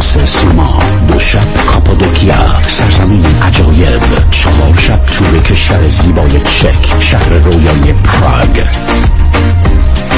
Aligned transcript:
سه 0.00 0.26
سیما. 0.26 0.78
دو 1.08 1.18
شب 1.18 1.66
کاپادوکیا. 1.66 2.62
سرزمین 2.62 3.24
عجایب. 3.42 4.30
چهار 4.30 4.76
شب 4.76 5.06
کشور 5.42 5.88
زیبای 5.88 6.40
چک. 6.40 7.00
شهر 7.00 7.28
رویای 7.28 7.92
پراگ. 7.92 8.60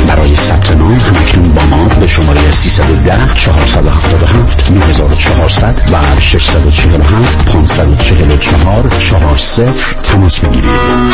برای 0.08 0.37
ثبت 0.37 0.71
نام 0.71 0.92
همکنون 0.98 1.53
با 1.53 1.64
ما 1.64 1.88
به 1.88 2.06
شماره 2.06 2.50
310 2.50 3.34
477 3.34 4.71
9400 4.71 5.79
و 5.92 6.20
647 6.20 7.44
544 7.44 8.98
40 8.98 9.72
تماس 10.02 10.38
بگیرید. 10.38 11.12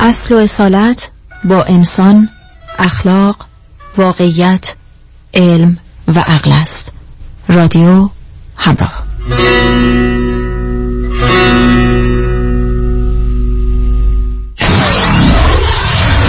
اصل 0.00 0.34
و 0.34 0.38
اصالت 0.38 1.10
با 1.44 1.62
انسان 1.62 2.28
اخلاق 2.78 3.36
واقعیت 3.96 4.74
علم. 5.34 5.78
و 6.08 6.18
عقل 6.18 6.52
است 6.52 6.92
رادیو 7.48 8.08
همراه 8.56 9.02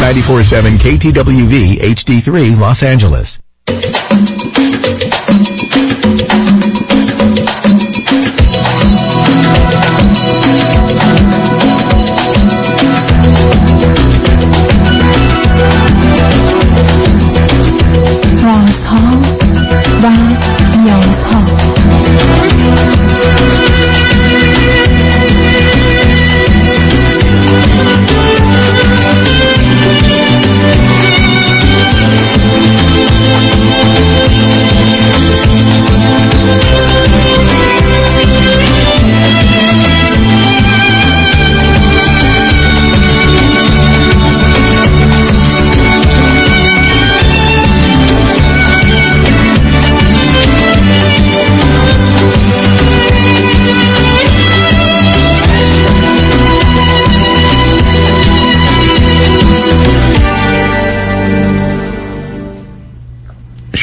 94.7 0.04 0.80
KTWV 0.80 1.80
HD3 1.80 2.56
Los 2.60 2.84
Angeles. 2.84 3.40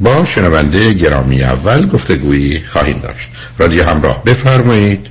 با 0.00 0.24
شنونده 0.24 0.94
گرامی 0.94 1.42
اول 1.42 1.88
گفتگویی 1.88 2.60
خواهیم 2.60 2.98
داشت. 2.98 3.30
رادیو 3.58 3.84
همراه 3.84 4.24
بفرمایید. 4.24 5.06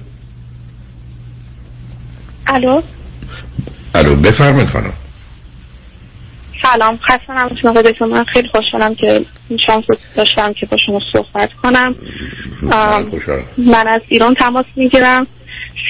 الو؟ 2.47 2.81
الو 3.95 4.15
بفرمایید 4.15 4.69
خانم. 4.69 4.93
سلام 6.61 6.97
خسته 6.97 7.33
نباشید 7.33 7.67
آقای 7.67 7.93
من 8.11 8.23
خیلی 8.23 8.47
خوشحالم 8.47 8.95
که 8.95 9.25
این 9.49 9.59
شانس 9.59 9.85
داشتم 10.15 10.53
که 10.53 10.65
با 10.65 10.77
شما 10.85 11.01
صحبت 11.13 11.53
کنم. 11.53 11.95
من 13.57 13.87
از 13.87 14.01
ایران 14.07 14.33
تماس 14.33 14.65
می‌گیرم. 14.75 15.27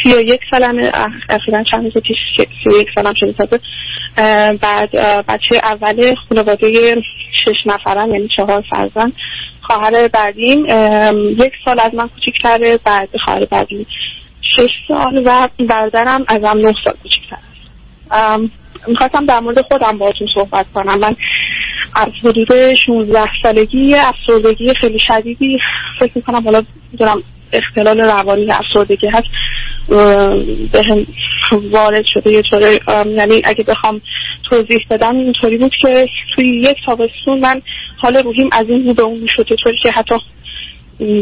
سی 0.03 0.13
و 0.13 0.21
یک 0.21 0.39
سالم 0.51 0.91
اخیرا 1.29 1.63
چند 1.63 1.83
روز 1.83 2.03
پیش 2.03 2.17
سی 2.63 2.69
و 2.69 2.81
یک 2.81 2.87
سالم 2.95 3.13
شده 3.19 3.33
تازه. 3.33 3.59
بعد 4.57 4.91
بچه 5.27 5.61
اول 5.63 6.15
خانواده 6.15 6.95
شش 7.45 7.57
نفرم 7.65 8.13
یعنی 8.13 8.27
چهار 8.37 8.63
فرزند. 8.69 9.13
خواهر 9.61 10.07
بعدیم 10.07 10.65
یک 11.29 11.51
سال 11.65 11.79
از 11.79 11.93
من 11.93 12.07
کوچیکتره 12.07 12.79
بعد 12.85 13.09
خواهر 13.25 13.45
بعدیم 13.45 13.87
شش 14.41 14.69
سال 14.87 15.21
و 15.25 15.49
برادرم 15.69 16.25
ازم 16.27 16.57
نه 16.57 16.73
سال 16.83 16.93
کوچیکتر. 17.03 17.37
است 18.11 18.87
می‌خواستم 18.87 19.25
در 19.25 19.39
مورد 19.39 19.61
خودم 19.61 19.97
باهاتون 19.97 20.27
صحبت 20.35 20.65
کنم. 20.73 20.99
من 20.99 21.15
از 21.95 22.07
حدود 22.23 22.73
16 22.73 23.29
سالگی 23.43 23.95
افسردگی 23.95 24.73
خیلی 24.73 24.99
شدیدی. 24.99 25.59
فکر 25.99 26.11
می‌کنم 26.15 26.43
حالا 26.43 26.63
دارم 26.97 27.23
اختلال 27.53 27.99
روانی 27.99 28.47
افسردگی 28.51 29.07
هست 29.07 29.27
به 30.71 30.83
هم 30.83 31.05
وارد 31.71 32.05
شده 32.13 32.31
یه 32.31 32.41
طوره 32.41 32.79
یعنی 33.15 33.41
اگه 33.43 33.63
بخوام 33.63 34.01
توضیح 34.49 34.85
بدم 34.89 35.15
اینطوری 35.15 35.57
بود 35.57 35.75
که 35.81 36.07
توی 36.35 36.61
یک 36.61 36.77
تابستون 36.85 37.39
من 37.39 37.61
حال 37.97 38.15
روحیم 38.15 38.49
از 38.51 38.65
این 38.69 38.83
بود 38.83 38.95
به 38.95 39.01
اون 39.01 39.27
شده 39.35 39.55
طوری 39.63 39.77
که 39.83 39.91
حتی 39.91 40.15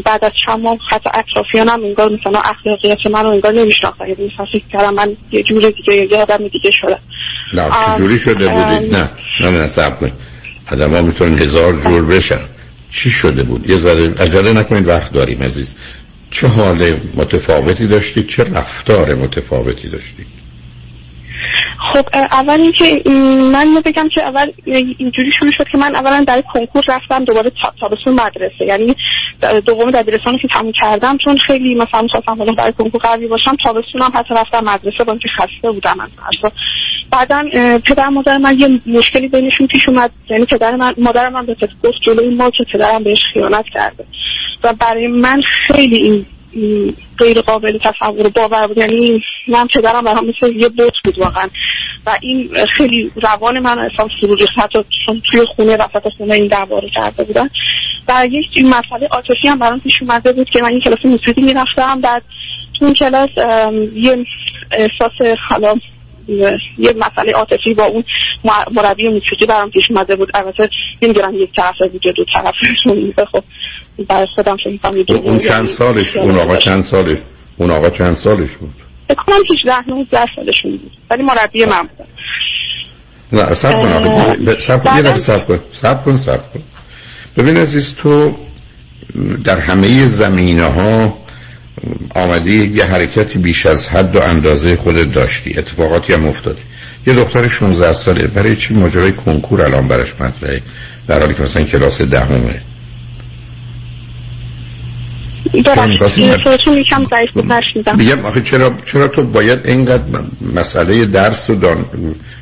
بعد 0.05 0.25
از 0.25 0.31
چند 0.45 0.59
ماه 0.59 0.77
حتی 0.89 1.09
اطرافیانم 1.13 1.83
انگار 1.83 2.09
مثلا 2.09 2.39
اخلاقیات 2.39 3.05
من 3.11 3.23
رو 3.23 3.29
انگار 3.29 3.53
نمیشناختن. 3.53 4.07
یعنی 4.07 4.31
مثلا 4.33 4.45
فکر 4.53 4.63
کردم 4.73 4.93
من 4.93 5.17
یه 5.31 5.43
جور 5.43 5.69
دیگه 5.69 6.07
یه 6.11 6.17
آدم 6.17 6.47
دیگه 6.47 6.71
شدم. 6.71 6.99
نه 7.53 7.63
چجوری 7.85 8.19
شده 8.19 8.47
بودید؟ 8.47 8.95
نه 8.95 9.09
نه 9.41 9.49
نه 9.49 9.67
سب 9.67 9.99
کنید. 9.99 10.13
آدم 10.71 10.93
ها 10.95 11.01
می‌تونن 11.01 11.37
هزار 11.37 11.73
جور 11.73 12.05
بشن. 12.05 12.39
چی 12.91 13.09
شده 13.09 13.43
بود؟ 13.43 13.69
یه 13.69 13.77
ذره 13.77 14.13
عجله 14.21 14.51
نکنید 14.51 14.87
وقت 14.87 15.13
داریم 15.13 15.43
عزیز. 15.43 15.75
چه 16.33 16.47
حال 16.47 16.99
متفاوتی 17.17 17.87
داشتید 17.87 18.27
چه 18.27 18.43
رفتار 18.43 19.15
متفاوتی 19.15 19.89
داشتید؟ 19.89 20.27
خب 21.77 22.05
اول 22.13 22.61
اینکه 22.61 23.09
من 23.53 23.81
بگم 23.85 24.09
که 24.15 24.21
اول 24.21 24.47
اینجوری 24.97 25.31
شروع 25.31 25.51
شد 25.51 25.67
که 25.67 25.77
من 25.77 25.95
اولا 25.95 26.23
در 26.27 26.43
کنکور 26.53 26.83
رفتم 26.87 27.25
دوباره 27.25 27.51
تابستون 27.79 28.13
مدرسه. 28.13 28.65
یعنی 28.67 28.95
دوم 29.65 29.91
دبیرستان 29.91 30.37
که 30.41 30.47
تموم 30.53 30.71
کردم 30.81 31.17
چون 31.17 31.37
خیلی 31.37 31.75
مثلا 31.75 32.07
حالا 32.25 32.53
در 32.53 32.71
کنکور 32.71 33.01
قوی 33.01 33.27
باشم 33.27 33.55
تابستونم 33.63 34.11
حتی 34.13 34.33
رفتم 34.33 34.63
مدرسه 34.63 35.03
با 35.03 35.11
اینکه 35.11 35.29
خسته 35.37 35.71
بودم 35.71 35.99
از 35.99 36.09
درس 36.17 36.51
بعدا 37.11 37.39
پدر 37.79 38.09
مادر 38.09 38.37
من 38.37 38.59
یه 38.59 38.69
مشکلی 38.85 39.27
بینشون 39.27 39.67
پیش 39.67 39.89
اومد 39.89 40.11
یعنی 40.29 40.45
پدر 40.45 40.75
من 40.75 40.93
مادر 40.97 41.29
من 41.29 41.45
به 41.45 41.55
گفت 41.83 41.97
جلوی 42.05 42.35
ما 42.35 42.49
که 42.49 42.63
پدرم 42.73 43.03
بهش 43.03 43.19
خیانت 43.33 43.65
کرده. 43.73 44.05
و 44.63 44.73
برای 44.73 45.07
من 45.07 45.41
خیلی 45.67 45.97
این 45.97 46.25
غیر 47.17 47.41
قابل 47.41 47.77
تصور 47.77 48.29
باور 48.29 48.67
بود. 48.67 48.77
یعنی 48.77 49.21
من 49.47 49.67
پدرم 49.67 50.01
برام 50.01 50.25
مثل 50.27 50.55
یه 50.55 50.69
بوت 50.69 50.93
بود 51.03 51.19
واقعا. 51.19 51.47
و 52.05 52.17
این 52.21 52.49
خیلی 52.77 53.11
روان 53.23 53.59
من 53.59 53.79
احساس 53.79 54.11
فرو 54.21 54.35
ریخت 54.35 54.57
حتی 54.57 54.79
توی 55.31 55.45
خونه 55.55 55.75
وسط 55.75 56.07
خونه 56.17 56.33
این 56.33 56.47
دعوا 56.47 56.79
رو 56.79 56.89
کرده 56.95 57.23
بودن. 57.23 57.49
و 58.07 58.25
یک 58.31 58.45
این 58.53 58.67
مسئله 58.67 59.07
عاطفی 59.11 59.47
هم 59.47 59.59
برام 59.59 59.79
پیش 59.79 60.01
اومده 60.01 60.33
بود 60.33 60.49
که 60.49 60.61
من 60.61 60.69
این 60.69 60.79
کلاس 60.79 61.05
موسیقی 61.05 61.41
می‌رفتم. 61.41 62.01
بعد 62.01 62.23
تو 62.79 62.85
اون 62.85 62.93
کلاس 62.93 63.29
یه 63.95 64.17
احساس 64.71 65.37
حالا 65.49 65.75
یه 66.27 66.93
مسئله 66.95 67.31
عاطفی 67.35 67.73
با 67.73 67.83
اون 67.83 68.03
مربی 68.71 69.07
موسیقی 69.07 69.45
برام 69.45 69.69
پیش 69.69 69.91
اومده 69.91 70.15
بود. 70.15 70.29
البته 70.33 70.69
نمی‌دونم 71.01 71.41
یک 71.41 71.49
طرف 71.55 71.81
بود 71.91 72.01
دو 72.01 72.25
طرف 72.33 72.53
خب 73.31 73.43
برای 74.07 74.27
خودم 74.35 74.57
فکر 74.57 75.13
اون 75.15 75.39
چند 75.39 75.67
سالش؟ 75.67 76.17
اون 76.17 76.35
آقا 76.35 76.57
چند 76.57 76.83
سالش؟ 76.83 77.17
اون 77.57 77.71
آقا 77.71 77.89
چند 77.89 78.13
سالش 78.13 78.51
بود؟ 78.51 78.73
بکنم 79.09 79.35
18 79.51 79.89
19 79.89 80.25
سالشون 80.35 80.71
بود. 80.71 80.91
ولی 81.11 81.23
مربی 81.23 81.65
من 81.65 81.81
بود. 81.81 82.07
نه 83.31 83.53
سب 83.53 83.71
کن 83.71 83.91
آقا. 83.91 84.35
سب 84.59 84.83
کن 84.83 85.05
یه 85.05 85.15
سب 85.15 85.47
کن. 85.47 85.59
سب 85.71 86.05
کن 86.05 86.15
سب 86.15 86.53
کن. 86.53 86.63
ببین 87.37 87.57
عزیز 87.57 87.95
تو 87.95 88.35
در 89.43 89.57
همه 89.59 90.05
زمینه 90.05 90.65
ها 90.65 91.17
آمدی 92.15 92.71
یه 92.75 92.85
حرکتی 92.85 93.39
بیش 93.39 93.65
از 93.65 93.87
حد 93.87 94.15
و 94.15 94.21
اندازه 94.21 94.75
خودت 94.75 95.13
داشتی. 95.13 95.53
اتفاقاتی 95.57 96.13
هم 96.13 96.27
افتادی. 96.27 96.61
یه 97.07 97.13
دختر 97.13 97.47
16 97.47 97.93
ساله. 97.93 98.27
برای 98.27 98.55
چی 98.55 98.73
ماجرای 98.73 99.11
کنکور 99.11 99.61
الان 99.61 99.87
برش 99.87 100.13
مطرحه؟ 100.19 100.61
در 101.07 101.19
حالی 101.19 101.33
که 101.33 101.41
مثلا 101.41 101.63
کلاس 101.63 102.01
دهمه. 102.01 102.61
بگم 107.93 108.25
آخه 108.25 108.41
چرا 108.41 108.73
چرا 108.85 109.07
تو 109.07 109.23
باید 109.23 109.67
اینقدر 109.67 110.03
مسئله 110.55 111.05
درس 111.05 111.49
و 111.49 111.55
دان... 111.55 111.85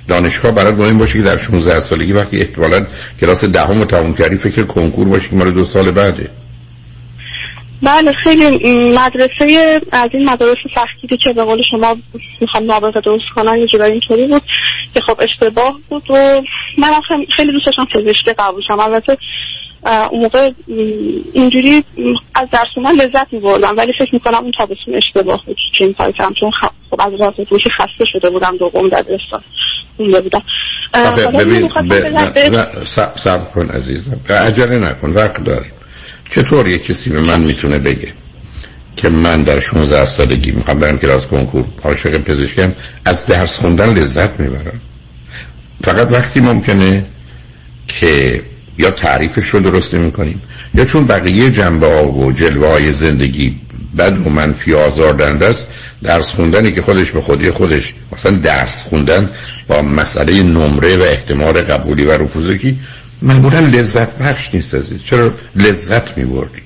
دانشگاه 0.07 0.51
برای 0.51 0.73
مهم 0.73 0.97
باشه 0.97 1.13
که 1.13 1.21
در 1.21 1.37
16 1.37 1.79
سالگی 1.79 2.13
وقتی 2.13 2.37
احتمالاً 2.37 2.85
کلاس 3.21 3.45
دهم 3.45 3.79
رو 3.79 3.85
تموم 3.85 4.13
کردی 4.13 4.35
فکر 4.35 4.63
کنکور 4.63 5.07
باشه 5.07 5.29
که 5.29 5.35
مال 5.35 5.51
دو 5.51 5.65
سال 5.65 5.91
بعده. 5.91 6.29
بله 7.83 8.13
خیلی 8.13 8.75
مدرسه 8.89 9.81
از 9.91 10.09
این 10.13 10.29
مدارس 10.29 10.57
سختی 10.75 11.17
که 11.17 11.33
به 11.33 11.43
قول 11.43 11.61
شما 11.71 11.97
می‌خوام 12.41 12.65
نابغه 12.65 13.01
درست 13.01 13.23
کنن 13.35 13.57
یه 13.57 13.67
جورایی 13.67 13.91
اینطوری 13.91 14.27
بود 14.27 14.41
که 14.93 15.01
خب 15.01 15.21
اشتباه 15.21 15.79
بود 15.89 16.03
و 16.11 16.41
من 16.77 16.87
خیلی 17.35 17.51
دوست 17.51 17.65
داشتم 17.65 17.85
پزشکی 17.85 18.33
قبول 18.33 18.63
شم 18.67 18.79
البته 18.79 19.17
اون 20.11 20.21
موقع 20.21 20.51
اینجوری 21.33 21.83
از 22.35 22.49
درس 22.51 22.67
من 22.83 22.91
لذت 22.91 23.33
میبردم 23.33 23.77
ولی 23.77 23.93
فکر 23.99 24.13
می‌کنم 24.13 24.37
اون 24.37 24.51
تابستون 24.51 24.95
اشتباه 24.95 25.45
بود 25.45 25.57
که 25.77 25.83
این 25.83 25.93
کار 25.93 26.11
کردم 26.11 26.33
چون 26.39 26.51
خب 26.51 26.71
از 26.99 27.19
راست 27.19 27.43
فروشی 27.49 27.69
خسته 27.69 28.05
شده 28.13 28.29
بودم 28.29 28.57
دوم 28.57 28.89
دبیرستان 28.89 29.43
مونده 29.99 30.21
بودم. 30.21 30.41
ببین 31.39 31.67
سب 33.15 33.51
کن 33.53 33.69
عزیزم 33.69 34.19
عجله 34.29 34.79
نکن 34.79 35.09
وقت 35.09 35.43
داریم 35.43 35.71
چطور 36.31 36.67
یه 36.67 36.77
کسی 36.77 37.09
به 37.09 37.21
من 37.21 37.41
می‌تونه 37.41 37.79
بگه 37.79 38.07
که 38.95 39.09
من 39.09 39.43
در 39.43 39.59
16 39.59 40.05
سالگی 40.05 40.51
می‌خوام 40.51 40.79
برم 40.79 40.97
کلاس 40.97 41.27
کنکور؟ 41.27 41.65
عاشق 41.83 42.17
پزشکم. 42.17 42.73
از 43.05 43.25
درس 43.25 43.57
خوندن 43.57 43.93
لذت 43.93 44.39
می‌برم. 44.39 44.81
فقط 45.83 46.11
وقتی 46.11 46.39
ممکنه 46.39 47.05
که 47.87 48.41
یا 48.77 48.91
تعریفش 48.91 49.47
رو 49.49 49.59
درست 49.59 49.95
نمی 49.95 50.11
کنیم 50.11 50.41
یا 50.73 50.85
چون 50.85 51.07
بقیه 51.07 51.51
جنبه 51.51 51.87
ها 51.87 52.11
و 52.11 52.31
جلوه 52.31 52.71
های 52.71 52.91
زندگی 52.91 53.55
بد 53.97 54.27
و 54.27 54.29
منفی 54.29 54.73
آزاردنده 54.73 55.45
است 55.45 55.67
درس 56.03 56.29
خوندنی 56.29 56.71
که 56.71 56.81
خودش 56.81 57.11
به 57.11 57.21
خودی 57.21 57.51
خودش 57.51 57.93
مثلا 58.13 58.31
درس 58.31 58.85
خوندن 58.85 59.29
با 59.67 59.81
مسئله 59.81 60.43
نمره 60.43 60.97
و 60.97 61.01
احتمال 61.01 61.61
قبولی 61.61 62.05
و 62.05 62.11
رفوزگی 62.11 62.77
معمولا 63.21 63.59
لذت 63.59 64.17
بخش 64.17 64.49
نیست 64.53 64.75
عزیز. 64.75 65.03
چرا 65.03 65.33
لذت 65.55 66.17
می 66.17 66.25
بردی 66.25 66.61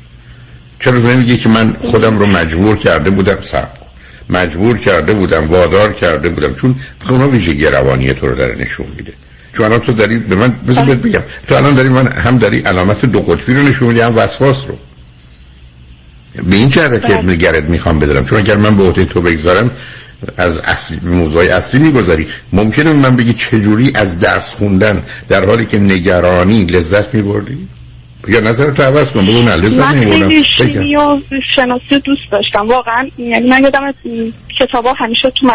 چرا 0.80 1.00
نمیگی 1.00 1.38
که 1.38 1.50
من 1.50 1.74
خودم 1.74 2.20
رو 2.20 2.26
مجبور 2.26 2.78
کرده 2.78 3.10
بودم 3.10 3.38
سب 3.42 3.68
مجبور 4.30 4.78
کرده 4.78 5.14
بودم 5.14 5.48
وادار 5.48 5.94
کرده 5.94 6.30
بودم. 6.30 6.54
چون 6.54 6.76
اونا 7.10 7.28
ویژگی 7.28 7.66
روانی 7.66 8.14
تو 8.14 8.28
رو 8.28 8.36
داره 8.36 8.56
نشون 8.56 8.86
میده. 8.98 9.14
چون 9.54 9.66
الان 9.66 9.80
تو 9.80 9.94
داری 9.94 10.18
به 10.18 10.36
من 10.36 10.52
بذار 10.68 10.86
بگم. 10.86 11.22
تو 11.48 11.56
الان 11.56 11.76
داری 11.76 11.90
من 11.90 12.08
هم 12.08 12.38
داری 12.38 12.60
علامت 12.60 13.06
دو 13.06 13.20
قطبی 13.20 13.54
رو 13.54 13.62
نشون 13.62 13.88
میدی 13.88 14.02
هم 14.02 14.18
وسواس 14.18 14.64
رو. 14.68 14.78
به 16.44 16.56
این 16.56 16.70
چه 16.70 16.82
که 16.82 16.98
بله. 16.98 17.34
نگرت 17.34 17.64
می‌خوام 17.64 18.00
بدارم. 18.00 18.26
چون 18.26 18.40
اگر 18.40 18.58
من 18.58 18.76
به 18.76 18.84
عهده 18.84 19.06
تو 19.06 19.22
بگذارم 19.22 19.72
از 20.38 20.58
اصلی 20.58 21.00
موضوع 21.04 21.44
اصلی 21.44 21.80
می‌گذاری. 21.80 22.28
ممکنه 22.54 22.94
من 22.94 23.16
بگی 23.16 23.34
چجوری 23.34 23.92
از 23.96 24.20
درس 24.20 24.54
خوندن 24.54 25.04
در 25.30 25.46
حالی 25.46 25.66
که 25.66 25.80
نگرانی 25.80 26.66
لذت 26.66 27.14
میبردی؟ 27.14 27.68
یا 28.28 28.40
نظر 28.40 28.72
تو 28.72 28.84
عوض 28.84 29.12
کن 29.12 29.26
بگو 29.26 29.42
نه 29.42 29.56
لذت 29.56 29.86
من 29.86 30.12
خیلی 30.12 30.44
شیمی 30.44 30.96
و 30.96 31.20
شناسی 31.56 32.00
دوست 32.00 32.22
داشتم. 32.32 32.68
واقعا 32.68 33.10
یعنی 33.18 33.50
من 33.50 33.64
یادم 33.64 33.94
کتابا 34.60 34.94
همیشه 34.94 35.30
تو 35.30 35.52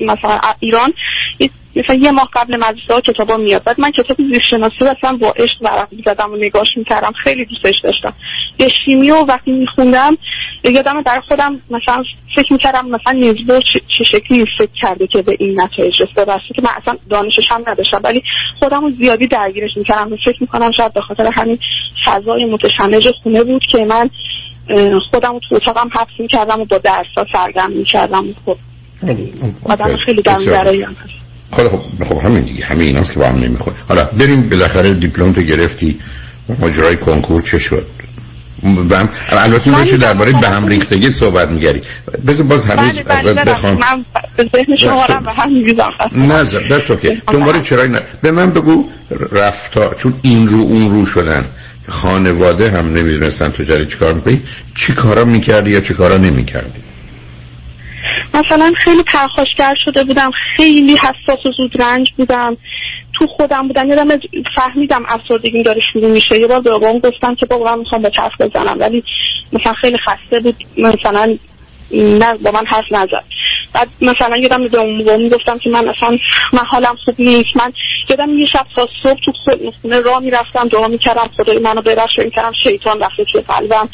مثلا 0.00 0.38
ایران 0.60 0.92
مثلا 1.76 1.96
یه 1.96 2.10
ماه 2.10 2.28
قبل 2.34 2.56
مدرسه 2.56 2.94
ها 2.94 3.00
کتابا 3.00 3.36
میاد. 3.36 3.64
بعد 3.64 3.80
من 3.80 3.90
کتاب 3.90 4.16
زیست 4.32 4.44
شناسی 4.50 4.74
اصلا 4.98 5.12
با 5.12 5.30
عشق 5.30 5.62
ورق 5.62 5.88
زدم 6.06 6.32
و 6.32 6.36
نگاش 6.36 6.68
می‌کردم. 6.76 7.12
خیلی 7.24 7.44
دوستش 7.44 7.74
داشتم. 7.84 8.14
یه 8.58 8.68
شیمی 8.84 9.10
و 9.10 9.16
وقتی 9.16 9.52
میخوندم 9.52 10.18
یادم 10.64 11.02
در 11.02 11.22
خودم 11.28 11.60
مثلا 11.70 12.02
فکر 12.36 12.52
می‌کردم 12.52 12.88
مثلا 12.88 13.12
نیزبور 13.18 13.60
چه 13.98 14.04
شکلی 14.04 14.44
فکر 14.58 14.70
کرده 14.80 15.06
که 15.06 15.22
به 15.22 15.36
این 15.38 15.60
نتایج 15.60 16.02
رسیده 16.02 16.24
برسه 16.24 16.54
که 16.54 16.62
من 16.62 16.70
اصلا 16.82 16.94
دانشش 17.10 17.50
هم 17.50 17.64
نداشتم 17.66 18.00
ولی 18.04 18.22
خودم 18.58 18.80
رو 18.80 18.90
زیادی 19.00 19.26
درگیرش 19.26 19.70
می‌کردم. 19.76 20.12
و 20.12 20.16
فکر 20.24 20.36
می‌کنم 20.40 20.72
شاید 20.76 20.92
به 20.92 21.00
خاطر 21.00 21.26
همین 21.26 21.58
فضای 22.06 22.44
متشنج 22.44 23.08
خونه 23.22 23.44
بود 23.44 23.62
که 23.72 23.78
من 23.78 24.10
خودم 25.10 25.32
رو 25.32 25.40
تو 25.48 25.54
اتاقم 25.54 25.88
حبس 25.92 26.12
می‌کردم 26.18 26.60
و 26.60 26.64
با 26.64 26.78
درسا 26.78 27.26
سرگرم 27.32 27.72
می‌کردم. 27.72 28.24
خب 28.46 28.56
آدم 29.64 29.96
خیلی 29.96 30.22
درون 30.22 30.48
هست. 30.48 30.96
خب 31.52 31.68
خب 31.68 32.04
خب 32.04 32.18
همین 32.24 32.40
دیگه. 32.40 32.64
همه 32.64 32.84
ایناست 32.84 33.12
که 33.12 33.18
با 33.18 33.26
هم 33.26 33.38
نمی‌خوره 33.38 33.76
حالا 33.88 34.04
بریم 34.04 34.48
بالاخره 34.48 34.94
دیپلم 34.94 35.32
تو 35.32 35.42
گرفتی. 35.42 36.00
ماجرای 36.60 36.96
کنکور 36.96 37.42
چه 37.42 37.58
شد؟ 37.58 37.86
و 38.74 39.08
البته 39.28 39.70
در 39.70 39.96
درباره 39.96 40.32
به 40.32 40.48
هم 40.48 40.66
ریختگی 40.66 41.10
صحبت 41.10 41.48
میگری 41.48 41.82
بذار 42.26 42.42
باز 42.42 42.70
هنوز 42.70 42.98
ازت 43.06 43.44
بخوام 43.44 43.74
من 43.74 44.04
به 44.36 44.50
ذهن 44.56 44.76
شما 44.76 45.06
به 45.06 45.32
هم 45.32 45.52
میگم 45.52 45.84
نه 46.12 46.44
دست 46.44 46.90
اوکی. 46.90 47.22
دنبال 47.32 47.62
چرای 47.62 47.88
نه. 47.88 48.00
به 48.22 48.30
من 48.30 48.50
بگو 48.50 48.88
رفتا 49.32 49.94
چون 49.94 50.14
این 50.22 50.48
رو 50.48 50.58
اون 50.58 50.90
رو 50.90 51.06
شدن. 51.06 51.44
خانواده 51.88 52.70
هم 52.70 52.86
نمی‌دونستن 52.86 53.48
تو 53.48 53.64
جاری 53.64 53.86
چیکار 53.86 54.12
می‌کنی. 54.12 54.42
چی 54.74 54.92
کارا 54.92 55.24
می‌کردی 55.24 55.70
یا 55.70 55.80
چی 55.80 55.94
کارا 55.94 56.16
نمی‌کردی؟ 56.16 56.80
مثلا 58.34 58.72
خیلی 58.84 59.02
پرخاشگر 59.02 59.74
شده 59.84 60.04
بودم. 60.04 60.30
خیلی 60.56 60.96
حساس 60.96 61.46
و 61.46 61.52
زود 61.56 61.82
رنج 61.82 62.06
بودم. 62.16 62.56
تو 63.18 63.26
خودم 63.26 63.68
بودم 63.68 63.88
یادم 63.88 64.18
فهمیدم 64.54 65.04
افسردگیم 65.08 65.62
داره 65.62 65.80
شروع 65.92 66.10
میشه. 66.10 66.38
یه 66.38 66.46
بار 66.46 66.60
به 66.60 66.70
بابام 66.70 66.98
گفتم 66.98 67.34
که 67.34 67.46
بابا 67.46 67.64
من 67.64 67.78
می‌خوام 67.78 68.02
به 68.02 68.10
طرف 68.10 68.32
بزنم 68.40 68.76
ولی 68.80 69.04
مثلا 69.52 69.72
خیلی 69.72 69.98
خسته 69.98 70.40
بود. 70.40 70.56
مثلا 70.76 71.38
نه 71.92 72.34
با 72.34 72.50
من 72.50 72.66
حرف 72.66 72.92
نزد. 72.92 73.24
بعد 73.72 73.88
مثلا 74.00 74.36
یادم 74.36 74.68
به 74.68 74.78
اون 74.78 75.28
گفتم 75.28 75.58
که 75.58 75.70
من 75.70 75.84
مثلا 75.84 76.18
من 76.52 76.64
حالم 76.68 76.96
خوب 77.04 77.14
نیست. 77.18 77.56
من 77.56 77.72
یادم 78.08 78.38
یه 78.38 78.46
شب 78.46 78.66
تا 78.74 78.88
صبح 79.02 79.20
تو 79.24 79.32
خونه 79.82 80.00
راه 80.00 80.20
می‌رفتم 80.20 80.68
دعا 80.68 80.88
می‌کردم 80.88 81.30
خدای 81.36 81.58
منو 81.58 81.82
ببخش 81.82 82.18
می‌کردم 82.18 82.52
شیطان 82.62 83.00
رفته 83.00 83.24
توی 83.32 83.40
قلبم. 83.40 83.88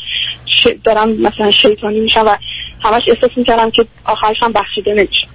دارم 0.85 1.09
مثلا 1.11 1.51
شیطانی 1.51 2.01
میشم 2.01 2.25
و 2.27 2.37
همش 2.85 3.03
احساس 3.09 3.31
می‌کردم 3.37 3.71
که 3.71 3.85
آخرش 4.05 4.43
هم 4.43 4.53
بخشیده 4.53 4.91
نمیشه. 4.91 5.27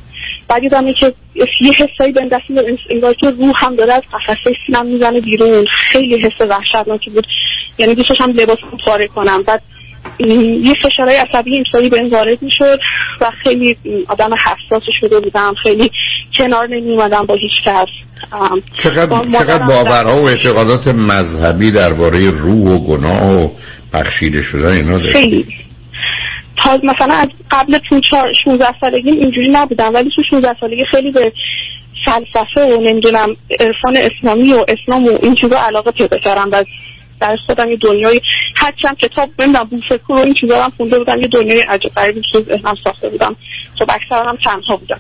بعد 0.50 0.64
یادم 0.64 0.94
که 0.94 1.14
یه 1.62 1.72
حسایی 1.72 2.12
به 2.12 2.22
دست 2.32 2.44
انگار 2.90 3.14
که 3.14 3.30
روح 3.30 3.54
هم 3.56 3.76
داره 3.76 3.94
از 3.94 4.04
قفسه 4.14 4.54
سینم 4.66 4.86
می‌زنه 4.86 5.22
بیرون. 5.22 5.66
خیلی 5.66 6.18
حس 6.22 6.42
وحشتناکی 6.42 7.10
بود. 7.10 7.28
یعنی 7.78 7.96
دوستش 7.96 8.22
هم 8.22 8.32
لباسم 8.32 8.78
پاره 8.86 9.08
کنم. 9.08 9.44
بعد 9.44 9.62
یه 10.20 10.74
فشارهای 10.74 11.18
عصبی 11.18 11.56
اینطوری 11.56 11.90
به 11.90 12.00
این 12.00 12.10
وارد 12.10 12.42
می‌شد 12.42 12.80
و 13.22 13.32
خیلی 13.44 13.78
آدم 14.08 14.34
حساسی 14.34 14.92
شده 15.02 15.20
بودم. 15.20 15.54
خیلی 15.64 15.92
کنار 16.38 16.68
نمی 16.68 16.92
اومدم 16.92 17.26
با 17.26 17.36
هیچ 17.36 17.64
کس. 17.66 17.86
چقدر, 18.74 19.30
چقدر 19.30 19.66
باورها 19.66 20.22
و 20.22 20.28
اعتقادات 20.28 20.88
مذهبی 20.88 21.72
درباره 21.72 22.30
روح 22.30 22.72
و 22.72 22.80
گناه 22.80 23.44
و 23.44 23.50
بخشیده 23.94 24.42
شدن 24.42 24.72
اینا؟ 24.72 25.00
خیلی. 25.12 25.46
تا 26.64 26.80
مثلا 26.84 27.14
از 27.14 27.28
قبل 27.52 27.78
تو 27.78 28.02
16 28.46 28.66
سالگی 28.82 29.10
اینجوری 29.10 29.50
نبودم 29.50 29.94
ولی 29.94 30.10
تو 30.16 30.22
16 30.30 30.56
سالگی 30.60 30.86
خیلی 30.92 31.12
به 31.12 31.32
فلسفه 32.06 32.76
و 32.76 32.82
نمی‌دونم 32.82 33.36
عرفان 33.60 33.98
اسلامی 33.98 34.54
و 34.54 34.66
اسلام 34.68 35.06
و 35.06 35.18
این 35.22 35.36
چیزا 35.36 35.60
علاقه 35.60 35.92
پیدا 35.92 36.18
کردم 36.18 36.50
و 36.52 36.64
در 37.22 37.38
خودم 37.48 37.72
یه 37.72 37.78
دنیای 37.78 38.22
هرچند 38.56 38.98
کتاب 38.98 39.30
نمی‌دونم 39.40 39.64
بوفکر 39.64 40.12
و 40.12 40.16
این 40.16 40.34
چیزا 40.42 40.64
هم 40.64 40.72
خونده 40.78 40.98
بودم 40.98 41.22
یه 41.22 41.28
دنیای 41.28 41.62
عجب 41.62 41.90
غریبی 41.90 42.22
تو 42.32 42.42
ذهنم 42.42 42.76
ساخته 42.84 43.10
بودم. 43.10 43.36
خب 43.80 43.90
اکثر 43.90 44.26
هم 44.26 44.38
تنها 44.46 44.78
بودم. 44.78 45.00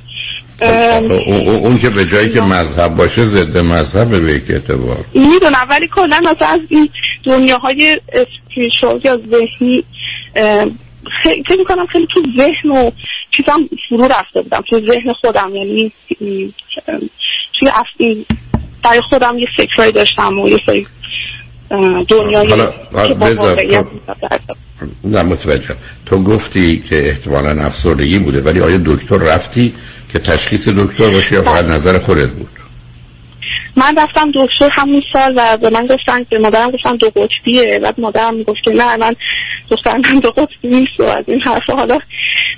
اون 1.63 1.77
که 1.77 1.89
به 1.89 2.05
جایی 2.05 2.29
که 2.29 2.41
مذهب 2.41 2.95
باشه 2.95 3.23
ضد 3.23 3.57
مذهب 3.57 4.25
به 4.25 4.33
یک 4.33 4.43
اعتبار. 4.49 5.05
می‌دونم 5.13 5.67
ولی 5.69 5.87
کلا 5.95 6.19
مثلا 6.19 6.47
از 6.47 6.59
این 6.69 6.89
دنیاهای 7.23 7.99
اسپریشوال 8.13 9.01
یا 9.03 9.17
ذهنی 9.17 9.83
فکر 11.23 11.55
می‌کنم 11.57 11.85
خیلی 11.85 12.07
تو 12.13 12.23
ذهن 12.37 12.71
و 12.71 12.91
چیزم 13.31 13.69
فرو 13.89 14.03
رفته 14.03 14.41
بودم. 14.41 14.63
تو 14.69 14.79
ذهن 14.79 15.13
خودم 15.21 15.55
یعنی 15.55 15.91
توی 17.59 17.71
برای 18.83 19.01
خودم 19.09 19.39
یه 19.39 19.47
فکرهایی 19.57 19.91
داشتم 19.91 20.39
و 20.39 20.49
یه 20.49 20.59
سری 20.65 20.87
دنیای 22.07 22.47
حالا 22.47 22.73
نه 25.03 25.23
متوجه. 25.23 25.75
تو 26.05 26.23
گفتی 26.23 26.83
که 26.89 27.09
احتمالا 27.09 27.65
افسردگی 27.65 28.19
بوده 28.19 28.41
ولی 28.41 28.61
آیا 28.61 28.77
دکتر 28.85 29.17
رفتی 29.17 29.73
که 30.13 30.19
تشخیص 30.19 30.67
دکتر 30.67 31.09
باشه 31.09 31.35
یا 31.35 31.43
فقط 31.43 31.65
نظر 31.65 31.99
خودت 31.99 32.29
بود؟ 32.29 32.49
من 33.77 33.96
رفتم 33.98 34.31
دکتر 34.36 34.69
همون 34.72 35.01
سال 35.13 35.34
و 35.36 35.57
به 35.57 35.69
من 35.69 35.86
گفتن 35.86 36.24
که 36.24 36.39
مادرم 36.39 36.72
گفتم 36.72 36.98
دو 36.98 37.10
قطبیه. 37.10 37.79
بعد 37.79 38.00
مادرم 38.00 38.43
گفت 38.43 38.63
که 38.63 38.72
نه 38.72 38.96
من 38.96 39.15
دخترم 39.69 40.01
من 40.13 40.19
دو 40.19 40.31
قطبی 40.31 40.67
نیست 40.67 41.00
و 41.00 41.03
از 41.03 41.25
این 41.27 41.41
حرف 41.41 41.69
حالا 41.69 42.00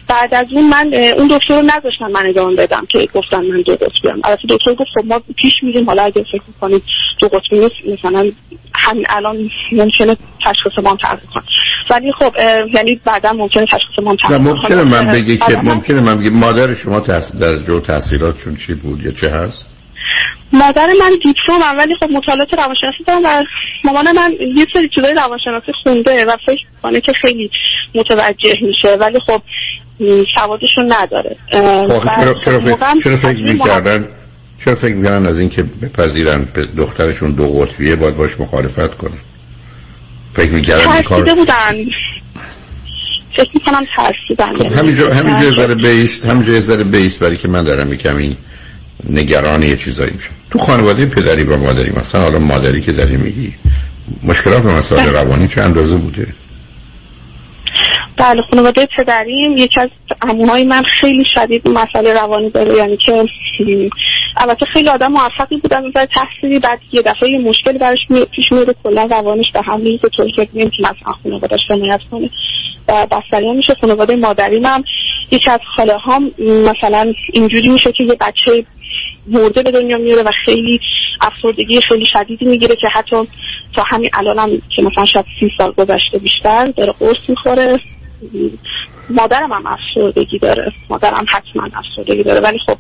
بعد 0.08 0.34
از 0.34 0.46
اون 0.52 0.70
من 0.70 0.94
اون 0.94 1.28
دکتر 1.28 1.56
رو 1.56 1.62
نذاشتن 1.62 2.12
من 2.12 2.30
ادامه 2.30 2.56
بدم 2.56 2.86
که 2.90 3.08
گفتن 3.14 3.46
من 3.46 3.62
دو 3.62 3.74
قطبیم. 3.74 4.22
البته 4.24 4.48
دکتر 4.50 4.74
گفت 4.74 4.90
خب 4.96 5.06
ما 5.06 5.22
پیش 5.38 5.54
میریم. 5.64 5.86
حالا 5.86 6.04
اگه 6.04 6.24
فکر 6.32 6.42
کنید 6.62 6.84
دو 7.20 7.28
قطبی 7.28 7.60
نیست 7.60 7.76
مثلا 7.88 8.32
همین 8.76 9.06
الان 9.10 9.50
ممکنه 9.72 10.16
تشخیص 10.46 10.84
ما 10.84 10.98
تغییر 11.02 11.30
کنه. 11.34 11.44
ولی 11.90 12.12
خب 12.12 12.36
یعنی 12.74 13.02
بعدا 13.06 13.34
ممکنه 13.34 13.66
تشخیص 13.66 14.00
ما 14.04 14.16
تغییر 14.16 14.40
ممکنه 14.40 14.84
من 14.84 15.08
بگی 15.08 15.38
که 15.38 15.58
ممکنه 15.64 16.02
من 16.02 16.18
بگی 16.20 16.30
مادر 16.30 16.74
شما 16.74 17.00
در 17.00 17.58
جو 17.68 17.80
تحصیلاتشون 17.80 18.56
چی 18.56 18.74
بود 18.74 19.06
یا 19.06 19.12
چه 19.12 19.30
هست؟ 19.30 19.69
مادر 20.54 20.88
من 21.00 21.10
دیپلم 21.24 21.78
ولی 21.78 21.96
خب 22.00 22.12
مطالعات 22.12 22.54
روانشناسی 22.54 23.04
دارم 23.08 23.22
و 23.24 23.44
مامان 23.84 24.12
من 24.12 24.32
یه 24.56 24.68
سری 24.74 24.90
چیزای 24.96 25.14
روانشناسی 25.14 25.72
خونده 25.84 26.26
و 26.26 26.38
فکر 26.46 26.66
کنه 26.84 27.02
که 27.02 27.14
خیلی 27.14 27.52
متوجه 27.96 28.56
میشه 28.62 28.96
ولی 29.00 29.20
خب 29.20 29.42
سوادشون 30.36 30.94
نداره. 30.94 31.36
خب 31.52 32.40
چرا, 32.46 33.18
فکر, 33.18 33.44
می‌کردن 33.44 34.08
چرا 34.66 34.76
فکر 34.76 34.94
می‌کردن 34.94 35.26
از 35.26 35.40
اینکه 35.40 35.64
بپذیرن 35.64 36.48
دخترشون 36.78 37.32
دو 37.32 37.48
قطبیه 37.48 37.96
باید 37.96 38.18
باش 38.18 38.40
مخالفت 38.40 38.98
کنن؟ 38.98 39.18
فکر 40.34 40.52
می‌کردن 40.52 41.02
کار 41.02 41.24
بودن. 41.24 41.86
فکر 43.36 43.50
می‌کنم 43.54 43.86
ترسیدن. 43.96 44.54
خب 44.54 44.78
همینجا 44.80 45.14
همینجا 45.14 45.52
ذره 45.52 45.76
بیست 45.76 46.26
همینجا 46.26 46.60
ذره 46.60 46.84
بیست 46.84 47.20
برای 47.20 47.38
که 47.38 47.48
من 47.48 47.64
دارم 47.64 47.96
کمی 47.96 48.38
نگران 49.10 49.64
یه 49.64 49.78
چیزایی 49.78 50.12
میشم 50.12 50.30
تو 50.52 50.60
خانواده 50.60 51.06
پدری 51.06 51.44
و 51.44 51.58
مادری 51.58 51.92
مثلا 51.92 52.22
حالا 52.22 52.40
مادری 52.40 52.82
که 52.82 52.92
داری 52.92 53.18
میگی 53.18 53.54
مشکلات 54.24 54.66
و 54.66 54.70
مسائل 54.70 55.04
بله. 55.04 55.12
روانی 55.12 55.48
چه 55.48 55.62
اندازه 55.62 55.96
بوده؟ 55.96 56.28
بله 58.18 58.42
خانواده 58.52 58.88
پدریم 58.98 59.58
یکی 59.58 59.80
از 59.80 59.90
عموهای 60.22 60.64
من 60.64 60.84
خیلی 60.84 61.26
شدید 61.36 61.70
مسئله 61.70 62.14
روانی 62.14 62.50
داره 62.50 62.76
یعنی 62.76 62.98
که 62.98 63.26
البته 64.38 64.66
خیلی 64.66 64.90
آدم 64.90 65.12
موفقی 65.12 65.58
بودن 65.58 65.88
نظر 65.88 66.06
تحصیلی 66.06 66.60
بعد 66.60 66.80
یه 66.92 67.02
دفعه 67.02 67.30
یه 67.30 67.40
مشکلی 67.40 67.78
براش 67.78 67.98
پیش 68.36 68.52
میاد 68.52 68.76
کلا 68.84 69.08
روانش 69.12 69.46
به 69.54 69.62
هم 69.62 69.82
میریزه 69.82 70.10
طوری 70.10 70.32
که 70.32 70.48
نمی‌تونه 70.54 70.90
از 70.90 70.96
خانوادهش 71.24 71.62
حمایت 71.70 72.02
کنه 72.12 72.30
و 72.88 73.08
بستری 73.12 73.54
میشه 73.54 73.76
خانواده 73.82 74.16
مادریم 74.16 74.66
هم 74.66 74.84
یکی 75.32 75.52
از 75.52 75.60
خاله 75.76 75.98
هم 76.06 76.32
مثلا 76.40 77.14
اینجوری 77.34 77.70
میشه 77.70 77.92
که 77.92 78.04
یه 78.04 78.16
بچه 78.16 78.66
مرده 79.30 79.64
به 79.64 79.72
دنیا 79.72 79.98
میاره 79.98 80.24
و 80.24 80.32
خیلی 80.46 80.80
افسردگی 81.22 81.82
خیلی 81.82 82.06
شدیدی 82.06 82.46
می‌گیره 82.46 82.76
که 82.76 82.88
حتی 82.94 83.16
تا 83.76 83.84
همین 83.88 84.10
الان 84.14 84.40
هم 84.40 84.50
که 84.76 84.82
مثلا 84.82 85.06
شاید 85.06 85.26
سی 85.40 85.50
سال 85.58 85.72
گذشته 85.72 86.18
بیشتر 86.18 86.74
داره 86.78 86.92
قرص 86.92 87.18
می‌خوره. 87.28 87.78
مادرم 89.10 89.52
هم 89.52 89.64
افسردگی 89.68 90.40
داره. 90.40 90.72
مادرم 90.90 91.26
حتما 91.30 91.70
افسردگی 91.76 92.24
داره. 92.24 92.40
ولی 92.40 92.60
خب 92.68 92.78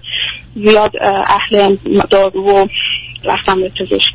زیاد 0.56 0.91
اهل 1.27 1.75
دارو 2.10 2.41
و 2.41 2.68
رفتم 3.24 3.62
به 3.62 3.70
پزشک 3.70 4.13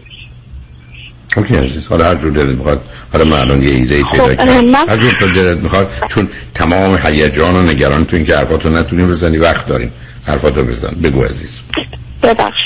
اوکی 1.37 1.55
عزیز 1.55 1.87
حالا 1.87 2.05
هر 2.05 2.15
جور 2.15 2.33
دلت 2.33 2.57
می‌خواد. 2.57 2.85
حالا 3.13 3.25
من 3.25 3.41
الان 3.41 3.63
یه 3.63 3.71
ایده 3.71 3.95
ای 3.95 4.05
پیدا 4.13 4.27
خب، 4.27 4.37
کردم. 4.37 4.75
هر 4.75 4.97
جور 4.97 5.13
تو 5.13 5.29
دلت 5.29 5.59
می‌خواد 5.59 5.91
چون 6.09 6.29
تمام 6.55 6.99
هیجان 7.05 7.57
و 7.57 7.63
نگران 7.63 8.05
تو 8.05 8.17
این 8.17 8.27
که 8.27 8.37
حرفاتو 8.37 8.69
نتونیم 8.69 9.09
بزنی 9.11 9.39
وقت 9.39 9.67
داریم. 9.67 9.93
حرفاتو 10.27 10.63
بزن. 10.65 10.97
بگو 11.03 11.23
عزیز. 11.23 11.61
ببخش 12.25 12.59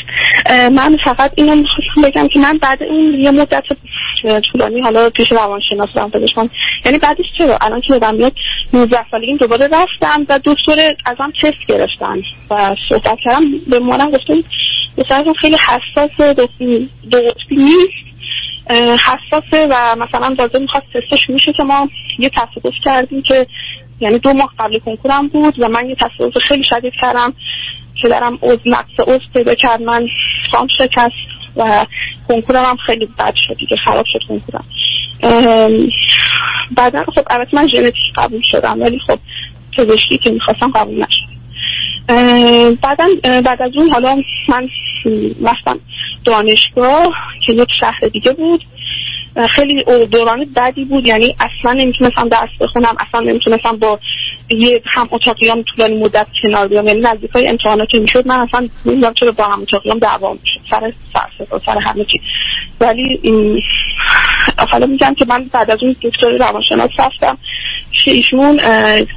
من 0.50 0.96
فقط 1.04 1.32
اینو 1.36 1.54
می‌خواستم 1.54 2.02
بگم 2.02 2.28
که 2.28 2.38
من 2.38 2.58
بعد 2.58 2.82
این 2.82 3.14
یه 3.14 3.30
مدت 3.30 3.64
طولانی 4.52 4.80
حالا 4.80 5.10
پیش 5.10 5.32
روانشناس 5.32 5.88
رفتم 5.94 6.10
پزشکان 6.10 6.50
یعنی 6.84 6.98
بعدش 6.98 7.24
چرا؟ 7.38 7.58
الان 7.60 7.80
که 7.80 7.92
یادم 7.92 8.14
میاد 8.14 8.32
19 8.72 8.96
سالگی 9.10 9.36
دوباره 9.36 9.64
رفتم 9.64 10.26
و 10.28 10.40
دکتر 10.44 10.94
ازم 11.06 11.32
تست 11.42 11.66
گرفتن 11.68 12.22
و 12.50 12.76
صحبت 12.88 13.18
کردم. 13.24 13.44
به 13.70 13.78
مانم 13.78 14.10
گفتم 14.10 14.42
مثلا 14.98 15.32
خیلی 15.40 15.56
حساس 15.56 16.36
دو 17.10 17.18
قطبی 17.18 17.56
نیست. 17.56 18.08
حساسه 19.06 19.66
و 19.70 19.96
مثلا 19.96 20.28
لازم 20.38 20.60
می‌خواست 20.60 20.86
تستش 20.94 21.30
میشه 21.30 21.52
که 21.52 21.62
ما 21.62 21.88
یه 22.18 22.30
تصادف 22.30 22.74
کردیم 22.84 23.22
که 23.22 23.46
یعنی 24.00 24.18
دو 24.18 24.32
ماه 24.32 24.54
قبل 24.58 24.78
کنکورم 24.78 25.28
بود 25.28 25.60
و 25.60 25.68
من 25.68 25.88
یه 25.88 25.94
تصادف 25.94 26.38
خیلی 26.38 26.64
شدید 26.64 26.92
کردم. 27.00 27.34
که 28.02 28.08
دارم 28.08 28.38
از 28.42 28.58
نقص 28.66 29.08
از 29.08 29.20
پیدا 29.34 29.54
کرد. 29.54 29.82
من 29.82 30.08
خام 30.52 30.68
شکست 30.78 31.12
و 31.56 31.86
کنکورم 32.28 32.64
هم 32.64 32.76
خیلی 32.76 33.06
بد 33.18 33.34
شد 33.34 33.56
دیگه 33.58 33.76
خراب 33.76 34.04
شد 34.12 34.18
کنکورم. 34.28 34.64
بعدا 36.76 37.04
خب 37.14 37.26
البته 37.30 37.56
من 37.56 37.68
ژنتیک 37.68 38.14
قبول 38.16 38.42
شدم 38.50 38.80
ولی 38.80 39.00
خب 39.06 39.18
پزشکی 39.76 40.18
که 40.18 40.30
می‌خواستم 40.30 40.70
قبول 40.70 41.04
نشد. 41.04 41.28
بعدا 42.80 43.08
بعد 43.44 43.62
از 43.62 43.70
اون 43.76 43.90
حالا 43.90 44.22
من 44.48 44.68
رفتم 45.46 45.80
دانشگاه 46.24 47.14
که 47.46 47.52
یک 47.52 47.72
شهر 47.80 48.00
دیگه 48.12 48.32
بود. 48.32 48.64
خیلی 49.48 49.84
دوران 50.06 50.44
بدی 50.56 50.84
بود 50.84 51.06
یعنی 51.06 51.36
اصلا 51.40 51.72
نمی‌تونستم 51.72 52.28
درس 52.28 52.50
بخونم 52.60 52.96
اصلا 53.00 53.20
نمی‌تونستم 53.20 53.76
با 53.76 53.98
یه 54.50 54.82
هم 54.84 55.08
اتاقیام 55.10 55.62
طولانی 55.62 56.00
مدت 56.00 56.26
کنار 56.42 56.68
بیام 56.68 56.86
یعنی 56.86 57.00
نزدیک 57.00 57.30
های 57.30 57.48
امتحانات 57.48 57.94
می‌شد. 57.94 58.28
من 58.28 58.40
اصلا 58.40 58.68
نمی‌دونم 58.84 59.14
چرا 59.14 59.32
با 59.32 59.44
هم 59.44 59.62
اتاقیام 59.62 59.98
دعوا 59.98 60.32
می‌شد. 60.32 60.60
سر 60.70 60.92
سر 61.14 61.58
سر 61.66 61.78
همه 61.78 62.04
چی. 62.04 62.20
ولی 62.80 63.20
حالا 64.70 64.86
میگم 64.86 65.14
که 65.14 65.26
من 65.28 65.44
بعد 65.52 65.70
از 65.70 65.78
اون 65.82 65.96
دکتر 66.02 66.30
روانشناس 66.30 66.90
رفتم 66.98 67.38
که 67.92 68.10
ایشون 68.10 68.60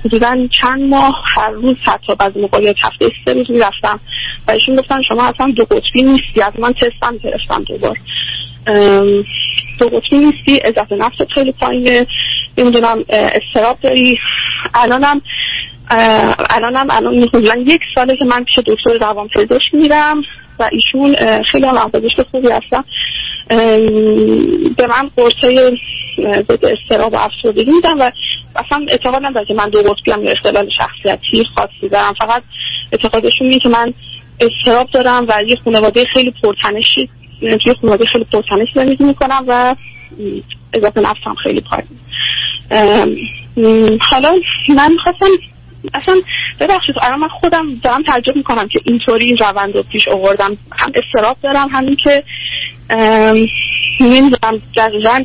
حدودا 0.05 0.47
چند 0.61 0.81
ماه 0.81 1.23
هر 1.35 1.49
روز 1.49 1.75
حتی 1.83 2.15
بعضی 2.15 2.39
موقع 2.39 2.73
هفته 2.83 3.09
سه 3.25 3.33
روز 3.33 3.45
می‌رفتم 3.49 3.99
و 4.47 4.51
ایشون 4.51 4.75
گفتن 4.75 5.01
شما 5.07 5.23
اصلا 5.23 5.53
دو 5.55 5.65
قطبی 5.65 6.03
نیستی. 6.03 6.41
از 6.41 6.53
من 6.59 6.73
تستم 6.73 7.17
گرفتم 7.23 7.63
دوبار. 7.63 7.97
دو 9.79 9.89
قطبی 9.89 10.17
نیستی 10.17 10.59
اضافه 10.63 10.95
نفس 10.95 11.17
خیلی 11.29 11.51
پایینه. 11.51 12.07
نمی‌دونم 12.57 13.05
استراب 13.09 13.79
داری. 13.81 14.19
الانم 14.73 15.21
الانم 16.49 16.87
الان 16.89 17.23
حدودا 17.23 17.55
یک 17.55 17.81
ساله 17.95 18.15
که 18.15 18.25
من 18.25 18.43
پیش 18.43 18.59
دکتر 18.59 19.05
روان 19.07 19.27
پزشک 19.27 19.73
میرم 19.73 20.21
و 20.59 20.69
ایشون 20.71 21.15
خیلی 21.43 21.65
هم 21.65 21.91
پزشک 21.91 22.27
خوبی 22.31 22.47
هستم 22.47 22.85
به 24.77 24.87
من 24.89 25.09
قرصه 25.17 25.71
ضد 26.49 26.65
استراب 26.65 27.13
و 27.13 27.17
افسردگی 27.17 27.71
میدم 27.71 27.99
و 27.99 28.11
اصلا 28.55 28.85
اعتقاد 28.89 29.25
ندارم 29.25 29.45
که 29.45 29.53
من 29.53 29.69
دو 29.69 29.81
قطبی 29.81 30.25
یا 30.25 30.31
اختلال 30.31 30.69
شخصیتی 30.77 31.45
خاصی 31.55 31.89
دارم. 31.91 32.13
فقط 32.19 32.43
اعتقادشون 32.91 33.47
اینه 33.47 33.59
که 33.59 33.69
من 33.69 33.93
استراب 34.39 34.89
دارم 34.89 35.25
و 35.27 35.43
یه 35.47 35.57
خانواده 35.65 36.05
خیلی 36.05 36.33
پرتنشی 36.43 37.09
توی 37.39 37.73
خانواده 37.81 38.05
خیلی 38.05 38.23
پرتنشی 38.23 38.71
زندگی 38.75 39.03
می‌کنم 39.03 39.43
و 39.47 39.75
اضافه 40.73 41.01
نفسم 41.01 41.35
خیلی 41.43 41.61
پایین. 41.61 41.87
حالا 43.99 44.35
من 44.69 44.91
می‌خواستم 44.91 45.27
اصلا 45.93 46.15
ببخشید 46.59 46.95
الان 47.01 47.19
من 47.19 47.27
خودم 47.27 47.75
دارم 47.83 48.03
تعجب 48.03 48.35
می‌کنم 48.35 48.67
که 48.67 48.79
اینطوری 48.85 49.25
این 49.25 49.37
روند 49.37 49.75
رو 49.75 49.83
پیش 49.83 50.07
آوردم. 50.07 50.57
هم 50.71 50.91
استراب 50.95 51.37
دارم 51.43 51.69
همین 51.71 51.95
که 51.95 52.23
نمی‌دونم 53.99 54.61
دقیقا 54.77 55.23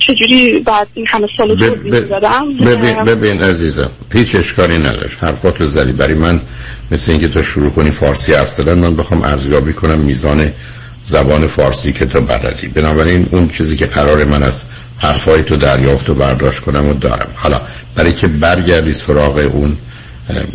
چجوری 0.00 0.58
بعد 0.58 0.88
این 0.94 1.06
همه 1.08 1.26
سال 1.38 1.50
رو 1.50 1.56
ببین, 1.56 3.04
ببین 3.04 3.42
عزیزم 3.42 3.90
هیچ 4.12 4.34
اشکالی 4.34 4.78
نداشت. 4.78 5.24
حرفات 5.24 5.64
زدی. 5.64 5.92
برای 5.92 6.14
من 6.14 6.40
مثل 6.90 7.12
اینکه 7.12 7.28
تو 7.28 7.42
شروع 7.42 7.70
کنی 7.70 7.90
فارسی 7.90 8.32
حرف 8.32 8.60
من 8.60 8.96
بخوام 8.96 9.22
ارزیابی 9.22 9.72
کنم 9.72 9.98
میزان 9.98 10.52
زبان 11.04 11.46
فارسی 11.46 11.92
که 11.92 12.06
تو 12.06 12.20
بلدی. 12.20 12.68
بنابراین 12.68 13.28
اون 13.32 13.48
چیزی 13.48 13.76
که 13.76 13.86
قرار 13.86 14.24
من 14.24 14.42
از 14.42 14.64
حرفای 14.98 15.42
تو 15.42 15.56
دریافت 15.56 16.10
و 16.10 16.14
برداشت 16.14 16.60
کنم 16.60 16.88
و 16.88 16.94
دارم. 16.94 17.28
حالا 17.34 17.60
برای 17.94 18.12
که 18.12 18.26
برگردی 18.26 18.94
سراغ 18.94 19.50
اون 19.52 19.76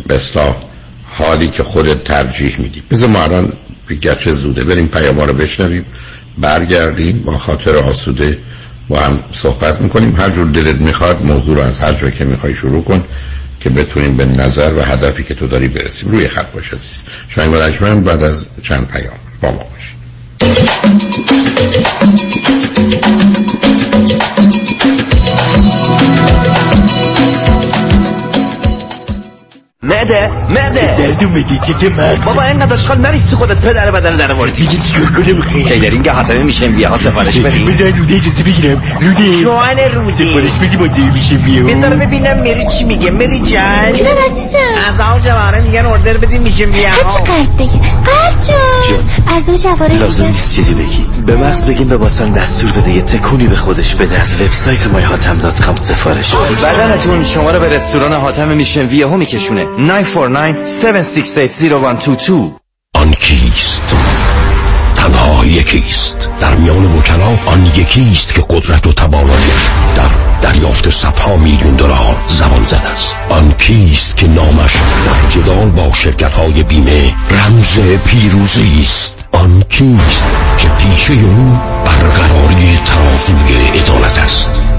به 0.06 0.20
حالی 1.18 1.48
که 1.48 1.62
خودت 1.62 2.04
ترجیح 2.04 2.60
میدی. 2.60 2.82
بذار 2.90 3.08
ما 3.08 3.22
الان 3.22 3.52
گرچه 4.00 4.32
زوده 4.32 4.64
بریم 4.64 4.86
پیاما 4.86 5.24
رو 5.24 5.32
بشنویم. 5.32 5.84
برگردیم 6.38 7.22
با 7.22 7.38
خاطر 7.38 7.76
آسوده 7.76 8.38
با 8.88 9.00
هم 9.00 9.18
صحبت 9.32 9.80
می‌کنیم. 9.80 10.16
هر 10.16 10.30
جور 10.30 10.50
دلت 10.50 10.76
می‌خواد 10.76 11.22
موضوع 11.22 11.56
رو 11.56 11.62
از 11.62 11.78
هر 11.78 11.92
جایی 11.92 12.12
که 12.12 12.24
می‌خوای 12.24 12.54
شروع 12.54 12.84
کن 12.84 13.04
که 13.60 13.70
بتونیم 13.70 14.16
به 14.16 14.24
نظر 14.24 14.72
و 14.72 14.82
هدفی 14.82 15.22
که 15.22 15.34
تو 15.34 15.46
داری 15.46 15.68
برسیم. 15.68 16.10
روی 16.10 16.28
خط 16.28 16.52
باش 16.52 16.72
عزیز. 16.72 17.02
شما 17.28 18.00
بعد 18.00 18.22
از 18.22 18.46
چند 18.62 18.88
پیام 18.88 19.14
با 19.40 19.50
ما 19.52 19.58
باش 19.58 19.92
معده 30.02 30.30
معده 30.48 30.96
دردو 30.98 31.28
میدی 31.28 31.60
چه 31.62 31.88
مغز 31.88 32.24
بابا 32.24 32.42
اینقدر 32.42 32.74
اشغال 32.74 32.98
نریستی 32.98 33.36
خودت 33.36 33.56
پدر 33.56 33.90
بدن 33.90 34.16
در 34.16 34.32
ورد 34.32 34.54
دیگه 34.54 34.78
چیکار 34.78 35.10
کنم 35.10 35.40
خیلی 35.40 35.64
کیدرینگ 35.64 36.08
حاتمه 36.08 36.42
میشه 36.42 36.68
بیا 36.68 36.88
ها 36.88 36.98
سفارش 36.98 37.38
بدی 37.38 37.64
بذار 37.64 37.90
روده 37.90 38.14
اجازه 38.16 38.42
بگیرم. 38.42 38.82
روده. 39.00 39.42
جوان 39.42 39.78
روده. 39.94 40.12
سفارش 40.12 40.50
بدی 40.62 40.76
با 40.76 40.86
دیر 40.86 41.04
میشه 41.04 41.36
بیا. 41.36 41.66
بذار 41.66 41.90
ببینم 41.90 42.38
میری 42.38 42.66
چی 42.68 42.84
میگه. 42.84 43.10
میری 43.10 43.40
جان 43.40 43.92
جونم 43.94 44.10
عزیزم؟ 44.30 44.56
از 44.94 45.00
آن 45.00 45.22
جواره 45.22 45.60
میگن 45.60 45.86
اردر 45.86 46.16
بدی 46.16 46.38
میشه 46.38 46.66
بیا. 46.66 46.88
هرچی 46.88 47.18
قلب 47.18 47.56
بگیر 47.56 47.80
قلب 47.80 48.40
جون 48.40 49.36
از 49.36 49.48
اون 49.48 49.58
جواره 49.58 49.94
لازم 49.94 50.24
نیست 50.26 50.54
چیزی 50.54 50.74
بگی. 50.74 51.06
به 51.26 51.36
مغز 51.36 51.66
بگیم 51.66 51.88
به 51.88 51.96
واسن 51.96 52.30
دستور 52.30 52.72
بده. 52.72 52.90
یه 52.92 53.02
تکونی 53.02 53.46
به 53.46 53.56
خودش 53.56 53.94
بده. 53.94 54.20
از 54.20 54.40
وبسایت 54.40 54.86
مای 54.86 55.02
هاتم 55.02 55.38
دات 55.38 55.60
کام 55.60 55.76
سفارش. 55.76 56.32
بدنتون 56.34 57.24
شما 57.24 57.50
رو 57.50 57.60
به 57.60 57.68
رستوران 57.68 58.12
حاتم 58.12 58.48
میشن. 58.48 58.86
ویهو 58.86 59.16
میکشونه. 59.16 59.66
949-768-0122 59.92 60.00
آن 62.94 63.10
کیست 63.10 63.94
تنها 64.94 65.46
یکیست 65.46 66.28
در 66.40 66.54
میان 66.54 66.96
وکلا 66.96 67.38
آن 67.46 67.66
یکیست 67.66 68.34
که 68.34 68.42
قدرت 68.50 68.86
و 68.86 68.92
تواناییش 68.92 69.68
در 69.96 70.10
دریافت 70.40 70.90
صدها 70.90 71.36
میلیون 71.36 71.76
دلار 71.76 72.16
زمان 72.28 72.64
زده 72.64 72.88
است 72.88 73.16
آن 73.28 73.54
کیست 73.58 74.16
که 74.16 74.26
نامش 74.26 74.76
در 75.06 75.28
جدال 75.28 75.70
با 75.70 75.92
شرکت 75.92 76.34
های 76.34 76.62
بیمه 76.62 77.14
رمز 77.30 77.80
پیروزی 78.06 78.80
است 78.80 79.24
آن 79.32 79.64
کیست 79.68 80.24
که 80.58 80.68
پیشه 80.68 81.12
او 81.12 81.58
برقراری 81.84 82.78
ترازوی 82.86 83.78
عدالت 83.78 84.18
است 84.18 84.71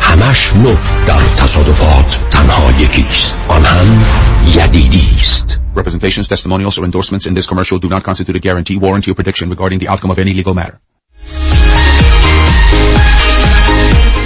همش 0.00 0.56
نو 0.56 0.76
در 1.06 1.20
تصادفات 1.36 2.18
تنها 2.30 2.80
یکیست 2.80 3.38
آن 3.48 3.64
هم 3.64 4.04
یدیدی 4.56 5.10
است 5.16 5.60
Representations, 5.76 6.28
testimonials, 6.28 6.78
or 6.78 6.84
endorsements 6.84 7.26
in 7.26 7.34
this 7.34 7.48
commercial 7.48 7.80
do 7.80 7.88
not 7.88 8.04
constitute 8.04 8.36
a 8.36 8.38
guarantee, 8.38 8.76
warranty, 8.76 9.10
or 9.10 9.14
prediction 9.14 9.50
regarding 9.50 9.80
the 9.80 9.88
outcome 9.88 10.12
of 10.12 10.20
any 10.20 10.32
legal 10.32 10.54
matter. 10.54 10.78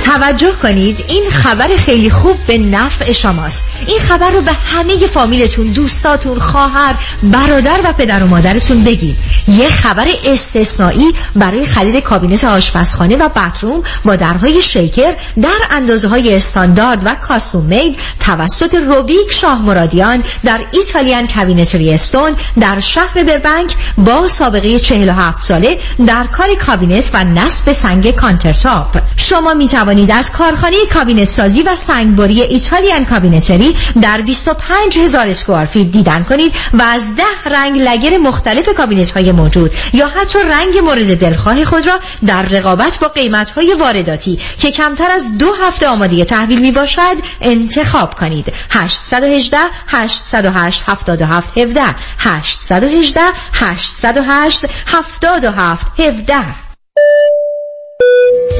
توجه 0.08 0.52
کنید 0.62 1.04
این 1.08 1.30
خبر 1.30 1.68
خیلی 1.76 2.10
خوب 2.10 2.36
به 2.46 2.58
نفع 2.58 3.12
شماست. 3.12 3.64
این 3.86 3.98
خبر 3.98 4.30
رو 4.30 4.40
به 4.40 4.52
همه 4.52 5.06
فامیلتون 5.06 5.66
دوستاتون 5.66 6.38
خواهر 6.38 6.94
برادر 7.22 7.80
و 7.84 7.92
پدر 7.92 8.22
و 8.22 8.26
مادرتون 8.26 8.84
بگید. 8.84 9.16
یه 9.48 9.68
خبر 9.68 10.06
استثنایی 10.24 11.14
برای 11.36 11.66
خرید 11.66 12.02
کابینت 12.02 12.44
آشپزخانه 12.44 13.16
و 13.16 13.28
باتروم 13.28 13.82
با 14.04 14.16
درهای 14.16 14.62
شیکر 14.62 15.14
در 15.42 15.58
اندازه 15.70 16.08
های 16.08 16.36
استاندارد 16.36 17.06
و 17.06 17.14
کاستوم 17.14 17.64
مید 17.64 17.98
توسط 18.20 18.74
روبیک 18.74 19.32
شاه 19.32 19.62
مرادیان 19.62 20.22
در 20.44 20.60
ایتالیان 20.72 21.26
کابینتری 21.26 21.92
استون 21.92 22.36
در 22.60 22.80
شهر 22.80 23.24
بربنک 23.24 23.74
با 23.98 24.28
سابقه 24.28 24.78
47 24.78 25.40
ساله 25.40 25.78
در 26.06 26.24
کار 26.24 26.54
کابینت 26.54 27.10
و 27.12 27.24
نصب 27.24 27.72
سنگ 27.72 28.10
countertop. 28.10 29.02
شما 29.16 29.54
می 29.54 29.68
از 30.06 30.32
کارخانه 30.32 30.76
کابینت 30.94 31.28
سازی 31.28 31.62
و 31.62 31.74
سنگبری 31.74 32.42
Italian 32.42 33.04
Cabinetry 33.04 33.76
در 34.02 34.20
25 34.20 34.98
هزار 34.98 35.28
square 35.28 35.65
feet 35.65 35.90
دیدن 35.92 36.24
کنید 36.24 36.54
و 36.72 36.82
از 36.82 37.14
ده 37.16 37.50
رنگ 37.50 37.80
lacquer 37.80 38.18
مختلف 38.18 38.68
کابینت 38.68 39.10
های 39.10 39.32
موجود 39.32 39.70
یا 39.92 40.08
حتی 40.08 40.38
رنگ 40.38 40.78
مورد 40.78 41.20
دلخواه 41.20 41.64
خود 41.64 41.86
را 41.86 41.98
در 42.26 42.42
رقابت 42.42 42.98
با 42.98 43.08
قیمت 43.08 43.50
های 43.50 43.74
وارداتی 43.74 44.38
که 44.58 44.70
کمتر 44.70 45.10
از 45.10 45.38
دو 45.38 45.52
هفته 45.52 45.88
آماده 45.88 46.24
تحویل 46.24 46.60
می 46.60 46.72
باشد 46.72 47.16
انتخاب 47.40 48.14
کنید. 48.14 48.52
818 48.70 49.58
808 49.86 50.82
77 50.86 51.58
17 51.58 51.82
818 52.18 53.20
808 53.52 54.64
77 54.86 55.86
17 56.00 56.67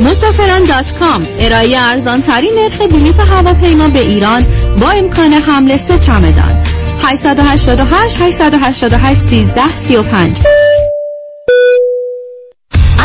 مسافران 0.01 0.64
dot 0.64 0.99
com. 0.99 1.23
ارائه 1.38 1.79
ارزان 1.79 2.22
ترین 2.22 2.55
نرخ 2.55 2.81
بلیط 2.81 3.20
هواپیما 3.20 3.88
به 3.88 4.01
ایران 4.01 4.46
با 4.81 4.90
امکان 4.90 5.33
حمل 5.33 5.77
سه 5.77 5.98
چمدان. 5.98 6.62
888 7.03 8.16
888 8.20 9.20
13 9.20 9.77
35 9.77 10.38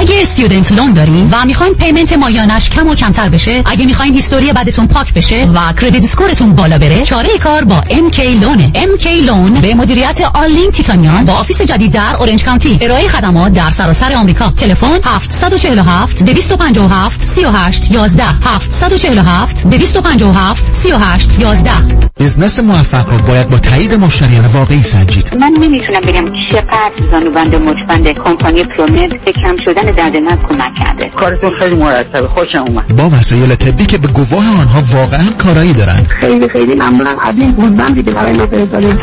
اگه 0.04 0.22
student 0.22 0.72
loan 0.72 0.94
دارین 0.94 1.30
و 1.32 1.46
می‌خواین 1.46 1.74
payment 1.74 2.14
ماهیانش 2.14 2.70
کم 2.70 2.88
و 2.88 2.96
کمتر 2.96 3.30
بشه 3.30 3.62
اگه 3.66 3.86
می‌خواین 3.86 4.14
history 4.14 4.54
بدتون 4.54 4.88
پاک 4.88 5.14
بشه 5.14 5.46
و 5.46 5.74
credit 5.82 6.04
score 6.04 6.35
تون 6.35 6.54
بالا 6.54 6.78
بره 6.78 7.02
چاره 7.02 7.38
کار 7.38 7.64
با 7.64 7.82
MK 7.82 8.20
Loan 8.20 8.61
ه 8.61 8.72
MK 8.76 9.08
Loan 9.08 9.54
به 9.54 9.74
مدیریت 9.74 10.22
آلین 10.34 10.72
تیتانیان 10.72 11.26
با 11.26 11.34
office 11.34 11.62
جدید 11.62 11.92
در 11.92 12.16
اورنج 12.20 12.44
کانتی 12.44 12.78
ارائه 12.82 13.08
خدمات 13.08 13.54
در 13.54 13.70
سراسر 13.70 14.14
آمریکا. 14.14 14.50
تلفن 14.50 15.00
747 15.04 16.24
257 16.24 17.22
38 17.28 17.92
11 17.92 18.24
747 18.46 19.68
257 19.70 20.74
38 20.74 21.40
11 21.40 21.72
بزنس 22.20 22.60
موفق 22.60 23.10
رو 23.10 23.18
باید 23.18 23.50
با 23.50 23.58
تایید 23.58 23.94
مشتریان 23.94 24.46
واقعی 24.46 24.84
سنجید. 24.84 25.36
من 25.36 25.54
نمی‌تونم 25.62 26.02
بگم 26.02 26.26
چقدر 26.52 26.92
زانوبند 27.12 27.56
مچبند 27.56 28.08
کمپانی 28.08 28.64
پرومت 28.64 29.26
به 29.26 29.32
کم 29.32 29.58
شدن 29.66 29.93
درد 29.98 30.18
من 30.18 30.36
کمک 30.36 30.76
کرده 30.76 30.93
کارتون 31.24 31.60
خیلی 31.60 31.76
مرتبه. 31.76 32.28
خوشم 32.28 32.66
اومد. 32.68 32.96
با 32.96 33.10
وسایل 33.18 33.56
طبی 33.56 33.86
که 33.86 33.98
به 33.98 34.08
گواه 34.08 34.48
آنها 34.60 34.84
واقعا 34.92 35.26
کارایی 35.38 35.74
دارن 35.74 36.06
خیلی 36.10 36.48
خیلی 36.50 36.76
ممنونم. 36.76 37.16
از 37.28 37.38
این 37.38 37.52
گوزبندی 37.52 38.04
که 38.04 38.12
برای 38.12 38.34
ما 38.34 38.44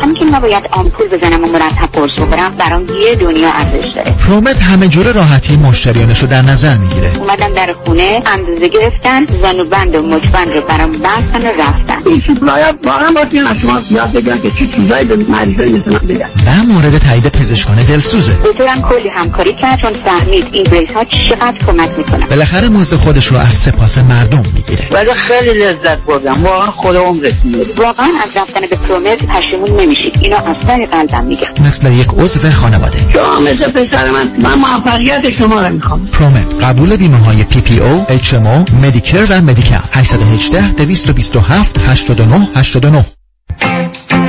همین 0.01 0.15
که 0.15 0.25
نباید 0.25 0.63
آمپول 0.71 1.07
بزنم 1.07 1.43
و 1.43 1.47
مرتب 1.47 1.89
قرص 1.93 2.11
بخورم 2.11 2.51
برام 2.59 2.81
یه 2.81 3.15
دنیا 3.15 3.49
ارزش 3.49 3.87
داره. 3.95 4.11
پرومت 4.11 4.57
همه 4.61 4.87
جور 4.87 5.11
راحتی 5.11 5.55
مشتریانش 5.55 6.21
رو 6.21 6.27
در 6.27 6.41
نظر 6.41 6.77
می‌گیره. 6.77 7.11
اومدن 7.19 7.49
در 7.49 7.73
خونه 7.73 8.21
اندازه 8.33 8.67
گرفتن 8.67 9.25
زانوبند 9.25 9.95
و 9.95 10.01
مچبند 10.01 10.53
رو 10.53 10.61
برام 10.61 10.91
بستن 10.91 11.41
و 11.41 11.61
رفتن. 11.61 12.09
این 12.09 12.21
شکلایت 12.21 12.75
واقعا 12.83 13.11
باید 13.11 13.47
از 13.47 13.57
شما 13.57 13.81
یاد 13.91 14.11
بگیرن 14.11 14.41
که 14.41 14.51
چه 14.51 14.67
چیزایی 14.67 15.05
به 15.05 15.15
مریضای 15.15 15.73
مثل 15.73 15.91
من 15.91 16.07
بگن 16.07 16.27
و 16.47 16.73
مورد 16.73 16.97
تایید 16.97 17.27
پزشکان 17.27 17.75
دلسوزه. 17.75 18.33
دکترم 18.45 18.81
کلی 18.81 19.09
همکاری 19.09 19.53
کرد 19.53 19.79
چون 19.79 19.93
فهمید 19.93 20.47
این 20.51 20.63
بریس 20.63 20.91
ها 20.91 21.03
چقدر 21.03 21.57
کمک 21.67 21.89
می‌کنن. 21.97 22.10
بالاخره 22.17 22.69
موزه 22.69 22.97
خودش 22.97 23.27
رو 23.27 23.37
از 23.37 23.53
سپاس 23.53 23.97
مردم 23.97 24.43
می‌گیره. 24.53 24.87
ولی 24.91 25.09
خیلی 25.13 25.59
لذت 25.59 25.97
بردم. 25.97 26.43
واقعا 26.43 26.71
خود 26.71 26.95
عمرت 26.95 27.33
واقعا 27.77 28.09
از 28.23 28.37
رفتن 28.37 28.61
به 28.61 28.75
پرومت 28.75 29.25
پشیمون 29.25 29.81
نمیشید 29.81 30.17
اینو 30.21 30.35
از 30.35 30.55
ته 30.67 30.85
قلبم 30.85 31.23
میگم 31.25 31.65
مثل 31.65 31.91
یک 31.91 32.07
عضو 32.17 32.51
خانواده. 32.51 32.97
شما 33.13 33.39
مثل 33.39 33.71
پسر 33.71 34.11
من؟ 34.11 34.31
من 34.43 34.53
موفقیت 34.53 35.37
شما 35.37 35.61
رو 35.61 35.73
می‌خوام. 35.73 36.05
پرومت. 36.05 36.63
قبول 36.63 36.95
بیمه 36.95 37.17
های 37.17 37.43
پی 37.43 37.61
پی 37.61 37.79
او 37.79 38.05
اچ 38.09 38.33
ام 38.33 38.47
او 38.47 38.65
مدیکر. 38.83 39.25
و 39.29 39.41
Medi-Cal 39.41 39.79
818 39.93 40.67
227 40.67 41.79
89 41.87 42.47
89 42.55 43.05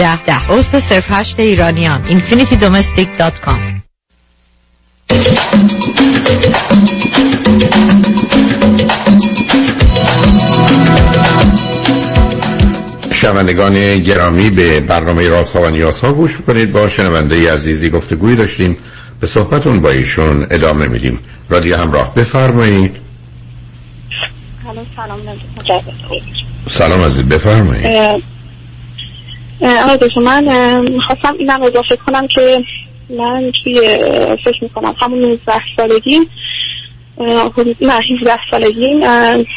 ده 0.00 0.24
ده 0.24 0.46
عضو 0.48 0.80
صرف 0.80 1.06
هشت 1.10 1.40
ایرانیان 1.40 2.04
infinitydomestic.com 2.04 3.80
شنوندگان 13.14 13.98
گرامی 13.98 14.50
به 14.50 14.80
برنامه 14.80 15.28
راست 15.28 15.56
ها 15.56 15.62
و 15.62 15.70
نیاز 15.70 16.00
ها 16.00 16.12
گوش 16.12 16.36
کنید 16.46 16.72
با 16.72 16.88
شنونده 16.88 17.52
عزیزی 17.52 17.90
گفتگوی 17.90 18.36
داشتیم. 18.36 18.76
به 19.20 19.26
صحبتون 19.26 19.80
با 19.80 19.90
ایشون 19.90 20.46
ادامه 20.50 20.88
میدیم. 20.88 21.20
رادیو 21.48 21.76
همراه 21.76 22.14
بفرمایید. 22.14 22.96
سلام 24.62 24.86
سلام 26.68 27.02
عزیز 27.02 27.22
بفرمایید. 27.22 28.30
آقای 29.62 30.10
من 30.16 30.48
خواستم 31.06 31.34
اینم 31.38 31.62
اضافه 31.62 31.96
کنم 31.96 32.26
که 32.26 32.64
من 33.18 33.52
توی 33.64 33.80
فکر 34.44 34.64
می‌کنم 34.64 34.94
همون 35.00 35.18
19 35.18 35.52
سالگی 35.76 36.20
نه 37.80 38.00
17 38.20 38.38
سالگی 38.50 38.86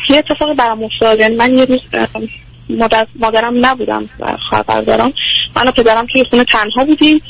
یه 0.09 0.17
اتفاقی 0.17 0.53
برام 0.53 0.83
افتاد. 0.83 1.21
من 1.21 1.57
یه 1.57 1.65
روز 1.65 1.79
مادر 2.69 3.07
مادرم 3.15 3.65
نبودم 3.65 4.09
و 4.19 4.37
خواهر 4.49 5.11
من 5.55 5.67
و 5.67 5.71
پدرم 5.71 6.07
توی 6.13 6.23
خونه 6.23 6.43
تنها 6.43 6.85
بودیم. 6.85 7.21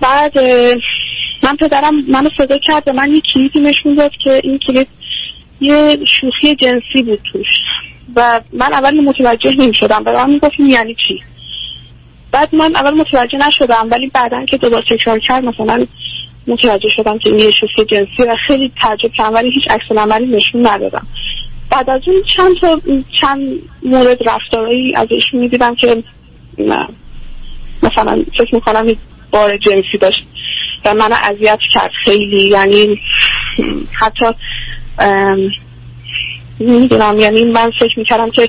بعد 0.00 0.38
من 1.42 1.56
پدرم 1.60 1.94
منو 2.08 2.28
صدا 2.36 2.58
کرد 2.58 2.82
و 2.86 2.92
من 2.92 3.14
یه 3.14 3.22
کلیدی 3.34 3.60
نشون 3.60 3.94
داد 3.94 4.12
که 4.24 4.40
این 4.44 4.58
کلید 4.66 4.88
یه 5.60 5.98
شوخی 6.20 6.54
جنسی 6.54 7.02
بود 7.02 7.20
توش. 7.32 7.46
و 8.16 8.40
من 8.52 8.72
اول 8.72 9.00
متوجه 9.00 9.54
نمی 9.54 9.74
شدم 9.74 10.02
و 10.06 10.10
من 10.12 10.30
می‌گفت 10.30 10.60
یعنی 10.60 10.94
چی؟ 10.94 11.22
بعد 12.32 12.54
من 12.54 12.76
اول 12.76 12.94
متوجه 12.94 13.38
نشدم 13.48 13.88
ولی 13.90 14.10
بعدا 14.14 14.44
که 14.44 14.56
دوباره 14.56 14.84
تکرار 14.90 15.18
کرد 15.18 15.44
مثلا 15.44 15.86
متوجه 16.46 16.88
شدم 16.96 17.18
که 17.18 17.30
این 17.30 17.38
یه 17.38 17.50
شوخی 17.50 17.84
جنسی 17.84 18.22
و 18.28 18.36
خیلی 18.46 18.72
تعجب 18.82 19.12
کردم 19.12 19.34
ولی 19.34 19.50
هیچ 19.54 19.70
عکس 19.70 19.84
العملی 19.90 20.26
نشون 20.26 20.66
ندادم. 20.66 21.06
بعد 21.70 21.90
از 21.90 22.00
اون 22.06 22.22
چند 22.36 22.56
تا 22.60 22.80
چند 23.20 23.62
مورد 23.82 24.28
رفتارهایی 24.28 24.94
ازش 24.96 25.34
می‌دیدم 25.34 25.74
که 25.74 26.02
مثلا 27.82 28.24
فکر 28.38 28.54
می‌کنم 28.54 28.96
بار 29.30 29.56
جنسی 29.56 29.98
داشت 30.00 30.22
و 30.84 30.94
من 30.94 31.12
اذیت 31.12 31.58
کرد 31.72 31.90
خیلی. 32.04 32.42
یعنی 32.48 33.00
حتی 33.92 34.26
نمی‌دونم 36.60 37.18
یعنی 37.18 37.44
من 37.44 37.70
فکر 37.70 37.98
می‌کردم 37.98 38.30
که 38.30 38.48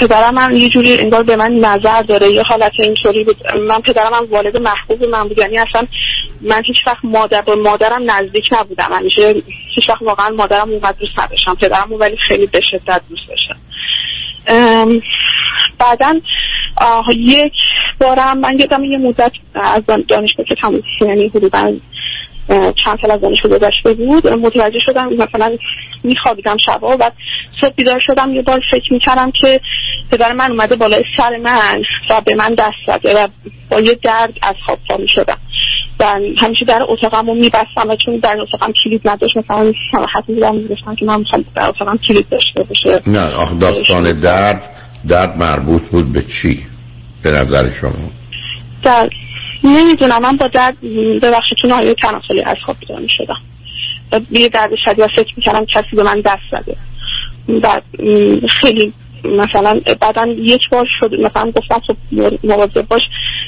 پدرم 0.00 0.38
هم 0.38 0.52
یه 0.52 0.68
جوری 0.68 0.98
انگار 0.98 1.22
به 1.22 1.36
من 1.36 1.52
نظر 1.52 2.02
داره 2.02 2.30
یه 2.30 2.42
حالت 2.42 2.72
اینطوری 2.78 3.24
بود. 3.24 3.36
من 3.56 3.80
پدرم 3.80 4.14
هم 4.14 4.26
والد 4.30 4.56
محبوب 4.56 5.04
من 5.04 5.28
بود. 5.28 5.38
یعنی 5.38 5.58
اصلا 5.58 5.82
من 6.40 6.62
هیچ 6.66 6.86
وقت 6.86 7.04
مادر 7.04 7.40
با 7.40 7.54
مادرم 7.54 8.10
نزدیک 8.10 8.44
نبودم. 8.52 8.88
همیشه 8.92 9.34
هیچ 9.74 9.88
وقت 9.88 10.02
واقعا 10.02 10.28
مادرم 10.28 10.70
اونقدر 10.70 10.96
دوست 11.00 11.18
نداشتم. 11.18 11.54
پدرم 11.54 11.92
ولی 11.92 12.16
خیلی 12.16 12.46
به 12.46 12.60
شدت 12.70 13.02
دوست 13.08 13.22
داشتم. 13.28 13.56
بعدا 15.78 16.20
یک 17.16 17.52
بارم 18.00 18.38
من 18.38 18.58
یادم 18.58 18.84
یه 18.84 18.98
مدت 18.98 19.32
از 19.54 19.82
دانشگاه 20.08 20.46
که 20.46 20.54
تموم 20.54 20.82
یعنی 21.00 21.28
حدودا 21.28 21.72
چند 22.84 22.98
سال 23.02 23.10
از 23.10 23.20
دانشگاه 23.20 23.58
گذشته 23.58 23.94
بود. 23.94 24.26
متوجه 24.26 24.78
شدم 24.86 25.08
مثلا 25.12 25.56
میخوابیدم 26.02 26.56
شبا 26.66 26.96
و 27.00 27.10
صبح 27.60 27.70
بیدار 27.76 28.00
شدم. 28.06 28.34
یه 28.34 28.42
بار 28.42 28.60
فکر 28.70 28.92
می‌کردم 28.92 29.30
که 29.30 29.60
پدر 30.10 30.32
من 30.32 30.50
اومده 30.50 30.76
بالای 30.76 31.04
سر 31.16 31.36
من 31.36 31.82
و 32.10 32.20
به 32.20 32.34
من 32.34 32.54
دست 32.54 32.76
زده 32.86 33.24
و 33.24 33.28
با 33.70 33.80
یه 33.80 33.94
درد 34.02 34.32
از 34.42 34.54
خواب 34.66 34.78
پا 34.88 34.96
می‌شدم 34.96 35.38
و 36.00 36.04
همیشه 36.38 36.64
در 36.64 36.80
اتاقم 36.88 37.26
رو 37.26 37.34
میبستم 37.34 37.88
و 37.88 37.96
چون 37.96 38.16
در 38.16 38.36
اتاقم 38.40 38.72
کلید 38.84 39.08
نداشت 39.08 39.36
مثلا 39.36 39.72
حتی 40.14 40.32
میدم 40.32 40.56
می‌گفتم 40.56 40.94
که 40.94 41.04
من 41.04 41.18
می‌خوام 41.18 41.44
در 41.54 41.68
اتاقم 41.68 41.96
کلید 41.96 42.28
داشته 42.28 42.62
باشه. 42.62 43.00
نه 43.06 43.34
آخ 43.34 43.58
داستان 43.58 44.20
درد 44.20 44.70
درد 45.08 45.36
مربوط 45.36 45.82
بود 45.82 46.12
به 46.12 46.22
چی؟ 46.22 46.62
به 47.22 47.30
نظر 47.30 47.70
شما؟ 47.70 48.10
درد. 48.82 49.10
نمی‌دونم 49.64 50.22
من 50.22 50.36
با 50.36 50.46
درد 50.46 50.80
ببخشید 51.22 51.58
چون 51.62 51.72
آیه 51.72 51.94
تناسلی 51.94 52.42
از 52.42 52.56
خواب 52.62 52.76
بیدار 52.80 53.00
می‌شدم. 53.00 53.40
یه 54.30 54.48
درد 54.48 54.70
شدید 54.84 55.00
و 55.00 55.08
فکر 55.08 55.32
می‌کردم 55.36 55.64
کسی 55.64 55.96
به 55.96 56.02
من 56.02 56.20
دست 56.20 56.42
زده. 56.50 56.76
بعد 57.60 57.82
خیلی 58.48 58.92
مثلا 59.24 59.80
بعدا 60.00 60.26
یک 60.26 60.68
بار 60.70 60.86
شد 61.00 61.14
مثلا 61.14 61.50
گفتم 61.50 61.80
خب 61.86 61.96
مواظب 62.44 62.88
باش 62.88 63.02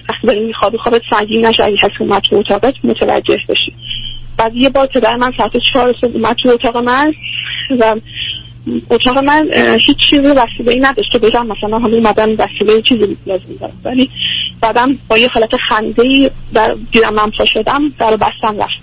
وقتی 0.08 0.26
داری 0.26 0.40
میخوابی 0.46 0.78
خوابت 0.78 1.02
سنگین 1.10 1.46
نشه 1.46 1.64
اگه 1.64 1.76
کسی 1.76 1.92
اومد 2.00 2.22
تو 2.22 2.36
اتاقت 2.36 2.74
متوجه 2.84 3.38
بشی. 3.48 3.74
بعد 4.36 4.54
یه 4.54 4.68
بار 4.68 4.86
پدر 4.86 5.16
من 5.16 5.32
ساعت 5.38 5.56
چهار 5.72 5.94
صبح 6.00 6.14
اومد 6.14 6.36
تو 6.42 6.48
اتاق 6.48 6.76
من 6.76 7.14
و 7.80 7.96
اتاق 8.90 9.18
من 9.18 9.48
هیچ 9.86 9.96
چیزی 9.96 10.22
وسیله 10.22 10.72
ای 10.72 10.80
نداشت 10.80 11.12
که 11.12 11.18
بگم 11.18 11.46
مثلا 11.46 11.78
حالا 11.78 11.96
اومدن 11.96 12.30
وسیله 12.30 12.82
چیزی 12.82 13.16
لازم 13.26 13.44
دارم. 13.60 13.80
ولی 13.84 14.10
بعدم 14.60 14.98
با 15.08 15.18
یه 15.18 15.28
حالت 15.28 15.56
خنده 15.68 16.02
ای 16.02 16.30
در 16.54 16.76
دیدم 16.92 17.14
من 17.14 17.30
پا 17.38 17.44
شدم 17.44 17.82
در 17.98 18.16
بستم 18.16 18.58
رفت. 18.58 18.82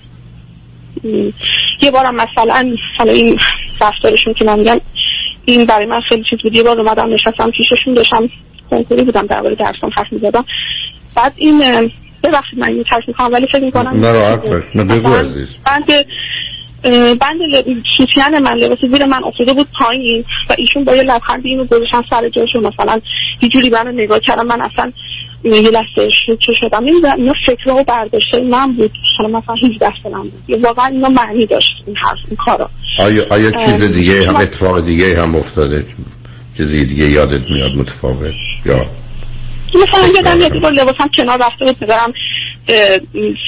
یه 1.81 1.91
بارم 1.91 2.15
مثلا 2.15 2.75
حالا 2.97 3.11
این 3.11 3.39
رفتارشون 3.81 4.33
که 4.33 4.45
من 4.45 4.59
میگم 4.59 4.81
این 5.45 5.65
برای 5.65 5.85
من 5.85 6.01
خیلی 6.01 6.23
چیز 6.29 6.39
بود. 6.43 6.55
یه 6.55 6.63
بار 6.63 6.81
اومدم 6.81 7.13
نشستم 7.13 7.51
پیششون 7.51 7.93
داشتم 7.93 8.29
کنکوری 8.69 9.03
بودم 9.03 9.27
درباره 9.27 9.55
درسام 9.55 9.91
حرف 9.95 10.13
می‌زدم. 10.13 10.45
بعد 11.15 11.33
این 11.35 11.91
ببخشید 12.23 12.59
من 12.59 12.67
این 12.67 12.83
ترک 12.83 13.03
می‌کنم 13.07 13.29
ولی 13.33 13.47
فکر 13.47 13.63
می‌کنم 13.63 13.99
نه 13.99 14.11
راحت 14.11 14.47
باش. 14.47 14.63
نه 14.75 14.83
بگو 14.83 15.13
عزیز. 15.13 15.57
بند 16.83 17.39
سوتین 17.97 18.39
من 18.39 18.53
لباس 18.53 18.79
زیر 18.81 19.05
من 19.05 19.23
افتاده 19.23 19.53
بود 19.53 19.67
پایین 19.79 20.25
و 20.49 20.55
ایشون 20.57 20.83
با 20.83 20.95
یه 20.95 21.03
لبخند 21.03 21.45
اینو 21.45 21.65
گذاشتن 21.65 22.01
سر 22.09 22.29
جاش 22.29 22.49
مثلا 22.55 23.01
یه 23.41 23.49
جوری 23.49 23.69
منو 23.69 23.91
نگاه 23.91 24.19
کردم 24.19 24.45
من 24.45 24.61
اصلا 24.61 24.91
یه 25.43 25.69
لحظه 25.71 26.09
چه 26.39 26.53
شدم. 26.53 26.83
نمی‌دونم 26.83 27.15
اینا 27.17 27.33
فکرها 27.45 27.75
و 27.75 27.83
برداشته 27.83 28.41
من 28.41 28.71
بود. 28.73 28.91
حالا 29.17 29.37
مثلا 29.37 29.55
18 29.55 29.93
سالم 30.03 30.31
بود. 30.47 30.65
واقعا 30.65 30.85
اینا 30.85 31.09
معنی 31.09 31.45
داشت 31.45 31.71
این 31.87 31.95
حرف 31.97 32.17
این 32.27 32.37
کارا. 32.45 32.69
آیا, 32.99 33.23
آیا 33.29 33.51
چیز 33.51 33.83
دیگه 33.83 34.27
هم 34.27 34.35
اتفاق 34.35 34.85
دیگه 34.85 35.21
هم 35.21 35.35
افتاده؟ 35.35 35.85
چیزی 36.57 36.85
دیگه 36.85 37.09
یادت 37.09 37.51
میاد 37.51 37.71
متفاوت؟ 37.75 38.33
یا 38.65 38.85
مثلا 39.83 40.07
یادم 40.15 40.41
یه 40.41 40.49
دیگه 40.49 40.69
لباسم 40.69 41.07
کنار 41.17 41.37
رفته 41.37 41.65
بود 41.65 41.79
پدرم 41.79 42.13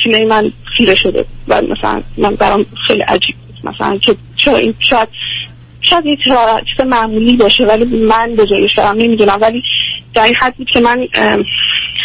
سینه 0.04 0.26
من 0.26 0.52
خیره 0.78 0.96
شده 0.96 1.26
و 1.48 1.62
مثلا 1.62 2.04
من 2.18 2.36
برام 2.36 2.66
خیلی 2.88 3.02
عجیب 3.02 3.36
بود. 3.36 3.74
مثلا 3.74 3.98
که 3.98 4.16
چرا 4.36 4.58
این 4.58 4.74
شاید 4.80 5.10
شاید 5.82 6.06
این 6.06 6.18
چیز 6.18 6.86
معمولی 6.86 7.38
باشه 7.38 7.66
ولی 7.66 7.84
من 7.86 8.36
بزرگش 8.36 8.74
دارم 8.74 8.98
نمی‌دونم. 8.98 9.38
ولی 9.42 9.64
در 10.14 10.24
این 10.24 10.36
حد 10.36 10.56
بود 10.56 10.68
که 10.74 10.80
من 10.80 11.08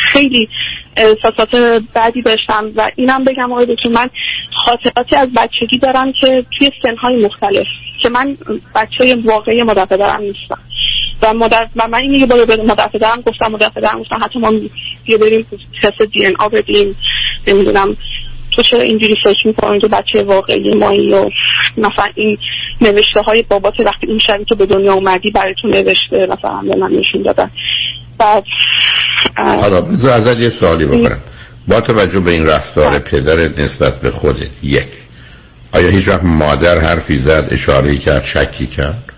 خیلی 0.01 0.49
احساسات 0.97 1.83
بعدی 1.95 2.23
داشتم 2.23 2.73
و 2.77 2.91
اینم 2.97 3.25
بگم 3.25 3.53
آقای 3.53 3.77
که 3.77 3.89
من 3.89 4.11
خاطراتی 4.65 5.17
از 5.17 5.29
بچگی 5.33 5.79
دارم 5.79 6.13
که 6.13 6.45
توی 6.59 6.71
سنهای 6.83 7.25
مختلف 7.25 7.67
که 8.03 8.09
من 8.09 8.37
بچه 8.75 9.17
واقعی 9.25 9.63
مادر 9.63 9.85
پدرم 9.85 10.21
نیستم. 10.23 10.59
و 11.23 11.35
مادر 11.35 11.69
و 11.77 11.89
من 11.89 11.99
این 11.99 12.13
یه 12.13 12.27
بار 12.27 12.45
به 12.45 12.57
مادر 12.57 12.89
پدرم 12.89 13.21
گفتم 13.21 13.47
مادر 13.47 13.69
پدرم 13.69 13.99
گفتم 13.99 14.19
حتی 14.23 14.39
ما 14.39 14.53
یه 15.09 15.19
بریم 15.19 15.47
تست 15.83 16.03
دی 16.03 16.27
ان 16.27 16.35
آ 16.39 16.49
بدیم 16.49 16.97
نمی‌دونم 17.47 17.97
تو 18.53 18.63
چرا 18.63 18.81
اینجوری 18.81 19.15
فکر 19.25 19.47
می‌کنی 19.47 19.81
که 19.81 19.89
بچه 19.89 20.23
واقعی 20.23 20.71
مایی 20.71 21.13
و 21.13 21.31
مثلا 21.77 22.09
این 22.15 22.39
نوشته 22.81 23.21
های 23.21 23.43
بابات 23.43 23.81
وقتی 23.81 24.07
این 24.07 24.19
شبی 24.19 24.45
که 24.45 24.55
به 24.55 24.67
دنیا 24.67 24.93
اومدی 24.93 25.31
برای 25.31 25.55
تو 25.63 25.69
نوشته 25.69 26.17
مثلا 26.27 26.63
به 26.73 26.77
من 26.79 26.91
نشون 26.91 27.23
دادن. 27.25 27.51
بعد 28.19 28.45
حالا 29.37 29.81
بذار 29.81 30.13
ازت 30.13 30.39
یه 30.39 30.51
سوالی 30.51 30.85
بکنم. 30.85 31.21
با 31.69 31.81
توجه 31.81 32.21
به 32.21 32.31
این 32.31 32.47
رفتار 32.47 32.99
پدرت 32.99 33.59
نسبت 33.59 34.01
به 34.01 34.11
خودت 34.11 34.51
یک 34.63 34.87
آیا 35.73 35.89
هیچ 35.89 36.09
وقت 36.09 36.25
مادر 36.25 36.79
حرفی 36.79 37.17
زد 37.17 37.49
اشاره 37.51 37.97
کرد 37.97 38.25
شکی 38.25 38.67
کرد؟ 38.67 39.13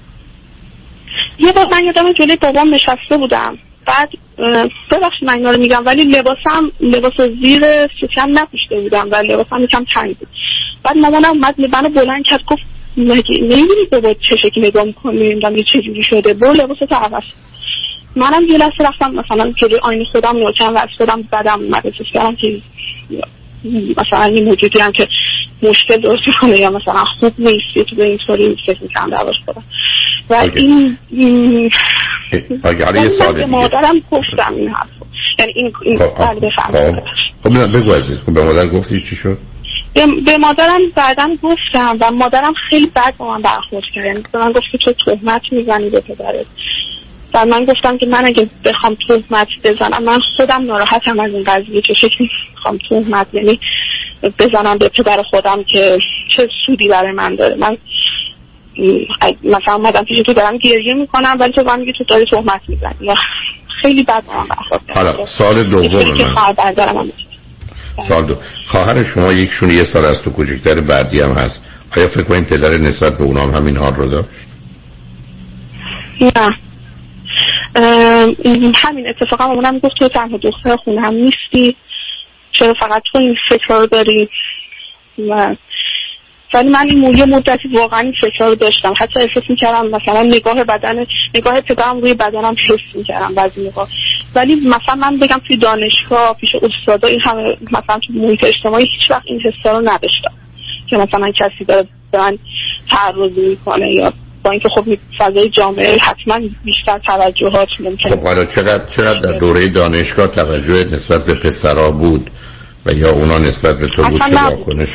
یه 1.39 1.53
بار 1.53 1.67
من 1.71 1.85
یادم 1.85 2.13
جلوی 2.13 2.37
بابام 2.37 2.75
نشسته 2.75 3.17
بودم. 3.19 3.59
بعد 3.87 4.09
ببخشید 4.91 5.25
من 5.25 5.35
اینا 5.35 5.51
رو 5.51 5.61
میگم 5.61 5.83
ولی 5.87 6.03
لباسم 6.05 6.73
لباس 6.81 7.21
زیر 7.21 7.61
سوتیم 8.01 8.39
نپوشته 8.39 8.81
بودم 8.81 9.09
و 9.11 9.15
لباسم 9.15 9.63
یکم 9.63 9.85
تنگ 9.95 10.17
بود. 10.17 10.29
بعد 10.85 10.97
مامانم 10.97 11.31
اومد 11.31 11.61
منو 11.61 11.89
بلند 11.89 12.25
کرد 12.25 12.45
گفت 12.47 12.63
مگه 12.97 13.39
نمی‌دونی 13.41 13.85
بابا 13.93 14.15
چه 14.15 14.37
شکلی 14.37 14.69
نگاه 14.69 14.85
می‌کنی؟ 14.85 15.29
نمی‌دونم 15.29 15.57
یه 15.57 15.65
چجوری 15.65 16.03
شده؟ 16.03 16.35
برو 16.35 16.53
لباستو 16.53 16.95
عوض 16.95 17.23
منم 18.17 18.45
یه 18.45 18.59
لحظه 18.59 18.85
رفتم 18.85 19.15
مثلا 19.15 19.53
جلوی 19.53 19.79
آینه 19.83 20.05
خودم 20.05 20.37
نوچم 20.37 20.75
و 20.75 20.79
از 20.79 20.89
خودم 20.99 21.23
بدم 21.33 21.61
اومد 21.61 21.87
احساس 21.87 22.07
کردم 22.13 22.37
که 22.37 22.61
مثلا 23.97 24.23
این 24.23 24.45
موجودی 24.45 24.79
هم 24.79 24.93
که 24.93 25.09
مشکل 25.63 25.97
درست 25.97 26.23
کنه 26.41 26.59
یا 26.59 26.71
مثلا 26.71 27.05
خوب 27.21 27.33
نیستی 27.39 27.85
تو 27.85 27.97
به 27.97 28.05
اینطوری 28.05 28.57
فکر 28.67 28.83
می‌کنم 28.83 29.11
درباش 29.11 29.37
خودم 29.47 29.65
و 30.31 30.35
این 30.55 30.99
حالا 32.63 33.03
یه 33.03 33.09
سال 33.09 33.45
مادرم 33.45 34.03
گفتم 34.11 34.55
این 34.55 34.69
حرف 34.69 34.89
یعنی 35.39 35.53
این 35.57 35.73
این 35.83 35.99
خب 35.99 36.15
خب 37.43 37.77
بگو 37.77 37.93
عزیز 37.93 38.19
خب 38.27 38.33
به 38.33 38.45
مادر 38.45 38.67
گفتی 38.67 39.01
چی 39.01 39.17
شد؟ 39.17 39.39
به 40.27 40.39
مادرم 40.39 40.81
بعدا 40.95 41.37
گفتم 41.43 41.97
و 42.01 42.11
مادرم 42.11 42.53
خیلی 42.69 42.87
بد 42.87 43.15
با 43.17 43.29
من 43.31 43.43
برخورد 43.43 43.85
کرد. 43.95 44.05
یعنی 44.05 44.23
به 44.33 44.39
من 44.39 44.53
گفت 44.53 44.67
که 44.73 44.79
تو 44.79 44.93
تهمت 44.93 45.43
می‌زنی 45.53 45.91
به 45.91 46.01
پدرت. 46.01 46.47
و 47.35 47.47
من 47.47 47.65
گفتم 47.65 47.99
که 47.99 48.07
من 48.07 48.27
اگه 48.27 48.49
بخوام 48.65 48.97
تهمت 49.09 49.49
بزنم 49.65 50.03
من 50.05 50.19
خودم 50.37 50.65
ناراحتم 50.65 51.21
از 51.21 51.35
این 51.35 51.45
قضیه 51.45 51.81
که 51.81 51.95
فکر 51.95 52.23
می‌خوام 52.55 52.79
تهمت 52.91 53.27
یعنی 53.33 53.61
بزنم 54.39 54.79
به 54.79 54.89
پدر 54.89 55.23
خودم 55.31 55.65
که 55.65 55.99
چه 56.37 56.49
سودی 56.67 56.89
برای 56.89 57.13
من 57.13 57.35
داره. 57.35 57.57
من 57.57 57.77
مثلا 59.45 59.75
اومدم 59.75 60.05
پیش 60.05 60.19
تو 60.27 60.33
دارم 60.33 60.57
گریه 60.57 60.95
می‌کنم 60.95 61.37
ولی 61.41 61.53
تو 61.53 61.63
من 61.63 61.81
میگه 61.81 61.93
تو 61.99 62.05
داری 62.05 62.25
تهمت 62.25 62.61
می‌زنی. 62.69 63.15
خیلی 63.83 64.05
بد 64.05 64.23
حالا 64.95 65.25
سال 65.25 65.65
دوم 65.65 66.13
من 66.95 67.13
سال 68.03 68.25
دو. 68.25 68.37
خواهر 68.67 69.05
شما 69.05 69.33
یکشون 69.33 69.71
یه 69.71 69.85
سال 69.85 70.05
از 70.05 70.23
تو 70.23 70.31
کوچکتر 70.31 70.81
بعدی 70.81 71.21
هم 71.21 71.31
هست. 71.31 71.65
آیا 71.97 72.09
فکر 72.09 72.23
کنید 72.23 72.47
پدر 72.47 72.69
نسبت 72.69 73.19
به 73.19 73.25
اونام 73.25 73.51
همین 73.51 73.77
حال 73.77 73.95
رو 73.95 74.09
داشت؟ 74.09 74.29
نه. 76.21 76.57
همین 78.75 79.09
اتفاقا 79.09 79.45
اونم 79.45 79.79
گفت 79.79 79.95
تو 79.99 80.09
تنها 80.09 80.37
دختر 80.37 80.77
خونه 80.77 81.01
هم 81.01 81.15
نیستی. 81.15 81.77
چرا 82.53 82.75
فقط 82.75 83.03
تو 83.13 83.19
این 83.19 83.37
فکر 83.49 83.75
رو 83.75 83.87
داری؟ 83.87 84.29
و 85.31 85.57
ولی 86.55 86.69
من 86.69 86.87
این 86.91 87.19
یه 87.19 87.27
مدتی 87.27 87.69
واقعا 87.69 88.01
این 88.01 88.15
فکر 88.21 88.47
رو 88.47 88.55
داشتم. 88.55 88.95
حتی 88.97 89.21
احساس 89.21 89.43
می‌کردم 89.49 89.87
مثلا 89.87 90.23
نگاه 90.23 90.65
بدن 90.65 91.07
نگاه 91.35 91.61
پدرم 91.61 92.01
روی 92.01 92.15
بدنم 92.15 92.55
حس 92.69 92.97
می‌کردم 92.97 93.35
بعضی 93.35 93.69
نگاه 93.69 93.89
ولی 94.35 94.55
مثلا 94.55 94.95
من 94.95 95.19
بگم 95.19 95.41
توی 95.47 95.57
دانشگاه 95.57 96.37
پیش 96.41 96.51
استادا 96.55 97.09
این 97.09 97.21
همه 97.21 97.57
مثلا 97.63 98.01
توی 98.07 98.21
محیط 98.21 98.45
اجتماعی 98.45 98.85
هیچ 98.85 99.11
وقت 99.11 99.23
این 99.27 99.41
حسا 99.41 99.79
رو 99.79 99.89
نداشتم. 99.89 100.33
که 100.91 100.97
مثلا 100.97 101.31
کسی 101.31 101.65
داره 101.69 101.89
به 102.13 102.19
من 102.19 102.39
تعرض 102.91 103.39
می‌کنه 103.39 103.95
یا 103.95 104.13
با 104.43 104.51
اینکه 104.51 104.69
خب 104.69 104.85
فضای 105.19 105.49
جامعه 105.49 105.97
حتما 105.99 106.49
بیشتر 106.65 106.99
توجهات 106.99 107.69
ممکنه. 107.81 108.13
خب 108.13 108.23
حالا 108.23 108.45
چقدر 108.45 108.87
چقدر 108.87 109.21
در 109.21 109.39
دوره 109.39 109.69
دانشگاه 109.69 110.27
توجه 110.27 110.85
نسبت 110.85 111.25
به 111.25 111.35
پسرا 111.35 111.91
بود 111.91 112.31
و 112.87 112.93
یا 112.93 113.11
اونا 113.13 113.39
نسبت 113.39 113.79
به 113.79 113.89
تو 113.89 114.03
بود؟ 114.03 114.21
چه 114.21 114.45
واکنش؟ 114.45 114.89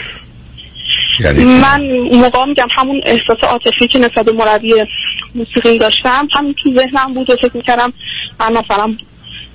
یعنی 1.20 1.44
من 1.44 1.82
موقع 2.22 2.46
میگم 2.46 2.68
همون 2.72 3.02
احساس 3.06 3.44
عاطفی 3.44 3.88
که 3.88 4.00
نسبت 4.00 4.26
به 4.26 4.32
مربی 4.32 4.74
موسیقی 5.36 5.78
داشتم 5.78 6.28
همین 6.32 6.56
تو 6.64 6.70
ذهنم 6.70 7.14
بود 7.14 7.30
و 7.30 7.36
فکر 7.36 7.58
می‌کردم 7.58 7.94
من 8.40 8.52
مثلا 8.52 8.96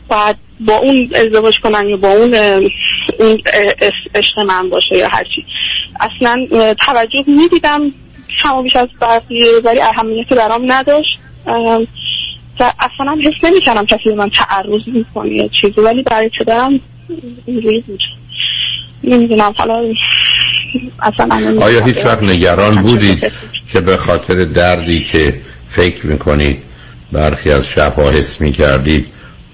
باید 0.08 0.36
با 0.60 0.76
اون 0.76 1.10
ازدواج 1.14 1.54
کنم 1.62 1.88
یا 1.88 1.96
با 1.96 2.08
اون 2.08 2.34
اون 3.18 3.38
عشق 4.14 4.38
من 4.38 4.70
باشه 4.70 4.96
یا 4.96 5.08
هرچی 5.08 5.44
اصلا 6.00 6.46
توجه 6.86 7.24
می‌دیدم 7.26 7.92
کما 8.42 8.62
بیش 8.62 8.76
از 8.76 8.88
بقیه 9.00 9.46
ولی 9.64 9.80
اهمیتی 9.80 10.34
برام 10.34 10.72
نداشت. 10.72 11.18
و 12.60 12.72
اصلا 12.80 13.16
حس 13.24 13.44
نمی‌کردم 13.44 13.86
کسی 13.86 14.14
من 14.14 14.30
تعرض 14.30 14.82
می‌کنه 14.86 15.30
یا 15.30 15.48
چیزی 15.60 15.80
ولی 15.80 16.02
برای 16.02 16.30
پدرم 16.38 16.80
اینجوری 17.46 17.80
بود. 17.80 18.00
نمی‌دونم 19.04 19.54
حالا 19.58 19.94
اصلا 21.02 21.62
آیا 21.62 21.84
هیچ 21.84 22.04
وقت 22.04 22.22
نگران 22.22 22.82
بودید 22.82 23.32
که 23.72 23.80
به 23.80 23.96
خاطر 23.96 24.44
دردی 24.44 25.04
که 25.04 25.40
فکر 25.66 26.06
می‌کنید 26.06 26.62
برخی 27.12 27.50
از 27.50 27.66
شبها 27.66 28.10
حس 28.10 28.40
می‌کردید 28.40 29.06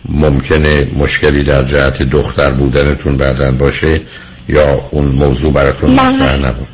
ممکنه 0.08 0.88
مشکلی 0.96 1.42
در 1.42 1.62
جهت 1.62 2.02
دختر 2.02 2.50
بودنتون 2.50 3.16
بعدا 3.16 3.50
باشه 3.50 4.00
یا 4.48 4.88
اون 4.90 5.04
موضوع 5.04 5.52
براتون 5.52 5.90
مطرح 5.90 6.36
نبود؟ 6.36 6.68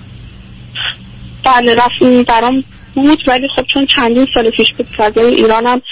بله 1.44 1.74
رفتیم 1.74 2.22
برام 2.22 2.64
بود 2.94 3.18
ولی 3.28 3.48
خب 3.56 3.62
چون 3.66 3.86
چندین 3.86 4.26
سال 4.34 4.50
پیش 4.50 4.72
بود 4.72 4.86
فضای 4.96 5.34
ایرانم 5.34 5.82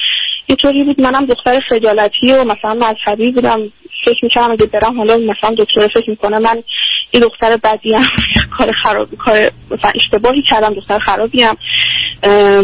اینطوری 0.47 0.85
بود 0.85 1.01
منم 1.01 1.27
دختر 1.27 1.61
خجالتی 1.69 2.33
و 2.33 2.45
مثلا 2.45 2.75
مذهبی 2.75 3.33
بودم. 3.33 3.59
فکر 4.05 4.25
می‌کنم 4.25 4.51
اگه 4.51 4.67
برم 4.67 4.99
حالا 4.99 5.17
مثلا 5.17 5.55
دکتر 5.59 5.89
فکر 5.95 6.11
می‌کنه 6.11 6.39
من 6.39 6.63
این 7.11 7.23
دختر 7.23 7.57
بدی 7.57 7.95
هم 7.95 8.07
کار 8.59 8.73
خرابی 8.73 9.17
کار 9.17 9.51
مثلا 9.71 9.93
اشتباهی 9.95 10.43
کردم 10.43 10.75
دختر 10.75 10.99
خرابی 10.99 11.43
هم. 11.43 11.57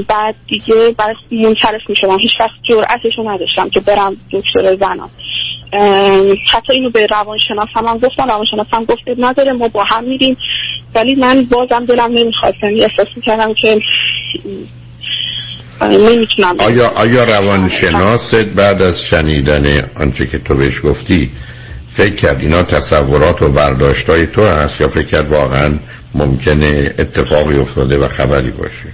بعد 0.08 0.34
دیگه 0.48 0.94
برای 0.98 1.16
منصرف 1.30 1.80
می‌شدم. 1.88 2.18
هیچ 2.18 2.40
وقت 2.40 2.50
جرأتشو 2.68 3.22
نداشتم 3.30 3.70
که 3.70 3.80
برم 3.80 4.16
دکتر 4.32 4.76
زنم. 4.76 5.10
حتی 6.52 6.72
اینو 6.72 6.90
به 6.90 7.06
روانشناس 7.06 7.68
هم, 7.74 7.98
گفتم. 7.98 8.28
روانشناس 8.28 8.66
هم 8.72 8.84
گفت 8.84 9.02
نداره 9.18 9.52
ما 9.52 9.68
با 9.68 9.84
هم 9.84 10.04
میریم. 10.04 10.36
ولی 10.94 11.14
من 11.14 11.44
بازم 11.44 11.84
دلم 11.84 12.12
نمی‌خواست. 12.12 12.56
یعنی 12.62 12.80
احساس 12.84 13.06
می‌کردم 13.16 13.54
که 13.54 13.80
نمی‌تونم. 15.80 16.60
آیا 16.60 16.88
آیا 16.88 17.24
روانشناست 17.24 18.34
بعد 18.34 18.82
از 18.82 19.02
شنیدن 19.02 19.90
آنچه 20.00 20.26
که 20.26 20.38
تو 20.38 20.54
بهش 20.54 20.80
گفتی 20.84 21.30
فکر 21.94 22.14
کرد 22.14 22.40
اینا 22.40 22.62
تصورات 22.62 23.42
و 23.42 23.48
برداشتای 23.48 24.26
تو 24.26 24.42
هست 24.42 24.80
یا 24.80 24.88
فکر 24.88 25.06
کرد 25.06 25.28
واقعا 25.28 25.78
ممکنه 26.14 26.90
اتفاقی 26.98 27.58
افتاده 27.58 27.98
و 27.98 28.08
خبری 28.08 28.50
باشه؟ 28.50 28.86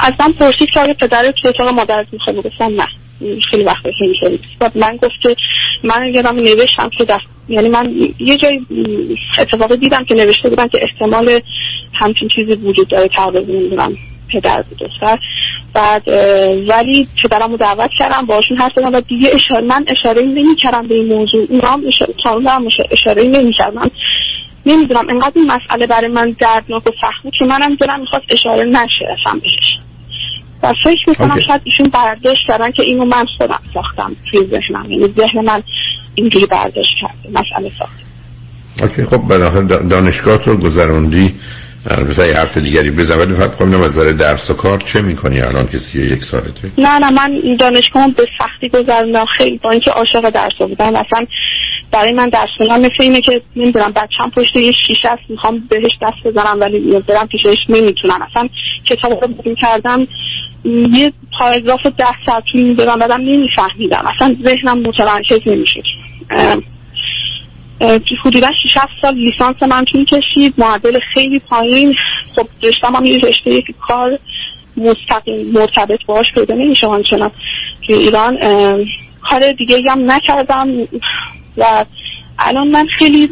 اصلا 0.00 0.32
پرسید 0.38 0.70
که 0.70 0.80
پدر 1.00 1.32
تو 1.42 1.48
اتاق 1.48 1.68
مادرت 1.68 2.06
می‌خواه 2.12 2.36
گفتم 2.36 2.64
نه. 2.64 2.86
خیلی 3.50 3.64
وقت 3.64 3.84
اینطوری 4.00 4.40
من 4.74 4.96
گفت 4.96 5.14
که 5.22 5.36
من 5.84 6.06
یادم 6.14 6.36
نوشتم 6.36 6.88
که 6.98 7.04
دست 7.04 7.24
یعنی 7.48 7.68
من 7.68 7.92
یه 8.18 8.36
جای 8.36 8.60
اتفاقی 9.38 9.76
دیدم 9.76 10.04
که 10.04 10.14
نوشته 10.14 10.48
بودن 10.48 10.68
که 10.68 10.80
احتمال 10.82 11.40
همچین 11.92 12.28
چیزی 12.28 12.52
وجود 12.52 12.88
داره 12.88 13.08
تعرض 13.08 13.48
نمی‌دونم. 13.48 13.96
پدر 14.32 14.62
بود 14.62 14.78
دختر. 14.78 15.18
بعد 15.74 16.08
ولی 16.68 17.08
پدرم 17.22 17.50
رو 17.50 17.56
دعوت 17.56 17.90
کردم 17.98 18.26
باشون 18.26 18.58
هر 18.58 18.70
و 18.92 19.00
دیگه 19.00 19.30
اشاره 19.34 19.60
من 19.60 19.84
اشاره 19.88 20.22
نمی 20.22 20.56
کردم 20.56 20.88
به 20.88 20.94
این 20.94 21.14
موضوع. 21.14 21.46
اونا 21.50 21.68
هم 22.50 22.66
اشاره, 22.66 22.88
اشاره 22.90 23.24
نمی 23.24 23.52
کردم 23.52 23.90
نمی‌دونم 24.66 25.06
انقدر 25.10 25.32
این 25.36 25.50
مسئله 25.50 25.86
برای 25.86 26.10
من 26.10 26.36
دردناک 26.40 26.86
و 26.86 26.90
سخت 27.00 27.22
بود 27.22 27.32
که 27.38 27.44
منم 27.44 27.74
دلم 27.74 28.00
می‌خواست 28.00 28.24
اشاره 28.30 28.64
نشه 28.64 29.18
اصلا 29.20 29.40
بهش. 29.40 29.78
و 30.62 30.74
فکر 30.84 31.08
می‌کنم 31.08 31.40
شاید 31.46 31.60
ایشون 31.64 31.86
برداشت 31.92 32.46
کردن 32.46 32.70
که 32.70 32.82
اینو 32.82 33.04
من 33.04 33.24
خودم 33.38 33.60
ساختم 33.74 34.16
توی 34.30 34.40
ذهنم. 34.46 34.90
یعنی 34.90 35.04
ذهن 35.16 35.44
من 35.44 35.62
اینجوری 36.14 36.46
برداشت 36.46 36.94
کرده 37.00 37.40
مسئله 37.40 37.72
ساخت. 37.78 37.98
اوکی 38.82 39.04
خب 39.04 39.28
بناخر 39.28 39.62
دانشگاه 39.62 40.44
رو 40.44 40.56
گذروندی. 40.56 41.34
البته 41.86 42.28
یه 42.28 42.34
حرف 42.34 42.58
دیگری 42.58 42.90
بزن 42.90 43.18
ولی 43.18 43.34
فقط 43.34 43.54
خواهم 43.54 43.82
از 43.82 43.98
درس 43.98 44.50
و 44.50 44.54
کار 44.54 44.80
چه 44.80 45.02
می‌کنی 45.02 45.40
الان 45.40 45.68
که 45.68 45.78
سی 45.78 46.02
یک 46.02 46.24
سالته 46.24 46.70
نه 46.78 46.98
نه 46.98 47.10
من 47.10 47.56
دانشگاه 47.56 48.10
به 48.10 48.26
سختی 48.38 48.68
گذروندم. 48.68 49.24
خیلی 49.24 49.60
با 49.62 49.70
اینکه 49.70 49.90
عاشق 49.90 50.30
درس 50.30 50.52
بودم. 50.58 50.96
اصلا 50.96 51.26
برای 51.90 52.12
من 52.12 52.28
درس 52.28 52.48
خوندن 52.56 52.80
مثل 52.80 52.94
اینه 53.00 53.20
که 53.20 53.42
نمی‌دونم 53.56 53.92
بچم 53.92 54.30
پشت 54.36 54.56
یه 54.56 54.72
شیشه 54.72 55.08
است 55.08 55.22
می‌خوام 55.28 55.62
بهش 55.68 55.92
دست 56.02 56.16
بزنم 56.24 56.60
ولی 56.60 57.02
برم 57.06 57.26
پیشش 57.26 57.56
نمی‌تونم. 57.68 58.18
اصلا 58.30 58.48
کتاب 58.84 59.24
رو 59.44 59.54
کردم 59.54 60.06
یه 60.92 61.12
پاراگراف 61.38 61.86
ده 61.86 62.40
طول 62.52 62.62
می‌دادم 62.62 62.98
بعدم 62.98 63.20
نمیفهمیدم. 63.20 64.04
اصلا 64.14 64.36
ذهنم 64.44 64.82
متمرکز 64.82 65.40
نمی‌شد. 65.46 65.82
حدودا 68.24 68.48
6 68.64 68.78
سال 69.02 69.14
لیسانس 69.14 69.62
من 69.62 69.84
طول 69.84 70.04
کشید 70.04 70.54
معدل 70.58 70.98
خیلی 71.14 71.38
پایین. 71.38 71.94
خب 72.36 72.48
رشتم 72.62 72.94
هم 72.94 73.04
یه 73.04 73.18
رشته 73.18 73.62
که 73.62 73.74
کار 73.80 74.18
مستقیم 74.76 75.52
مرتبط 75.52 75.98
باش 76.06 76.26
پیدا 76.34 76.54
نمیشه 76.54 76.86
آنچنان 76.86 77.30
توی 77.86 77.94
ایران 77.94 78.38
کار 79.22 79.52
دیگه 79.52 79.90
هم 79.90 80.10
نکردم 80.10 80.68
و 81.56 81.84
الان 82.38 82.68
من 82.68 82.86
خیلی 82.86 83.30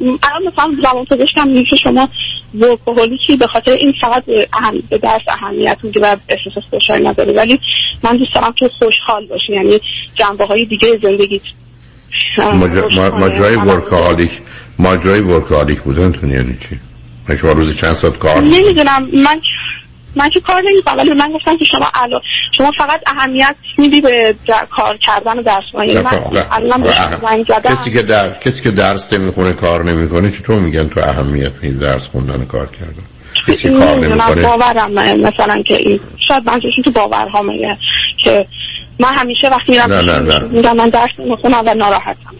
الان 0.00 0.52
مثلا 0.52 0.76
زمان 0.82 1.04
پزشکم 1.04 1.48
میگه 1.48 1.76
شما 1.76 2.08
ورکوهولیکی 2.54 3.36
به 3.36 3.46
خاطر 3.46 3.72
این 3.72 3.92
فقط 4.00 4.24
اهم 4.52 4.82
به 4.90 4.98
درس 4.98 5.20
اهمیت 5.28 5.78
میده 5.82 6.00
و 6.00 6.16
احساس 6.28 6.64
خوشحال 6.70 7.06
نداره 7.06 7.32
ولی 7.32 7.60
من 8.04 8.16
دوست 8.16 8.34
دارم 8.34 8.50
تو 8.50 8.68
خوشحال 8.78 9.26
باشی 9.26 9.52
یعنی 9.52 9.78
جنبه 10.14 10.46
های 10.46 10.64
دیگه 10.64 10.98
زندگی 11.02 11.40
ماجرای 13.18 13.56
ورکالیک 13.56 14.30
ماجرای 14.78 15.20
ورکالیک 15.20 15.80
بودن 15.80 16.12
تو 16.12 16.26
یعنی 16.26 16.56
چی؟ 16.68 16.80
شما 17.36 17.52
روز 17.52 17.76
چند 17.76 17.92
ساعت 17.92 18.18
کار 18.18 18.40
نمی‌دونم. 18.40 19.08
من 19.12 19.40
من 20.16 20.30
که 20.30 20.40
کار 20.40 20.62
نمی‌کنم 20.70 20.98
ولی 20.98 21.10
من 21.10 21.32
گفتم 21.32 21.56
که 21.56 21.64
شما 21.64 21.86
الان 21.94 22.20
شما 22.56 22.70
فقط 22.78 23.00
اهمیت 23.06 23.56
میدی 23.78 24.00
به 24.00 24.34
کار 24.70 24.96
کردن 24.96 25.38
و 25.38 25.42
درس 25.42 25.64
یعنی 25.74 25.94
من 27.22 27.44
کسی 27.64 27.90
که 27.90 28.02
در 28.02 28.38
کسی 28.38 28.62
که 28.62 28.70
درس 28.70 29.12
نمی‌خونه 29.12 29.52
کار 29.52 29.84
نمی‌کنه 29.84 30.30
چطور 30.30 30.58
میگن 30.60 30.88
تو 30.88 31.00
اهمیت 31.00 31.52
میدی 31.62 31.78
درس 31.78 32.02
خوندن 32.02 32.44
کار 32.44 32.66
کردن؟ 32.66 33.02
کسی 33.48 33.70
کار 33.70 33.98
نمی‌کنه؟ 33.98 34.42
باورم 34.42 34.92
مثلا 35.20 35.62
که 35.62 35.76
این 35.76 36.00
شاید 36.28 36.46
من 36.46 36.60
تو 36.84 36.90
باورها 36.90 37.44
که 38.24 38.46
من 39.00 39.18
همیشه 39.18 39.48
وقتی 39.48 39.72
میرم 39.72 39.92
نه 39.92 40.00
نه 40.00 40.38
نه. 40.62 40.72
من 40.72 40.88
درس 40.88 41.10
می‌خونم 41.18 41.62
و 41.66 41.74
ناراحتم 41.74 42.34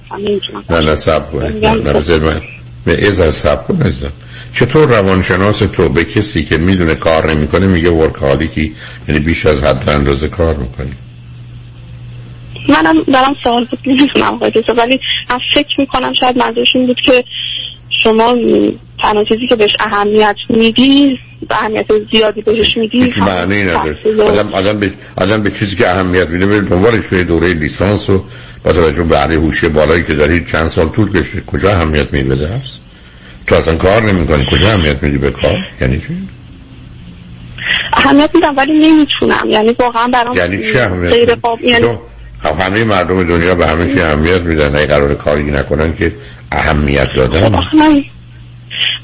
نه 0.71 0.81
نه 0.81 0.97
سب 0.97 1.33
کنید. 1.33 1.67
نه 1.67 1.75
نه 1.75 2.41
به 2.85 3.07
از 3.07 3.35
سب 3.35 3.67
کن 3.67 3.93
چطور 4.53 4.89
روانشناس 4.89 5.59
تو 5.59 5.89
به 5.89 6.05
کسی 6.05 6.45
که 6.45 6.57
می‌دونه 6.57 6.95
کار 6.95 7.31
نمی‌کنه 7.31 7.67
میگه 7.67 7.91
ورکالیکی؟ 7.91 8.75
یعنی 9.09 9.21
بیش 9.21 9.47
از 9.47 9.65
حد 9.65 9.91
اندازه 9.91 10.29
کار 10.29 10.55
می‌کنی. 10.55 10.93
منم 12.69 13.03
دارم 13.03 13.35
سوال 13.45 13.65
بود 13.65 13.79
نمی‌تونم 13.87 14.39
ولی 14.41 15.01
من 15.31 15.39
فکر 15.55 15.81
می‌کنم 15.81 16.13
شاید 16.21 16.39
منظورش 16.39 16.69
این 16.77 16.87
بود 16.87 17.01
که 17.05 17.25
شما 18.03 18.37
تنها 19.03 19.25
چیزی 19.25 19.47
که 19.47 19.57
بهش 19.57 19.73
اهمیت 19.81 20.37
میدی 20.49 21.19
اهمیت 21.51 21.87
زیادی 22.13 22.41
بهش 22.41 22.77
میدی 22.77 23.03
هیچ 23.03 23.19
معنی 23.19 23.65
نداره. 23.65 23.99
آدم, 24.27 24.55
آدم, 24.55 24.79
به... 24.79 24.91
آدم 25.17 25.43
به 25.43 25.51
چیزی 25.51 25.77
که 25.77 25.91
اهمیت 25.91 26.29
میده 26.29 26.47
به 26.47 26.61
دنبالش 26.61 27.07
به 27.07 27.25
دوره 27.25 27.55
لیسانس 27.55 28.11
و 28.11 28.25
با 28.65 28.73
توجه 28.73 29.03
به 29.03 29.17
علی 29.17 29.35
هوشی 29.35 29.69
بالایی 29.69 30.05
که 30.05 30.15
دارید 30.15 30.47
چند 30.47 30.69
سال 30.69 30.89
طول 30.89 31.13
کشید 31.13 31.47
کجا 31.47 31.71
اهمیت 31.71 32.13
میده 32.13 32.49
هست 32.49 32.79
تو 33.47 33.55
اصلا 33.55 33.77
کار 33.77 34.03
نمی 34.03 34.27
کجا 34.27 34.69
اهمیت 34.69 35.03
میدی 35.03 35.19
به 35.19 35.31
کار؟ 35.31 35.67
یعنی 35.81 36.01
چی؟ 36.01 36.29
اهمیت 37.93 38.31
میدم 38.35 38.57
ولی 38.57 38.73
نمی‌تونم. 38.79 39.51
یعنی 39.51 39.77
واقعا 39.79 40.09
برام 40.09 40.37
یعنی 40.37 40.63
چه 40.73 40.81
اهمیت 40.81 41.13
یعنی 41.63 41.99
خب 42.43 42.61
همه 42.61 42.85
مردم 42.85 43.25
دنیا 43.25 43.55
به 43.55 43.67
همه 43.67 43.95
چی 43.95 44.01
اهمیت 44.01 44.41
میدن. 44.41 44.73
نه 44.73 44.87
قرار 44.87 45.15
کاری 45.15 45.51
نکنن 45.51 45.97
که 45.97 46.13
اهمیت 46.53 47.09
دادن. 47.17 47.57
خب 47.57 47.75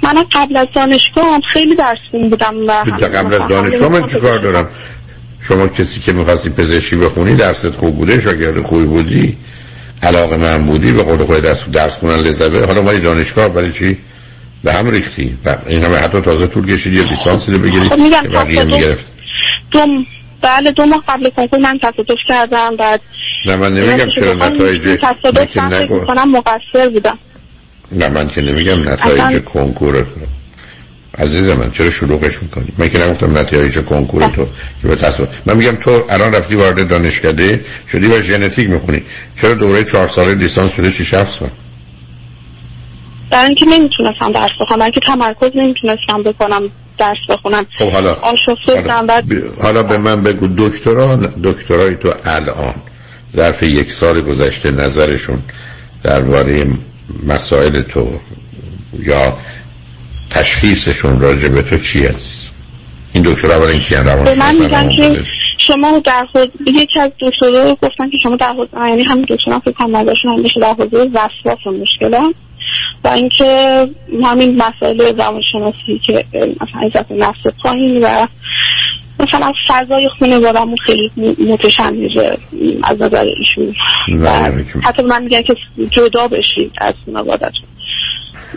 من 0.02 0.14
قبل 0.32 0.56
از 0.56 0.66
دانشگاه 0.74 1.34
هم 1.34 1.40
خیلی 1.40 1.74
درس 1.74 1.98
بودم 2.12 2.54
و 2.68 2.72
قبل 2.72 3.34
از 3.34 3.48
دانشگاه 3.48 3.88
من 3.88 4.06
چی 4.06 4.18
کار 4.20 4.38
دارم؟ 4.38 4.68
شما 5.40 5.68
کسی 5.68 6.00
که 6.00 6.12
می‌خواستی 6.12 6.50
پزشکی 6.50 6.96
بخونی 6.96 7.34
درست 7.36 7.70
خوب 7.70 7.96
بوده 7.96 8.20
شاگرد 8.20 8.62
خوبی 8.62 8.84
بودی 8.84 9.36
علاقه 10.02 10.36
من 10.36 10.66
بودی 10.66 10.92
به 10.92 11.02
قول 11.02 11.24
خود 11.24 11.40
درس 11.40 11.64
درس 11.72 11.92
خونن 11.92 12.16
لذت 12.16 12.66
حالا 12.66 12.82
ما 12.82 12.92
دانشگاه 12.92 13.48
برای 13.48 13.72
چی؟ 13.72 13.98
به 14.64 14.72
هم 14.72 14.90
ریختی. 14.90 15.38
این 15.66 15.84
همه 15.84 15.96
حتی 15.96 16.20
تازه 16.20 16.46
طول 16.46 16.76
کشید 16.76 16.92
یه 16.92 17.02
لیسانسی 17.02 17.52
رو 17.52 17.58
بگیری 17.58 17.88
خب 17.88 17.98
میگم 17.98 18.22
بقیه 18.22 18.64
می‌گرفت. 18.64 19.04
بله 20.40 20.70
دو 20.70 20.86
ماه 20.86 21.04
قبل 21.08 21.30
کنکور 21.30 21.58
من 21.58 21.78
تصادف 21.82 22.18
کردم 22.28 22.76
بعد 22.76 23.00
نه 23.46 23.56
من 23.56 23.72
نمیگم 23.74 24.10
چرا 24.10 24.34
نتایج 24.34 24.98
تصادف 25.02 25.56
نگو 25.56 26.04
کنم 26.04 26.30
مقصر 26.30 26.88
بودم. 26.92 27.18
نه 27.92 28.08
من 28.08 28.28
که 28.28 28.40
نمیگم 28.40 28.88
نتایج 28.88 29.44
کنکور 29.44 30.06
عزیز 31.18 31.48
من 31.48 31.70
چرا 31.70 31.90
شلوغش 31.90 32.42
می‌کنی؟ 32.42 32.68
من 32.78 32.88
که 32.88 32.98
نگفتم 32.98 33.38
نتایج 33.38 33.78
کنکور 33.78 34.28
تو 34.28 34.44
که 34.82 34.88
به 34.88 35.28
من 35.46 35.56
میگم 35.56 35.76
تو 35.76 36.04
الان 36.10 36.34
رفتی 36.34 36.54
وارد 36.54 36.88
دانشکده 36.88 37.64
شدی 37.92 38.06
و 38.06 38.22
ژنتیک 38.22 38.70
می‌خونی. 38.70 39.02
چرا 39.40 39.54
دوره 39.54 39.84
چهار 39.84 40.08
ساله 40.08 40.34
لیسانس 40.34 40.72
شده 40.72 40.90
6 40.90 41.14
7 41.14 41.38
سال؟ 41.38 41.48
برای 43.30 43.46
اینکه 43.46 43.66
نمی‌تونستم 43.66 44.32
درس 44.32 44.50
بخونم 44.60 44.78
برای 44.78 44.82
اینکه 44.82 45.00
تمرکز 45.00 45.50
نمی‌تونستم 45.54 46.22
بکنم 46.22 46.62
درس 46.98 47.16
بخونم. 47.28 47.66
خب 47.78 47.90
حالا 47.90 48.14
حالا, 48.14 49.02
بعد... 49.02 49.24
حالا 49.62 49.82
به 49.82 49.98
من 49.98 50.22
بگو 50.22 50.48
دکترا 50.58 51.16
دکترای 51.42 51.94
تو 51.94 52.12
الان 52.24 52.74
ظرف 53.36 53.62
یک 53.62 53.92
سال 53.92 54.20
گذشته 54.20 54.70
نظرشون 54.70 55.38
درباره 56.02 56.66
مسائل 57.26 57.82
تو 57.82 58.20
یا 58.98 59.38
تشخیصشون 60.30 61.20
راجع 61.20 61.48
به 61.48 61.62
تو 61.62 61.78
چی 61.78 62.04
عزیز؟ 62.04 62.48
این 63.12 63.24
دکتر 63.24 63.50
اول 63.50 63.68
این 63.68 63.80
کیان 63.80 64.06
روان 64.06 64.38
من 64.38 64.54
میگم 64.54 64.88
که 64.88 65.20
شما 65.58 65.98
در 65.98 66.26
حوزه 66.34 66.50
یکی 66.66 67.00
از 67.00 67.10
دکترها 67.20 67.74
گفتن 67.74 68.10
که 68.10 68.16
شما 68.22 68.36
در 68.36 68.52
حوزه 68.52 68.88
یعنی 68.88 69.02
همین 69.04 69.26
دکترها 69.28 69.60
فکر 69.60 69.72
کنم 69.72 69.96
نداشتن 69.96 70.28
هم 70.28 70.42
در 70.60 70.74
حوزه 70.78 71.10
وسواس 71.14 71.66
مشکل 71.80 72.30
و 73.04 73.08
اینکه 73.08 73.88
همین 74.24 74.62
مسائل 74.62 75.00
روانشناسی 75.18 76.00
که 76.06 76.24
مثلا 76.32 76.80
عزت 76.86 77.12
نفس 77.12 77.54
پایین 77.62 78.04
و 78.04 78.26
مثلا 79.20 79.52
فضای 79.68 80.08
خونه 80.18 80.38
بادمون 80.38 80.76
خیلی 80.76 81.10
متشنجه 81.38 82.38
از 82.84 83.02
نظر 83.02 83.26
ایشون. 83.38 83.74
حتی 84.84 85.02
من 85.02 85.22
میگن 85.22 85.42
که 85.42 85.54
جدا 85.90 86.28
بشید 86.28 86.72
از 86.78 86.94
خانوادتون. 87.04 87.66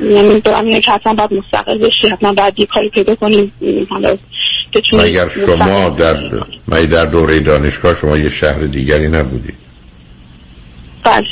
یعنی 0.02 0.41
دارم 0.41 0.65
میگن 0.65 0.80
که 0.80 0.91
حتما 0.91 1.13
باید 1.13 1.34
مستقل 1.34 1.78
بشی 1.78 2.08
حتما 2.08 2.34
باید 2.34 2.60
یه 2.60 2.65
کاری 2.65 2.89
پیدا 2.89 3.15
کنیم. 3.15 3.52
اگر 5.00 5.28
شما 5.28 5.89
در 5.89 6.17
من 6.67 6.86
در 6.86 7.06
دوره 7.06 7.39
دانشگاه 7.39 7.93
شما 7.93 8.17
یه 8.17 8.30
شهر 8.30 8.60
دیگری 8.60 9.08
نبودی 9.08 9.54
بله. 11.04 11.28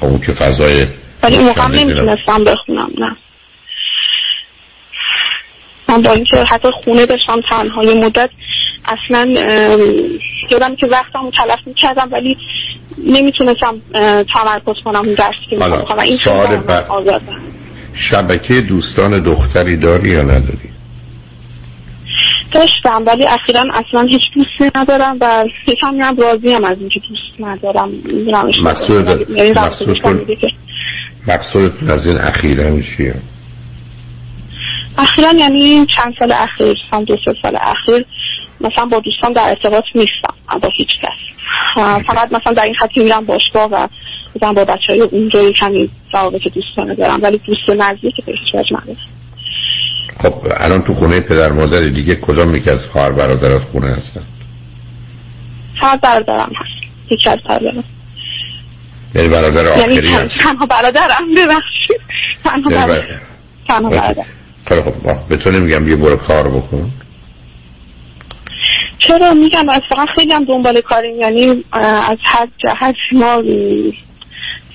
خب 0.00 0.06
اون 0.06 0.20
که 0.20 0.32
فضای 0.32 0.86
ولی 1.22 1.36
اون 1.36 1.46
موقع 1.46 1.68
نمی‌تونستم 1.68 2.44
بخونم 2.44 2.90
نه. 2.98 3.16
من 5.88 6.02
با 6.02 6.12
اینکه 6.12 6.44
حتی 6.44 6.68
خونه 6.70 7.06
داشتم 7.06 7.40
تنها 7.50 7.84
یه 7.84 8.04
مدت 8.04 8.30
اصلا 8.84 9.34
یادم 10.50 10.76
که 10.76 10.86
وقتم 10.86 11.30
تلف 11.30 11.58
می‌کردم 11.66 12.08
ولی 12.12 12.36
نمی‌تونستم 13.06 13.80
تمرکز 14.34 14.74
کنم 14.84 14.96
اون 14.96 15.14
درسی 15.14 15.40
که 15.50 15.56
می‌خوام 15.56 15.98
این 15.98 16.16
سوال 16.16 16.56
بعد. 16.56 16.86
شبکه 17.94 18.60
دوستان 18.60 19.20
دختری 19.20 19.76
داری 19.76 20.10
یا 20.10 20.22
نداری؟ 20.22 20.70
داشتم 22.52 23.02
ولی 23.06 23.26
اخیرا 23.26 23.60
اصلا 23.60 24.02
هیچ 24.02 24.22
دوستی 24.34 24.70
ندارم 24.74 25.16
و 25.20 25.44
یکم 25.66 26.00
هم 26.00 26.16
راضی 26.16 26.52
هم 26.52 26.64
از 26.64 26.76
اینکه 26.80 27.00
دوست 27.00 27.40
ندارم. 27.40 27.90
مقصود 28.62 29.26
مقصود 31.28 31.90
از 31.90 32.06
این 32.06 32.16
اخیرا 32.16 32.80
چیه؟ 32.80 33.14
اخیرا 34.98 35.28
یعنی 35.38 35.86
چند 35.86 36.14
سال 36.18 36.32
اخیر 36.32 36.76
هم 36.92 37.04
دو 37.04 37.16
سه 37.24 37.34
سال 37.42 37.56
اخیر 37.60 38.06
مثلا 38.60 38.84
با 38.84 38.98
دوستان 38.98 39.32
در 39.32 39.48
ارتباط 39.48 39.84
نیستم 39.94 40.60
با 40.62 40.68
هیچ 40.76 40.88
کس. 41.02 41.30
فقط 42.06 42.32
مثلا 42.32 42.52
در 42.52 42.64
این 42.64 42.74
خطی 42.74 43.02
میرم 43.02 43.24
باشگاه 43.24 43.70
و 43.70 43.88
مثلا 44.36 44.52
با 44.52 44.64
بچه 44.64 44.86
های 44.88 45.00
اونجایی 45.00 45.52
کمی 45.52 45.90
روابط 46.12 46.40
دوستانه 46.54 46.94
دارم 46.94 47.22
ولی 47.22 47.38
دوست 47.38 47.68
نزدیک 47.68 48.24
به 48.26 48.32
هیچ 48.32 48.54
وجه 48.54 48.76
خب 50.22 50.34
الان 50.56 50.82
تو 50.82 50.94
خونه 50.94 51.20
پدر 51.20 51.52
مادر 51.52 51.80
دیگه 51.80 52.16
کدام 52.16 52.56
یکی 52.56 52.70
از 52.70 52.86
خواهر 52.86 53.12
برادرات 53.12 53.62
خونه 53.62 53.86
هستن؟ 53.86 54.22
فقط 55.80 56.00
برادرم 56.00 56.52
هست. 56.56 57.10
یکی 57.10 57.30
از 57.30 57.38
برادرم. 57.48 57.84
یعنی 59.14 59.28
برادر 59.28 59.64
یعنی 59.64 59.82
آخری 59.82 60.08
یعنی 60.08 60.28
تنها 60.28 60.66
برادرم 60.66 61.34
ببخشید. 61.36 62.00
تنها 62.44 62.70
یعنی 62.70 62.86
برادر. 62.86 63.04
تنها 63.68 63.90
برادر. 63.90 64.24
خیلی 64.66 64.82
خب 64.82 64.92
به 65.28 65.36
تو 65.36 65.50
نمیگم 65.50 65.88
یه 65.88 65.96
برو 65.96 66.16
کار 66.16 66.48
بکن. 66.48 66.90
چرا 69.00 69.34
میگم 69.34 69.68
از 69.68 69.82
فقط 69.88 70.08
خیلی 70.14 70.32
هم 70.32 70.44
دنبال 70.44 70.80
کاریم 70.80 71.20
یعنی 71.20 71.64
از 71.72 72.18
هر 72.22 72.48
جهت 72.58 72.94
ما 73.12 73.42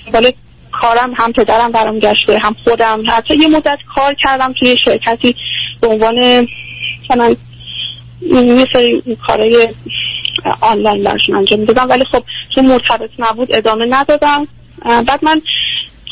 دنبال 0.05 0.31
کارم 0.71 1.13
هم 1.17 1.31
پدرم 1.31 1.71
برام 1.71 1.99
گشته 1.99 2.37
هم 2.37 2.55
خودم. 2.63 3.03
حتی 3.07 3.35
یه 3.35 3.47
مدت 3.47 3.79
کار 3.95 4.13
کردم 4.13 4.53
توی 4.59 4.75
شرکتی 4.85 5.35
به 5.81 5.87
عنوان 5.87 6.47
مثلا 7.09 7.35
یه 8.31 8.67
سری 8.73 9.03
کارهای 9.27 9.67
آنلاین 10.61 11.03
برشون 11.03 11.35
انجام 11.35 11.59
می‌دادم. 11.59 11.89
ولی 11.89 12.03
خب 12.03 12.23
چون 12.55 12.65
مرتبط 12.65 13.09
نبود 13.19 13.55
ادامه 13.55 13.85
ندادم. 13.89 14.47
بعد 14.85 15.19
من 15.23 15.41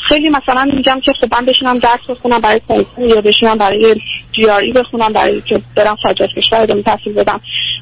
خیلی 0.08 0.28
مثلا 0.28 0.64
میگم 0.76 1.00
که 1.00 1.12
خب 1.12 1.34
من 1.34 1.44
بشینم 1.44 1.78
درس 1.78 2.00
بخونم 2.08 2.40
برای 2.40 2.60
کنکور 2.68 3.06
یا 3.06 3.20
بشینم 3.20 3.58
برای 3.58 3.96
جیاری 4.32 4.72
بخونم 4.72 5.12
برای 5.12 5.40
که 5.40 5.60
برم 5.76 5.96
خارج 6.02 6.16
کشور 6.16 6.60
ادامه 6.60 6.82
تحصیل 6.82 7.12
بدم. 7.12 7.40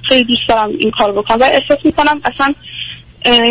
خیلی 0.09 0.25
دوست 0.25 0.49
دارم 0.49 0.71
این 0.79 0.91
کار 0.91 1.13
بکنم. 1.13 1.41
و 1.41 1.45
احساس 1.45 1.79
می‌کنم 1.85 2.21
اصلا 2.25 2.55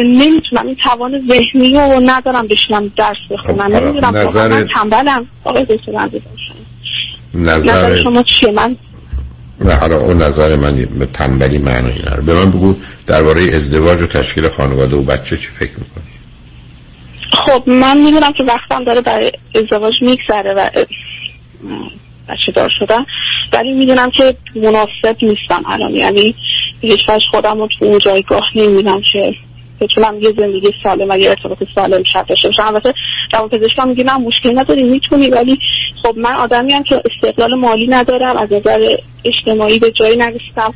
نمی‌تونم 0.03 0.67
این 0.67 0.75
توان 0.75 1.27
ذهنی 1.27 1.73
رو 1.73 2.01
ندارم 2.05 2.47
بشینم 2.47 2.91
درس 2.97 3.17
بخونم. 3.29 3.69
خب 3.69 3.75
نمی‌دونم 3.75 4.17
نظر... 4.17 4.47
من 4.47 4.67
تنبلم. 4.75 5.25
آقای 5.43 5.65
دکتر 5.65 6.09
نظر 7.33 8.03
شما 8.03 8.23
چیه؟ 8.23 8.51
من 8.51 8.75
نه 9.61 9.75
حالا 9.75 9.97
اون 9.97 10.21
نظر 10.21 10.55
من 10.55 10.87
تنبلی 11.13 11.57
معنی 11.57 11.93
نداره. 11.99 12.21
به 12.21 12.33
من 12.33 12.51
بگو 12.51 12.75
درباره 13.07 13.41
ازدواج 13.41 14.01
و 14.01 14.07
تشکیل 14.07 14.49
خانواده 14.49 14.95
و 14.95 15.01
بچه 15.01 15.37
چی 15.37 15.47
فکر 15.47 15.71
می‌کنی؟ 15.71 16.03
خب 17.31 17.69
من 17.69 17.97
می‌دونم 17.97 18.31
که 18.31 18.43
وقتم 18.43 18.83
داره 18.83 19.01
برای 19.01 19.31
ازدواج 19.55 19.93
میگذره 20.01 20.53
و 20.53 20.69
بچه 22.29 22.51
دار 22.51 22.69
شدن. 22.79 23.05
ولی 23.53 23.71
می‌دونم 23.73 24.09
که 24.11 24.35
مناسب 24.55 25.17
نیستم 25.21 25.63
الان. 25.65 25.95
یعنی 25.95 26.35
هیچ 26.81 27.01
خودم 27.31 27.57
رو 27.57 27.67
تو 27.67 27.85
اون 27.85 27.99
جایگاه 27.99 28.43
نمی‌دونم 28.55 29.01
که 29.01 29.35
بتونم 29.81 30.21
یه 30.21 30.33
زندگی 30.37 30.71
سالم 30.83 31.09
و 31.09 31.17
یه 31.17 31.29
ارتباط 31.29 31.57
سالم 31.75 32.03
شد 32.03 32.25
داشته 32.25 32.47
باشم. 32.47 32.63
البته 32.67 32.93
روان 33.33 33.49
پزشکم 33.49 33.89
میگه 33.89 34.03
نه 34.03 34.17
مشکل 34.17 34.59
نداری 34.59 34.83
می‌تونی 34.83 35.29
ولی 35.29 35.57
خب 36.03 36.17
من 36.17 36.35
آدمی 36.35 36.73
هم 36.73 36.83
که 36.83 37.01
استقلال 37.11 37.55
مالی 37.55 37.87
ندارم 37.87 38.37
از 38.37 38.53
نظر 38.53 38.95
اجتماعی 39.25 39.79
به 39.79 39.91
جایی 39.91 40.17
نرسیدم 40.17 40.73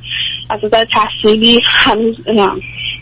از 0.50 0.60
نظر 0.64 0.86
تحصیلی 0.86 1.62
هنوز 1.66 2.16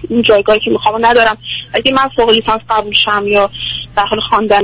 این 0.09 0.21
جایگاهی 0.21 0.59
که 0.59 0.71
می‌خوام 0.71 1.05
ندارم. 1.05 1.37
اگه 1.73 1.91
من 1.91 2.09
فوق 2.15 2.29
لیسانس 2.29 2.61
قبول 2.69 2.93
شم 2.93 3.27
یا 3.27 3.49
در 3.95 4.05
حال 4.05 4.19
خواندن 4.29 4.61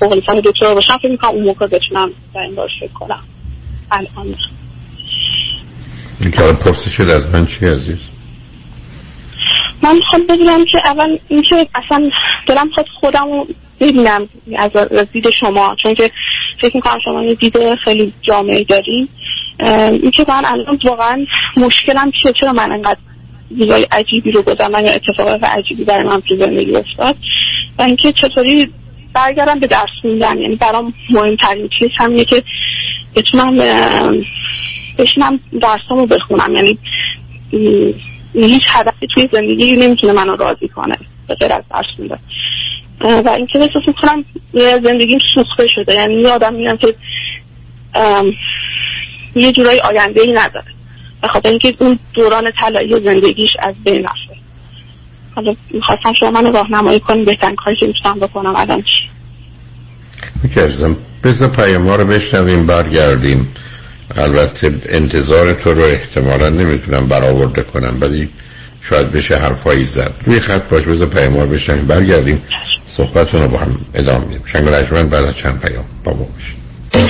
فوق 0.00 0.12
لیسانس 0.12 0.42
دکترا 0.42 0.74
باشم 0.74 0.98
فکر 0.98 1.10
می‌کنم 1.10 1.30
اون 1.30 1.44
موقع 1.44 1.66
بتونم 1.66 2.10
در 2.34 2.40
این 2.40 2.54
بار 2.54 2.70
فکر 2.80 2.92
کنم. 2.92 3.22
الان. 3.90 4.34
این 6.20 6.30
کار 6.30 6.52
پرسش 6.52 7.00
از 7.00 7.34
من 7.34 7.46
چی 7.46 7.66
عزیز؟ 7.66 7.98
من 9.82 9.96
می‌خوام 9.96 10.26
بدونم 10.26 10.64
که 10.64 10.78
اول 10.78 11.18
اینکه 11.28 11.68
اصلا 11.74 12.10
دلم 12.46 12.70
خود 12.74 12.86
خودم 13.00 13.24
رو 13.24 13.46
ببینم 13.80 14.28
از 14.56 14.70
دید 15.12 15.30
شما 15.30 15.76
چون 15.82 15.94
که 15.94 16.10
فکر 16.60 16.76
می‌کنم 16.76 16.98
شما 17.04 17.24
یه 17.24 17.34
دید 17.34 17.74
خیلی 17.84 18.12
جامعه 18.22 18.64
داریم 18.64 19.08
اینکه 20.02 20.24
من 20.28 20.44
الان 20.44 20.78
واقعا 20.84 21.26
مشکلم 21.56 22.12
چیه؟ 22.22 22.32
چرا 22.32 22.52
من 22.52 22.72
انقدر 22.72 22.98
روزای 23.58 23.86
عجیبی 23.92 24.30
رو 24.30 24.42
گذارم 24.42 24.84
یا 24.84 24.92
اتفاقات 24.92 25.44
عجیبی 25.44 25.84
برای 25.84 26.08
من 26.08 26.20
تو 26.20 26.36
زندگی 26.36 26.76
افتاد. 26.76 27.16
و 27.78 27.82
اینکه 27.82 28.12
چطوری 28.12 28.72
برگردم 29.14 29.58
به 29.58 29.66
درس 29.66 29.88
خوندن؟ 30.02 30.38
یعنی 30.38 30.56
برام 30.56 30.94
مهمترین 31.10 31.68
چیز 31.78 31.88
همینه 31.96 32.24
که 32.24 32.42
بتونم 33.14 33.56
بشینم 34.98 35.40
درسامو 35.60 36.06
بخونم. 36.06 36.54
یعنی 36.54 36.78
هیچ 38.34 38.62
هدفی 38.68 39.06
توی 39.14 39.28
زندگی 39.32 39.76
نمی‌تونه 39.76 40.12
منو 40.12 40.36
راضی 40.36 40.68
کنه 40.68 40.94
به 41.28 41.34
غیر 41.34 41.52
از 41.52 41.62
درس 41.70 41.86
خوندن. 41.96 42.18
و 43.00 43.28
اینکه 43.28 43.58
احساس 43.58 43.82
می‌کنم 43.86 44.24
زندگیم 44.82 45.18
سوخته 45.34 45.66
شده. 45.74 45.94
یعنی 45.94 46.14
یه 46.14 46.28
آدم 46.28 46.54
میگم 46.54 46.76
که 46.76 46.94
یه 49.34 49.52
جورایی 49.52 49.80
آینده 49.80 50.20
ای 50.20 50.32
نداره. 50.32 50.66
به 51.22 51.28
خاطر 51.28 51.48
اینکه 51.48 51.74
اون 51.78 51.98
دوران 52.14 52.52
طلایی 52.60 53.00
زندگیش 53.00 53.50
از 53.58 53.74
بین 53.84 54.04
رفته. 54.04 54.36
حالا 55.34 55.54
می‌خواستم 55.70 56.12
شما 56.12 56.30
من 56.30 56.52
راهنمایی 56.52 57.00
کنیم 57.00 57.24
بهترین 57.24 57.56
کاری 57.56 57.76
که 57.80 57.86
می‌تونم 57.86 58.18
بکنم 58.18 58.56
الان 58.56 58.82
چی؟ 58.82 59.08
می‌کردم 60.42 60.96
بذار 61.24 61.48
پیام 61.48 61.88
ها 61.88 61.96
رو 61.96 62.06
بشنویم 62.06 62.66
برگردیم. 62.66 63.54
البته 64.16 64.74
انتظار 64.88 65.52
تو 65.52 65.74
رو 65.74 65.82
احتمالا 65.82 66.48
نمی‌تونم 66.48 67.08
برآورده 67.08 67.62
کنم 67.62 67.96
ولی 68.00 68.28
شاید 68.82 69.12
بشه 69.12 69.36
حرفایی 69.36 69.86
زد. 69.86 70.12
روی 70.24 70.40
خط 70.40 70.68
باش 70.68 70.82
بذار 70.82 71.28
رو 71.28 71.46
بشنویم. 71.46 71.86
برگردیم. 71.86 72.42
صحبتون 72.86 73.42
رو 73.42 73.48
با 73.48 73.58
هم 73.58 73.80
ادامه 73.94 74.24
میدیم. 74.24 74.42
شنگ 74.46 74.64
بعد 75.08 75.24
از 75.24 75.36
چند 75.36 75.60
پیام 75.60 75.84
با 76.04 76.12
ما 76.12 76.28
سلام 76.92 77.06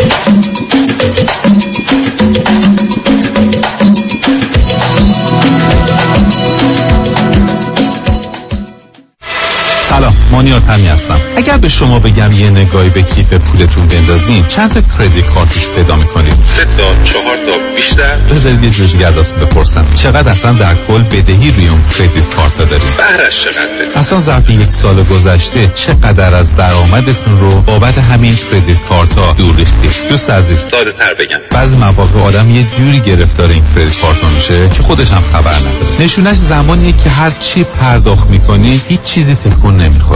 مانیات 10.31 10.70
همی 10.70 10.87
هستم. 10.87 11.20
اگر 11.37 11.57
به 11.57 11.68
شما 11.68 11.99
بگم 11.99 12.33
یه 12.33 12.51
نگاهی 12.51 12.91
به 12.91 13.03
کیف 13.03 13.33
پولتون 13.33 13.87
بندازین 13.87 14.47
چند 14.47 14.70
تا 14.70 14.81
کردیت 14.99 15.27
کارتش 15.35 15.68
پیدا 15.68 15.97
می‌کنید؟ 15.97 16.35
سه 16.45 16.64
تا 16.64 17.05
چهار 17.05 17.37
تا 17.37 17.74
بیشتر؟ 17.77 18.16
بذارید 18.16 18.64
یه 18.64 18.70
جوری 18.70 19.05
ازتون 19.05 19.39
بپرسم. 19.41 19.87
چقدر 19.95 20.29
اصلا 20.29 20.53
در 20.53 20.74
کل 20.89 21.03
بدهی 21.03 21.51
روی 21.51 21.68
اون 21.68 21.85
کردیت 21.99 22.35
کارت 22.37 22.59
دارید؟ 22.59 22.97
بهرش 22.97 23.45
چقدر 23.45 23.99
اصلا 23.99 24.20
ظرف 24.20 24.51
یک 24.51 24.70
سال 24.70 25.03
گذشته 25.03 25.68
چقدر 25.68 26.35
از 26.35 26.57
درآمدتون 26.57 27.39
رو 27.39 27.61
بابت 27.61 27.99
همین 27.99 28.37
کردیت 28.53 28.77
کارت 28.89 29.18
ها 29.18 29.33
دور 29.33 29.57
ریختید؟ 29.57 30.09
دوست 30.09 30.31
عزیز. 30.31 30.59
ساده 30.70 30.93
تر 30.93 31.14
بگم. 31.14 31.39
بعضی 31.51 31.77
مواقع 31.77 32.20
آدم 32.20 32.51
یه 32.51 32.66
جوری 32.79 33.01
گرفتار 33.01 33.49
این 33.49 33.64
کردیت 33.74 34.01
کارت 34.01 34.24
میشه 34.24 34.68
که 34.68 34.83
خودش 34.83 35.11
هم 35.11 35.22
خبر 35.33 35.55
نداره. 35.55 36.01
نشونش 36.01 36.37
زمانیه 36.37 36.93
که 36.93 37.11
هر 37.11 37.31
چی 37.41 37.64
پرداخت 37.64 38.31
می‌کنی 38.31 38.81
هیچ 38.89 39.03
چیزی 39.03 39.35
تکون 39.35 39.77
نمی‌خوره. 39.77 40.16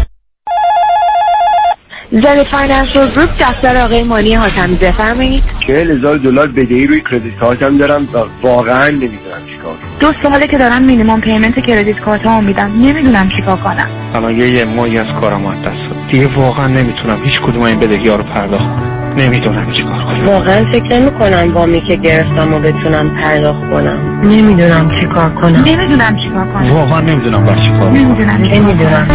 Zen 2.11 2.43
Financial 2.43 3.07
Group 3.07 3.29
دفتر 3.39 3.77
آقای 3.77 4.03
مانی 4.03 4.33
حاتمی 4.33 4.75
بفرمایید. 4.75 5.43
چهل 5.67 5.91
هزار 5.91 6.17
دلار 6.17 6.47
بدهی 6.47 6.87
روی 6.87 7.01
credit 7.11 7.35
card 7.39 7.69
م 7.69 7.77
دارم 7.77 8.07
و 8.13 8.17
واقعا 8.41 8.87
نمی‌دونم 8.87 9.41
چیکار 9.47 9.73
دو 9.99 10.13
ساله 10.23 10.47
که 10.47 10.57
دارم 10.57 10.83
minimum 10.83 11.21
payment 11.21 11.59
credit 11.59 11.99
card 11.99 12.27
مو 12.27 12.41
میدم 12.41 12.71
نمی‌دونم 12.77 13.29
چیکار 13.29 13.57
کنم. 13.57 13.87
الان 14.15 14.37
یه 14.37 14.65
ماهی 14.65 14.97
از 14.97 15.07
کارم 15.21 15.45
از 15.45 15.61
دست 15.61 16.09
دیگه 16.09 16.27
واقعا 16.27 16.67
نمی‌تونم 16.67 17.17
هیچ 17.23 17.41
کدوم 17.41 17.61
این 17.61 17.79
بدهی 17.79 18.07
ها 18.07 18.15
رو 18.15 18.23
پرداخت 18.23 18.65
کنم. 18.65 19.13
نمی‌دونم 19.17 19.71
چیکار 19.71 19.91
کنم. 19.91 20.23
واقعا 20.25 20.65
فکر 20.71 20.99
نمی 20.99 21.11
کنم 21.11 21.53
وامی 21.53 21.81
که 21.81 21.95
گرفتم 21.95 22.53
و 22.53 22.59
بتونم 22.59 23.21
پرداخت 23.21 23.69
کنم. 23.69 24.21
نمی‌دونم 24.23 24.89
چیکار 24.99 25.29
کنم. 25.29 25.63
نمی‌دونم 25.65 26.17
چیکار 26.23 26.45
کنم. 26.53 26.73
واقعا 26.73 27.01
نمی‌دونم 27.01 27.45
باید 27.45 27.61
چیکار 27.61 27.79
کنم. 27.79 27.93
نمی‌دونم 27.93 28.41
نمی‌دونم. 28.41 29.07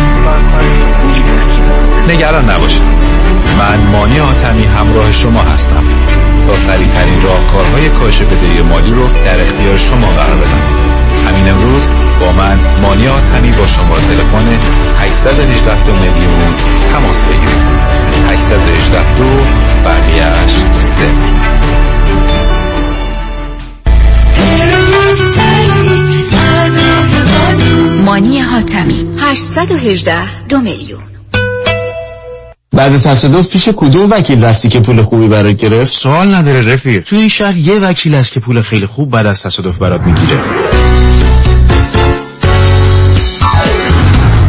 نگران 2.08 2.50
نباشید. 2.50 2.82
من 3.58 3.78
مانی 3.78 4.20
آتمی 4.20 4.64
همراه 4.64 5.12
شما 5.12 5.40
هستم. 5.40 5.84
تا 6.46 6.56
سریع 6.56 6.88
ترین 6.88 7.22
راهکارهای 7.22 7.88
کاهش 7.88 8.22
بدهی 8.22 8.62
مالی 8.62 8.90
رو 8.90 9.08
در 9.24 9.40
اختیار 9.40 9.76
شما 9.76 10.06
قرار 10.06 10.36
بدم. 10.36 10.86
همین 11.28 11.48
امروز 11.48 11.86
با 12.20 12.32
من 12.32 12.58
مانی 12.82 13.08
آتمی 13.08 13.52
با 13.52 13.66
شماره 13.66 14.02
تلفن 14.02 14.58
818 15.00 15.84
دو 15.84 15.92
میلیون 15.92 16.54
تماس 16.92 17.22
بگیرید. 17.22 17.86
818 18.30 19.16
دو 19.18 19.44
بقیهش 19.84 20.52
صفر 20.80 21.56
مانی 28.04 28.38
حاتمی 28.38 29.06
818 29.20 30.46
دو 30.48 30.58
میلیون. 30.58 31.15
بعد 32.76 32.98
تصادف 32.98 33.50
پیش 33.50 33.68
کدوم 33.76 34.10
وکیل 34.10 34.44
رفتی 34.44 34.68
که 34.68 34.80
پول 34.80 35.02
خوبی 35.02 35.28
برات 35.28 35.56
گرفت؟ 35.56 35.92
سوال 35.92 36.34
نداره 36.34 36.72
رفیق. 36.72 37.02
تو 37.02 37.16
این 37.16 37.28
شهر 37.28 37.56
یه 37.56 37.78
وکیل 37.78 38.14
هست 38.14 38.32
که 38.32 38.40
پول 38.40 38.62
خیلی 38.62 38.86
خوب 38.86 39.10
بعد 39.10 39.26
از 39.26 39.42
تصادف 39.42 39.78
برات 39.78 40.00
می‌گیره. 40.00 40.40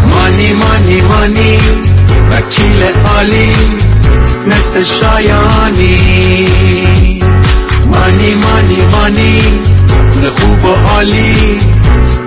مانی 0.10 0.54
مانی 0.54 1.02
مانی 1.02 1.58
وکیل 2.32 2.84
عالی 3.16 3.50
مثل 4.48 4.84
شایانی. 4.84 6.48
مانی 7.86 8.34
مانی 8.34 8.82
مانی 8.92 9.42
خوب 10.36 10.66
و 10.66 10.74
عالی 10.88 11.60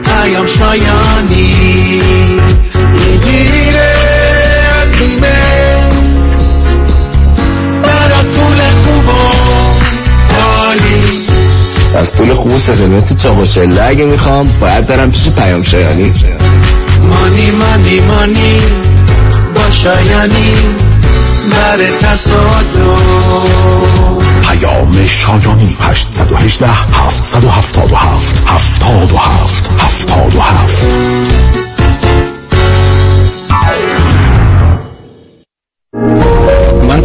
پیام 0.05 0.47
شایانی. 0.47 1.55
می‌گیره 2.95 3.93
از 4.83 4.93
بیمه 4.93 5.50
از 11.95 12.15
پول 12.15 12.35
خوب 12.35 12.53
و 12.53 12.59
ستلمت 12.59 13.23
چاق 13.23 13.39
و 13.39 13.47
چله 13.47 13.83
اگه 13.83 14.05
می‌خوام 14.05 14.49
باید 14.61 14.87
برم 14.87 15.11
پیش 15.11 15.29
پیام 15.29 15.63
شایانی. 15.63 16.13
مانی 17.03 17.51
مانی 17.51 18.01
مانی 18.01 18.61
با 19.55 19.71
شایانی 19.71 20.53
بر 21.51 21.79
تصادف. 22.01 23.01
پیام 24.49 25.07
شایانی 25.07 25.77
818 25.81 26.69
777 26.69 28.43
77 28.47 29.71
77 29.79 30.95
من 31.55 31.60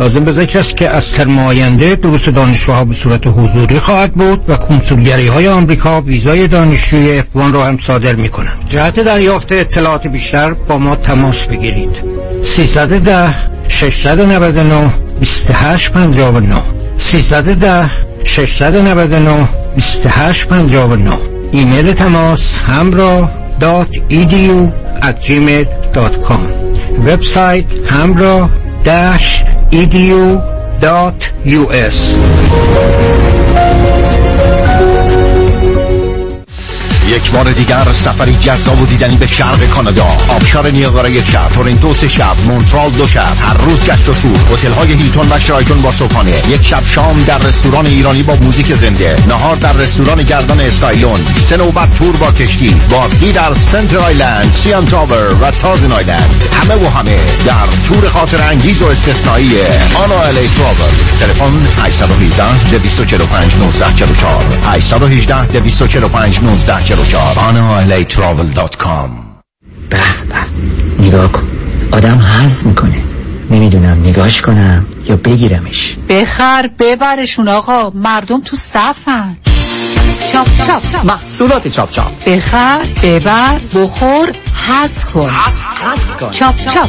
لازم 0.00 0.24
به 0.24 0.32
ذکر 0.32 0.58
است 0.58 0.76
که 0.76 0.88
از 0.88 1.12
ترم 1.12 1.38
آینده 1.38 1.96
دروس 1.96 2.28
دانشجوها 2.28 2.84
به 2.84 2.94
صورت 2.94 3.26
حضوری 3.26 3.78
خواهد 3.78 4.12
بود 4.12 4.44
و 4.48 4.56
کنسولگری 4.56 5.26
های 5.26 5.48
آمریکا 5.48 6.00
ویزای 6.00 6.48
دانشجوی 6.48 7.18
افوان 7.18 7.52
را 7.52 7.66
هم 7.66 7.78
صادر 7.78 8.14
می 8.14 8.28
کنند. 8.28 8.64
جهت 8.68 9.00
دریافت 9.00 9.52
اطلاعات 9.52 10.06
بیشتر 10.06 10.52
با 10.52 10.78
ما 10.78 10.96
تماس 10.96 11.44
بگیرید. 11.44 11.90
310 12.42 13.34
699 13.68 14.92
2859 15.20 16.62
310 16.98 17.90
699 18.24 19.48
2859 19.76 21.10
ایمیل 21.52 21.92
تماس 21.92 22.54
همراه 22.66 23.32
dot 23.60 23.88
edu 24.08 24.68
at 25.00 25.26
gmail.com 25.26 26.40
وبسایت 27.06 27.64
همراه 27.86 28.50
dash 28.84 29.44
edu 29.70 30.40
dot 30.80 31.32
us 31.44 32.16
یک 37.10 37.30
بار 37.30 37.52
دیگر 37.52 37.92
سفری 37.92 38.36
جذاب 38.36 38.82
و 38.82 38.86
دیدنی 38.86 39.16
به 39.16 39.26
شرق 39.26 39.68
کانادا. 39.68 40.06
آبشار 40.28 40.70
نیاگارا 40.70 41.08
یک 41.08 41.30
شب 41.30 41.48
تورنتو 41.48 41.94
سه 41.94 42.08
شب 42.08 42.36
مونترال 42.46 42.90
دو 42.90 43.08
شب 43.08 43.36
هر 43.40 43.56
روز 43.56 43.84
گشت 43.84 44.08
و 44.08 44.14
تور 44.14 44.36
هتل 44.52 44.72
های 44.72 44.92
هیلتون 44.92 45.26
و 45.30 45.40
شرایتون 45.40 45.82
با 45.82 45.92
صبحانه. 45.92 46.32
یک 46.48 46.66
شب 46.66 46.84
شام 46.84 47.22
در 47.22 47.38
رستوران 47.38 47.86
ایرانی 47.86 48.22
با 48.22 48.34
موزیک 48.34 48.74
زنده. 48.74 49.16
نهار 49.28 49.56
در 49.56 49.72
رستوران 49.72 50.22
گردان 50.22 50.60
استایلون. 50.60 51.20
سه 51.48 51.56
نوبت 51.56 51.98
تور 51.98 52.16
با 52.16 52.32
کشتی. 52.32 52.80
بازگی 52.90 53.32
در 53.32 53.54
سنتر 53.54 53.98
آیلند 53.98 54.52
سیان 54.52 54.84
تاور 54.84 55.34
و 55.40 55.50
تازن 55.50 55.92
آیلند. 55.92 56.44
همه 56.62 56.74
و 56.74 56.88
همه 56.88 57.16
در 57.46 57.66
تور 57.88 58.08
خاطر 58.08 58.42
انگیز 58.42 58.82
و 58.82 58.86
استثنایی 58.86 59.50
آنا 60.04 60.20
الی 60.22 60.48
تراول. 60.48 60.90
تلفن 61.20 61.82
818 61.84 62.44
245 62.70 63.52
1944 63.54 64.44
818 64.64 65.60
245 65.60 66.38
1944 66.38 66.99
analatravel.com 67.08 69.10
به 69.90 69.98
به. 70.28 71.04
نگاه 71.04 71.32
کن. 71.32 71.42
آدم 71.92 72.18
حز 72.18 72.66
می‌کنه. 72.66 73.02
نمی‌دونم 73.50 74.00
نگاش 74.00 74.40
کنم 74.40 74.86
یا 75.04 75.16
بگیرمش. 75.16 75.96
بخر 76.08 76.70
ببرشون 76.78 77.48
آقا. 77.48 77.90
مردم 77.90 78.40
تو 78.40 78.56
صفن. 78.56 79.36
چاپ 80.32 80.46
چاپ 80.66 81.06
محصولات 81.06 81.68
چاپ 81.68 81.90
چاپ. 81.90 82.24
بخر 82.24 82.80
ببر 83.02 83.58
بخور 83.74 84.28
حز 84.68 85.04
کن. 85.04 85.30
چاپ 86.30 86.56
چاپ. 86.56 86.88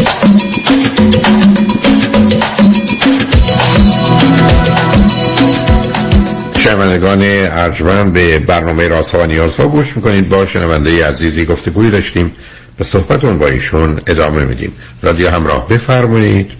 شنوندگان 6.63 7.21
ارجمند 7.23 8.13
به 8.13 8.39
برنامه 8.39 8.87
راست 8.87 9.15
و 9.15 9.25
نیاز 9.25 9.57
ها 9.57 9.67
گوش 9.67 9.95
می‌کنید. 9.95 10.29
با 10.29 10.45
شنونده 10.45 11.05
عزیزی 11.05 11.45
گفته 11.45 11.71
گویی 11.71 11.91
داشتیم 11.91 12.31
به 12.77 12.83
صحبتون 12.83 13.39
با 13.39 13.47
ایشون 13.47 14.01
ادامه 14.07 14.45
میدیم. 14.45 14.73
رادیو 15.01 15.29
همراه 15.29 15.67
بفرمایید. 15.67 16.51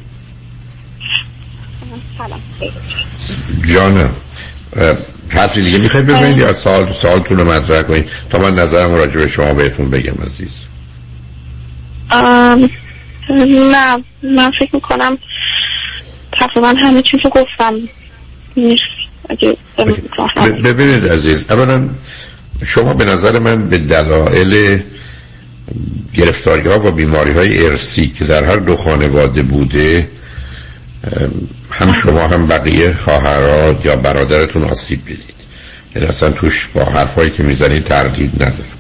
جانم 3.66 4.10
حرفی 5.30 5.62
دیگه 5.62 5.78
می‌خواید 5.78 6.06
بزنید 6.06 6.38
یا 6.38 6.54
سال 6.54 6.92
سالتون 6.92 7.38
رو 7.38 7.52
مطرح 7.52 7.82
کنید؟ 7.82 8.10
تا 8.30 8.40
من 8.40 8.56
نظرم 8.56 8.94
راجع 8.94 9.20
به 9.20 9.28
شما 9.28 9.54
بهتون 9.54 9.90
بگم 9.90 10.24
عزیز. 10.26 10.58
نه 13.30 14.04
من 14.24 14.52
فکر 14.60 14.76
می‌کنم 14.76 15.18
تقریبا 16.40 16.68
همه 16.68 17.02
چیز 17.02 17.20
رو 17.24 17.30
گفتم. 17.30 17.76
نیست 18.58 19.01
ببینید 20.64 21.08
عزیز 21.08 21.46
اولا 21.50 21.90
شما 22.66 22.94
به 22.94 23.06
نظر 23.06 23.40
من 23.40 23.70
به 23.70 23.78
دلایل 23.78 24.80
گرفتاری 26.14 26.68
ها 26.68 26.88
و 26.88 26.92
بیماری 26.92 27.32
های 27.32 27.66
ارسی 27.66 28.08
که 28.08 28.26
در 28.26 28.44
هر 28.44 28.56
دو 28.56 28.76
خانواده 28.76 29.42
بوده 29.42 30.08
هم 31.72 31.94
شما 31.94 32.28
هم 32.28 32.48
بقیه 32.48 32.94
خواهرها 32.94 33.80
یا 33.86 33.96
برادرتون 33.96 34.64
آسیب 34.64 35.06
بدید 35.06 35.36
یعنی 35.96 36.08
اصلا 36.08 36.30
توش 36.30 36.68
با 36.74 36.86
حرفایی 36.86 37.30
که 37.30 37.44
می‌زنید 37.44 37.84
تردید 37.84 38.44
نداره 38.44 38.72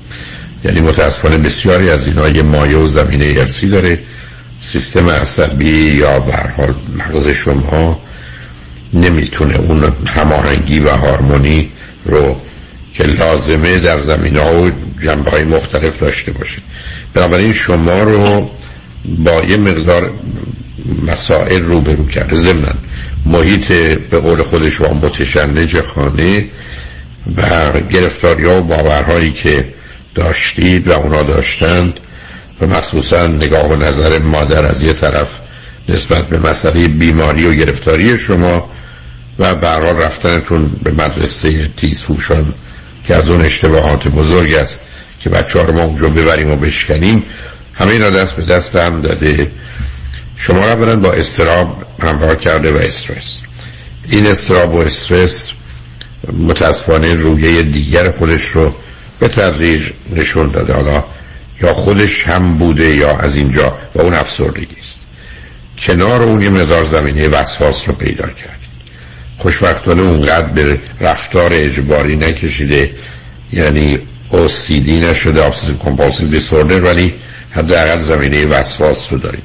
یعنی 0.65 0.79
متاسفانه 0.79 1.37
بسیاری 1.37 1.89
از 1.89 2.07
اینا 2.07 2.29
یه 2.29 2.43
مایه 2.43 2.77
و 2.77 2.87
زمینه 2.87 3.33
ارسی 3.37 3.67
داره. 3.67 3.99
سیستم 4.61 5.09
عصبی 5.09 5.69
یا 5.69 6.19
برحال 6.19 6.73
مغز 6.95 7.27
شما 7.27 7.99
نمی‌تونه 8.93 9.55
اون 9.55 9.93
هماهنگی 10.05 10.79
و 10.79 10.89
هارمونی 10.89 11.69
رو 12.05 12.35
که 12.93 13.03
لازمه 13.03 13.79
در 13.79 13.99
زمین 13.99 14.37
ها 14.37 14.61
و 14.61 14.71
جنبه 15.03 15.31
های 15.31 15.43
مختلف 15.43 15.99
داشته 15.99 16.31
باشه. 16.31 16.61
بنابراین 17.13 17.53
شما 17.53 18.03
رو 18.03 18.51
با 19.05 19.41
یه 19.41 19.57
مقدار 19.57 20.11
مسائل 21.07 21.63
روبرو 21.63 22.07
کرده. 22.07 22.35
ضمن 22.35 22.73
محیط 23.25 23.71
به 24.09 24.19
قول 24.19 24.43
خودش 24.43 24.81
و 24.81 24.93
متشنج 24.93 25.81
خانه 25.81 26.45
و 27.37 27.71
گرفتاری 27.79 28.45
ها 28.45 28.57
و 28.57 28.61
باورهایی 28.61 29.31
که 29.31 29.73
داشتید 30.15 30.87
و 30.87 30.91
اونا 30.91 31.23
داشتند 31.23 31.99
و 32.61 32.67
مخصوصا 32.67 33.27
نگاه 33.27 33.67
و 33.67 33.75
نظر 33.75 34.19
مادر 34.19 34.65
از 34.65 34.81
یه 34.81 34.93
طرف 34.93 35.27
نسبت 35.89 36.27
به 36.27 36.39
مسئله 36.39 36.87
بیماری 36.87 37.45
و 37.45 37.53
گرفتاری 37.53 38.17
شما 38.17 38.69
و 39.41 39.55
برحال 39.55 39.95
رفتنتون 39.95 40.71
به 40.83 40.91
مدرسه 40.91 41.67
تیز 41.77 42.01
فوشان 42.01 42.53
که 43.07 43.15
از 43.15 43.29
اون 43.29 43.41
اشتباهات 43.41 44.07
بزرگ 44.07 44.53
است 44.53 44.79
که 45.19 45.29
بچه 45.29 45.59
ها 45.59 45.65
رو 45.65 45.73
ما 45.73 45.83
اونجا 45.83 46.07
ببریم 46.07 46.51
و 46.51 46.55
بشکنیم 46.55 47.23
همه 47.73 47.91
اینا 47.91 48.09
دست 48.09 48.35
به 48.35 48.43
دست 48.43 48.75
هم 48.75 49.01
داده. 49.01 49.51
شما 50.37 50.73
رو 50.73 50.95
با 50.95 51.13
استراب 51.13 51.83
همراه 52.03 52.35
کرده 52.35 52.71
و 52.71 52.77
استرس. 52.77 53.39
این 54.09 54.27
استراب 54.27 54.73
و 54.73 54.77
استرس 54.77 55.47
متاسفانه 56.33 57.13
رویه 57.13 57.63
دیگر 57.63 58.11
خودش 58.11 58.47
رو 58.47 58.75
به 59.19 59.27
تدریج 59.27 59.89
نشون 60.15 60.51
داده. 60.51 60.73
حالا 60.73 61.03
یا 61.61 61.73
خودش 61.73 62.27
هم 62.27 62.57
بوده 62.57 62.95
یا 62.95 63.17
از 63.17 63.35
اینجا 63.35 63.77
و 63.95 64.01
اون 64.01 64.13
افسردگی 64.13 64.77
است. 64.79 64.99
کنار 65.79 66.23
اون 66.23 66.41
یه 66.41 66.49
مدار 66.49 66.83
زمینه 66.83 67.27
وسواس 67.27 67.87
رو 67.87 67.95
پیدا 67.95 68.27
کرد. 68.27 68.60
خوشبختانه 69.41 70.01
اونقدر 70.01 70.47
به 70.47 70.79
رفتار 70.99 71.49
اجباری 71.53 72.15
نکشیده 72.15 72.91
یعنی 73.53 73.99
OCD 74.31 74.89
نشده 74.89 75.51
obsessive 75.51 75.85
compulsive 75.85 76.35
disorder 76.35 76.83
ولی 76.83 77.13
حداقل 77.51 77.99
زمینه 77.99 78.45
وسواس 78.45 79.13
رو 79.13 79.17
دارید. 79.19 79.43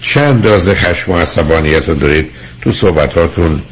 چند 0.00 0.24
اندازه 0.24 0.74
خشم 0.74 1.12
و 1.12 1.18
عصبانیت 1.18 1.88
رو 1.88 1.94
دارید؟ 1.94 2.30
تو 2.60 2.72
صحبتاتون 2.72 3.62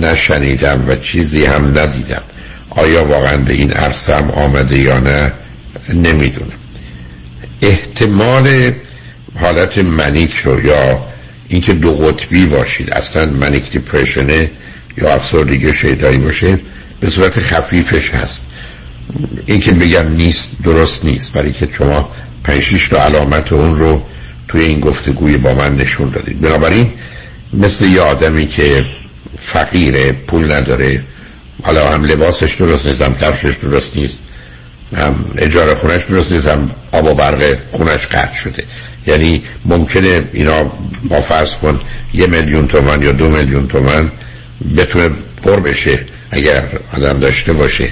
نشنیدم 0.00 0.84
و 0.88 0.96
چیزی 0.96 1.44
هم 1.44 1.78
ندیدم. 1.78 2.22
آیا 2.70 3.04
واقعا 3.04 3.36
به 3.36 3.52
این 3.52 3.72
عرصم 3.72 4.30
آمده 4.30 4.78
یا 4.78 4.98
نه؟ 4.98 5.32
نمی‌دونم. 5.88 6.52
احتمال 7.62 8.72
حالت 9.40 9.78
منیک 9.78 10.36
رو 10.36 10.66
یا 10.66 11.11
اینکه 11.52 11.72
دو 11.72 11.96
قطبی 11.96 12.46
باشید. 12.46 12.90
اصلا 12.90 13.26
منیک 13.26 13.70
دیپرشنه 13.70 14.50
یا 14.98 15.14
افسردگی 15.14 15.72
شیدایی 15.72 16.18
باشه 16.18 16.58
به 17.00 17.10
صورت 17.10 17.40
خفیفش 17.40 18.10
هست. 18.10 18.40
اینکه 19.46 19.72
بگم 19.72 20.08
نیست 20.08 20.50
درست 20.64 21.04
نیست. 21.04 21.36
ولی 21.36 21.52
که 21.52 21.68
شما 21.72 22.10
پنج 22.44 22.88
تا 22.88 23.04
علامت 23.04 23.52
اون 23.52 23.78
رو 23.78 24.02
توی 24.48 24.60
این 24.60 24.80
گفتگوی 24.80 25.36
با 25.36 25.54
من 25.54 25.74
نشون 25.74 26.10
دادید. 26.10 26.40
بنابراین 26.40 26.92
مثل 27.52 27.84
یه 27.84 28.00
آدمی 28.00 28.48
که 28.48 28.86
فقیره 29.38 30.12
پول 30.12 30.52
نداره 30.52 31.02
حالا 31.62 31.90
هم 31.90 32.04
لباسش 32.04 32.54
درست 32.54 32.86
نیست 32.86 33.02
هم 33.02 33.14
کفشش 33.14 33.56
درست 33.56 33.96
نیست 33.96 34.18
هم 34.96 35.24
اجاره 35.38 35.74
خونش 35.74 36.04
درست 36.04 36.32
نیست 36.32 36.46
هم 36.46 36.70
آب 36.92 37.04
و 37.04 37.14
برق 37.14 37.56
خونش 37.72 38.06
قطع 38.06 38.34
شده. 38.34 38.64
یعنی 39.06 39.42
ممکنه 39.64 40.22
اینا 40.32 40.72
با 41.04 41.20
فرض 41.20 41.54
کن 41.54 41.80
یه 42.14 42.26
میلیون 42.26 42.68
تومن 42.68 43.02
یا 43.02 43.12
دو 43.12 43.28
میلیون 43.28 43.68
تومن 43.68 44.10
بتونه 44.76 45.10
پر 45.42 45.60
بشه 45.60 45.98
اگر 46.30 46.64
آدم 46.96 47.18
داشته 47.18 47.52
باشه. 47.52 47.88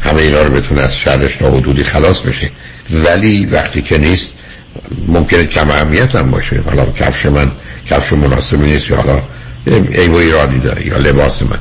همه 0.00 0.22
اینا 0.22 0.42
رو 0.42 0.54
بتونه 0.54 0.82
از 0.82 0.96
شرش 0.96 1.36
تا 1.36 1.50
حدودی 1.50 1.84
خلاص 1.84 2.18
بشه. 2.18 2.50
ولی 2.90 3.46
وقتی 3.46 3.82
که 3.82 3.98
نیست 3.98 4.32
ممکنه 5.06 5.46
کم 5.46 5.70
اهمیت 5.70 6.14
هم 6.14 6.30
باشه. 6.30 6.60
حالا 6.66 6.86
کفش 6.86 7.26
من 7.26 7.50
کفش 7.90 8.12
مناسبی 8.12 8.66
نیست 8.66 8.90
یا 8.90 8.96
حالا 8.96 9.22
ایو 9.66 10.14
ایرادی 10.14 10.58
داره 10.58 10.86
یا 10.86 10.96
لباس 10.96 11.42
من. 11.42 11.58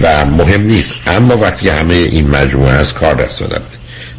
و 0.00 0.26
مهم 0.26 0.60
نیست. 0.60 0.94
اما 1.06 1.36
وقتی 1.36 1.68
همه 1.68 1.94
این 1.94 2.30
مجموعه 2.30 2.72
از 2.72 2.94
کار 2.94 3.14
دست 3.14 3.40
دادم 3.40 3.62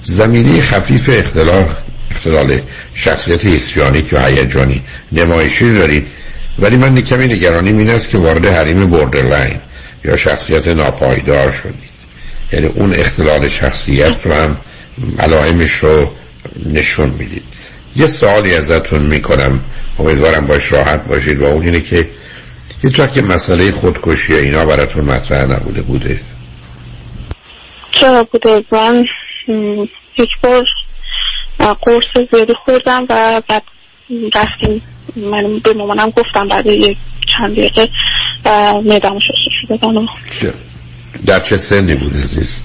زمینه 0.01 0.61
خفیف 0.61 1.09
اختلاف 1.13 1.69
اختلال 2.15 2.61
شخصیت 2.93 3.45
histrionic 3.45 4.13
یا 4.13 4.19
هیجانی 4.19 4.81
نمایشی 5.11 5.73
دارید 5.73 6.07
ولی 6.59 6.77
من 6.77 7.01
کمی 7.01 7.27
نگرانی 7.27 7.69
این 7.69 7.89
است 7.89 8.09
که 8.09 8.17
وارد 8.17 8.45
حریم 8.45 8.87
borderline 8.87 9.59
یا 10.05 10.17
شخصیت 10.17 10.67
ناپایدار 10.67 11.51
شدید. 11.51 11.95
یعنی 12.53 12.65
اون 12.65 12.93
اختلال 12.93 13.49
شخصیت 13.49 14.25
رو 14.25 14.33
هم 14.33 14.57
علائمش 15.19 15.71
رو 15.71 16.11
نشون 16.65 17.09
می‌دید. 17.09 17.43
یه 17.95 18.07
سوالی 18.07 18.55
ازتون 18.55 19.01
می‌کنم. 19.01 19.59
امیدوارم 19.99 20.47
باش 20.47 20.71
راحت 20.71 21.05
باشید. 21.07 21.41
و 21.41 21.45
اون 21.45 21.65
اینه 21.65 21.81
که 21.81 22.09
هیچ 22.81 23.01
که 23.13 23.21
مسئله 23.21 23.71
خودکشی 23.71 24.33
اینا 24.33 24.65
براتون 24.65 25.05
مطرح 25.05 25.45
نبوده 25.51 25.81
بوده. 25.81 26.19
چرا 27.91 28.23
بوده؟ 28.23 28.63
من 28.71 29.05
یک 30.17 30.29
بار 30.43 30.65
قرص 31.59 32.27
زیادی 32.31 32.53
خوردم 32.65 33.05
و 33.09 33.41
بعد 33.47 33.63
رفتیم. 34.35 34.81
من 35.15 35.59
به 35.59 35.73
مامانم 35.73 36.09
گفتم 36.09 36.47
بعد 36.47 36.65
یک 36.65 36.97
چند 37.37 37.51
دقیقه 37.51 37.89
میدم 38.83 39.19
شده 39.19 39.77
شده 39.77 39.89
در 41.25 41.39
چه 41.39 41.57
سنی 41.57 41.95
بود 41.95 42.13
عزیز؟ 42.13 42.61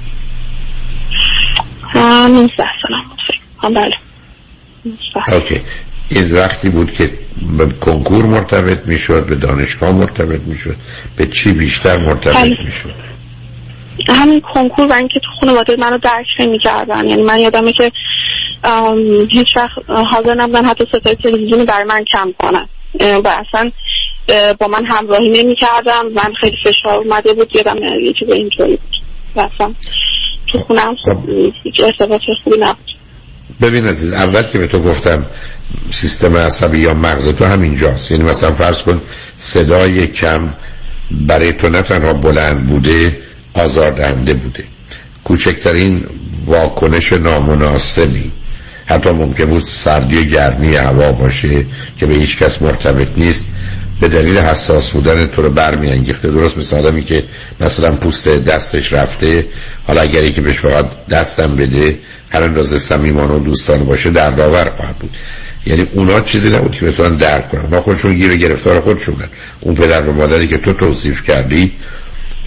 19 1.95 2.57
سالم 2.57 3.05
بود. 3.63 3.75
بله. 3.75 3.95
اوکی. 5.33 5.61
این 6.11 6.33
وقتی 6.33 6.69
بود 6.69 6.93
که 6.93 7.11
به 7.59 7.67
کنکور 7.67 8.27
مرتبط 8.27 8.87
می‌شد 8.87 9.27
به 9.27 9.37
دانشگاه 9.37 9.93
مرتبط 9.93 10.41
می‌شد 10.41 10.77
به 11.17 11.27
چی 11.27 11.51
بیشتر 11.51 11.97
مرتبط 11.97 12.37
بله. 12.37 12.57
می‌شد؟ 12.65 12.95
همین 14.09 14.41
کنکور 14.55 14.87
و 14.87 14.93
اینکه 14.93 15.21
تو 15.21 15.27
خانواده 15.41 15.77
منو 15.77 15.99
درک 15.99 16.27
نمی‌کردن. 16.39 17.09
یعنی 17.09 17.23
من 17.23 17.39
یادمه 17.39 17.73
که 17.73 17.93
هیچ 19.31 19.57
وقت 19.57 19.91
حاضر 19.91 20.35
نبودن 20.35 20.65
حتی 20.65 20.85
ستای 20.89 21.15
تلویزیون 21.15 21.65
برای 21.65 21.85
من 21.85 22.05
کم 22.13 22.33
کنن. 22.39 22.69
و 23.01 23.29
اصلا 23.29 23.71
با 24.61 24.69
من 24.69 24.87
همراهی 24.87 25.29
نمی 25.29 25.57
کردم 25.57 26.09
من 26.15 26.33
خیلی 26.41 26.57
فشار 26.65 26.95
اومده 26.95 27.33
بود 27.33 27.57
یادم 27.57 27.77
یه 28.05 28.13
چیز 28.19 28.31
اینطوری 28.31 28.77
بود. 28.77 28.97
و 29.37 29.41
اصلا 29.41 29.75
تو 30.47 30.59
خونم 30.59 30.97
خب. 31.05 31.31
هیچ 31.63 31.81
ارتباط 31.85 32.21
خوبی 32.45 32.57
نبود. 32.61 32.91
ببین 33.61 33.87
عزیز 33.87 34.13
اول 34.13 34.43
که 34.43 34.59
به 34.59 34.67
تو 34.67 34.83
گفتم 34.83 35.27
سیستم 35.93 36.37
عصبی 36.37 36.79
یا 36.79 36.95
مغز 36.95 37.29
تو 37.29 37.45
همینجاست. 37.45 38.11
یعنی 38.11 38.25
مثلا 38.25 38.53
فرض 38.53 38.83
کن 38.83 39.01
صدای 39.37 40.07
کم 40.07 40.55
برای 41.11 41.53
تو 41.53 41.69
نه 41.69 41.83
تنها 41.83 42.13
بلند 42.13 42.67
بوده 42.67 43.19
آزاردهنده 43.55 44.35
بوده. 44.35 44.65
کوچکترین 45.25 46.05
واکنش 46.47 47.13
نامناسبی. 47.13 48.33
حتی 48.91 49.11
ممکن 49.11 49.45
بود 49.45 49.63
سردی 49.63 50.19
و 50.19 50.23
گرمی 50.23 50.77
هوا 50.77 51.13
باشه 51.13 51.65
که 51.97 52.07
به 52.07 52.15
هیچ 52.15 52.39
کس 52.39 52.63
مرتبط 52.63 53.09
نیست. 53.17 53.47
به 54.01 54.09
دلیل 54.09 54.39
حساس 54.39 54.91
بودن 54.91 55.27
تو 55.27 55.43
رو 55.43 55.51
برمیانگیخته. 55.51 56.31
درست 56.31 56.59
مثل 56.59 56.77
آدمی 56.77 57.05
که 57.05 57.25
مثلا 57.61 57.93
پوست 57.93 58.29
دستش 58.29 58.93
رفته. 58.93 59.47
حالا 59.87 60.01
اگری 60.01 60.33
که 60.33 60.41
بهش 60.41 60.59
فقط 60.59 60.87
دستم 61.11 61.57
بده 61.57 61.99
هر 62.31 62.43
اندازه 62.43 62.79
صمیمانه 62.79 63.35
و 63.35 63.39
دوستانه 63.39 63.85
باشه 63.85 64.11
در 64.11 64.31
داور 64.31 64.71
خواهد 64.77 64.97
بود. 64.97 65.11
یعنی 65.67 65.87
اونا 65.93 66.21
چیزی 66.21 66.51
نبود 66.51 66.73
که 66.73 66.87
بتونن 66.87 67.17
درک 67.17 67.49
کنن. 67.49 67.61
اونا 67.61 67.81
خودشون 67.81 68.15
گیر 68.15 68.37
گرفتار 68.37 68.81
خودشونن 68.81 69.29
اون 69.61 69.75
پدر 69.75 70.03
و 70.03 70.13
مادری 70.13 70.49
که 70.49 70.59
تو 70.59 70.73
توصیف 70.73 71.23
کردی 71.23 71.73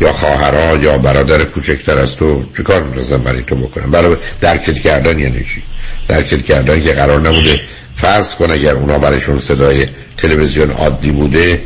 یا 0.02 0.14
خواهرها 0.14 0.78
یا 0.78 0.98
برادر 0.98 1.44
کوچکتر 1.44 1.98
از 1.98 2.16
تو 2.16 2.44
چیکار 2.58 2.84
می‌رزن 2.84 3.18
برای 3.18 3.44
تو 3.44 3.56
بکنن؟ 3.56 3.92
برای 3.92 4.16
درکت 4.42 4.80
کردن 4.80 5.20
یعنی 5.20 5.44
چی؟ 5.44 5.64
درکت 6.08 6.46
کردن 6.46 6.84
که 6.84 6.94
قرار 6.94 7.20
نبوده. 7.20 7.62
فرض 7.96 8.36
کن 8.36 8.52
اگر 8.52 8.74
اونا 8.74 9.00
برایشون 9.00 9.40
صدای 9.40 9.86
تلویزیون 10.18 10.72
عادی 10.72 11.12
بوده 11.12 11.62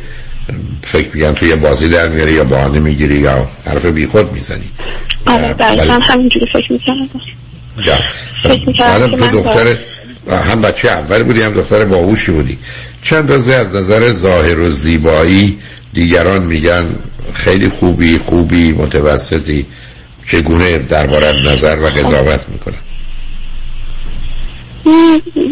فکر 0.83 1.07
میگن 1.13 1.33
تو 1.33 1.45
یه 1.45 1.55
بازی 1.55 1.89
در 1.89 2.07
میاری 2.07 2.31
یا 2.31 2.43
بهانه 2.43 2.79
می‌گیری 2.79 3.15
یا 3.15 3.47
حرف 3.65 3.85
بیخود 3.85 4.33
می‌زنی. 4.33 4.69
آره 5.25 5.53
دقیقا 5.53 5.93
همینجوری 5.93 6.45
فکر 6.53 6.71
می‌کنم 6.71 7.09
می‌کنم 8.63 9.19
که 9.19 9.27
دختر 9.27 9.77
هم 10.49 10.61
بچه 10.61 10.89
اول 10.89 11.23
بودی 11.23 11.41
هم 11.41 11.53
دختر 11.53 11.85
باهوشی 11.85 12.31
بودی. 12.31 12.57
چند 13.01 13.31
روزه 13.31 13.55
از 13.55 13.75
نظر 13.75 14.13
ظاهر 14.13 14.59
و 14.59 14.69
زیبایی 14.69 15.57
دیگران 15.93 16.43
میگن 16.43 16.85
خیلی 17.33 17.69
خوبی 17.69 18.17
خوبی 18.17 18.71
متوسطی 18.71 19.65
چگونه 20.27 20.77
درباره 20.77 21.51
نظر 21.51 21.77
و 21.79 21.85
قضاوت 21.87 22.41
می‌کنن. 22.49 22.77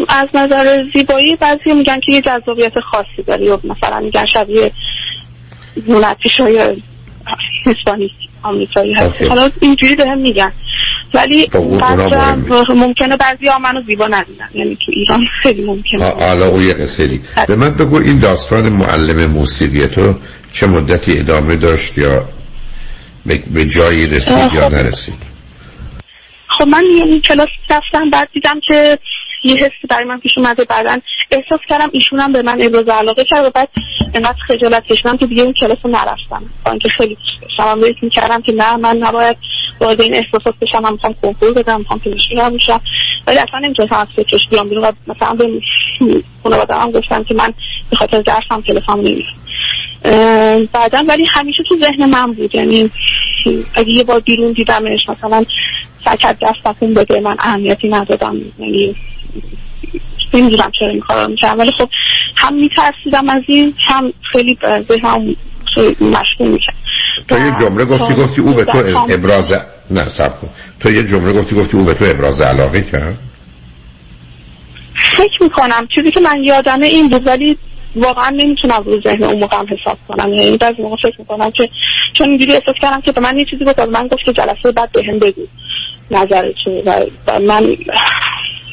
از 0.10 0.28
نظر 0.34 0.84
زیبایی 0.94 1.36
بعضی 1.36 1.74
میگن 1.74 2.00
که 2.00 2.12
یه 2.12 2.22
جذابیت 2.22 2.80
خاصی 2.80 3.24
داری 3.28 3.50
و 3.50 3.58
مثلا 3.64 4.00
میگن 4.00 4.26
شبیه 4.26 4.72
مونتیش 5.88 6.40
های 6.40 6.60
اسپانی 7.66 8.12
آمریکایی 8.44 8.94
هست. 8.94 9.22
حالا 9.22 9.50
اینجوری 9.60 9.96
به 9.96 10.06
هم 10.08 10.18
میگن. 10.18 10.52
ولی 11.14 11.48
خب، 11.52 12.72
ممکنه 12.72 13.18
بعضی 13.18 13.48
ها 13.48 13.60
منو 13.60 13.82
زیبا 13.88 14.08
ندیدن. 14.08 14.50
یعنی 14.54 14.78
تو 14.86 14.92
ایران 14.96 15.26
خیلی 15.42 15.66
ممکنه. 15.66 16.06
حالا 16.06 16.48
او 16.48 16.62
یه 16.62 16.74
قصه 16.74 17.20
به 17.48 17.56
من 17.56 17.70
بگو 17.70 17.96
این 17.96 18.20
داستان 18.20 18.70
معلم 18.70 19.26
موسیقی 19.32 19.88
تو 19.88 20.14
چه 20.54 20.68
مدتی 20.68 21.20
ادامه 21.20 21.56
داشت 21.56 21.98
یا 21.98 22.26
به 23.26 23.66
جایی 23.66 24.08
رسید 24.08 24.54
یا 24.54 24.70
خب. 24.70 24.76
نرسید؟ 24.76 25.36
خب 26.48 26.68
من 26.68 26.84
یعنی 26.98 27.22
کلاس 27.22 27.48
رفتم 27.70 28.10
بعد 28.10 28.30
دیدم 28.34 28.60
که 28.68 29.00
یه 29.46 29.56
حسی 29.56 29.88
برای 29.90 30.06
من 30.06 30.20
پیش 30.20 30.38
اومده. 30.38 30.64
بعدا 30.64 30.98
احساس 31.32 31.60
کردم 31.70 31.90
ایشون 31.92 32.20
هم 32.20 32.32
به 32.32 32.42
من 32.42 32.58
ابراز 32.62 32.90
علاقه 32.90 33.24
کرد 33.24 33.46
و 33.46 33.50
بعد 33.50 33.70
اینقدر 34.14 34.38
خجالت 34.48 34.86
کشیدم 34.86 35.18
که 35.18 35.26
دیگه 35.26 35.44
اون 35.44 35.54
کلاس 35.54 35.78
رو 35.84 35.90
نرفتم. 35.90 36.50
با 36.66 36.78
خیلی 36.98 37.16
دوست 37.16 37.58
داشتم 37.58 37.96
می‌کردم 38.02 38.42
که 38.42 38.52
نه 38.52 38.76
من 38.76 38.98
نباید 38.98 39.38
وارد 39.82 40.02
این 40.02 40.16
احساسات 40.16 40.56
بشم. 40.62 40.80
من 40.80 40.92
می‌خوام 40.92 41.16
کنکور 41.24 41.54
بدم 41.54 41.80
می‌خوام 41.80 42.00
پزشکی 42.00 42.36
بشم. 42.36 42.82
ولی 43.28 43.38
اصلا 43.38 43.60
نمی‌تونستم 43.60 43.96
از 43.96 44.08
فکرش 44.16 44.42
بیام 44.50 44.70
بیرون 44.70 44.84
و 44.84 44.92
مثلا 45.08 45.34
به 45.34 45.62
خانواده 46.44 46.76
هم 46.76 46.92
گفتم 46.92 47.24
که 47.24 47.34
من 47.34 47.54
به 47.90 47.98
خاطر 47.98 48.22
درسم 48.22 48.62
تلفن 48.62 49.00
نمیرم 49.00 49.36
بعدا 50.74 51.06
ولی 51.08 51.26
همیشه 51.34 51.64
تو 51.70 51.78
ذهن 51.78 52.10
من 52.10 52.34
بود. 52.34 52.56
یعنی 52.56 52.92
اگه 53.74 53.90
یه 53.90 54.04
بار 54.04 54.20
بیرون 54.20 54.52
دیدمش 54.52 55.10
مثلا 55.10 55.44
سکت 56.06 56.38
دست 56.42 56.64
تکون 56.64 56.94
بده 56.94 57.20
من 57.20 57.36
اهمیتی 57.40 57.88
ندادم. 57.88 58.36
یعنی 58.60 58.96
نمی‌دونم 60.34 60.72
چرا 60.80 60.90
این 60.90 61.00
کار 61.00 61.28
می‌کردم 61.28 61.60
ولی 61.60 61.72
خب 61.72 61.90
هم 62.36 62.56
میترسیدم 62.56 63.30
از 63.30 63.44
این 63.48 63.74
هم 63.88 64.14
خیلی 64.22 64.58
ذهنم 64.64 65.36
مشغول 66.02 66.48
می‌کرد 66.48 66.76
تو 67.28 67.38
یه 67.38 67.52
جمله 67.62 67.86
گفتی 67.86 68.14
گفتی 68.14 68.42
او 68.42 68.54
به 68.54 68.66
تو 68.66 68.78
ابراز 69.10 69.54
نه 69.92 70.04
سب 70.10 70.42
کن. 70.42 70.50
تو 70.80 70.92
یه 70.92 71.04
جمله 71.04 71.34
گفتی 71.34 71.56
گفتی 71.56 71.78
او 71.78 71.84
به 71.84 71.94
تو 71.94 72.06
ابراز 72.06 72.42
علاقه 72.42 72.82
کرد؟ 72.82 73.18
فکر 75.18 75.44
می‌کنم. 75.44 75.88
چیزی 75.96 76.12
که 76.12 76.20
من 76.20 76.44
یادمه 76.44 76.88
این 76.88 77.10
بود 77.10 77.28
ولی 77.28 77.58
واقعا 77.96 78.30
نمی‌تونم 78.30 78.84
رو 78.86 79.02
ذهن 79.02 79.24
اون 79.24 79.40
موقع 79.40 79.58
حساب 79.58 79.98
کنم. 80.08 80.34
یعنی 80.34 80.58
بعضی 80.58 80.82
موقع 80.82 80.96
فکر 80.96 81.16
می‌کنم 81.20 81.52
که 81.52 81.70
چون 82.14 82.30
اینجوری 82.30 82.52
احساس 82.52 82.76
کردم 82.82 83.02
که 83.02 83.12
به 83.12 83.22
من 83.22 83.38
یه 83.38 83.46
چیزی 83.52 83.66
گفت 83.66 83.80
من 83.80 84.08
گفت 84.08 84.24
که 84.26 84.34
جلسه 84.34 84.72
بعد 84.76 84.92
بهم 84.92 85.20
بگو 85.20 85.42
نظرتون. 86.12 86.82
و 87.28 87.40
من 87.40 87.78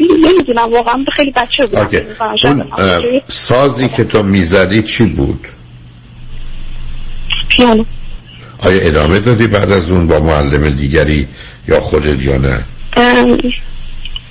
نمی‌دونم 0.01 0.73
واقعا 0.73 1.05
خیلی 1.17 1.31
بچه 1.31 1.67
بودم. 1.67 1.89
اون 2.45 2.65
سازی 3.29 3.89
که 3.89 4.05
تو 4.05 4.23
می‌زدی 4.23 4.83
چی 4.83 5.05
بود؟ 5.05 5.49
پیانو. 7.49 7.85
آیا 8.59 8.81
ادامه 8.81 9.21
دادی 9.21 9.47
بعد 9.47 9.73
از 9.73 9.91
اون 9.91 10.07
با 10.07 10.21
معلم 10.21 10.69
دیگری 10.69 11.29
یا 11.69 11.81
خودت 11.81 12.23
یا 12.23 12.39
نه؟ 12.39 12.65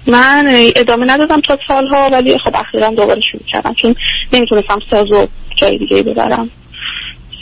من 0.08 0.46
ادامه 0.76 1.06
ندادم 1.14 1.42
تا 1.42 1.58
سالها 1.68 2.10
ولی 2.12 2.38
خب 2.44 2.56
اخیرا 2.56 2.90
دوباره 2.90 3.22
شروع 3.32 3.44
کردم 3.54 3.74
چون 3.82 3.96
نمی‌تونستم 4.34 4.80
سازو 4.92 5.28
جای 5.56 5.78
دیگه 5.78 6.04
ببرم. 6.04 6.50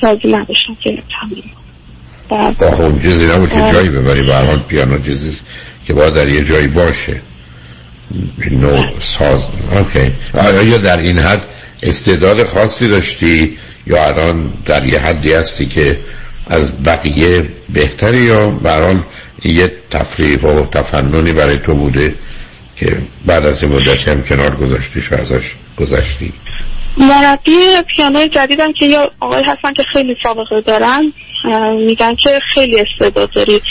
سازی 0.02 0.28
نداشتم 0.28 0.78
که 0.84 1.04
تمرین 1.22 1.44
خب 2.30 2.82
اون 2.82 3.00
چیزی 3.02 3.28
نبود 3.28 3.50
که 3.50 3.62
جایی 3.74 3.90
ببری. 3.90 4.24
به 4.24 4.36
حال 4.36 4.60
پیانو 4.60 5.00
چیزی 5.00 5.38
که 5.86 5.94
باید 5.94 6.14
در 6.14 6.30
یه 6.30 6.44
جایی 6.44 6.68
باشه. 6.68 7.22
نوع 8.52 8.86
ساز 9.00 9.46
اوکی. 9.72 10.12
آیا 10.34 10.78
در 10.78 10.98
این 10.98 11.20
حد 11.20 11.42
استعداد 11.84 12.44
خاصی 12.44 12.88
داشتی 12.88 13.58
یا 13.88 14.06
الان 14.06 14.54
در 14.66 14.86
یه 14.86 15.00
حدی 15.00 15.34
هستی 15.34 15.66
که 15.66 16.00
از 16.48 16.84
بقیه 16.84 17.46
بهتری 17.70 18.18
یا 18.18 18.50
برحال 18.50 19.00
یه 19.46 19.72
تفریح 19.92 20.40
و 20.40 20.66
تفننی 20.66 21.34
برای 21.34 21.58
تو 21.58 21.76
بوده 21.76 22.16
که 22.78 22.98
بعد 23.26 23.46
از 23.46 23.64
این 23.64 23.72
مدتی 23.72 24.12
هم 24.12 24.24
کنار 24.24 24.56
گذاشتیش 24.56 25.12
و 25.12 25.16
ازش 25.16 25.44
گذشتی؟ 25.78 26.34
مربی 26.98 27.58
پیانو 27.96 28.28
جدیدم 28.28 28.74
که 28.74 28.86
یا 28.86 29.12
آقای 29.20 29.44
هستن 29.44 29.74
که 29.74 29.84
خیلی 29.94 30.16
سابقه 30.24 30.62
دارن 30.62 31.14
میگن 31.86 32.16
که 32.16 32.40
خیلی 32.54 32.80
استعداد 32.80 33.32
داری. 33.32 33.62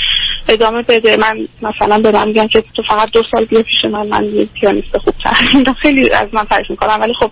ادامه 0.49 0.83
بده. 0.83 1.17
من 1.17 1.49
مثلا 1.63 1.99
به 1.99 2.13
من 2.13 2.29
میگن 2.29 2.49
که 2.49 2.65
تو 2.77 2.83
فقط 2.89 3.11
دو 3.11 3.23
سال 3.33 3.45
بیا 3.45 3.63
پیش 3.63 3.85
من 3.93 4.07
من 4.07 4.25
یه 4.25 4.45
پیانیست 4.45 4.99
خوب 5.05 5.15
خیلی 5.83 6.11
از 6.11 6.27
من 6.33 6.45
تعریف 6.45 6.71
می‌کنم. 6.71 7.01
ولی 7.01 7.15
خب 7.15 7.31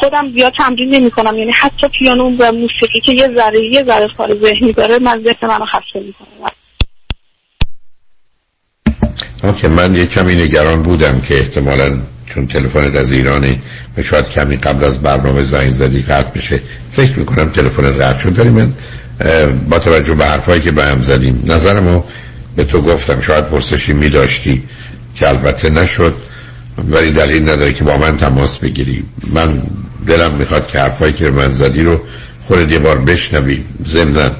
خودم 0.00 0.32
زیاد 0.32 0.52
تمرین 0.52 0.94
نمی 0.94 1.10
کنم 1.10 1.38
یعنی 1.38 1.52
حتی 1.60 1.88
پیانو 1.88 2.36
و 2.38 2.52
موسیقی 2.52 3.00
که 3.00 3.12
یه 3.12 3.34
ذره 3.36 3.64
یه 3.64 3.84
ذره 3.84 4.08
کار 4.16 4.34
ذهنی 4.34 4.72
داره 4.72 4.98
من 4.98 5.22
ذهن 5.24 5.48
منو 5.48 5.66
خسته 5.66 6.00
می‌کنه. 6.06 6.50
اوکی 9.44 9.66
من 9.66 9.94
یه 9.94 10.06
کمی 10.06 10.34
نگران 10.34 10.82
بودم 10.82 11.20
که 11.20 11.38
احتمالا 11.38 11.98
چون 12.26 12.46
تلفن 12.46 12.96
از 12.96 13.12
ایرانی 13.12 13.60
و 13.96 14.02
شاید 14.02 14.30
کمی 14.30 14.56
قبل 14.56 14.84
از 14.84 15.02
برنامه 15.02 15.42
زنگ 15.42 15.70
زدی 15.70 16.02
قطع 16.02 16.38
بشه 16.38 16.60
فکر 16.92 17.18
می‌کنم 17.18 17.50
تلفن 17.50 17.92
قطع 17.92 18.18
شد. 18.18 18.38
ولی 18.38 18.48
من 18.48 18.72
با 19.68 19.78
توجه 19.78 20.14
به 20.14 20.24
حرفایی 20.24 20.60
که 20.60 20.70
به 20.70 20.84
هم 20.84 21.02
زدیم. 21.02 21.42
نظرمو 21.46 22.02
به 22.56 22.64
تو 22.64 22.80
گفتم. 22.80 23.20
شاید 23.20 23.44
پرسشی 23.44 23.92
می 23.92 24.10
داشتی 24.10 24.62
که 25.14 25.28
البته 25.28 25.70
نشد 25.70 26.14
ولی 26.88 27.10
دلیل 27.10 27.42
نداره 27.42 27.72
که 27.72 27.84
با 27.84 27.96
من 27.96 28.16
تماس 28.16 28.56
بگیری. 28.56 29.04
من 29.32 29.62
دلم 30.06 30.34
می‌خواد 30.34 30.68
که 30.68 30.78
حرفایی 30.78 31.12
که 31.12 31.30
من 31.30 31.52
زدی 31.52 31.82
رو 31.82 32.00
خود 32.42 32.70
یه 32.70 32.78
بار 32.78 32.98
بشنوی. 32.98 33.64
ضمن 33.86 34.30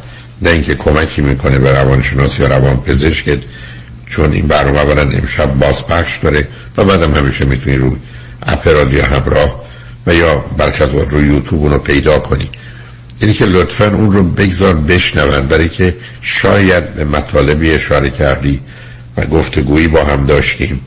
نه 0.43 0.51
اینکه 0.51 0.75
کمکی 0.75 1.23
می‌کنه 1.23 1.59
به 1.59 1.71
روانشناس 1.71 2.39
یا 2.39 2.47
روان 2.47 2.77
پزشکت 2.77 3.39
چون 4.07 4.33
این 4.33 4.47
برنامه 4.47 4.79
اولا 4.79 5.03
امشب 5.03 5.55
باز 5.55 5.87
پخش 5.87 6.19
داره 6.23 6.49
و 6.77 6.85
بعدم 6.85 7.15
همیشه 7.15 7.45
می‌تونی 7.45 7.77
رو 7.77 7.97
اپ 8.47 8.69
رادیو 8.69 9.05
همراه 9.05 9.65
و 10.07 10.15
یا 10.15 10.45
برکز 10.59 10.89
رو 11.13 11.25
یوتیوب 11.25 11.63
اونو 11.63 11.79
پیدا 11.79 12.19
کنی. 12.19 12.51
یعنی 13.21 13.35
که 13.35 13.45
لطفا 13.45 13.87
اون 13.87 14.13
رو 14.13 14.23
بگذار 14.23 14.75
بشنون 14.75 15.47
برای 15.47 15.69
که 15.69 15.97
شاید 16.21 16.95
به 16.95 17.05
مطالبی 17.05 17.71
اشاره 17.71 18.11
کردی 18.11 18.61
و 19.17 19.27
گفتگویی 19.27 19.89
با 19.89 20.05
هم 20.05 20.27
داشتیم 20.27 20.81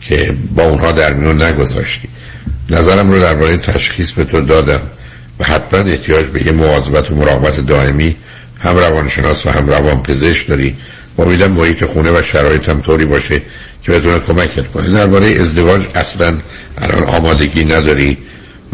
که 0.00 0.34
با 0.54 0.62
اونها 0.62 0.92
در 0.92 1.12
میون 1.12 1.42
نگذاشتی. 1.42 2.08
نظرم 2.70 3.10
رو 3.10 3.20
درباره 3.20 3.56
تشخیص 3.56 4.10
به 4.10 4.24
تو 4.24 4.40
دادم 4.40 4.80
و 5.38 5.44
حتما 5.44 5.80
احتیاج 5.80 6.26
به 6.26 6.46
یه 6.46 6.52
مواظبت 6.52 7.10
و 7.10 7.14
مراقبت 7.14 7.60
دائمی 7.60 8.16
هم 8.60 8.76
روانشناس 8.76 9.46
و 9.46 9.50
هم 9.50 9.66
روان 9.66 10.02
پزشک 10.02 10.46
داری 10.46 10.76
امیدم 11.18 11.50
محیط 11.50 11.84
خونه 11.84 12.10
و 12.10 12.22
شرایط 12.22 12.68
هم 12.68 12.80
طوری 12.80 13.04
باشه 13.04 13.42
که 13.82 13.92
بدون 13.92 14.18
کمکت 14.18 14.68
کنه 14.72 14.90
درباره 14.90 15.26
ازدواج 15.26 15.82
اصلا 15.94 16.34
الان 16.78 17.02
آمادگی 17.02 17.64
نداری 17.64 18.18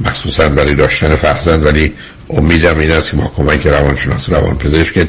مخصوصا 0.04 0.48
برای 0.48 0.74
داشتن 0.74 1.16
فرزند 1.16 1.66
ولی 1.66 1.92
امیدم 2.30 2.78
این 2.78 2.90
است 2.90 3.10
که 3.10 3.16
با 3.16 3.32
کمک 3.36 3.66
روانشناس 3.66 4.28
روان 4.28 4.58
پزشکت 4.58 5.08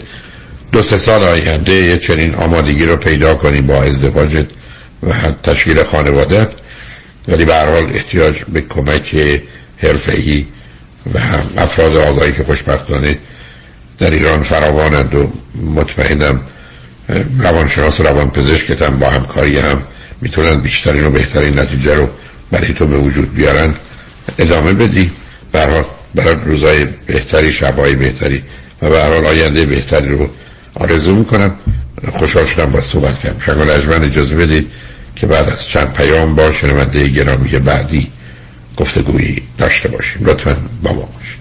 دو 0.72 0.82
سه 0.82 0.98
سال 0.98 1.24
آینده 1.24 1.74
یه 1.74 1.98
چنین 1.98 2.36
آمادگی 2.36 2.86
رو 2.86 2.96
پیدا 2.98 3.36
کنی 3.36 3.62
با 3.62 3.84
ازدواجت 3.84 4.46
و 5.04 5.14
تشکیل 5.44 5.84
خانواده 5.84 6.48
ولی 7.28 7.46
به 7.46 7.56
حال 7.56 7.92
احتیاج 7.94 8.36
به 8.54 8.62
کمک 8.62 9.16
حرفه‌ای 9.78 10.46
و 11.14 11.20
افراد 11.58 11.98
آگاهی 11.98 12.32
که 12.34 12.44
خوشبختانه 12.44 13.18
در 14.00 14.12
ایران 14.12 14.44
فراوانند 14.44 15.16
و 15.16 15.34
مطمئنم 15.56 16.42
روانشناس 17.40 18.00
و 18.00 18.04
روان 18.04 18.30
پزشکت 18.30 18.82
هم 18.82 19.00
با 19.00 19.10
همکاری 19.10 19.60
هم 19.60 19.84
می‌تونن 20.22 20.60
بیشترین 20.60 21.06
و 21.06 21.10
بهترین 21.10 21.60
نتیجه 21.60 21.96
رو 21.96 22.10
برای 22.52 22.74
تو 22.74 22.88
به 22.88 22.98
وجود 22.98 23.34
بیارن. 23.34 23.74
ادامه 24.40 24.74
بدی. 24.74 25.12
برای 25.52 25.84
برای 26.16 26.36
روزای 26.44 26.86
بهتری 26.86 27.52
شبای 27.52 27.96
بهتری 27.96 28.44
و 28.82 28.90
به 28.90 29.02
حال 29.02 29.26
آینده 29.26 29.66
بهتری 29.66 30.10
رو 30.10 30.30
آرزو 30.74 31.16
می‌کنم. 31.16 31.56
خوشحال 32.18 32.46
شدم 32.46 32.72
با 32.72 32.82
صحبت 32.82 33.20
کردم. 33.20 33.40
شنگل 33.40 33.70
اجمن 33.70 34.04
اجازه 34.04 34.36
بدید 34.36 34.72
که 35.16 35.28
بعد 35.28 35.50
از 35.50 35.68
چند 35.68 35.94
پیام 35.94 36.36
با 36.36 36.52
شنونده 36.52 37.08
گرامی 37.08 37.50
بعدی 37.50 38.08
گفتگویی 38.78 39.42
داشته 39.58 39.90
باشیم. 39.90 40.26
لطفا 40.26 40.58
با 40.84 40.94
ما 40.94 41.10
باشید. 41.14 41.38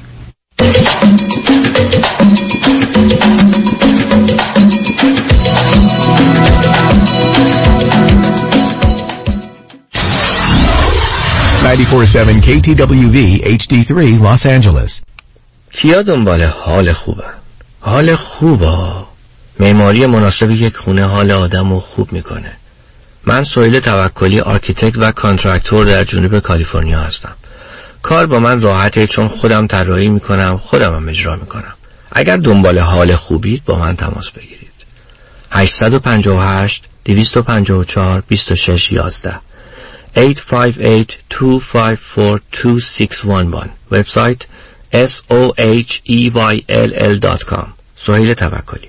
947 11.77 12.41
KTWV 12.41 13.43
HD3 13.45 14.19
Los 14.19 14.47
Angeles. 14.47 15.03
کیا 15.73 16.03
دنبال 16.03 16.43
حال 16.43 16.93
خوبه؟ 16.93 17.25
حال 17.81 18.15
خوبه. 18.15 18.79
معماری 19.61 20.07
مناسب 20.07 20.51
یک 20.51 20.77
خونه 20.77 21.05
حال 21.05 21.31
آدم 21.31 21.73
رو 21.73 21.81
خوب 21.81 22.13
می‌کنه. 22.13 22.53
من 23.25 23.45
سویل 23.45 23.81
توکلی 23.81 24.41
architect 24.41 24.99
و 24.99 25.13
contractor 25.13 25.85
در 25.85 26.05
جنوب 26.05 26.39
کالیفرنیا 26.39 27.01
هستم. 27.01 27.35
کار 28.03 28.27
با 28.27 28.39
من 28.39 28.61
راحته 28.61 29.07
چون 29.07 29.29
خودم 29.29 29.67
طراحی 29.67 30.09
می‌کنم 30.09 30.57
خودم 30.57 30.95
هم 30.95 31.09
اجرا 31.09 31.37
می‌کنم. 31.37 31.75
اگر 32.13 32.37
دنبال 32.37 32.79
حال 32.79 33.15
خوبید 33.15 33.65
با 33.65 33.79
من 33.79 33.97
تماس 33.97 34.31
بگیرید. 34.31 34.73
858 35.51 36.85
254 37.05 38.23
26 38.29 38.93
11 38.93 39.41
858-254-2611 40.17 40.21
وبسایت 43.91 44.47
soheyll.com 46.27 47.67
سهیل 47.97 48.35
توکلی 48.35 48.89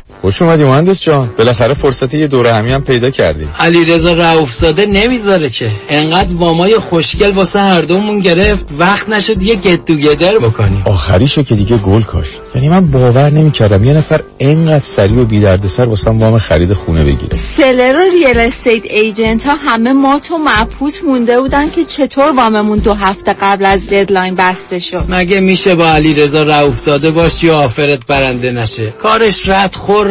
خوش 0.21 0.41
اومدی 0.41 0.63
مهندس 0.63 1.03
جان. 1.03 1.29
بالاخره 1.37 1.73
فرصت 1.73 2.13
یه 2.13 2.27
دوره 2.27 2.53
همی 2.53 2.71
هم 2.71 2.83
پیدا 2.83 3.09
کردیم 3.09 3.49
علی 3.59 3.85
رضا 3.85 4.13
رؤوفزاده 4.13 4.85
نمی‌ذاره 4.85 5.49
که. 5.49 5.71
انقدر 5.89 6.33
وامای 6.33 6.77
خوشگل 6.79 7.31
واسه 7.31 7.59
هر 7.59 7.81
دومون 7.81 8.19
گرفت 8.19 8.69
وقت 8.77 9.09
نشد 9.09 9.43
یه 9.43 9.55
گت 9.55 9.85
تو 9.85 9.93
گدر 9.93 10.37
بکنیم. 10.37 10.83
آخریشو 10.85 11.43
که 11.43 11.55
دیگه 11.55 11.77
گل 11.77 12.01
کاشت. 12.01 12.41
یعنی 12.55 12.69
من 12.69 12.87
باور 12.87 13.29
نمی‌کردم 13.29 13.83
یه 13.83 13.93
نفر 13.93 14.21
انقدر 14.39 14.79
سریع 14.79 15.21
و 15.21 15.25
بی 15.25 15.67
سر 15.67 15.85
واسه 15.85 16.11
وام 16.11 16.37
خرید 16.37 16.73
خونه 16.73 17.03
بگیره. 17.03 17.37
seller 17.57 17.97
و 17.97 18.11
real 18.11 18.37
estate 18.37 18.85
agent 18.85 19.45
ها 19.45 19.55
همه 19.55 19.93
مات 19.93 20.19
و 20.19 20.37
مبهوت 20.37 21.03
مونده 21.03 21.39
بودن 21.39 21.69
که 21.69 21.83
چطور 21.83 22.31
واممون 22.37 22.79
دو 22.79 22.93
هفته 22.93 23.35
قبل 23.41 23.65
از 23.65 23.87
deadline 23.87 24.35
بسته 24.35 24.79
شد. 24.79 25.03
مگه 25.09 25.39
میشه 25.39 25.75
با 25.75 25.87
علی 25.87 26.13
رضا 26.13 26.43
رؤوفزاده 26.43 27.11
باشی 27.11 27.49
و 27.49 27.53
offer 27.53 27.96
ت 27.96 28.05
برنده 28.07 28.51
نشه؟ 28.51 28.87
کارش 28.87 29.49
رد 29.49 29.75
خور 29.75 30.10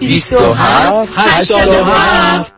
27 0.00 1.08
87 1.16 2.52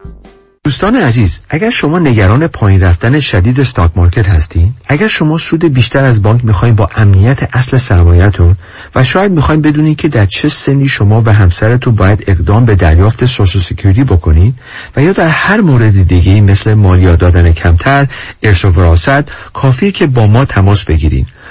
دوستان 0.64 0.96
عزیز 0.96 1.38
اگر 1.48 1.70
شما 1.70 1.98
نگران 1.98 2.48
پایین 2.48 2.80
رفتن 2.80 3.20
شدید 3.20 3.60
استاک 3.60 3.90
مارکت 3.96 4.28
هستین 4.28 4.74
اگر 4.86 5.06
شما 5.06 5.38
سود 5.38 5.64
بیشتر 5.64 6.04
از 6.04 6.22
بانک 6.22 6.44
می‌خواین 6.44 6.74
با 6.74 6.90
امنیت 6.96 7.56
اصل 7.56 7.76
سرمایهتون 7.76 8.56
و 8.94 9.04
شاید 9.04 9.32
می‌خواین 9.32 9.62
بدونین 9.62 9.94
که 9.94 10.08
در 10.08 10.26
چه 10.26 10.48
سنی 10.48 10.88
شما 10.88 11.22
و 11.26 11.32
همسرتون 11.32 11.94
باید 11.94 12.24
اقدام 12.26 12.64
به 12.64 12.74
دریافت 12.74 13.24
Social 13.24 13.62
Security 13.62 14.04
بکنین 14.04 14.54
و 14.96 15.02
یا 15.02 15.12
در 15.12 15.28
هر 15.28 15.60
مورد 15.60 16.08
دیگه 16.08 16.40
مثل 16.40 16.74
مالیات 16.74 17.18
دادن 17.18 17.52
کمتر 17.52 18.06
ارث 18.42 18.64
و 18.64 18.68
وراثت 18.68 19.52
کافیه 19.52 19.90
که 19.90 20.06
با 20.06 20.26
ما 20.26 20.44
تماس 20.44 20.84
بگیرین. 20.84 21.26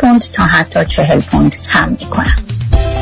پوند 0.00 0.20
تا 0.32 0.42
حتی 0.42 0.84
40 0.84 1.20
پوند 1.20 1.56
کم 1.72 1.88
می‌کنن 1.88 2.36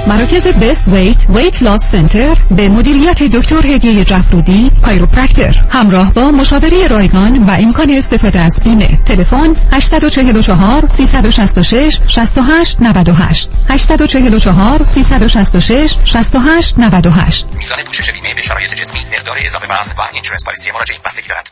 مراکز 0.07 0.47
Best 0.46 0.88
Weight 0.88 1.26
Weight 1.28 1.62
Loss 1.62 1.90
Center 1.90 2.36
به 2.51 2.68
مدیریت 2.68 3.22
دکتر 3.22 3.66
هدیه 3.66 4.05
جفرودی 4.05 4.70
chiropractor 4.82 5.55
همراه 5.70 6.14
با 6.14 6.31
مشاوره 6.31 6.87
رایگان 6.87 7.45
و 7.45 7.51
امکان 7.51 7.91
استفاده 7.91 8.41
از 8.41 8.61
بیمه. 8.64 8.99
تلفن 9.07 9.57
844 9.72 10.87
366 10.87 12.01
68 12.07 12.76
98 12.81 13.51
844 13.68 14.85
366 14.85 15.97
68 16.05 16.78
98 16.78 17.47
میزان 17.59 17.78
پوشش 17.85 18.12
بیمه 18.12 18.35
به 18.35 18.43
شرایط 18.43 18.74
جسمی 18.74 19.01
مقدار 19.12 19.37
اضافه 19.45 19.66
وزن 19.66 19.93
و 19.99 20.03
اینشورنس 20.12 20.45
پالیسی 20.45 20.70
مراجعه. 20.70 20.99
بستگی 21.05 21.28
دارد. 21.28 21.51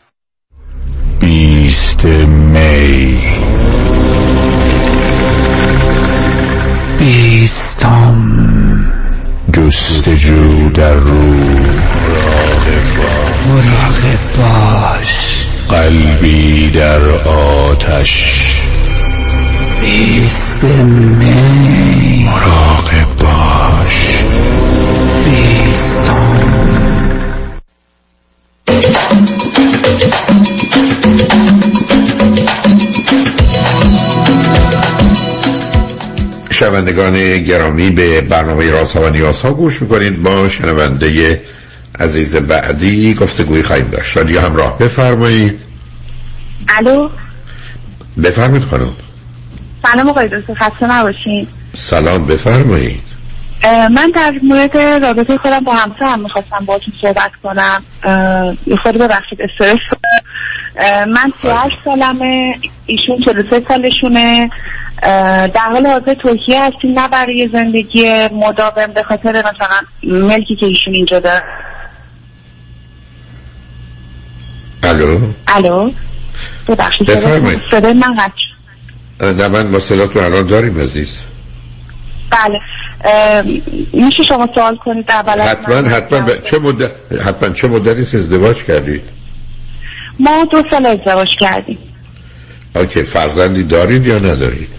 20 1.19 2.05
می. 2.05 3.19
بیستم. 6.97 8.15
جستجو 9.53 10.69
در 10.69 10.93
رو. 10.93 11.33
مراقب 13.49 14.19
باش. 14.37 15.45
قلبی 15.69 16.71
در 16.71 17.01
آتش. 17.27 18.45
بیست 19.81 20.63
می. 20.63 22.23
مراقب 22.23 23.17
باش. 23.19 24.23
بیستم. 25.25 26.59
شنوندگان 36.59 37.37
گرامی 37.43 37.89
به 37.89 38.21
برنامه 38.21 38.71
راست 38.71 38.97
ها 38.97 39.03
و 39.03 39.09
نیاز 39.09 39.41
ها 39.41 39.53
گوش 39.53 39.81
می‌کنید. 39.81 40.23
با 40.23 40.49
شنونده 40.49 41.41
عزیز 41.99 42.35
بعدی 42.35 43.13
گفتگوی 43.13 43.63
خواهیم 43.63 43.87
داشت. 43.87 44.17
رادیو 44.17 44.39
همراه. 44.39 44.77
بفرمایید. 44.77 45.59
الو؟ 46.77 47.09
بفرمایید 48.23 48.63
خانم. 48.63 48.93
سلام 49.85 50.09
آقای 50.09 50.27
دکتر 50.27 50.53
خسته 50.53 50.91
نباشین. 50.91 51.47
سلام 51.77 52.25
بفرمایید. 52.25 53.01
من 53.91 54.11
در 54.15 54.33
مورد 54.43 54.77
رابطه 54.77 55.37
خودم 55.37 55.59
با 55.59 55.73
همسرم 55.73 56.19
می‌خواستم 56.19 56.65
باهاتون 56.65 56.93
صحبت 57.01 57.31
کنم. 57.43 57.83
یه 58.65 58.75
خود 58.75 58.97
ببخشید 58.97 59.39
استرس. 59.41 59.79
من 61.07 61.31
38 61.41 61.75
سالمه 61.85 62.55
ایشون 62.85 63.19
43 63.25 63.63
سالشونه. 63.67 64.49
در 65.53 65.69
حال 65.71 65.87
حاضر 65.87 66.13
ترکیه 66.13 66.63
هستیم 66.63 66.99
نه 66.99 67.07
برای 67.07 67.49
زندگی 67.53 68.27
مداوم 68.31 68.93
به 68.95 69.03
خاطر 69.03 69.29
مثلا 69.29 69.81
ملکی 70.03 70.55
که 70.55 70.65
ایشون 70.65 70.93
اینجا 70.93 71.19
داره. 71.19 71.43
الو؟ 74.83 75.19
الو؟ 75.47 75.91
ببخشید. 76.67 77.13
صدای 77.71 77.93
من 77.93 78.15
قطع 78.15 78.49
نه 79.21 79.47
من 79.47 79.73
رو 79.73 80.23
الان 80.23 80.47
داریم 80.47 80.79
عزیز. 80.79 81.19
بله. 82.31 82.59
میشه 83.93 84.23
شما 84.23 84.49
سوال 84.55 84.75
کنید 84.75 85.11
اولا 85.11 85.43
حتما 85.43 85.89
حتما 85.89 86.19
ب... 86.19 86.43
چه 86.43 86.59
مدت 86.59 86.91
حتما 87.27 87.49
چه 87.49 87.67
مدتی 87.67 88.17
ازدواج 88.17 88.63
کردید؟ 88.63 89.03
ما 90.19 90.45
دو 90.51 90.63
سال 90.71 90.85
ازدواج 90.85 91.27
کردیم. 91.39 91.77
اوکی 92.75 93.03
فرزندی 93.03 93.63
دارید 93.63 94.05
یا 94.07 94.19
ندارید؟ 94.19 94.69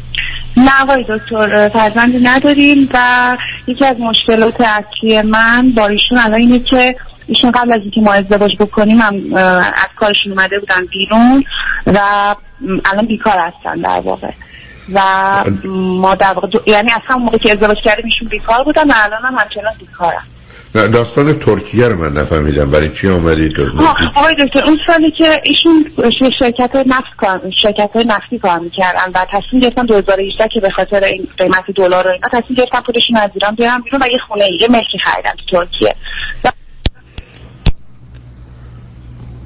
نه 0.56 0.82
آقای 0.82 1.04
دکتر 1.08 1.68
فرزندی 1.68 2.18
نداریم 2.22 2.88
و 2.94 3.36
یکی 3.66 3.84
از 3.84 4.00
مشکلات 4.00 4.60
اصلی 4.60 5.22
من 5.22 5.72
با 5.76 5.86
ایشون 5.86 6.18
الان 6.18 6.40
اینه 6.40 6.58
که 6.58 6.94
ایشون 7.26 7.50
قبل 7.50 7.72
از 7.72 7.80
اینکه 7.80 8.00
ما 8.00 8.12
ازدواج 8.12 8.50
بکنیم 8.60 8.98
هم 9.00 9.34
از 9.34 9.88
کارشون 9.96 10.32
اومده 10.32 10.58
بودن 10.58 10.86
بیرون 10.90 11.44
و 11.86 11.98
الان 12.92 13.06
بیکار 13.06 13.38
هستن 13.38 13.80
در 13.80 14.00
واقع. 14.00 14.30
و 14.92 15.00
ما 15.74 16.14
در 16.14 16.32
واقع 16.32 16.48
دو- 16.48 16.62
یعنی 16.66 16.90
همون 17.08 17.22
موقع 17.22 17.38
که 17.38 17.52
ازدواج 17.52 17.76
کردیم 17.84 18.04
ایشون 18.04 18.28
بیکار 18.28 18.64
بودن 18.64 18.90
و 18.90 18.94
الان 18.96 19.22
هم 19.24 19.34
همچنان 19.38 19.72
بیکارن. 19.78 20.22
داستان 20.74 21.38
ترکیه 21.38 21.88
رو 21.88 21.96
من 21.98 22.12
نفهمیدم. 22.12 22.70
برای 22.70 22.88
چی 22.88 23.08
آمدید 23.08 23.60
آقای 23.60 24.34
دکتر 24.34 24.64
اون 24.66 24.78
سالی 24.86 25.10
که 25.18 25.42
ایشون 25.44 26.30
شرکت 26.38 26.76
نفت 26.86 27.16
کار 27.16 27.40
شرکت 27.62 27.90
نفتی 28.06 28.38
کار 28.38 28.58
می‌کردن 28.58 29.12
و 29.14 29.26
تصمیم 29.32 29.62
گرفتن 29.62 29.86
2018 29.86 30.48
که 30.54 30.60
به 30.60 30.70
خاطر 30.70 31.04
این 31.04 31.28
قیمت 31.38 31.64
دلار 31.76 32.08
و 32.08 32.10
اینا 32.10 32.28
تصمیم 32.32 32.54
گرفتن 32.56 32.80
پولشون 32.80 33.16
از 33.16 33.30
ایران 33.34 33.54
بیارن 33.54 33.80
بیرون 33.80 34.02
و 34.02 34.06
یه 34.06 34.18
خونه 34.28 34.44
یه 34.60 34.68
ملکی 34.68 34.98
خریدن 35.04 35.30
تو 35.30 35.56
ترکیه. 35.56 35.94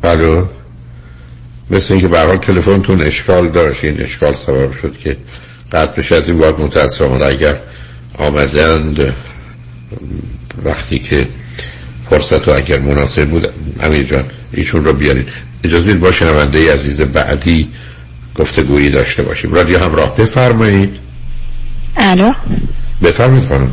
الو 0.05 0.47
مثل 1.71 1.95
اینکه 1.95 2.09
به 2.09 2.19
هر 2.19 2.27
حال 2.27 2.37
تلفنتون 2.37 3.03
اشکال 3.03 3.49
داشت. 3.49 3.85
این 3.85 4.03
اشکال 4.03 4.35
سبب 4.35 4.73
شد 4.73 4.97
که 4.99 5.17
قطع 5.73 5.97
بشه 5.97 6.15
از 6.15 6.29
این 6.29 6.39
باید 6.39 6.61
متاسفانه 6.61 7.25
اگر 7.25 7.57
آمدند 8.19 9.15
وقتی 10.65 10.99
که 10.99 11.29
فرصت 12.11 12.49
و 12.49 12.51
اگر 12.51 12.79
مناسب 12.79 13.29
بود 13.29 13.49
امیر 13.83 14.03
جان 14.03 14.25
ایشون 14.53 14.85
رو 14.85 14.93
بیارید 14.93 15.29
اجازه 15.65 15.85
بدید 15.85 16.01
با 16.01 16.13
شنونده 16.13 16.73
عزیز 16.73 17.01
بعدی 17.01 17.69
گفتگویی 18.35 18.91
داشته 18.91 19.23
باشیم. 19.23 19.53
رادیو 19.53 19.79
همراه. 19.79 20.17
بفرمایید. 20.17 20.99
الو؟ 21.97 22.33
بفرمایید 23.03 23.49
خانم. 23.49 23.73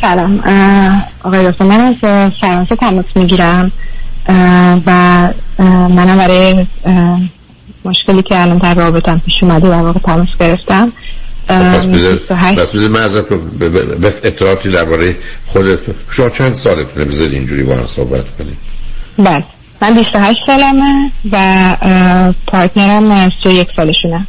سلام. 0.00 0.38
آقای 1.24 1.50
دکتر 1.50 1.64
من 1.64 1.80
از 1.80 1.94
فرانسه 2.40 2.76
تماس 2.76 3.04
می‌گیرم. 3.16 3.72
و 4.86 5.28
منم 5.68 6.16
برای 6.16 6.66
مشکلی 7.84 8.22
که 8.22 8.42
الان 8.42 8.58
در 8.58 8.74
رابطم 8.74 9.18
پیش 9.18 9.42
اومده 9.42 9.68
در 9.68 9.82
واقع 9.82 10.00
تماس 10.00 10.28
گرفتم. 10.40 10.92
پس 11.48 12.70
بذار 12.70 12.88
من 12.88 13.02
ازت 13.02 13.28
به 13.28 14.14
اطلاعاتی 14.24 14.70
درباره 14.70 15.16
خودت 15.46 15.78
شما 16.10 16.30
چند 16.30 16.52
سالتونه 16.52 17.04
بذارید 17.04 17.32
اینجوری 17.32 17.62
با 17.62 17.74
هم 17.76 17.86
صحبت 17.86 18.24
کنید 18.38 18.56
بله. 19.18 19.44
من 19.82 19.94
28 19.94 20.38
سالمه 20.46 21.10
و 21.32 21.76
پارتنرم 22.46 23.30
31 23.44 23.68
سالشونه. 23.76 24.26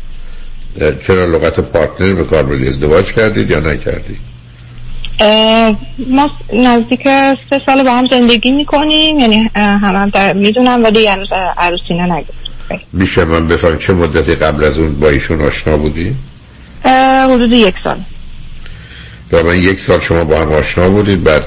چرا 1.07 1.25
لغت 1.25 1.59
پارتنر 1.59 2.13
به 2.13 2.23
کار 2.23 2.43
بردی؟ 2.43 2.67
ازدواج 2.67 3.13
کردید 3.13 3.49
یا 3.49 3.59
نکردید 3.59 4.19
ما 6.09 6.31
نزدیک 6.53 7.03
سه 7.49 7.61
سال 7.65 7.83
با 7.83 7.91
هم 7.91 8.07
زندگی 8.07 8.51
می‌کنیم 8.51 9.19
یعنی 9.19 9.49
هم 9.55 9.95
هم 9.95 10.09
در 10.09 10.33
می‌دونم 10.33 10.83
ولی 10.83 11.07
هنوز 11.07 11.27
عروسی 11.57 11.93
نگید 11.93 12.33
میشه 12.93 13.25
من 13.25 13.47
بفهم 13.47 13.77
چه 13.77 13.93
مدتی 13.93 14.35
قبل 14.35 14.63
از 14.63 14.79
اون 14.79 14.99
با 14.99 15.09
ایشون 15.09 15.41
آشنا 15.41 15.77
بودی؟ 15.77 16.15
حدود 17.29 17.51
یک 17.51 17.75
سال. 17.83 17.97
من 19.31 19.55
یک 19.55 19.79
سال 19.79 19.99
شما 19.99 20.23
با 20.23 20.39
هم 20.39 20.53
آشنا 20.53 20.89
بودید 20.89 21.23
بعد 21.23 21.43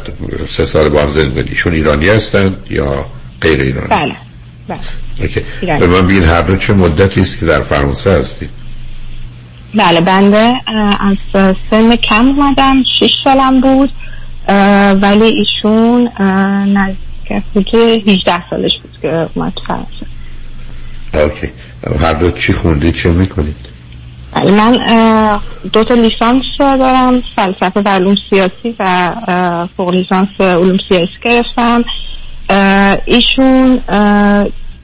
سه 0.57 0.64
سال 0.64 0.88
با 0.88 1.03
هم 1.03 1.09
زندگی 1.09 1.49
ایشون 1.49 1.72
ایرانی 1.72 2.09
هستند 2.09 2.66
یا 2.70 3.07
غیر 3.40 3.61
ایرانی؟ 3.61 3.88
بله 3.88 4.16
بله. 4.68 5.78
به 5.78 5.86
من 5.86 6.07
بگید 6.07 6.24
هر 6.24 6.42
دو 6.42 6.57
چه 6.57 6.72
مدتی 6.72 7.20
است 7.20 7.40
که 7.40 7.47
در 7.47 7.61
فرانسه 7.61 8.11
هستید؟ 8.11 8.51
بله 9.74 10.01
بنده 10.01 10.55
از 11.01 11.16
سن 11.70 11.97
کم 11.97 12.26
اومدم 12.28 12.82
شش 13.01 13.11
سالم 13.24 13.61
بود 13.61 13.92
ولی 15.03 15.24
ایشون 15.24 16.11
نزدیک 16.72 17.42
حدود 17.57 17.74
18 18.09 18.51
سالش 18.51 18.72
بود 18.82 18.99
که 19.03 19.28
اومد 19.34 19.53
فرانسه. 19.68 20.07
اوکی. 21.14 21.49
هر 22.01 22.12
دو 22.12 22.30
چی 22.30 22.53
خوندید 22.53 22.94
چه 22.94 23.09
می‌کنید؟ 23.09 23.57
من 24.35 24.79
دو 25.72 25.85
تا 25.85 25.95
لیسانس 25.95 26.43
دارم 26.59 27.22
فلسفه 27.37 27.81
و 27.85 27.89
علوم 27.89 28.14
سیاسی 28.31 28.74
و 28.79 29.14
فوق 29.77 29.91
لیسانس 29.91 30.29
علوم 30.41 30.79
سیاسی 30.89 31.12
گرفتم. 31.22 31.85
ایشون 33.05 33.81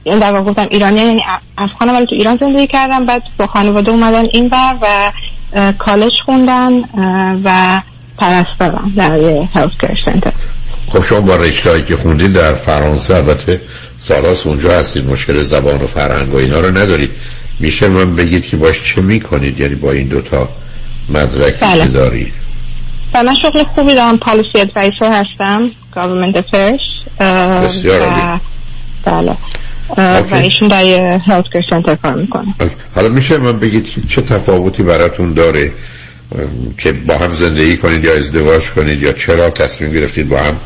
یعنی 0.05 0.19
در 0.19 0.33
واقع 0.33 0.41
گفتم 0.41 0.67
ایرانی 0.71 1.01
یعنی 1.01 1.21
افغانم 1.57 1.95
ولی 1.95 2.05
تو 2.05 2.15
ایران 2.15 2.37
زندگی 2.37 2.67
کردم 2.67 3.05
بعد 3.05 3.23
با 3.37 3.47
خانواده 3.47 3.91
اومدن 3.91 4.25
این 4.33 4.49
بر 4.49 4.75
و 4.81 5.11
کالج 5.77 6.13
خوندن 6.25 6.71
و 7.43 7.81
پرستارم 8.17 8.93
در 8.95 9.17
یه 9.17 9.49
سنتر 10.05 10.31
خب 10.89 11.03
شما 11.03 11.21
با 11.21 11.49
که 11.87 11.95
خوندید 11.95 12.33
در 12.33 12.53
فرانسه 12.53 13.15
البته 13.15 13.61
سالاس 13.97 14.47
اونجا 14.47 14.71
هستید 14.71 15.09
مشکل 15.09 15.39
زبان 15.39 15.81
و 15.81 15.87
فرهنگ 15.87 16.33
و 16.33 16.37
اینا 16.37 16.59
رو 16.59 16.77
ندارید. 16.77 17.11
میشه 17.59 17.87
من 17.87 18.15
بگید 18.15 18.47
که 18.47 18.57
باش 18.57 18.93
چه 18.95 19.01
می‌کنید؟ 19.01 19.59
یعنی 19.59 19.75
با 19.75 19.91
این 19.91 20.07
دوتا 20.07 20.49
مدرکی 21.09 21.65
بله. 21.65 21.83
که 21.83 21.89
دارید. 21.89 22.33
و 23.13 23.23
من 23.23 23.35
شغل 23.35 23.63
خوبی 23.63 23.95
دارم. 23.95 24.17
پالیسی 24.17 24.59
ادوایسر 24.59 25.23
هستم. 25.23 25.69
Government 25.95 26.35
affairs. 26.35 27.23
بسیار 27.63 28.39
بله. 29.05 29.37
و 30.31 30.35
ایشون 30.35 30.67
در 30.67 30.83
یه 30.83 31.21
هلت 31.27 31.45
سنتر 31.69 31.95
کار 31.95 32.15
می‌کنه. 32.15 32.55
حالا 32.95 33.09
میشه 33.09 33.37
من 33.37 33.59
بگید 33.59 34.07
چه 34.07 34.21
تفاوتی 34.21 34.83
براتون 34.83 35.33
داره 35.33 35.71
که 36.77 36.91
با 36.91 37.17
هم 37.17 37.35
زندگی 37.35 37.77
کنید 37.77 38.03
یا 38.03 38.13
ازدواج 38.13 38.63
کنید 38.63 39.01
یا 39.01 39.11
چرا 39.11 39.49
تصمیم 39.49 39.91
گرفتید 39.91 40.29
با 40.29 40.37
هم 40.37 40.57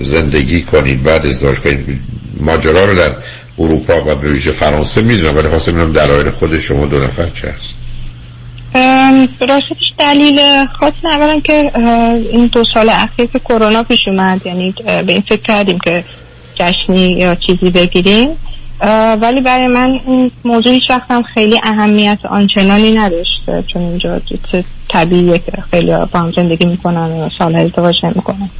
زندگی 0.00 0.62
کنید 0.62 1.02
بعد 1.02 1.26
ازدواج 1.26 1.58
کنید. 1.58 2.00
ماجرا 2.40 2.84
رو 2.84 2.94
در 2.94 3.12
اروپا 3.58 4.04
و 4.06 4.14
به 4.14 4.32
ویژه 4.32 4.50
فرانسه 4.50 5.02
می‌دونم 5.02 5.36
ولی 5.36 5.48
خواستم 5.48 5.72
ببینم 5.72 5.92
دلایل 5.92 6.30
خود 6.30 6.58
شما 6.58 6.86
دو 6.86 7.04
نفر 7.04 7.28
چه 7.30 7.48
هست. 7.48 7.74
راستش 9.40 9.92
دلیل 9.98 10.40
خاص 10.80 10.92
اولا 11.12 11.40
که 11.40 11.70
این 12.32 12.46
دو 12.46 12.64
سال 12.74 12.88
اخیر 12.88 13.26
که 13.26 13.38
کرونا 13.38 13.82
پیش 13.82 13.98
اومد 14.06 14.46
یعنی 14.46 14.74
به 14.86 15.12
این 15.12 15.20
فکر 15.20 15.42
کردیم 15.42 15.78
که 15.84 16.04
جشنی 16.54 17.10
یا 17.10 17.34
چیزی 17.34 17.70
بگیریم. 17.70 18.30
ولی 19.20 19.40
برای 19.40 19.66
من 19.66 20.00
این 20.06 20.30
موضوع 20.44 20.72
هیچ 20.72 20.90
وقتم 20.90 21.22
خیلی 21.34 21.60
اهمیت 21.62 22.18
آنچنانی 22.30 22.94
نداشته 22.94 23.64
چون 23.72 23.82
اینجا 23.82 24.20
طبیعیه 24.88 25.38
که 25.38 25.52
خیلی 25.70 25.92
با 26.12 26.20
هم 26.20 26.32
زندگی 26.36 26.66
می‌کنن 26.66 27.10
و 27.10 27.28
سال 27.38 27.56
ازدواج 27.56 27.94
نمی‌کنن. 28.02 28.50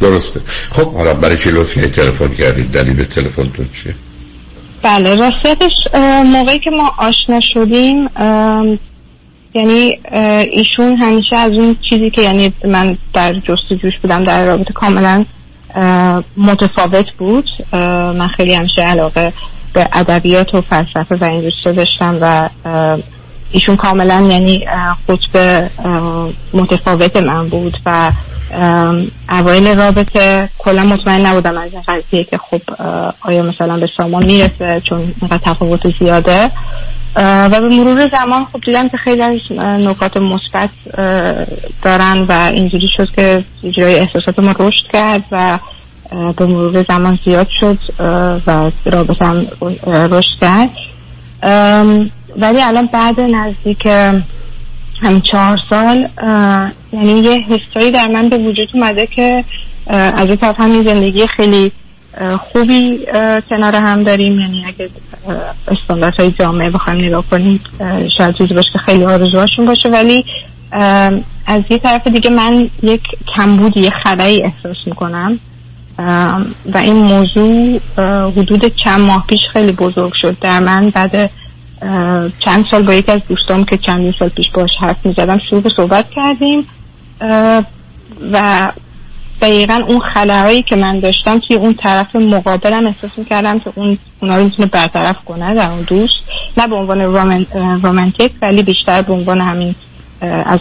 درسته. 0.00 0.40
خب 0.70 0.94
حالا 0.94 1.14
برای 1.14 1.36
چی 1.36 1.50
لطفی 1.50 1.80
تلفن 1.80 2.28
کردید. 2.28 2.72
دلیل 2.72 3.04
تلفنتون 3.04 3.68
چیه؟ 3.82 3.94
بله 4.84 5.14
راستش 5.14 5.72
موقعی 6.24 6.58
که 6.58 6.70
ما 6.70 6.92
آشنا 6.98 7.40
شدیم 7.40 8.08
یعنی 9.54 9.98
ایشون 10.52 10.96
همیشه 10.96 11.36
از 11.36 11.52
اون 11.52 11.76
چیزی 11.90 12.10
که 12.10 12.22
یعنی 12.22 12.52
من 12.68 12.98
در 13.14 13.32
جستجوش 13.32 13.92
بودم 14.02 14.24
در 14.24 14.46
رابطه 14.46 14.72
کاملا 14.72 15.24
متفاوت 16.36 17.10
بود. 17.12 17.50
من 18.18 18.26
خیلی 18.26 18.54
همیشه 18.54 18.82
علاقه 18.82 19.32
به 19.72 19.88
ادبیات 19.92 20.54
و 20.54 20.60
فلسفه 20.60 21.16
و 21.20 21.24
این 21.24 21.52
داشتم 21.64 22.18
و 22.20 22.48
ایشون 23.50 23.76
کاملا 23.76 24.26
یعنی 24.30 24.66
قطب 25.08 25.70
متفاوت 26.52 27.16
من 27.16 27.48
بود 27.48 27.76
و 27.86 28.10
اوایل 29.30 29.78
رابطه 29.78 30.50
کلا 30.58 30.84
مطمئن 30.84 31.26
نبودم 31.26 31.58
از 31.58 31.70
این 31.72 31.82
قضیه 31.82 32.24
که 32.24 32.38
خب 32.50 32.60
آیا 33.20 33.42
مثلا 33.42 33.76
به 33.76 33.86
سامان 33.96 34.26
می‌رسه 34.26 34.82
چون 34.88 34.98
اینقدر 35.20 35.38
تفاوت 35.38 35.98
زیاده. 35.98 36.50
و 37.16 37.60
به 37.60 37.68
مرور 37.68 38.08
زمان 38.08 38.44
خب 38.44 38.60
دیدم 38.66 38.88
که 38.88 38.96
خیلی 38.96 39.22
از 39.22 39.40
نکات 39.60 40.16
مثبت 40.16 40.70
دارن 41.82 42.24
و 42.28 42.50
اینجوری 42.52 42.88
شد 42.96 43.10
که 43.16 43.44
اجرای 43.64 43.94
احساسات 43.94 44.38
ما 44.38 44.54
رشد 44.58 44.86
کرد 44.92 45.24
و 45.32 45.58
به 46.36 46.46
مرور 46.46 46.84
زمان 46.88 47.18
زیاد 47.24 47.46
شد 47.60 47.78
و 48.46 48.70
رابطه 48.84 49.24
هم 49.24 49.46
رشد 49.86 50.38
کرد. 50.40 50.70
ولی 52.36 52.62
الان 52.62 52.86
بعد 52.92 53.20
نزدیک 53.20 53.88
هم 55.02 55.20
چهار 55.20 55.58
سال 55.70 56.08
یعنی 56.92 57.20
یه 57.20 57.40
حسایی 57.40 57.92
در 57.92 58.08
من 58.08 58.28
به 58.28 58.38
وجود 58.38 58.68
اومده 58.74 59.06
که 59.06 59.44
از 59.86 60.28
این 60.28 60.36
طرف 60.36 60.60
همین 60.60 60.82
زندگی 60.82 61.26
خیلی 61.36 61.72
خوبی 62.52 62.98
کنار 63.50 63.74
هم 63.74 64.02
داریم. 64.02 64.40
یعنی 64.40 64.64
اگه 64.66 64.90
استاندارت 65.68 66.20
های 66.20 66.30
جامعه 66.30 66.70
بخوایم 66.70 67.04
نگاه 67.04 67.24
کنیم 67.30 67.60
شاید 68.18 68.34
چیزی 68.34 68.54
باشه 68.54 68.70
که 68.72 68.78
خیلی 68.78 69.04
آرزوهاشون 69.04 69.66
باشه. 69.66 69.88
ولی 69.88 70.24
از 71.46 71.62
یه 71.70 71.78
طرف 71.78 72.06
دیگه 72.06 72.30
من 72.30 72.70
یک 72.82 73.02
کمبود 73.36 73.76
یه 73.76 73.90
خدایی 73.90 74.42
احساس 74.42 74.76
می‌کنم. 74.86 75.38
و 76.74 76.78
این 76.78 76.96
موضوع 76.96 77.80
حدود 78.30 78.72
چند 78.84 79.00
ماه 79.00 79.24
پیش 79.28 79.40
خیلی 79.52 79.72
بزرگ 79.72 80.12
شد. 80.20 80.36
در 80.40 80.60
من 80.60 80.90
بعد 80.90 81.30
چند 82.38 82.64
سال 82.70 82.82
با 82.82 82.94
یکی 82.94 83.12
از 83.12 83.20
دوستام 83.28 83.64
که 83.64 83.78
چندین 83.86 84.14
سال 84.18 84.28
پیش 84.28 84.50
باش 84.54 84.70
حرف 84.80 84.96
می‌زدم 85.04 85.40
شروع 85.50 85.62
به 85.62 85.70
صحبت 85.76 86.06
کردیم 86.16 86.66
و 88.32 88.72
دقیقا 89.40 89.82
اون 89.88 90.00
خلاهایی 90.00 90.62
که 90.62 90.76
من 90.76 91.00
داشتم 91.00 91.40
توی 91.48 91.56
اون 91.56 91.74
طرف 91.74 92.16
مقابلم 92.16 92.86
احساس 92.86 93.10
می‌کردم 93.16 93.58
که 93.58 93.72
اون 93.74 93.98
اونا 94.22 94.36
رو 94.36 94.44
می‌تونه 94.44 94.68
برطرف 94.68 95.16
کنه 95.26 95.54
در 95.54 95.70
اون 95.70 95.82
دوست 95.82 96.16
نه 96.56 96.68
به 96.68 96.74
عنوان 96.74 97.00
رومانتیک 97.82 98.32
ولی 98.42 98.62
بیشتر 98.62 99.02
به 99.02 99.12
عنوان 99.12 99.40
همین 99.40 99.74
از 100.20 100.58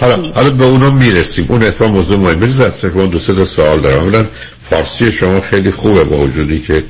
حالا, 0.00 0.32
حالا 0.34 0.50
به 0.50 0.64
اونا 0.64 0.90
می‌رسیم. 0.90 1.46
اون 1.48 1.62
اتفاق 1.62 1.88
موضوع 1.88 2.18
مهم 2.18 2.38
می‌رسیم 2.38 2.64
از 2.64 2.80
دو 3.10 3.18
سه 3.18 3.34
تا 3.34 3.44
سوال 3.44 3.80
دارم. 3.80 4.28
فارسی 4.60 5.12
شما 5.12 5.40
خیلی 5.40 5.70
خوبه 5.70 6.04
با 6.04 6.16
وجودی 6.16 6.60
که 6.60 6.84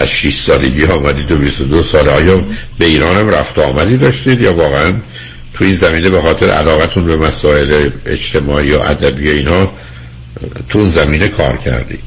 از 0.00 0.08
6 0.08 0.36
سالگی 0.36 0.84
آمدید 0.84 1.32
و 1.32 1.36
22 1.36 1.82
سال 1.82 2.08
آیا 2.08 2.42
به 2.78 2.84
ایران 2.84 3.16
هم 3.16 3.28
رفت 3.28 3.58
آمدی 3.58 3.96
داشتید 3.96 4.40
یا 4.40 4.54
واقعا 4.54 4.92
تو 5.54 5.64
این 5.64 5.74
زمینه 5.74 6.10
به 6.10 6.20
خاطر 6.20 6.50
علاقتون 6.50 7.06
به 7.06 7.16
مسائل 7.16 7.90
اجتماعی 8.06 8.66
یا 8.66 8.84
ادبی 8.84 9.30
اینا 9.30 9.68
تو 10.68 10.78
اون 10.78 10.88
زمینه 10.88 11.28
کار 11.28 11.56
کردید؟ 11.56 12.00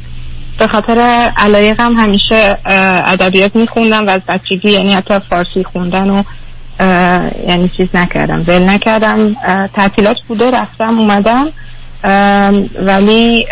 به 0.58 0.68
خاطر 0.68 1.32
علایقم 1.38 1.94
همیشه 1.94 2.58
ادبیات 3.06 3.56
میخوندم 3.56 4.08
و 4.08 4.10
از 4.10 4.22
بچگی 4.28 4.72
یعنی 4.72 4.94
حتی 4.94 5.14
فارسی 5.30 5.64
خوندن 5.64 6.10
و 6.10 6.24
یعنی 7.48 7.70
چیز 7.78 7.88
نکردم 7.94 8.44
ول 8.48 8.70
نکردم. 8.70 9.36
تعطیلات 9.76 10.18
بوده 10.28 10.52
رفتم 10.52 11.00
اومدم. 11.00 11.46
ولی 12.80 13.46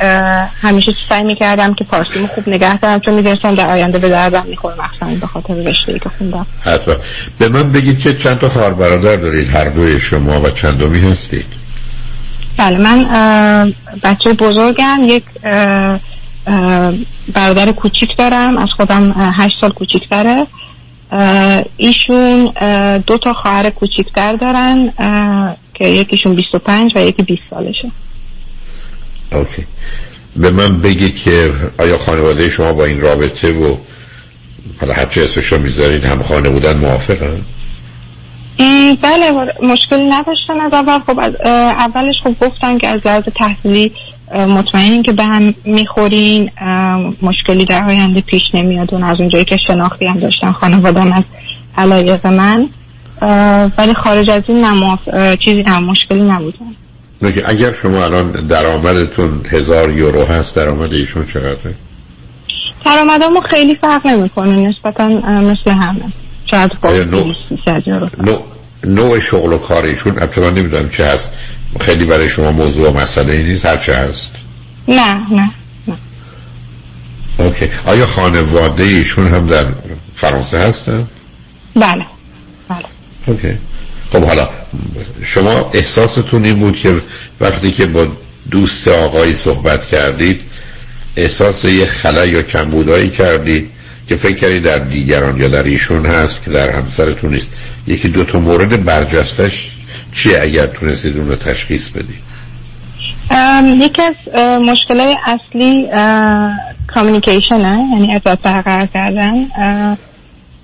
همیشه 0.61 0.93
سعی 1.09 1.23
می‌کردم 1.23 1.73
که 1.73 1.85
فارسیمو 1.91 2.27
خوب 2.27 2.49
نگه 2.49 2.77
دارم. 2.77 2.99
چون 2.99 3.13
می‌دونستم 3.13 3.55
در 3.55 3.69
آینده 3.69 3.99
به 3.99 4.09
دردم 4.09 4.45
می‌خوره. 4.49 4.75
مخصوصا 4.75 5.05
به 5.05 5.27
خاطر 5.27 5.53
رشته 5.53 5.99
که 5.99 6.09
خوندم. 6.17 6.45
حتما. 6.61 6.95
به 7.39 7.49
من 7.49 7.71
بگید 7.71 7.99
که 7.99 8.13
چند 8.13 8.39
تا 8.39 8.49
خواهر 8.49 8.73
برادر 8.73 9.15
دارید؟ 9.15 9.55
هر 9.55 9.69
دوی 9.69 9.99
شما 9.99 10.41
و 10.41 10.49
چندمی 10.49 10.99
هستید؟ 10.99 11.45
بله 12.57 12.77
من 12.77 13.73
بچه 14.03 14.33
بزرگم. 14.33 14.99
یک 15.03 15.23
برادر 17.33 17.71
کوچیک 17.71 18.09
دارم. 18.17 18.57
از 18.57 18.67
خودم 18.77 19.13
هشت 19.37 19.55
سال 19.61 19.69
کوچیکتره. 19.69 20.47
ایشون 21.77 22.51
دو 23.07 23.17
تا 23.17 23.33
خواهر 23.33 23.69
کوچیکتر 23.69 24.33
دارن 24.33 24.93
که 25.73 25.87
یکیشون 25.87 26.35
25 26.35 26.91
و 26.95 26.99
یکی 26.99 27.23
20 27.23 27.41
سالشه. 27.49 27.91
اوکی. 29.31 29.65
به 30.35 30.51
من 30.51 30.79
بگید 30.79 31.17
که 31.17 31.51
آیا 31.79 31.97
خانواده 31.97 32.49
شما 32.49 32.73
با 32.73 32.85
این 32.85 33.01
رابطه 33.01 33.51
و 33.51 33.75
حالا 34.81 34.93
هرچی 34.93 35.21
اسمش 35.21 35.45
رو 35.45 35.57
می‌ذارید 35.57 36.05
هم 36.05 36.23
خانه 36.23 36.49
بودن 36.49 36.77
موافقن؟ 36.77 37.41
بله 39.01 39.31
مشکلی 39.63 40.09
نداشتن 40.09 40.59
از 40.59 40.73
اول. 40.73 40.99
خب 40.99 41.19
از 41.19 41.33
اولش 41.45 42.15
خب 42.23 42.35
گفتن 42.39 42.77
که 42.77 42.87
از 42.87 43.01
لحاظ 43.05 43.23
تحصیلی 43.35 43.91
مطمئنین 44.35 45.03
که 45.03 45.11
به 45.11 45.23
هم 45.23 45.53
می‌خورین. 45.65 46.51
مشکلی 47.21 47.65
در 47.65 47.83
آینده 47.83 48.21
پیش 48.21 48.41
نمیاد 48.53 48.93
و 48.93 49.05
از 49.05 49.19
اونجایی 49.19 49.45
که 49.45 49.57
شناختی 49.67 50.05
هم 50.05 50.19
داشتن 50.19 50.51
خانوادم 50.51 51.13
از 51.13 51.23
علایق 51.77 52.27
من. 52.27 52.69
ولی 53.77 53.93
خارج 53.93 54.29
از 54.29 54.43
این 54.47 54.65
نماف 54.65 54.99
چیزی 55.45 55.61
هم 55.61 55.83
مشکلی 55.83 56.21
نبودن 56.21 56.75
اگر 57.21 57.71
شما 57.71 58.03
الان 58.03 58.31
درآمدتون 58.31 59.41
هزار 59.49 59.91
یورو 59.91 60.25
هست 60.25 60.55
درآمد 60.55 60.93
ایشون 60.93 61.25
چقدره؟ 61.25 61.75
درآمدمون 62.85 63.41
خیلی 63.41 63.75
فرق 63.75 64.07
نمی‌کنه 64.07 64.69
نسبتا 64.69 65.07
مثل 65.07 65.71
همه. 65.71 66.13
شاید 66.51 66.71
نوع, 68.17 68.43
نوع 68.83 69.19
شغل 69.19 69.53
و 69.53 69.57
کار 69.57 69.83
ایشون 69.85 70.13
من 70.37 70.53
نمی‌دونم 70.53 70.89
چه 70.89 71.05
هست. 71.05 71.29
خیلی 71.81 72.05
برای 72.05 72.29
شما 72.29 72.51
موضوع 72.51 72.89
و 72.89 72.97
مسئله 72.97 73.33
ای 73.33 73.43
نیست 73.43 73.65
هر 73.65 73.77
چه 73.77 73.93
هست. 73.93 74.31
نه 74.87 75.11
نه 75.11 75.51
نه. 75.87 75.97
اوکی. 77.37 77.69
آیا 77.85 78.05
خانواده 78.05 78.83
ایشون 78.83 79.27
هم 79.27 79.47
در 79.47 79.65
فرانسه 80.15 80.57
هستن؟ 80.57 81.07
بله 81.75 82.05
بله. 82.69 82.85
اوکی. 83.27 83.57
خب 84.11 84.23
حالا 84.23 84.49
شما 85.23 85.71
احساستون 85.73 86.45
این 86.45 86.59
بود 86.59 86.77
که 86.77 86.95
وقتی 87.41 87.71
که 87.71 87.85
با 87.85 88.07
دوست 88.51 88.87
آقایی 88.87 89.35
صحبت 89.35 89.85
کردید 89.87 90.41
احساس 91.17 91.65
یه 91.65 91.85
خلا 91.85 92.25
یا 92.25 92.41
کمبودایی 92.41 93.09
کردید 93.09 93.69
که 94.09 94.15
فکر 94.15 94.35
کردید 94.35 94.63
در 94.63 94.77
دیگران 94.77 95.41
یا 95.41 95.47
در 95.47 95.63
ایشون 95.63 96.05
هست 96.05 96.43
که 96.43 96.51
در 96.51 96.69
همسرتون 96.69 97.33
نیست. 97.33 97.49
یکی 97.87 98.07
دو 98.07 98.23
تا 98.23 98.39
مورد 98.39 98.85
برجستش 98.85 99.71
چیه 100.13 100.39
اگر 100.41 100.65
تونستید 100.65 101.17
اون 101.17 101.27
رو 101.27 101.35
تشخیص 101.35 101.89
بدید؟ 101.89 102.31
یکی 103.81 104.01
از 104.01 104.15
مشکلات 104.61 105.17
اصلی 105.25 105.87
کامیونیکیشنه 106.87 107.87
یعنی 107.93 108.13
ارتباط 108.13 108.39
برقرار 108.39 108.85
کردن. 108.93 109.47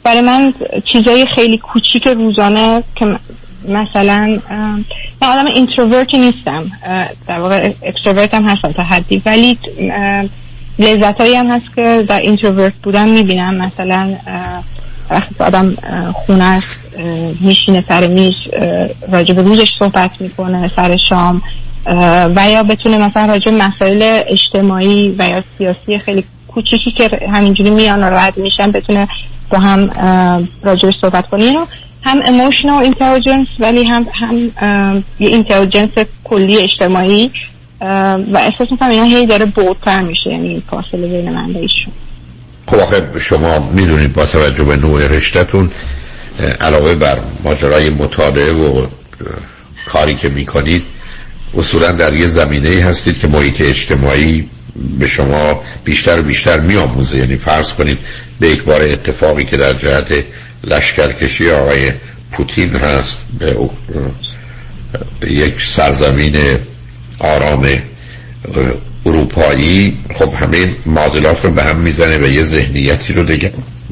برای 0.04 0.22
من 0.22 0.54
چیزای 0.94 1.26
خیلی 1.36 1.58
کوچیک 1.58 2.08
روزانه 2.08 2.84
که 2.96 3.20
مثلا 3.68 4.40
من 5.22 5.28
آدم 5.28 5.46
introvert 5.46 6.11
ی 6.11 6.18
نیستم 6.18 6.72
در 7.28 7.40
واقع 7.40 7.72
extrovert 7.84 8.34
هم 8.34 8.50
هستم 8.50 8.72
تا 8.72 8.84
حدی 8.84 9.22
ولی 9.26 9.58
لذت 10.80 11.22
هم 11.22 11.52
هست 11.52 11.76
که 11.76 12.06
در 12.08 12.20
introvert 12.20 12.74
بودم 12.84 13.08
می‌بینم. 13.08 13.56
مثلا 13.56 14.16
وقتی 15.10 15.36
آدم 15.40 15.76
خونه 16.14 16.44
است 16.44 16.80
میشینه 17.42 17.84
سر 17.90 18.08
میز 18.08 18.34
راجع 19.12 19.34
به 19.34 19.42
روزش 19.42 19.76
صحبت 19.80 20.12
می‌کنه 20.20 20.72
سر 20.76 20.98
شام 20.98 21.42
و 22.36 22.50
یا 22.52 22.64
بتونه 22.64 22.98
مثلا 22.98 23.26
راجع 23.26 23.52
مسائل 23.52 24.22
اجتماعی 24.28 25.16
و 25.20 25.30
یا 25.30 25.44
سیاسی 25.58 25.98
خیلی 25.98 26.24
کوچیکی 26.48 26.92
که 26.92 27.10
همینجوری 27.32 27.70
میان 27.70 28.04
و 28.04 28.06
رد 28.06 28.38
میشن 28.38 28.72
بتونه 28.72 29.08
با 29.50 29.60
هم 29.60 29.90
راجعش 30.64 30.94
صحبت 31.02 31.26
کنه. 31.28 31.56
هم 32.04 32.22
emotional 32.22 32.86
intelligence 32.86 33.60
ولی 33.60 33.84
هم 33.84 34.08
هم 34.14 34.36
یه 35.20 35.30
اینتلیجنس 35.30 35.90
کلی 36.24 36.62
اجتماعی 36.62 37.32
و 37.82 38.38
احساس 38.38 38.68
می‌کنم 38.72 38.90
اینا 38.90 39.04
هی 39.04 39.26
داره 39.26 39.46
بودتر 39.46 40.02
میشه 40.02 40.30
یعنی 40.30 40.64
فاصله 40.72 41.08
بین 41.08 41.30
من 41.32 41.52
و 41.52 41.58
ایشون. 41.58 41.94
خب 42.68 42.80
آخه 42.80 43.20
شما 43.20 43.70
می‌دونید 43.74 44.14
با 44.14 44.26
توجه 44.26 44.64
به 44.64 44.76
نوع 44.76 45.08
رشتهتون 45.08 45.72
علاوه 46.62 46.96
بر 46.96 47.18
ماجرای 47.44 47.90
مطالعه 47.90 48.54
و 48.54 48.88
کاری 49.86 50.16
که 50.16 50.30
می‌کنید 50.30 50.84
اصولا 51.58 51.92
در 51.92 52.14
یه 52.14 52.28
زمینه 52.28 52.84
هستید 52.84 53.20
که 53.20 53.28
محیط 53.28 53.62
اجتماعی 53.62 54.50
به 55.00 55.08
شما 55.08 55.62
بیشتر 55.84 56.20
و 56.20 56.24
بیشتر 56.24 56.60
میآموزه. 56.60 57.18
یعنی 57.18 57.38
فرض 57.38 57.74
کنید 57.74 57.98
به 58.40 58.48
یک 58.48 58.64
بار 58.64 58.82
اتفاقی 58.82 59.46
که 59.46 59.58
در 59.58 59.74
جهت 59.74 60.26
لشکرکشی 60.64 61.52
آقای 61.52 61.92
پوتین 62.32 62.76
هست 62.76 63.22
به 65.20 65.32
یک 65.32 65.64
سرزمین 65.64 66.38
آرام 67.20 67.70
اروپایی. 69.06 69.98
خب 70.16 70.34
همه 70.34 70.76
معادلات 70.86 71.46
رو 71.46 71.52
به 71.52 71.64
هم 71.64 71.76
می‌زنه 71.76 72.18
و 72.18 72.28
یه 72.28 72.42
ذهنیتی 72.42 73.14
رو 73.14 73.24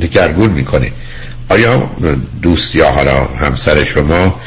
دگرگون 0.01 0.49
می‌کنه. 0.49 0.91
آیا 1.49 1.91
دوست 2.41 2.76
یا 2.76 2.91
حالا 2.91 3.26
همسر 3.26 3.84
شما 3.84 4.39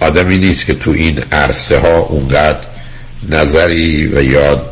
آدمی 0.00 0.38
نیست 0.38 0.66
که 0.66 0.74
تو 0.74 0.90
این 0.90 1.18
عرصه 1.32 1.78
ها 1.78 1.98
اونقدر 1.98 2.60
نظری 3.30 4.06
و 4.06 4.22
یا 4.22 4.62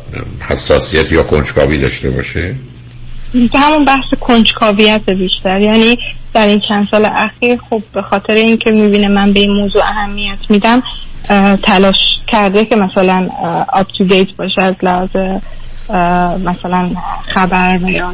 حساسیت 0.40 1.12
یا 1.12 1.22
کنجکاوی 1.22 1.78
داشته 1.78 2.10
باشه؟ 2.10 2.54
همون 3.54 3.84
بحث 3.84 4.20
کنجکاویت 4.20 5.02
بیشتر. 5.18 5.60
یعنی 5.60 5.98
در 6.34 6.46
این 6.46 6.60
چند 6.68 6.88
سال 6.90 7.04
اخیر 7.04 7.60
خب 7.70 7.82
به 7.94 8.02
خاطر 8.02 8.34
اینکه 8.34 8.70
می‌بینه 8.70 9.08
من 9.08 9.32
به 9.32 9.40
این 9.40 9.52
موضوع 9.52 9.82
اهمیت 9.82 10.38
میدم 10.48 10.82
تلاش 11.66 11.96
کرده 12.28 12.64
که 12.64 12.76
مثلا 12.76 13.28
آپ 13.72 13.86
تو 13.98 14.04
دیت 14.04 14.36
باشه 14.36 14.62
از 14.62 14.74
لحاظ 14.82 15.40
مثلا 16.44 16.90
خبر 17.34 17.78
و 17.82 17.88
یا 17.88 18.12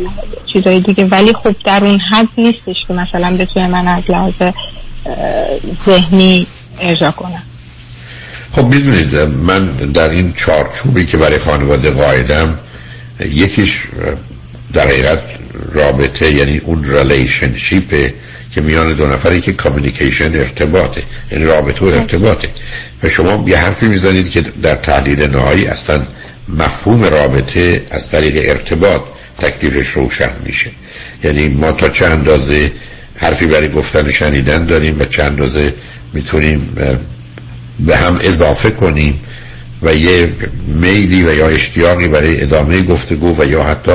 چیزای 0.53 0.81
دیگه. 0.81 1.05
ولی 1.05 1.33
خب 1.33 1.57
در 1.64 1.85
اون 1.85 2.01
حد 2.01 2.29
نیستش 2.39 2.77
که 2.89 2.95
مثلا 2.95 3.37
بتونه 3.37 3.66
من 3.66 3.89
از 3.89 4.03
لحاظ 4.09 4.53
ذهنی 5.87 6.47
ارجا 6.81 7.11
کنم. 7.11 7.43
خب 8.53 8.64
می‌دونید 8.64 9.16
من 9.16 9.66
در 9.77 10.09
این 10.09 10.33
چارچوبی 10.33 11.07
که 11.07 11.16
برای 11.16 11.39
خانواده 11.39 11.91
قایدم 11.91 12.59
یکیش 13.21 13.83
در 14.72 14.88
حقیقت 14.88 15.21
رابطه 15.72 16.33
یعنی 16.33 16.59
اون 16.59 16.84
ریلیشنشیپه 16.84 18.14
که 18.55 18.61
میان 18.61 18.92
دو 18.92 19.07
نفری 19.07 19.41
که 19.41 19.53
کامیونیکیشن 19.53 20.34
ارتباطه 20.34 21.03
یعنی 21.33 21.45
رابطه 21.45 21.84
و 21.84 21.88
ارتباطه. 21.88 22.49
و 23.03 23.09
شما 23.09 23.45
یه 23.49 23.57
حرفی 23.57 23.87
می‌زنید 23.87 24.30
که 24.30 24.41
در 24.63 24.75
تحلیل 24.75 25.22
نهایی 25.22 25.67
اصلا 25.67 26.03
مفهوم 26.49 27.05
رابطه 27.05 27.83
از 27.91 28.11
طریق 28.11 28.49
ارتباط 28.49 29.01
تکلیفش 29.38 29.88
روشن 29.88 30.30
میشه. 30.45 30.71
یعنی 31.25 31.49
ما 31.49 31.72
تا 31.72 31.88
چند 31.88 32.13
اندازه 32.13 32.72
حرفی 33.17 33.47
برای 33.47 33.68
گفتن 33.68 34.11
شنیدن 34.11 34.67
داریم 34.67 35.01
و 35.01 35.05
چند 35.05 35.26
اندازه 35.26 35.75
می‌تونیم 36.13 36.76
به 37.80 37.97
هم 37.97 38.18
اضافه 38.22 38.71
کنیم 38.71 39.21
و 39.83 39.95
یه 39.95 40.33
میلی 40.67 41.22
و 41.22 41.34
یا 41.34 41.49
اشتیاقی 41.49 42.09
برای 42.09 42.42
ادامه 42.42 42.83
گفتگو 42.83 43.42
و 43.42 43.45
یا 43.45 43.63
حتی 43.63 43.92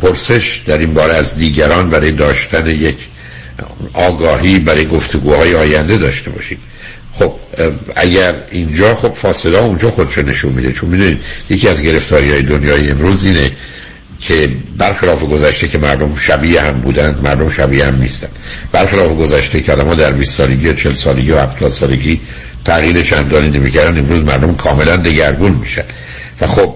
پرسش 0.00 0.62
در 0.66 0.78
این 0.78 0.94
باره 0.94 1.14
از 1.14 1.38
دیگران 1.38 1.90
برای 1.90 2.10
داشتن 2.10 2.66
یک 2.66 2.96
آگاهی 3.92 4.58
برای 4.58 4.86
گفتگوهای 4.86 5.54
آینده 5.54 5.96
داشته 5.96 6.30
باشیم. 6.30 6.58
خب 7.12 7.32
اگر 7.96 8.34
اینجا 8.50 8.94
خب 8.94 9.12
فاصله 9.12 9.58
اونجا 9.58 9.90
خودشو 9.90 10.22
نشون 10.22 10.52
میده. 10.52 10.72
چون 10.72 10.90
می‌دونید 10.90 11.20
یکی 11.50 11.68
از 11.68 11.82
گرفتاری 11.82 12.30
های 12.30 12.42
دنیای 12.42 12.90
امروز 12.90 13.24
اینه 13.24 13.50
که 14.20 14.50
برخلاف 14.78 15.24
گذشته 15.24 15.68
که 15.68 15.78
مردم 15.78 16.16
شبیه 16.16 16.60
هم 16.60 16.80
بودند 16.80 17.22
مردم 17.22 17.50
شبیه 17.50 17.86
هم 17.86 18.00
نیستن 18.00 18.28
برخلاف 18.72 19.16
گذشته 19.16 19.60
که 19.62 19.72
آدم 19.72 19.94
در 19.94 20.12
20 20.12 20.36
سالگی 20.36 20.68
و 20.68 20.72
40 20.72 20.94
سالگی 20.94 21.30
و 21.30 21.38
70 21.38 21.70
سالگی 21.70 22.20
تغییر 22.64 23.02
چندانی 23.02 23.48
نمی‌کردن. 23.48 23.98
امروز 23.98 24.22
مردم 24.22 24.54
کاملا 24.54 24.96
دگرگون 24.96 25.52
میشن. 25.52 25.84
و 26.40 26.46
خب 26.46 26.74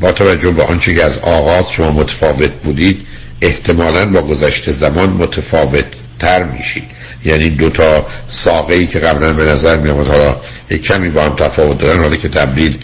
با 0.00 0.12
توجه 0.12 0.50
به 0.50 0.62
آنچه 0.62 0.94
که 0.94 1.04
از 1.04 1.18
آغاز 1.18 1.70
شما 1.70 1.90
متفاوت 1.90 2.50
بودید 2.50 3.06
احتمالا 3.40 4.06
با 4.06 4.22
گذشته 4.22 4.72
زمان 4.72 5.10
متفاوت 5.10 5.84
تر 6.18 6.42
میشید. 6.42 6.84
یعنی 7.24 7.50
دو 7.50 7.70
تا 7.70 8.06
ساقه 8.28 8.74
ای 8.74 8.86
که 8.86 8.98
قبلا 8.98 9.32
به 9.32 9.44
نظر 9.44 9.76
می 9.76 9.90
آمد 9.90 10.06
حالا 10.06 10.36
یک 10.70 10.82
کمی 10.82 11.10
با 11.10 11.22
هم 11.22 11.36
تفاوت 11.36 11.78
دارن 11.78 12.00
حالا 12.00 12.16
که 12.16 12.28
تبدیل 12.28 12.78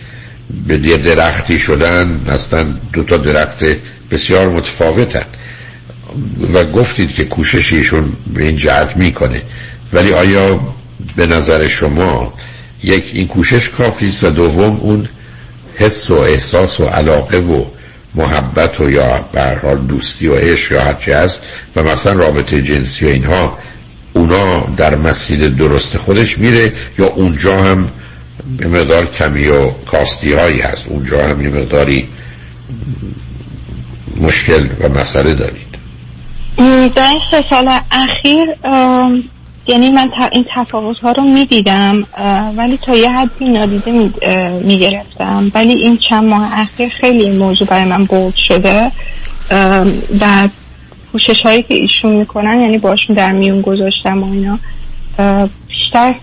به 0.67 0.77
درختی 0.77 1.59
شدن 1.59 2.21
اصلا 2.29 2.67
دو 2.93 3.05
تا 3.05 3.17
درخت 3.17 3.65
بسیار 4.11 4.49
متفاوتن. 4.49 5.25
و 6.55 6.65
گفتید 6.65 7.15
که 7.15 7.25
کوشش 7.25 7.73
ایشون 7.73 8.13
به 8.35 8.45
این 8.45 8.57
جهت 8.57 8.97
می‌کنه. 8.97 9.43
ولی 9.93 10.13
آیا 10.13 10.61
به 11.17 11.27
نظر 11.27 11.67
شما 11.69 12.35
یک 12.83 13.11
این 13.13 13.27
کوشش 13.27 13.69
کافی 13.69 14.09
است 14.09 14.25
و 14.25 14.31
دوم 14.31 14.81
اون 14.81 15.09
حس 15.79 16.11
و 16.11 16.15
احساس 16.15 16.81
و 16.81 16.85
علاقه 16.85 17.39
و 17.39 17.65
محبت 18.15 18.81
و 18.81 18.91
یا 18.91 19.25
به 19.33 19.75
دوستی 19.89 20.29
و 20.29 20.35
عشق 20.35 20.73
یا 20.73 20.85
هرچی 20.85 21.13
هست 21.13 21.43
و 21.77 21.83
مثلا 21.83 22.13
رابطه 22.13 22.63
جنسی 22.63 23.05
و 23.05 23.09
اینها 23.09 23.59
اونا 24.13 24.61
در 24.77 24.95
مسیر 24.95 25.49
درست 25.49 25.97
خودش 25.97 26.39
میره 26.39 26.73
یا 26.99 27.07
اونجا 27.07 27.63
هم 27.63 27.89
به 28.59 28.69
مقدار 28.69 29.07
کمی 29.07 29.47
و 29.47 29.71
کاستی 29.71 30.33
هایی 30.33 30.61
هست. 30.61 30.87
اونجا 30.89 31.29
هم 31.29 31.43
یه 31.43 31.49
مقداری 31.49 32.09
مشکل 34.21 34.69
و 34.81 34.89
مسئله 34.89 35.35
دارید. 35.35 35.77
در 36.95 37.09
این 37.09 37.21
سه 37.31 37.45
سال 37.51 37.69
اخیر 37.91 38.47
یعنی 39.69 39.91
من 39.91 40.11
این 40.33 40.45
تفاوت 40.57 40.99
ها 40.99 41.13
رو 41.13 41.23
می‌دیدم 41.23 42.07
ولی 42.57 42.77
تا 42.77 42.97
یه 42.97 43.11
حدی 43.11 43.45
نادیده 43.45 44.11
می‌گرفتم. 44.65 45.51
ولی 45.55 45.73
این 45.73 45.99
چند 45.99 46.25
ماه 46.25 46.61
اخیر 46.61 46.89
خیلی 46.89 47.25
این 47.25 47.39
موضوع 47.39 47.69
برای 47.69 47.85
من 47.85 48.05
بود 48.05 48.35
شده. 48.37 48.91
و 50.21 50.49
پوشش 51.13 51.41
هایی 51.41 51.63
که 51.63 51.75
ایشون 51.75 52.13
می‌کنن 52.13 52.61
یعنی 52.61 52.79
باشون 52.79 53.17
در 53.17 53.33
میون 53.33 53.61
گذاشتم 53.61 54.23
و 54.23 54.33
اینا 54.33 54.59
بیشتر 55.69 56.15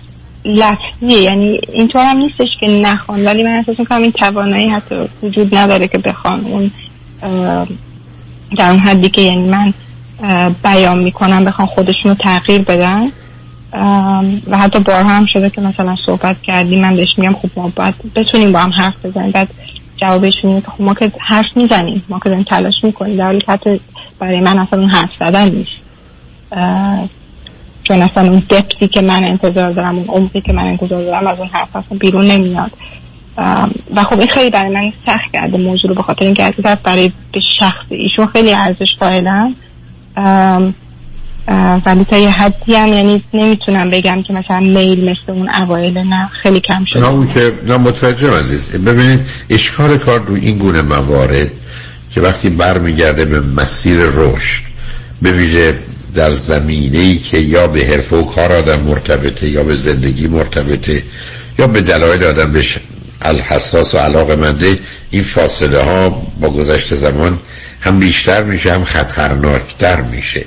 لفظیه 0.44 1.22
یعنی 1.22 1.60
اینطور 1.72 2.04
هم 2.04 2.16
نیستش 2.16 2.48
که 2.60 2.66
نخوان. 2.66 3.24
ولی 3.24 3.42
من 3.42 3.56
احساس 3.56 3.78
می‌کنم 3.78 4.02
این 4.02 4.12
توانایی 4.12 4.68
حتی 4.68 4.94
وجود 5.22 5.54
نداره 5.54 5.88
که 5.88 5.98
بخوان 5.98 6.44
اون 6.44 6.70
در 8.56 8.70
اون 8.70 8.78
حدی 8.78 9.08
که 9.08 9.20
یعنی 9.20 9.48
من 9.48 9.74
بیان 10.64 10.98
می‌کنم 10.98 11.44
بخوان 11.44 11.68
خودشون 11.68 12.10
رو 12.10 12.14
تغییر 12.14 12.62
بدن. 12.62 13.12
و 14.50 14.58
حتی 14.58 14.78
بارها 14.78 15.08
هم 15.08 15.26
شده 15.26 15.50
که 15.50 15.60
مثلا 15.60 15.96
صحبت 16.06 16.42
کردیم 16.42 16.80
من 16.80 16.96
بهش 16.96 17.18
میگم 17.18 17.34
خب 17.34 17.48
ما 17.56 17.72
باید 17.76 17.94
بتونیم 18.14 18.52
با 18.52 18.58
هم 18.58 18.72
حرف 18.72 19.06
بزنیم. 19.06 19.30
بعد 19.30 19.48
جوابش 19.96 20.34
اینه 20.42 20.60
که 20.60 20.70
خب 20.70 20.80
ما 20.80 20.94
که 20.94 21.12
حرف 21.20 21.56
می‌زنیم 21.56 22.04
ما 22.08 22.18
که 22.18 22.28
داریم 22.28 22.44
تلاش 22.44 22.74
می‌کنیم. 22.82 23.16
در 23.16 23.24
حالی 23.24 23.40
حتی 23.48 23.80
برای 24.18 24.40
من 24.40 24.58
اصلا 24.58 24.78
اون 24.78 24.90
حرف 24.90 25.16
زدن 25.20 25.48
نیست. 25.48 25.84
چون 27.84 28.02
اصلا 28.02 28.28
اون 28.28 28.42
دپسی 28.50 28.88
که 28.88 29.00
من 29.00 29.24
انتظار 29.24 29.70
دارم 29.70 29.98
اون 29.98 30.08
عمقی 30.08 30.40
که 30.40 30.52
من 30.52 30.64
انتظار 30.64 31.04
دارم 31.04 31.26
از 31.26 31.38
اون 31.38 31.48
حرف 31.48 31.76
اصلا 31.76 31.98
بیرون 31.98 32.24
نمیاد. 32.24 32.70
و 33.94 34.04
خب 34.10 34.18
این 34.18 34.28
خیلی 34.28 34.50
برای 34.50 34.74
من 34.74 34.92
سخت 35.06 35.32
کرده 35.32 35.58
موضوع 35.58 35.88
رو 35.88 35.94
به 35.94 36.02
خاطر 36.02 36.24
اینکه 36.24 36.54
برای 36.84 37.12
به 37.32 37.40
شخص 37.58 37.84
ایشون 37.88 38.26
خیلی 38.26 38.52
ارزش 38.52 38.94
قائلم. 39.00 39.54
ولی 41.86 42.04
تا 42.04 42.16
یه 42.16 42.30
حدی 42.30 42.74
هم 42.74 42.88
یعنی 42.88 43.22
نمی‌تونم 43.34 43.90
بگم 43.90 44.22
که 44.22 44.32
مثلا 44.32 44.60
میل 44.60 45.00
مثل 45.00 45.32
اون 45.32 45.50
اوایل 45.62 45.98
نه 45.98 46.30
خیلی 46.42 46.60
کم 46.60 46.84
شده. 46.92 47.00
نه 47.00 47.08
اون 47.08 47.28
که 47.28 47.52
نه 47.66 47.76
متوجه 47.76 48.38
عزیز. 48.38 48.70
ببینید 48.70 49.20
اشکال 49.50 49.96
کار 49.98 50.20
رو 50.20 50.34
این 50.34 50.58
گونه 50.58 50.82
موارد 50.82 51.50
که 52.14 52.20
وقتی 52.20 52.50
برمیگرده 52.50 53.24
به 53.24 53.40
مسیر 53.40 53.96
رشد 53.98 54.64
به 55.22 55.32
ویژه 55.32 55.74
در 56.14 56.32
زمینه 56.32 56.98
ای 56.98 57.18
که 57.18 57.38
یا 57.38 57.66
به 57.66 57.80
حرفه 57.80 58.16
و 58.16 58.24
کار 58.24 58.52
آدم 58.52 58.82
مرتبطه 58.82 59.48
یا 59.48 59.62
به 59.62 59.76
زندگی 59.76 60.26
مرتبطه 60.26 61.02
یا 61.58 61.66
به 61.66 61.80
دلایل 61.80 62.24
آدم 62.24 62.52
به 62.52 62.64
الحساس 63.22 63.94
و 63.94 63.98
علاقه 63.98 64.36
منده 64.36 64.78
این 65.10 65.22
فاصله 65.22 65.82
ها 65.82 66.10
با 66.40 66.50
گذشت 66.50 66.94
زمان 66.94 67.38
هم 67.80 67.98
بیشتر 67.98 68.42
میشه 68.42 68.74
هم 68.74 68.84
خطرناکتر 68.84 70.00
میشه. 70.00 70.44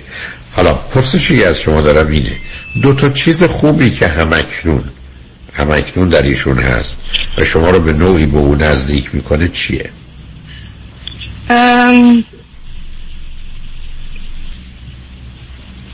حالا 0.58 0.74
پرسشی 0.74 1.44
از 1.44 1.60
شما 1.60 1.82
دارم؟ 1.82 2.12
اینه. 2.12 2.38
دو 2.82 2.94
تا 2.94 3.10
چیز 3.10 3.44
خوبی 3.44 3.92
که 3.92 4.08
همکنون 4.08 4.84
همکنون 5.54 6.10
در 6.10 6.22
ایشون 6.22 6.60
هست 6.60 7.02
و 7.38 7.44
شما 7.44 7.70
رو 7.70 7.80
به 7.80 7.94
نوعی 7.94 8.26
به 8.26 8.38
اون 8.38 8.64
نزدیک 8.64 9.16
می‌کنه 9.16 9.48
چیه؟ 9.48 9.90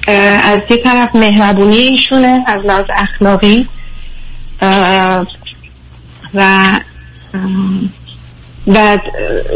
از 0.07 0.59
یه 0.69 0.77
طرف 0.83 1.15
مهربونی 1.15 1.77
ایشونه 1.77 2.43
از 2.47 2.65
لحاظ 2.65 2.85
اخلاقی 2.97 3.67
و 6.33 6.79
و 8.67 8.97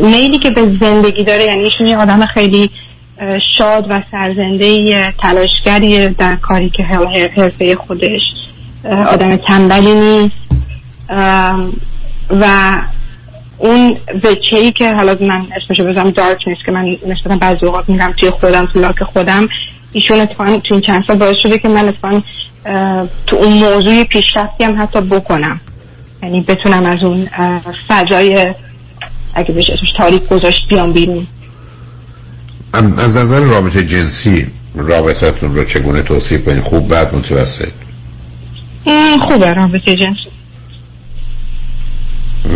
میلی 0.02 0.40
که 0.40 0.50
به 0.50 0.78
زندگی 0.80 1.24
داره 1.24 1.44
یعنی 1.44 1.64
ایشون 1.64 1.88
یه 1.88 1.98
آدم 1.98 2.26
خیلی 2.26 2.72
شاد 3.58 3.86
و 3.90 4.02
سرزنده 4.12 5.12
تلاشگری 5.22 6.10
در 6.10 6.36
کاری 6.36 6.70
که 6.70 6.84
حرفه 6.84 7.76
خودش 7.76 8.22
آدم 8.84 9.36
تنبلی 9.36 9.94
نیست. 9.94 10.36
و 12.30 12.72
اون 13.58 13.98
وچه 14.24 14.72
که 14.72 14.94
حالا 14.94 15.18
من 15.22 15.48
اسمشو 15.64 15.84
بزنم 15.84 16.10
دارک 16.10 16.48
نیست 16.48 16.66
که 16.66 16.72
من 16.72 16.98
نسبتا 17.08 17.38
بعضی 17.38 17.66
اوقات 17.66 17.90
میرم 17.90 18.14
توی 18.18 18.30
خودم 18.30 18.66
تو 18.66 18.80
لاک 18.80 19.04
خودم 19.04 19.48
ایشون 19.92 20.20
اتفاقا 20.20 20.58
تو 20.58 20.74
این 20.74 20.82
چند 20.82 21.04
سال 21.08 21.18
باعث 21.18 21.36
شده 21.44 21.58
که 21.58 21.68
من 21.68 21.88
اتفاقا 21.88 22.22
تو 23.28 23.36
اون 23.36 23.54
موضوع 23.54 24.04
پیشرفتی 24.04 24.64
هم 24.64 24.82
حتی 24.82 25.02
بکنم. 25.02 25.62
یعنی 26.24 26.42
بتونم 26.42 26.86
از 26.86 27.04
اون 27.04 27.28
فضای 27.88 28.54
اگه 29.34 29.54
بشه 29.54 29.74
اسمش 29.74 29.92
تاریک 29.92 30.28
گذاشت 30.28 30.68
بیام 30.70 30.94
بیرون. 30.94 31.28
از 32.78 33.18
نظر 33.18 33.40
رابطه 33.40 33.86
جنسی 33.86 34.48
رابطتون 34.76 35.56
رو 35.56 35.64
چگونه 35.64 36.02
توصیف 36.02 36.46
کنید؟ 36.46 36.64
خوب 36.64 36.88
بعد 36.88 37.16
متوسط؟ 37.16 37.72
خوبه 39.22 39.54
رابطه 39.54 39.96
جنسی. 39.96 40.30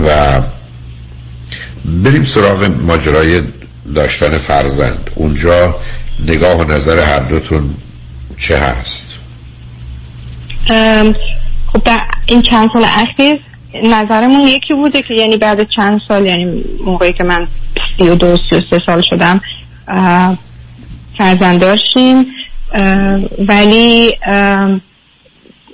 و 0.07 0.41
بریم 1.85 2.23
سراغ 2.23 2.71
ماجرای 2.87 3.41
داشتن 3.95 4.37
فرزند. 4.37 5.11
اونجا 5.15 5.75
نگاه 6.19 6.57
و 6.57 6.63
نظر 6.63 6.99
هر 6.99 7.19
دوتون 7.19 7.75
چه 8.37 8.57
هست؟ 8.57 9.07
خب 11.73 11.83
در 11.85 12.01
این 12.25 12.41
چند 12.41 12.69
سال 12.73 12.83
اخیر 12.83 13.39
نظرمون 13.83 14.39
یکی 14.47 14.73
بوده 14.73 15.01
که 15.01 15.13
یعنی 15.13 15.37
بعد 15.37 15.67
چند 15.75 15.99
سال 16.07 16.25
یعنی 16.25 16.63
موقعی 16.85 17.13
که 17.13 17.23
من 17.23 17.47
سی 17.97 18.09
و 18.09 18.15
دو 18.15 18.37
سی 18.49 18.55
و 18.55 18.61
سه 18.69 18.81
سال 18.85 19.01
شدم 19.09 19.41
فرزند 21.17 21.59
داشتیم. 21.59 22.25
ولی 23.47 24.17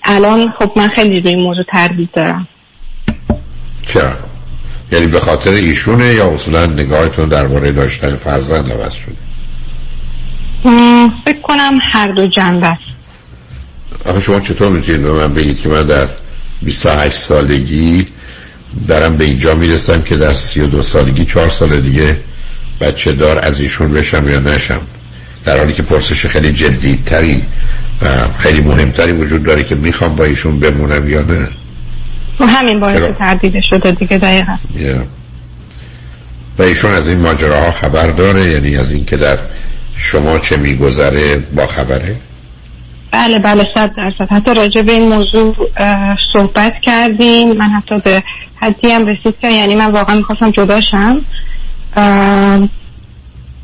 الان 0.03 0.53
خب 0.59 0.71
من 0.75 0.87
خیلی 0.87 1.21
روی 1.21 1.35
موضوع 1.35 1.63
تردید 1.71 2.09
دارم. 2.13 2.47
چرا؟ 3.85 4.13
یعنی 4.91 5.07
به 5.07 5.19
خاطر 5.19 5.49
ایشونه 5.49 6.05
یا 6.05 6.33
اصولا 6.33 6.65
نگاهتون 6.65 7.29
درباره 7.29 7.71
داشتن 7.71 8.15
فرزند 8.15 8.71
عوض 8.71 8.93
شده؟ 8.93 9.15
فکر 11.25 11.41
کنم 11.43 11.79
هر 11.81 12.11
دو 12.11 12.27
جنبه 12.27 12.67
است. 12.67 12.81
آخه 14.05 14.21
شما 14.21 14.39
چطور 14.39 14.69
می‌تونید 14.69 15.01
به 15.01 15.11
من 15.11 15.33
بگید 15.33 15.61
که 15.61 15.69
من 15.69 15.85
در 15.85 16.07
28 16.61 17.15
سالگی 17.17 18.07
دارم 18.87 19.17
به 19.17 19.23
اینجا 19.23 19.55
می‌رسم 19.55 20.01
که 20.01 20.17
در 20.17 20.33
32 20.33 20.81
سالگی 20.81 21.25
چهار 21.25 21.49
سال 21.49 21.81
دیگه 21.81 22.19
بچه 22.81 23.13
دار 23.13 23.39
از 23.45 23.59
ایشون 23.59 23.93
بشم 23.93 24.29
یا 24.29 24.39
نشم. 24.39 24.81
در 25.45 25.57
حالی 25.57 25.73
که 25.73 25.83
پرسش 25.83 26.25
خیلی 26.25 26.53
جدیدتری 26.53 27.43
و 28.01 28.07
خیلی 28.37 28.61
مهمتری 28.61 29.11
وجود 29.11 29.43
داره 29.43 29.63
که 29.63 29.75
می‌خوام 29.75 30.15
با 30.15 30.23
ایشون 30.23 30.59
بمونم 30.59 31.09
یا 31.09 31.21
نه. 31.21 31.47
و 32.39 32.45
همین 32.45 32.79
باعث 32.79 33.17
تردید 33.19 33.61
شده 33.61 33.91
دیگه 33.91 34.17
دقیقا. 34.17 34.55
و 36.59 36.63
ایشون 36.63 36.93
از 36.93 37.07
این 37.07 37.19
ماجراها 37.19 37.71
خبر 37.71 38.07
داره؟ 38.07 38.45
یعنی 38.45 38.77
از 38.77 38.91
اینکه 38.91 39.17
در 39.17 39.37
شما 39.95 40.39
چه 40.39 40.57
میگذره 40.57 41.37
با 41.37 41.65
خبره؟ 41.67 42.15
بله 43.11 43.39
بله 43.39 43.67
صد 43.75 43.91
درصد. 43.97 44.31
حتی 44.31 44.53
راجع 44.53 44.81
به 44.81 44.91
این 44.91 45.09
موضوع 45.09 45.55
صحبت 46.33 46.73
کردیم. 46.81 47.51
من 47.51 47.69
حتی 47.69 47.99
به 47.99 48.23
حدی 48.55 48.91
هم 48.91 49.05
رسید 49.05 49.39
که 49.41 49.47
یعنی 49.51 49.75
من 49.75 49.91
واقعا 49.91 50.15
می‌خواستم 50.15 50.51
جداشم 50.51 51.21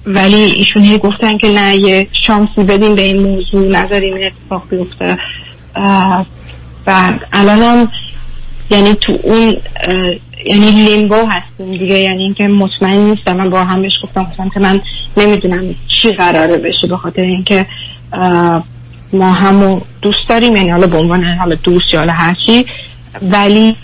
ولی 0.05 0.35
ایشون 0.35 0.83
هی 0.83 0.97
گفتن 0.97 1.37
که 1.37 1.47
نه 1.47 1.75
یه 1.75 2.07
شانسی 2.11 2.63
بدیم 2.63 2.95
به 2.95 3.01
این 3.01 3.23
موضوع 3.23 3.67
نظریم 3.67 4.13
اتفاق 4.17 4.69
بیفته. 4.69 5.17
و 6.87 7.13
الان 7.33 7.87
یعنی 8.69 8.93
تو 8.93 9.19
اون 9.23 9.55
یعنی 10.45 10.71
لیمبو 10.71 11.15
هستیم 11.15 11.71
دیگه 11.71 11.95
یعنی 11.99 12.23
اینکه 12.23 12.47
مطمئن 12.47 12.97
نیستم. 12.97 13.37
من 13.37 13.49
با 13.49 13.63
هم 13.63 13.81
بهش 13.81 13.93
گفتم 14.03 14.23
گفتم 14.23 14.49
که 14.49 14.59
من 14.59 14.81
نمی‌دونم 15.17 15.75
چی 15.87 16.11
قراره 16.11 16.57
بشه 16.57 16.87
به 16.87 16.97
خاطر 16.97 17.21
اینکه 17.21 17.65
ما 19.13 19.31
همو 19.31 19.81
دوست 20.01 20.29
داریم 20.29 20.55
یعنی 20.55 20.69
حالا 20.69 20.87
به 20.87 20.97
عنوان 20.97 21.23
حالا 21.23 21.55
دوست 21.55 21.85
یا 21.93 21.99
حالا 21.99 22.13
هرچی. 22.13 22.65
ولی 23.21 23.75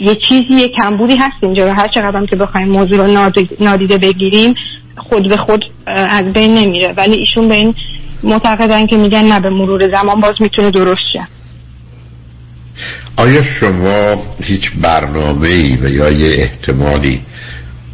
یه 0.00 0.14
چیزی 0.28 0.54
یه 0.54 0.68
کمبودی 0.68 1.16
هست 1.16 1.32
اینجا 1.42 1.66
و 1.66 1.70
هر 1.70 1.88
چقدر 1.88 2.26
که 2.26 2.36
بخوایم 2.36 2.68
موضوع 2.68 2.98
رو 2.98 3.32
نادیده 3.60 3.98
بگیریم 3.98 4.54
خود 4.96 5.28
به 5.28 5.36
خود 5.36 5.64
از 5.86 6.32
بین 6.32 6.54
نمیره. 6.54 6.94
ولی 6.96 7.14
ایشون 7.14 7.48
به 7.48 7.54
این 7.54 7.74
معتقدن 8.22 8.86
که 8.86 8.96
میگن 8.96 9.24
نه 9.24 9.40
به 9.40 9.50
مرور 9.50 9.90
زمان 9.90 10.20
باز 10.20 10.34
می‌تونه 10.40 10.70
درست 10.70 11.00
شه. 11.12 11.26
آیا 13.16 13.42
شما 13.42 14.22
هیچ 14.42 14.70
برنامه 14.82 15.48
ای 15.48 15.76
و 15.76 15.88
یا 15.88 16.10
یه 16.10 16.42
احتمالی 16.42 17.22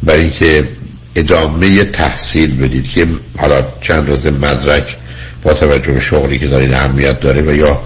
برای 0.03 0.31
که 0.31 0.69
ادامه 1.15 1.83
تحصیل 1.83 2.57
بدید 2.57 2.89
که 2.89 3.07
حالا 3.37 3.63
چند 3.81 4.09
روز 4.09 4.27
مدرک 4.27 4.97
با 5.43 5.53
توجه 5.53 5.93
به 5.93 5.99
شغلی 5.99 6.39
که 6.39 6.47
دارید 6.47 6.73
اهمیت 6.73 7.19
داره 7.19 7.41
و 7.41 7.55
یا 7.55 7.81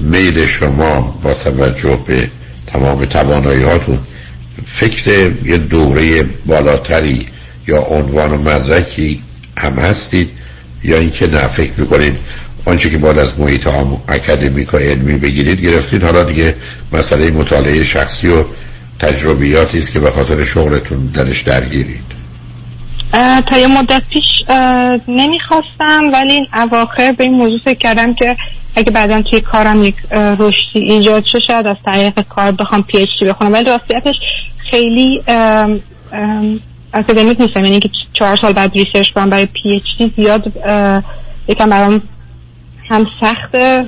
میل 0.00 0.46
شما 0.46 1.20
با 1.22 1.34
توجه 1.34 1.98
به 2.06 2.30
تمام 2.72 3.04
تواناییاتون 3.04 3.98
فکر 4.66 5.30
یه 5.44 5.58
دوره 5.58 6.22
بالاتری 6.22 7.26
یا 7.68 7.82
عنوان 7.82 8.30
و 8.30 8.38
مدرکی 8.38 9.22
هم 9.58 9.72
هستید 9.72 10.30
یا 10.84 10.98
اینکه 10.98 11.26
نه 11.26 11.46
فکر 11.46 11.72
می‌کنید 11.76 12.16
آنچه 12.64 12.90
که 12.90 12.98
باید 12.98 13.18
از 13.18 13.40
محیط 13.40 13.68
اکادمیک 14.08 14.74
و 14.74 14.76
علمی 14.76 15.18
بگیرید 15.18 15.60
گرفتید. 15.60 16.02
حالا 16.04 16.24
دیگه 16.24 16.54
مسئله 16.92 17.30
مطالعه 17.30 17.84
شخصی 17.84 18.28
و 18.28 18.44
تجربیاتی 18.98 19.78
است 19.78 19.92
که 19.92 20.00
به 20.00 20.10
خاطر 20.10 20.44
شغلتون 20.44 21.06
درش 21.06 21.42
درگیرید. 21.42 22.04
تا 23.46 23.58
یه 23.58 23.66
مدت 23.66 24.02
پیش 24.10 24.24
نمی‌خواستم 25.08 26.12
ولی 26.12 26.48
اواخر 26.54 27.12
به 27.12 27.24
این 27.24 27.34
موضوع 27.34 27.60
فکر 27.64 27.78
کردم 27.78 28.14
که 28.14 28.36
اگه 28.74 28.90
بعدا 28.90 29.22
توی 29.22 29.40
کارم 29.40 29.84
یک 29.84 29.94
رشدی 30.38 30.80
ایجاد 30.80 31.26
شه 31.26 31.40
شاید 31.40 31.66
از 31.66 31.76
طریق 31.86 32.20
کار 32.28 32.52
بخوام 32.52 32.82
PhD 32.82 33.28
بخونم. 33.28 33.52
ولی 33.52 33.64
راستیتش 33.64 34.14
خیلی 34.70 35.22
اکادمیک 36.94 37.40
نیستم. 37.40 37.64
یعنی 37.64 37.80
که 37.80 37.88
چهار 38.12 38.38
سال 38.42 38.52
بعد 38.52 38.72
research 38.74 39.10
کنم 39.14 39.30
برای 39.30 39.46
PhD 39.46 40.10
زیاد 40.16 40.42
یکم 41.48 41.70
برام 41.70 42.02
هم 42.90 43.06
سخته 43.20 43.86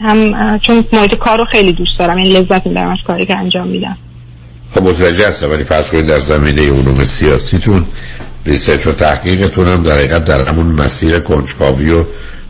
هم 0.00 0.58
چون 0.58 0.84
محیط 0.92 1.14
کار 1.14 1.38
رو 1.38 1.44
خیلی 1.52 1.72
دوست 1.72 1.98
دارم. 1.98 2.16
این 2.16 2.26
یعنی 2.26 2.38
لذت 2.38 2.66
می‌برم 2.66 2.90
از 2.90 2.98
کاری 3.06 3.26
که 3.26 3.36
انجام 3.36 3.68
میدم. 3.68 3.96
خب 4.74 4.82
متوجه 4.82 5.28
هستم. 5.28 5.50
ولی 5.50 5.64
فرض 5.64 5.90
کنید 5.90 6.06
در 6.06 6.20
زمینه 6.20 6.62
علوم 6.62 7.04
سیاسیتون 7.04 7.86
ریسرچ 8.46 8.86
و 8.86 8.92
تحقیقتون 8.92 9.68
هم 9.68 9.82
در 9.82 9.92
حقیقت 9.92 10.24
در 10.24 10.48
همون 10.48 10.66
مسیر 10.66 11.18
کنجکاوی 11.18 11.90
و 11.90 12.04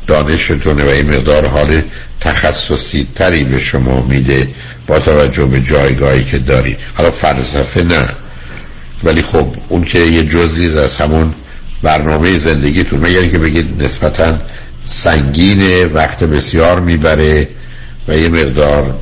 دانشتونه 0.06 0.84
و 0.84 0.88
این 0.88 1.14
مقدار 1.14 1.46
حال 1.46 1.82
تخصصی 2.20 3.06
تری 3.14 3.44
به 3.44 3.58
شما 3.58 4.02
میده 4.02 4.48
با 4.86 4.98
توجه 4.98 5.44
به 5.44 5.60
جایگاهی 5.60 6.24
که 6.24 6.38
دارید. 6.38 6.78
حالا 6.94 7.10
فلسفه 7.10 7.82
نه. 7.82 8.08
ولی 9.04 9.22
خب 9.22 9.56
اون 9.68 9.84
که 9.84 9.98
یه 9.98 10.24
جزئی 10.24 10.78
از 10.78 10.96
همون 10.96 11.34
برنامه 11.82 12.36
زندگیتون 12.36 13.00
مگر 13.00 13.26
که 13.26 13.38
بگید 13.38 13.82
نسبتا 13.82 14.38
سنگین 14.84 15.86
وقت 15.86 16.24
بسیار 16.24 16.80
می‌بره 16.80 17.48
و 18.08 18.16
یه 18.16 18.28
مقدار 18.28 18.94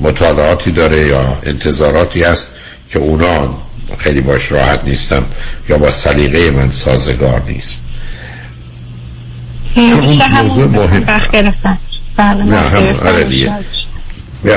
مطالعاتی 0.00 0.70
داره 0.70 1.06
یا 1.06 1.38
انتظاراتی 1.42 2.22
هست 2.22 2.48
که 2.90 2.98
اونا 2.98 3.62
خیلی 3.98 4.20
باش 4.20 4.52
راحت 4.52 4.84
نیستم 4.84 5.26
یا 5.68 5.78
با 5.78 5.90
سلیقه 5.90 6.50
من 6.50 6.70
سازگار 6.70 7.42
نیست. 7.46 7.87
چون 9.90 10.04
اون 10.04 10.22
موضوع 10.42 10.66
مهم. 10.66 11.06
بله، 12.16 12.44
نه 12.44 12.56
هم 12.56 12.86
آره 12.86 13.64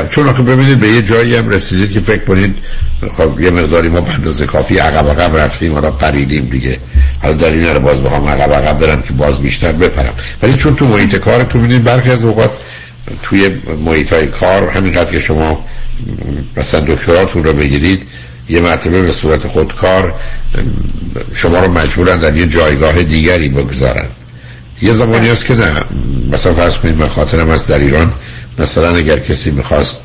چون 0.10 0.30
آخه 0.30 0.44
ببینید 0.44 0.80
به 0.80 0.88
یه 0.88 1.02
جایی 1.02 1.36
هم 1.36 1.50
رسیدید 1.50 1.92
که 1.92 2.00
فکر 2.00 2.26
کنید 2.26 2.56
خب 3.18 3.40
یه 3.40 3.50
مقداری 3.50 3.90
ما 3.90 4.02
به 4.02 4.46
کافی 4.46 4.78
عقب 4.78 5.10
عقب 5.10 5.38
رفتیم 5.38 5.74
حالا 5.74 5.92
پریدیم 5.92 6.46
دیگه. 6.46 6.80
حالا 7.22 7.34
در 7.36 7.52
این 7.52 7.80
باز 7.80 8.04
بخوام 8.04 8.28
عقب 8.28 8.54
عقب 8.54 8.80
برم 8.80 9.02
که 9.02 9.14
باز 9.14 9.42
بیشتر 9.42 9.72
بپرم. 9.72 10.14
ولی 10.44 10.54
چون 10.54 10.76
تو 10.76 10.86
محیط 10.86 11.16
کار 11.16 11.44
تو 11.44 11.60
می‌دید 11.60 11.84
برخی 11.84 12.10
از 12.12 12.24
اوقات 12.24 12.52
توی 13.24 13.50
محیط 13.86 14.14
های 14.14 14.28
کار 14.28 14.70
همینقدر 14.70 15.12
که 15.12 15.20
شما 15.20 15.66
مثلا 16.58 16.80
دکتراتون 16.80 17.44
رو 17.44 17.54
بگیرید 17.54 18.08
یه 18.50 18.62
مرتبه 18.62 19.02
به 19.02 19.12
صورت 19.12 19.48
خودکار 19.48 20.16
شما 21.36 21.60
رو 21.60 21.72
مجبورن 21.72 22.20
در 22.20 22.36
یه 22.36 22.48
جایگاه 22.48 23.04
دیگری 23.04 23.50
بگذارن. 23.50 24.06
یه 24.82 24.94
زمانی 24.94 25.30
هست 25.30 25.46
که 25.46 25.56
نه. 25.56 25.76
مثلا 26.32 26.54
فرض 26.54 26.78
کنید 26.78 26.98
من 26.98 27.08
خاطرم 27.08 27.50
از 27.50 27.68
در 27.68 27.80
ایران. 27.80 28.14
مثلا 28.60 28.96
اگر 28.96 29.20
کسی 29.20 29.52
می‌خواست 29.52 30.00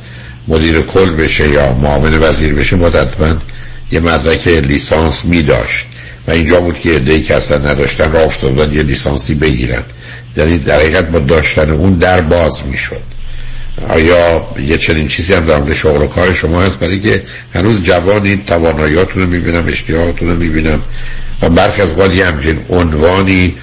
مدیر 0.49 0.81
کل 0.81 1.11
بشه 1.11 1.49
یا 1.49 1.73
معاون 1.73 2.19
وزیر 2.23 2.55
بشه 2.55 2.77
باید 2.77 3.09
یه 3.93 4.01
مدرک 4.01 4.49
لیسانس 4.49 5.25
می 5.25 5.43
داشت 5.43 5.87
و 6.29 6.31
اینجا 6.31 6.61
بود 6.61 6.81
که 6.81 7.03
ای 7.07 7.23
که 7.23 7.35
اصلا 7.35 7.59
نداشتن 7.59 8.13
را 8.13 8.21
افتادن 8.21 8.75
یه 8.75 8.83
لیسانسی 8.83 9.35
بگیرن. 9.35 9.83
یعنی 10.37 10.59
در 10.59 10.79
حقیقت 10.79 11.11
با 11.11 11.19
داشتن 11.19 11.71
اون 11.71 11.93
در 11.93 12.21
باز 12.21 12.67
می‌شد. 12.67 13.03
آیا 13.89 14.47
یه 14.67 14.79
چنین 14.79 15.09
چیزی 15.09 15.35
هم 15.35 15.45
در 15.45 15.73
شغل 15.73 16.03
و 16.03 16.07
کار 16.07 16.33
شما 16.33 16.63
هست؟ 16.63 16.79
برای 16.79 17.01
که 17.01 17.23
هنوز 17.55 17.83
جوانی 17.83 18.43
تواناییاتون 18.47 19.23
رو 19.23 19.29
می‌بینم 19.29 19.65
اشتیاقاتون 19.69 20.29
رو 20.29 20.37
می‌بینم. 20.37 20.83
و 21.43 21.49
برخی 21.49 21.83
از 21.83 21.95
قال 21.95 22.13
همچین 22.13 22.61
عنوانی 22.69 23.55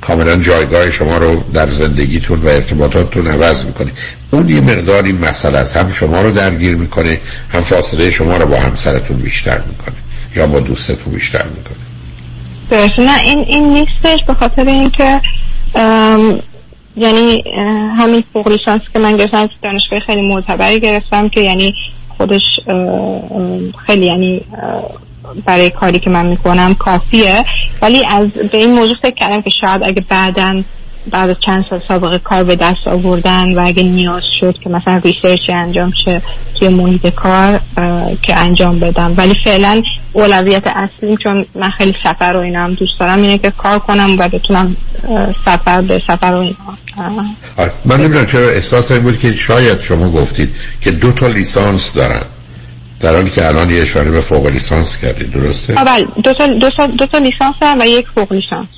کاملا 0.00 0.36
جایگاه 0.36 0.90
شما 0.90 1.18
رو 1.18 1.42
در 1.54 1.68
زندگیتون 1.68 2.40
و 2.40 2.48
ارتباطاتتون 2.48 3.26
عوض 3.26 3.66
می‌کنه. 3.66 3.92
اون 4.30 4.48
یه 4.48 4.60
مقداری 4.60 5.12
مسئله 5.12 5.58
است. 5.58 5.76
هم 5.76 5.90
شما 5.90 6.22
رو 6.22 6.30
درگیر 6.30 6.74
می‌کنه 6.74 7.20
هم 7.52 7.60
فاصله 7.60 8.10
شما 8.10 8.36
رو 8.36 8.46
با 8.46 8.56
همسرتون 8.56 9.16
بیشتر 9.16 9.58
می‌کنه 9.58 9.96
یا 10.36 10.46
با 10.46 10.60
دوستتون 10.60 11.12
بیشتر 11.12 11.44
می‌کنه. 11.44 11.78
نه 12.98 13.20
این 13.20 13.38
این 13.38 13.72
نیستش 13.72 14.24
به 14.26 14.34
خاطر 14.34 14.62
اینکه 14.62 15.20
یعنی 16.96 17.44
همین 17.98 18.24
فوق 18.32 18.48
لیسانس 18.48 18.82
که 18.92 18.98
من 18.98 19.16
گرفتم 19.16 19.48
دانشگاه 19.62 20.00
خیلی 20.06 20.22
معتبری 20.22 20.80
گرفتم 20.80 21.28
که 21.28 21.40
یعنی 21.40 21.74
خودش 22.16 22.60
خیلی 23.86 24.06
یعنی 24.06 24.40
برای 25.44 25.70
کاری 25.70 26.00
که 26.00 26.10
من 26.10 26.26
می‌کنم 26.26 26.74
کافیه. 26.74 27.44
ولی 27.82 28.06
از 28.10 28.28
به 28.28 28.58
این 28.58 28.74
موضوع 28.74 28.96
فکر 28.96 29.14
کردم 29.14 29.42
که 29.42 29.50
شاید 29.60 29.82
اگه 29.84 30.04
بعدا 30.08 30.62
بعد 31.10 31.30
از 31.30 31.36
چند 31.46 31.64
سال 31.70 31.80
سابقه 31.88 32.18
کار 32.18 32.44
به 32.44 32.56
دست 32.56 32.88
آوردن 32.88 33.54
و 33.54 33.62
اگه 33.66 33.82
نیاز 33.82 34.22
شد 34.40 34.58
که 34.64 34.70
مثلا 34.70 35.00
research 35.04 35.50
انجام 35.54 35.92
شه 36.04 36.22
توی 36.58 36.68
محیط 36.68 37.06
کار 37.06 37.60
که 38.22 38.36
انجام 38.36 38.78
بدم. 38.78 39.14
ولی 39.16 39.34
فعلا 39.44 39.82
اولویت 40.12 40.66
اصلیم 40.66 41.16
چون 41.16 41.46
من 41.54 41.70
خیلی 41.70 41.94
سفر 42.04 42.32
و 42.36 42.40
اینا 42.40 42.64
هم 42.64 42.74
دوست 42.74 42.92
دارم 43.00 43.22
اینه 43.22 43.38
که 43.38 43.50
کار 43.50 43.78
کنم 43.78 44.16
و 44.18 44.28
بتونم 44.28 44.76
سفر 45.44 45.80
به 45.80 46.02
سفر 46.06 46.32
و 46.32 46.38
اینا 46.38 46.56
من 47.84 48.00
نمی‌دونم 48.00 48.26
چرا 48.26 48.48
احساس 48.48 48.90
این 48.90 49.02
بود 49.02 49.18
که 49.18 49.32
شاید 49.32 49.80
شما 49.80 50.10
گفتید 50.10 50.54
که 50.80 50.90
دو 50.90 51.12
تا 51.12 51.26
لیسانس 51.26 51.92
دارن. 51.92 52.22
در 53.00 53.14
حالی 53.14 53.30
که 53.30 53.46
الان 53.46 53.70
یه 53.70 53.82
اشاره 53.82 54.10
به 54.10 54.20
فوق 54.20 54.46
لیسانس 54.46 54.96
کردید 54.96 55.32
درسته؟ 55.32 55.74
بله. 55.74 56.06
دو 56.24 56.34
تا, 56.34 56.46
دو 56.46 56.70
تا, 56.70 56.86
دو 56.86 57.06
تا 57.06 57.18
لیسانس 57.18 57.54
و 57.80 57.86
یک 57.86 58.06
فوق 58.14 58.32
لیسانس. 58.32 58.68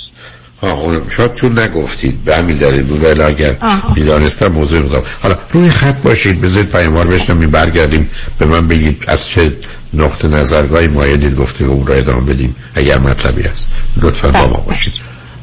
ها 0.62 1.02
شاید 1.10 1.34
چون 1.34 1.58
نگفتید 1.58 2.24
به 2.24 2.36
همین 2.36 2.56
دلیل 2.56 2.82
بود. 2.82 3.04
ولی 3.04 3.22
اگر 3.22 3.56
می‌دانستم 3.96 4.46
موضوع 4.46 4.80
بودم 4.80 5.02
حالا 5.22 5.36
روی 5.50 5.70
خط 5.70 6.02
باشید 6.02 6.40
بذارید 6.40 6.70
پیاموار 6.70 7.06
بشنم 7.06 7.50
برگردیم. 7.50 8.10
به 8.38 8.46
من 8.46 8.68
بگید 8.68 9.04
از 9.06 9.26
چه 9.26 9.52
نقطه 9.94 10.28
نظرگاهی 10.28 10.88
مایلید 10.88 11.36
گفته 11.36 11.64
اون 11.64 11.86
را 11.86 11.94
ادامه 11.94 12.32
بدیم 12.32 12.56
اگر 12.74 12.98
مطلبی 12.98 13.42
هست. 13.42 13.68
لطفا 13.96 14.30
با 14.30 14.40
ما 14.40 14.46
بله. 14.46 14.66
باشید. 14.66 14.92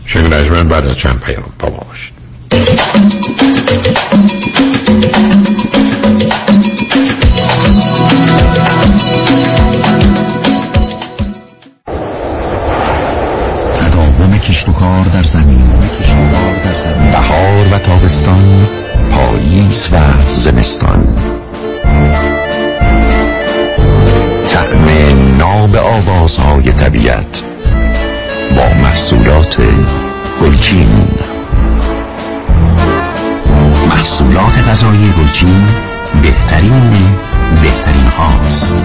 شنگ 0.06 0.34
نجمن 0.34 0.68
بعد 0.68 0.88
از 0.88 0.98
چند 0.98 1.20
پیام 1.20 1.44
با 1.60 1.70
ما 1.70 1.86
باشید. 1.90 2.18
کشت 14.58 14.70
و 14.70 14.72
کار 14.72 15.04
در 15.04 15.24
زمین 15.24 15.64
بهار 17.12 17.68
و 17.72 17.78
تابستان 17.78 18.68
پاییز 19.12 19.90
و 19.92 19.98
زمستان. 20.36 21.08
تعم 24.50 25.38
ناب 25.38 25.76
آوازهای 25.76 26.72
طبیعت 26.72 27.44
با 28.56 28.82
محصولات 28.84 29.58
گلچین. 30.42 30.88
محصولات 33.90 34.68
غذایی 34.70 35.14
گلچین 35.18 35.66
بهترین 36.22 36.92
بهترین 37.62 38.08
هاست. 38.18 38.76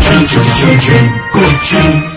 چین 0.00 0.26
چین 0.26 0.42
چین 0.54 0.78
چین 0.78 1.10
گلچین. 1.34 2.16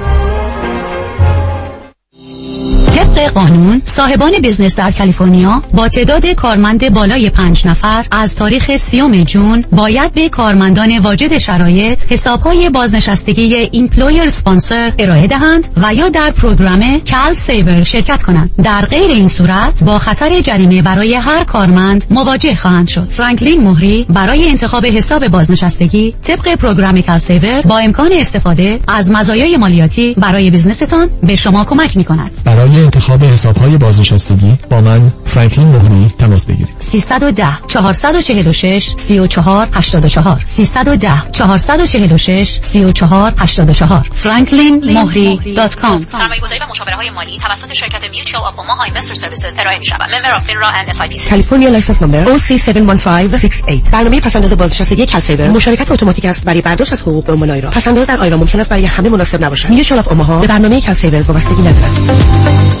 طبق 3.01 3.33
قانون 3.33 3.81
صاحبان 3.85 4.31
business 4.31 4.75
در 4.75 4.91
کالیفرنیا 4.91 5.63
با 5.73 5.87
تعداد 5.87 6.27
کارمند 6.27 6.93
بالای 6.93 7.29
پنج 7.29 7.67
نفر 7.67 8.05
از 8.11 8.35
تاریخ 8.35 8.77
سی‌ام 8.77 9.23
June 9.23 9.65
باید 9.71 10.13
به 10.13 10.29
کارمندان 10.29 10.97
واجد 10.97 11.37
شرایط 11.37 11.99
حسابهای 12.09 12.69
بازنشستگی 12.69 13.55
employer 13.71 14.29
sponsor 14.29 14.93
ارائه 14.99 15.27
دهند 15.27 15.67
و 15.77 15.93
یا 15.93 16.09
در 16.09 16.31
program 16.31 17.01
CalSaver 17.11 17.83
شرکت 17.83 18.23
کنند. 18.23 18.49
در 18.63 18.85
غیر 18.85 19.11
این 19.11 19.27
صورت 19.27 19.83
با 19.83 19.99
خطر 19.99 20.41
جریمه 20.41 20.81
برای 20.81 21.15
هر 21.15 21.43
کارمند 21.43 22.03
مواجه 22.09 22.55
خواهند 22.55 22.87
شد. 22.87 23.07
فرانکلین 23.09 23.63
مهری 23.63 24.05
برای 24.09 24.49
انتخاب 24.49 24.85
حساب 24.85 25.27
بازنشستگی 25.27 26.15
طبق 26.21 26.55
program 26.55 27.01
CalSaver 27.01 27.61
با 27.61 27.77
امکان 27.77 28.11
استفاده 28.13 28.79
از 28.87 29.09
مزایای 29.09 29.57
مالیاتی 29.57 30.13
برای 30.13 30.51
business 30.51 30.97
تان 30.97 31.09
به 31.23 31.35
شما 31.35 31.63
کمک 31.63 31.97
می 31.97 32.03
کند 32.03 32.31
برای 32.43 32.90
انتخاب 32.95 33.23
حسابهای 33.23 33.77
بازنشستگی 33.77 34.57
با 34.69 34.81
من 34.81 35.11
فرانکلین 35.25 35.67
مهری 35.67 36.13
تماس 36.19 36.45
بگیرید. 36.45 36.75
310 36.79 37.47
446 37.67 38.93
34 38.97 39.67
84 39.73 40.41
310 40.45 41.11
446 41.31 42.59
34 42.61 43.33
84 43.37 44.09
franklinmohri.com 44.23 46.09
سرمایه‌گذاری 46.09 46.59
و 46.61 46.65
مشاوره 46.69 46.95
های 46.95 47.09
مالی 47.09 47.39
توسط 47.39 47.73
شرکت 47.73 48.11
Mutual 48.11 48.43
of 48.43 48.59
Omaha 48.59 48.83
Investor 48.83 49.13
Services 49.13 49.55
ارائه 49.59 49.79
می 49.79 49.85
شود. 49.85 50.15
member 50.15 50.33
of 50.33 50.43
FINRA 50.43 50.67
and 50.67 50.89
SIPC. 50.89 51.29
California 51.29 51.69
license 51.69 52.01
نمبر 52.01 52.25
OC71568 52.25 53.89
برنامه 53.91 54.19
پسنداز 54.21 54.57
بازنشستگی 54.57 55.05
CalSaver 55.05 55.49
مشارکت 55.49 55.91
اتوماتیک 55.91 56.25
است 56.25 56.43
برای 56.43 56.61
برداشت 56.61 56.93
از 56.93 57.01
حقوق 57.01 57.25
به 57.25 57.33
عنوان 57.33 57.61
پسنداز 57.61 58.07
در 58.07 58.19
IRA 58.19 58.37
ممکن 58.37 58.59
است 58.59 58.69
برای 58.69 58.85
همه 58.85 59.09
مناسب 59.09 59.43
نباشد. 59.43 59.69
Mutual 59.69 59.99
of 59.99 60.07
Omaha 60.07 60.39
به 60.39 60.47
برنامه 60.47 60.81
CalSaver 60.81 61.21
وابستگی 61.21 61.61
ندارد. 61.61 62.80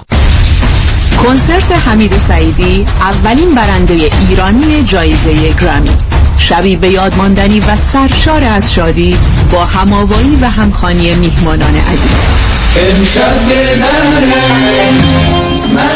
کنسرت 1.23 1.71
حمید 1.71 2.17
سعیدی 2.17 2.85
اولین 3.01 3.55
برنده 3.55 4.09
ایرانی 4.29 4.83
جایزه 4.83 5.53
گرامی 5.61 5.89
شبی 6.37 6.75
به 6.75 6.89
یاد 6.89 7.17
ماندنی 7.17 7.59
و 7.59 7.75
سرشار 7.75 8.43
از 8.43 8.73
شادی 8.73 9.17
با 9.51 9.65
هماوایی 9.65 10.37
و 10.41 10.49
همخانی 10.49 11.15
میهمانان 11.15 11.75
عزیز. 11.75 12.41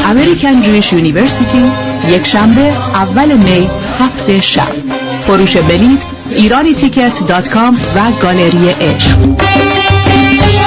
American 0.10 0.62
Jewish 0.62 0.94
University 0.94 1.72
یک 2.08 2.28
شنبه 2.28 2.62
اول 2.96 3.38
می 3.38 3.70
هفت 4.00 4.40
شب. 4.40 4.72
فروش 5.22 5.58
بلیت 5.58 6.06
ایرانی 6.30 6.74
تیکت 6.74 7.28
dot 7.28 7.50
com 7.50 7.78
و 7.96 8.12
گالری 8.22 8.70
عشق. 8.70 9.18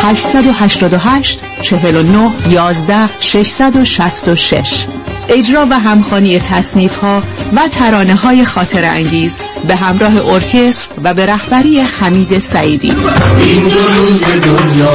888 0.02 1.40
49 1.62 2.30
11 2.50 3.08
666 3.20 4.86
اجرا 5.28 5.66
و 5.70 5.78
همخانی 5.78 6.40
تصنیف 6.40 6.96
ها 6.96 7.22
و 7.56 7.68
ترانه 7.68 8.14
های 8.14 8.44
خاطر 8.44 8.84
انگیز 8.84 9.38
به 9.68 9.76
همراه 9.76 10.32
ارکستر 10.32 10.88
و 11.04 11.14
به 11.14 11.26
رهبری 11.26 11.80
حمید 11.80 12.38
سعیدی. 12.38 12.90
این 12.90 13.64
دو 13.64 13.88
روز 13.94 14.24
دنیا 14.24 14.90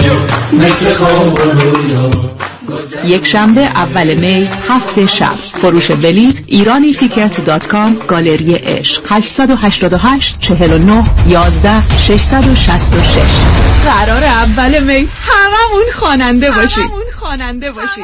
مثل 0.53 0.93
خواب 0.93 1.39
یک 3.05 3.25
شنبه 3.25 3.61
اول 3.61 4.13
می 4.13 4.49
هفت 4.69 5.05
شب. 5.05 5.33
فروش 5.33 5.91
بلیت 5.91 6.41
ایرانی 6.47 6.93
تیکت 6.93 7.41
دات 7.43 7.67
کام 7.67 7.97
گالری 8.07 8.55
عشق. 8.55 9.01
888 9.09 10.39
49 10.39 11.03
11 11.29 11.89
666 11.97 12.93
قرار 13.85 14.23
اول 14.23 14.83
می. 14.83 15.07
هممون 15.21 15.83
خواننده 15.93 16.51
باشیم 16.51 16.83
هممون 16.83 17.03
خواننده 17.19 17.71
باشیم 17.71 18.03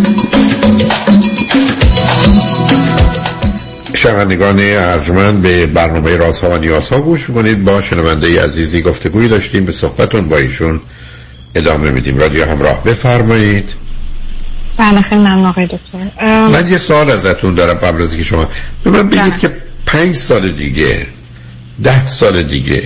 شنوندگان 4.01 4.59
ارجمند 4.59 5.41
به 5.41 5.65
برنامه 5.65 6.15
رازها 6.15 6.49
و 6.49 6.57
نیازها 6.57 7.01
گوش 7.01 7.29
می‌کنید. 7.29 7.63
با 7.63 7.81
شنونده 7.81 8.43
عزیزی 8.43 8.81
گفتگوی 8.81 9.27
داشتیم. 9.27 9.65
به 9.65 9.71
صحبتون 9.71 10.29
با 10.29 10.37
ایشون 10.37 10.81
ادامه 11.55 11.91
میدیم. 11.91 12.17
رادیو 12.17 12.45
همراه 12.45 12.83
بفرمایید. 12.83 13.69
بله 14.77 15.01
خیلی 15.01 15.21
ممنون 15.21 15.45
آقای 15.45 15.65
دکتر. 15.65 16.47
من 16.47 16.71
یه 16.71 16.77
سوال 16.77 17.09
ازتون 17.09 17.55
دارم 17.55 17.73
قبل 17.73 18.01
از 18.01 18.15
که 18.15 18.23
شما 18.23 18.49
به 18.83 18.89
من 18.89 19.09
بگید 19.09 19.21
بله. 19.21 19.39
که 19.39 19.57
پنج 19.85 20.15
سال 20.15 20.51
دیگه 20.51 21.07
ده 21.83 22.07
سال 22.07 22.43
دیگه 22.43 22.83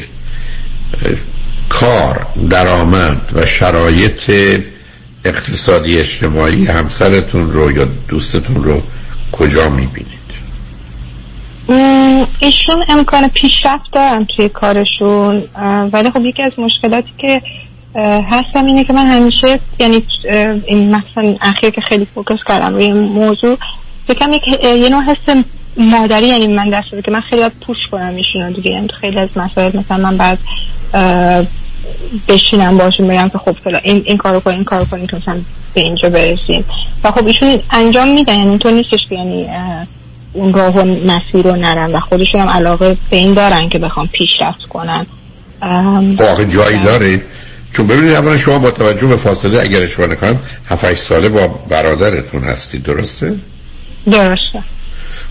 کار 1.70 2.28
درآمد 2.50 3.32
و 3.34 3.46
شرایط 3.46 4.32
اقتصادی 5.26 6.00
اجتماعی 6.00 6.66
همسرتون 6.66 7.52
رو 7.52 7.72
یا 7.72 7.88
دوستتون 8.08 8.64
رو 8.64 8.82
کجا 9.32 9.70
می‌بینید؟ 9.70 10.15
ایشون 12.40 12.84
امکان 12.90 13.28
پیشرفت 13.28 13.92
دارن 13.92 14.28
توی 14.36 14.50
کارشون 14.50 15.44
ولی 15.94 16.10
خب 16.10 16.26
یکی 16.26 16.44
از 16.44 16.52
مشکلاتی 16.58 17.10
که 17.18 17.42
هستم 18.32 18.66
اینه 18.66 18.84
که 18.84 18.94
من 18.94 19.06
همیشه 19.06 19.60
یعنی 19.80 20.04
این 20.66 20.96
مثلا 20.96 21.36
اخیر 21.42 21.70
که 21.70 21.82
خیلی 21.82 22.08
فوکس 22.16 22.38
کردم 22.48 22.74
روی 22.74 22.84
این 22.84 23.00
موضوع 23.00 23.58
یکم 24.10 24.34
یک 24.34 24.48
یه 24.64 24.90
نوع 24.90 25.04
حس 25.04 25.44
مادری 25.78 26.28
یعنی 26.28 26.48
من 26.48 26.70
دست 26.70 27.06
که 27.06 27.12
من 27.12 27.22
خیلی 27.22 27.50
پوش 27.50 27.78
کنم 27.92 28.16
ایشون 28.16 28.52
دیگه 28.52 28.72
یعنی 28.72 28.88
تو 28.88 28.96
خیلی 28.96 29.20
از 29.20 29.30
مسائل 29.36 29.78
مثلا 29.78 29.98
من 29.98 30.18
بعد 30.18 30.40
بشینم 32.28 32.78
باشون 32.78 33.08
بگم 33.08 33.30
که 33.30 33.38
خب 33.38 33.56
فلا 33.64 33.78
این, 33.84 34.04
این 34.06 34.18
کارو 34.18 34.40
کن 34.40 34.52
این 34.52 34.64
کارو 34.64 34.86
کن 34.86 35.06
که 35.06 35.18
مثلا 35.18 35.38
به 35.74 35.82
اینجا 35.82 36.10
برسیم. 36.10 36.66
و 37.04 37.12
خب 37.12 37.28
ایشون 37.28 37.60
انجام 37.72 38.08
میدن 38.08 38.38
یعنی 38.38 38.50
اینطور 38.50 38.72
نیستش 38.72 39.06
که 39.10 39.16
یعنی 39.16 39.48
اون 40.36 40.54
راه 40.54 40.74
و 40.74 40.84
مسیر 40.84 41.52
رو 41.52 41.56
نرن 41.56 41.92
و 41.92 42.00
خودشون 42.00 42.42
هم 42.42 42.48
علاقه 42.48 42.98
به 43.10 43.18
این 43.18 43.34
دارن 43.34 43.70
که 43.70 43.80
بخوام 43.80 44.08
پیشرفت 44.08 44.70
کنن. 44.70 45.06
ام، 45.62 46.16
خب 46.16 46.50
جایی 46.50 46.80
داره 46.80 47.22
چون 47.72 47.88
ببینید 47.88 48.14
اولا 48.14 48.38
شما 48.38 48.60
با 48.60 48.72
توجه 48.72 49.08
به 49.08 49.18
فاصله 49.18 49.62
اگر 49.62 49.84
اشتباه 49.84 50.08
نکنم 50.08 50.40
7 50.70 50.94
ساله 50.94 51.30
با 51.30 51.48
برادرتون 51.48 52.44
هستید 52.44 52.84
درسته؟ 52.84 53.36
درسته. 54.12 54.64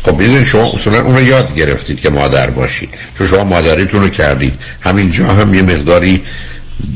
خب 0.02 0.14
ببینید 0.14 0.44
شما 0.44 0.70
اصولا 0.72 1.02
اون 1.02 1.16
رو 1.16 1.22
یاد 1.22 1.54
گرفتید 1.54 2.00
که 2.00 2.10
مادر 2.10 2.50
باشید. 2.50 2.88
چون 3.18 3.26
شما 3.26 3.44
مادریتون 3.44 4.00
رو 4.00 4.08
کردید. 4.08 4.54
همینجا 4.80 5.26
هم 5.26 5.54
یه 5.54 5.62
مقداری 5.62 6.22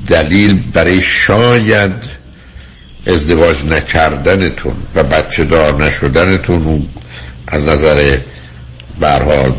دلیل 0.07 0.59
برای 0.73 1.01
شاید 1.01 1.93
ازدواج 3.07 3.65
نکردنتون 3.65 4.75
و 4.95 5.03
بچه 5.03 5.45
دار 5.45 5.85
نشدنتون 5.85 6.63
اون 6.63 6.87
از 7.51 7.69
نظر 7.69 8.19
برحال 9.01 9.53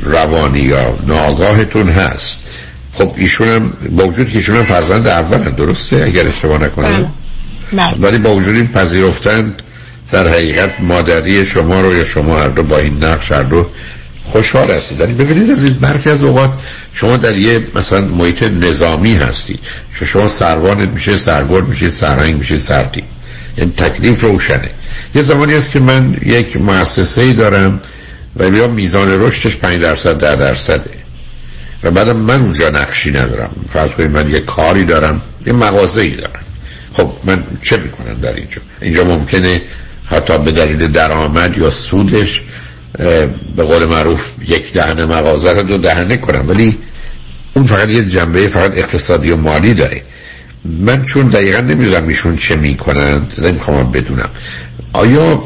روانی 0.00 0.60
یا 0.60 0.94
ناگاهتون 1.06 1.88
هست. 1.88 2.40
خب 2.92 3.12
ایشون 3.16 3.48
هم 3.48 3.72
با 3.90 4.06
وجود 4.06 4.30
که 4.30 4.38
ایشون 4.38 4.56
هم 4.56 4.64
فرزند 4.64 5.06
اول 5.06 5.50
درسته؟ 5.50 6.04
اگر 6.04 6.26
اشتباه 6.26 6.64
نکنم؟ 6.64 7.12
بله. 7.72 7.94
ولی 8.00 8.18
با 8.18 8.34
وجود 8.34 8.56
این 8.56 8.68
پذیرفتن 8.68 9.54
در 10.12 10.28
حقیقت 10.28 10.80
مادری 10.80 11.46
شما 11.46 11.80
رو 11.80 11.94
یا 11.94 12.04
شما 12.04 12.40
هر 12.40 12.48
دو 12.48 12.62
با 12.62 12.78
این 12.78 13.04
نقش 13.04 13.32
هر 13.32 13.42
دو 13.42 13.66
خوشحال 14.22 14.70
هستید. 14.70 15.00
ولی 15.00 15.12
ببینید 15.12 15.50
از 15.50 15.64
این 15.64 15.74
برخی 15.74 16.10
از 16.10 16.22
اوقات 16.22 16.52
شما 16.92 17.16
در 17.16 17.38
یه 17.38 17.66
مثلا 17.74 18.00
محیط 18.00 18.42
نظامی 18.42 19.14
هستید 19.14 19.60
شما 19.92 20.28
سروانت 20.28 20.88
میشه 20.88 21.16
سرگرد 21.16 21.68
میشه 21.68 21.90
سرهنگ 21.90 22.36
میشه 22.36 22.58
سرتیپ. 22.58 23.04
یعنی 23.58 23.72
تکلیف 23.76 24.20
روشنه. 24.20 24.70
یه 25.14 25.22
زمانی 25.22 25.54
هست 25.54 25.70
که 25.70 25.80
من 25.80 26.16
یک 26.26 26.56
مؤسسه 26.56 27.20
ای 27.20 27.32
دارم 27.32 27.80
و 28.36 28.50
بیا 28.50 28.68
میزان 28.68 29.10
رشدش 29.10 29.56
5 29.56 29.80
درصد 29.80 30.18
10 30.20 30.36
درصده. 30.36 30.90
و 31.82 31.90
بعدم 31.90 32.16
من 32.16 32.40
اونجا 32.40 32.70
نقشی 32.70 33.10
ندارم. 33.10 33.50
فرض 33.72 33.90
کنید 33.90 34.10
من 34.10 34.30
یه 34.30 34.40
کاری 34.40 34.84
دارم 34.84 35.22
یه 35.46 35.52
مغازه 35.52 36.00
ای 36.00 36.16
دارم. 36.16 36.40
خب 36.92 37.12
من 37.24 37.44
چه 37.62 37.76
می‌کنم 37.76 38.14
در 38.14 38.34
اینجا؟ 38.34 38.60
اینجا 38.80 39.04
ممکنه 39.04 39.62
حتی 40.06 40.38
به 40.38 40.52
دلیل 40.52 40.88
درآمد 40.88 41.58
یا 41.58 41.70
سودش 41.70 42.42
به 43.56 43.62
قول 43.62 43.84
معروف 43.84 44.20
یک 44.48 44.72
دهنه 44.72 45.06
مغازه 45.06 45.52
رو 45.52 45.62
دو 45.62 45.78
دهنه 45.78 46.16
کنم. 46.16 46.48
ولی 46.48 46.78
اون 47.54 47.66
فقط 47.66 47.88
یه 47.88 48.04
جنبه 48.04 48.48
فقط 48.48 48.78
اقتصادی 48.78 49.30
و 49.30 49.36
مالی 49.36 49.74
داره. 49.74 50.02
من 50.64 51.02
چون 51.02 51.28
دقیقا 51.28 51.60
نمی‌دونم 51.60 52.08
ایشون 52.08 52.36
چه 52.36 52.56
می‌کنند 52.56 53.32
نمی‌خوام 53.38 53.92
بدونم. 53.92 54.28
آیا 54.92 55.42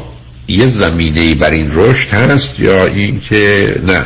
یه 0.47 0.65
زمینه 0.65 1.19
ای 1.19 1.35
بر 1.35 1.51
این 1.51 1.69
رشد 1.73 2.13
هست 2.13 2.59
یا 2.59 2.85
اینکه 2.85 3.75
نه؟ 3.87 4.01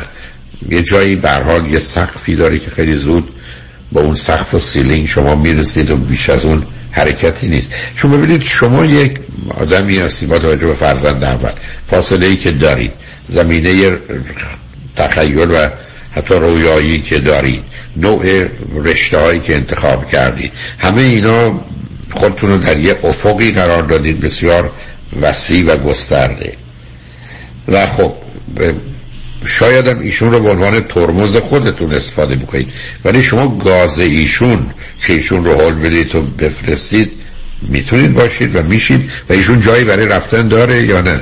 یه 0.70 0.82
جایی 0.82 1.16
به 1.16 1.30
حال 1.30 1.66
یه 1.66 1.78
سقفی 1.78 2.36
داره 2.36 2.58
که 2.58 2.70
خیلی 2.70 2.94
زود 2.94 3.28
با 3.92 4.00
اون 4.00 4.14
سقف 4.14 4.54
و 4.54 4.58
سیلینگ 4.58 5.08
شما 5.08 5.34
می‌رسید 5.34 5.90
و 5.90 5.96
بیش 5.96 6.30
از 6.30 6.44
اون 6.44 6.66
حرکتی 6.90 7.48
نیست. 7.48 7.70
چون 7.94 8.10
ببینید 8.10 8.42
شما 8.42 8.84
یک 8.84 9.18
آدمی 9.60 9.98
هستید 9.98 10.28
با 10.28 10.38
توجه 10.38 10.66
به 10.66 10.74
فرزند 10.74 11.24
اول. 11.24 11.52
فاصله 11.90 12.26
ای 12.26 12.36
که 12.36 12.50
دارید. 12.50 12.92
زمینه 13.28 13.98
تخیل 14.96 15.50
و 15.50 15.68
حتی 16.16 16.34
رویایی 16.34 17.00
که 17.00 17.18
دارید 17.18 17.62
نوع 17.96 18.46
رشته 18.74 19.18
هایی 19.18 19.40
که 19.40 19.54
انتخاب 19.54 20.10
کردید. 20.10 20.52
همه 20.78 21.00
اینا 21.00 21.60
خودتون 22.10 22.50
رو 22.50 22.58
در 22.58 22.78
یه 22.78 22.96
افقی 23.04 23.52
قرار 23.52 23.82
دادید 23.82 24.20
بسیار 24.20 24.72
وسیع 25.22 25.64
و 25.64 25.76
گسترده. 25.76 26.52
و 27.68 27.86
خب 27.86 28.12
شاید 29.46 29.88
هم 29.88 29.98
ایشون 29.98 30.32
رو 30.32 30.40
به 30.40 30.50
عنوان 30.50 30.80
ترمز 30.80 31.36
خودتون 31.36 31.94
استفاده 31.94 32.36
بکنید. 32.36 32.72
ولی 33.04 33.22
شما 33.22 33.58
گاز 33.58 33.98
ایشون 33.98 34.70
که 35.06 35.12
ایشون 35.12 35.44
رو 35.44 35.54
حل 35.54 35.72
بدید 35.72 36.14
و 36.14 36.22
بفرستید 36.22 37.12
می‌تونید 37.62 38.12
باشید 38.12 38.56
و 38.56 38.62
میشید 38.62 39.10
و 39.30 39.32
ایشون 39.32 39.60
جایی 39.60 39.84
برای 39.84 40.06
رفتن 40.06 40.48
داره 40.48 40.86
یا 40.86 41.00
نه؟ 41.00 41.20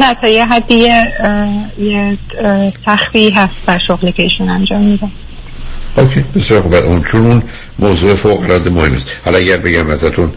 نه 0.00 0.14
تا 0.14 0.28
یه 0.28 0.44
حدی 0.44 0.74
یه 1.78 2.18
سختی 2.86 3.30
هست 3.30 3.54
در 3.66 3.78
شغلی 3.78 4.12
که 4.12 4.22
ایشون 4.22 4.50
انجام 4.50 4.80
میدن 4.80 5.10
اوکی 5.96 6.24
بسیار 6.34 6.60
خوب. 6.60 6.74
اون 6.74 7.02
چون 7.02 7.26
اون 7.26 7.42
موضوع 7.78 8.14
فوق 8.14 8.42
العاده 8.42 8.70
مهم 8.70 8.92
است 8.92 9.06
حالا 9.24 9.38
اگر 9.38 9.56
بگم 9.56 9.90
ازتون 9.90 10.32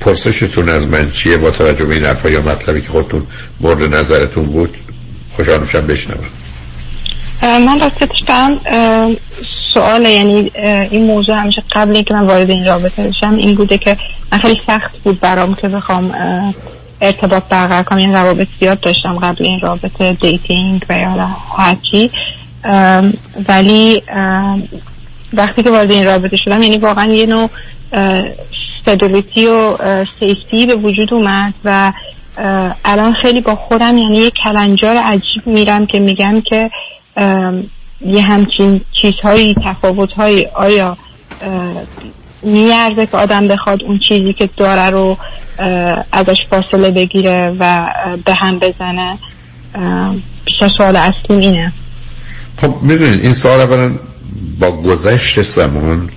پرسشتون 0.00 0.68
از 0.68 0.86
من 0.86 1.10
چیه 1.10 1.36
با 1.36 1.50
توجه 1.50 1.84
به 1.84 1.94
این 1.94 2.04
حرفا 2.04 2.28
یا 2.28 2.40
مطلبی 2.40 2.80
که 2.80 2.88
خودتون 2.88 3.26
مورد 3.60 3.94
نظرتون 3.94 4.44
بود 4.44 4.76
خوشحال 5.36 5.60
میشم 5.60 5.80
بشنوم. 5.80 6.28
من 7.42 7.80
راستش 7.80 8.22
دارم 8.26 8.60
سوال 9.74 10.04
یعنی 10.04 10.50
این 10.90 11.06
موضوع 11.06 11.34
همیشه 11.34 11.62
قبل 11.72 11.94
اینکه 11.94 12.14
من 12.14 12.26
وارد 12.26 12.50
این 12.50 12.66
رابطه 12.66 13.08
بشم 13.08 13.34
این 13.34 13.54
بوده 13.54 13.78
که 13.78 13.96
من 14.32 14.38
خیلی 14.38 14.56
سخت 14.66 14.98
بود 15.04 15.20
برام 15.20 15.54
که 15.54 15.68
بخوام 15.68 16.14
ارتباط 17.00 17.42
برقرار 17.48 17.82
کنم. 17.82 17.98
این 17.98 18.12
روابط 18.12 18.48
زیاد 18.60 18.80
داشتم 18.80 19.18
قبل 19.18 19.44
این 19.44 19.60
رابطه 19.60 20.12
dating 20.12 20.84
و 20.88 20.98
یا 20.98 21.28
هرچی. 21.58 22.10
ولی 23.48 24.02
وقتی 25.32 25.62
که 25.62 25.70
وارد 25.70 25.90
این 25.90 26.04
رابطه 26.04 26.36
شدم 26.36 26.62
یعنی 26.62 26.78
واقعا 26.78 27.12
یه 27.12 27.26
نوع 27.26 27.50
stability 27.92 29.46
و 29.46 29.76
safety 30.20 30.66
به 30.66 30.74
وجود 30.74 31.14
اومد 31.14 31.54
و 31.64 31.92
الان 32.84 33.14
خیلی 33.22 33.40
با 33.40 33.56
خودم 33.56 33.98
یعنی 33.98 34.18
یه 34.18 34.30
کلنجار 34.44 34.96
عجیب 34.96 35.46
میرم 35.46 35.86
که 35.86 35.98
میگم 35.98 36.40
که 36.40 36.70
یه 38.06 38.22
همچین 38.22 38.80
چیزهایی 39.02 39.54
تفاوتهایی 39.64 40.46
آیا 40.46 40.96
میارزه 42.42 43.06
که 43.06 43.16
آدم 43.16 43.48
بخواد 43.48 43.82
اون 43.82 43.98
چیزی 44.08 44.32
که 44.32 44.48
داره 44.56 44.90
رو 44.90 45.16
ازش 46.12 46.38
فاصله 46.50 46.90
بگیره 46.90 47.56
و 47.60 47.86
به 48.24 48.34
هم 48.34 48.58
بزنه 48.58 49.18
بیشتر 50.44 50.68
سوال 50.76 50.96
اصلی 50.96 51.36
اینه. 51.46 51.72
خب 52.56 52.82
می‌دونید 52.82 53.24
این 53.24 53.34
سوال 53.34 53.60
اولا 53.60 53.94
با 54.58 54.70
گذشت 54.70 55.42
زمان 55.42 56.08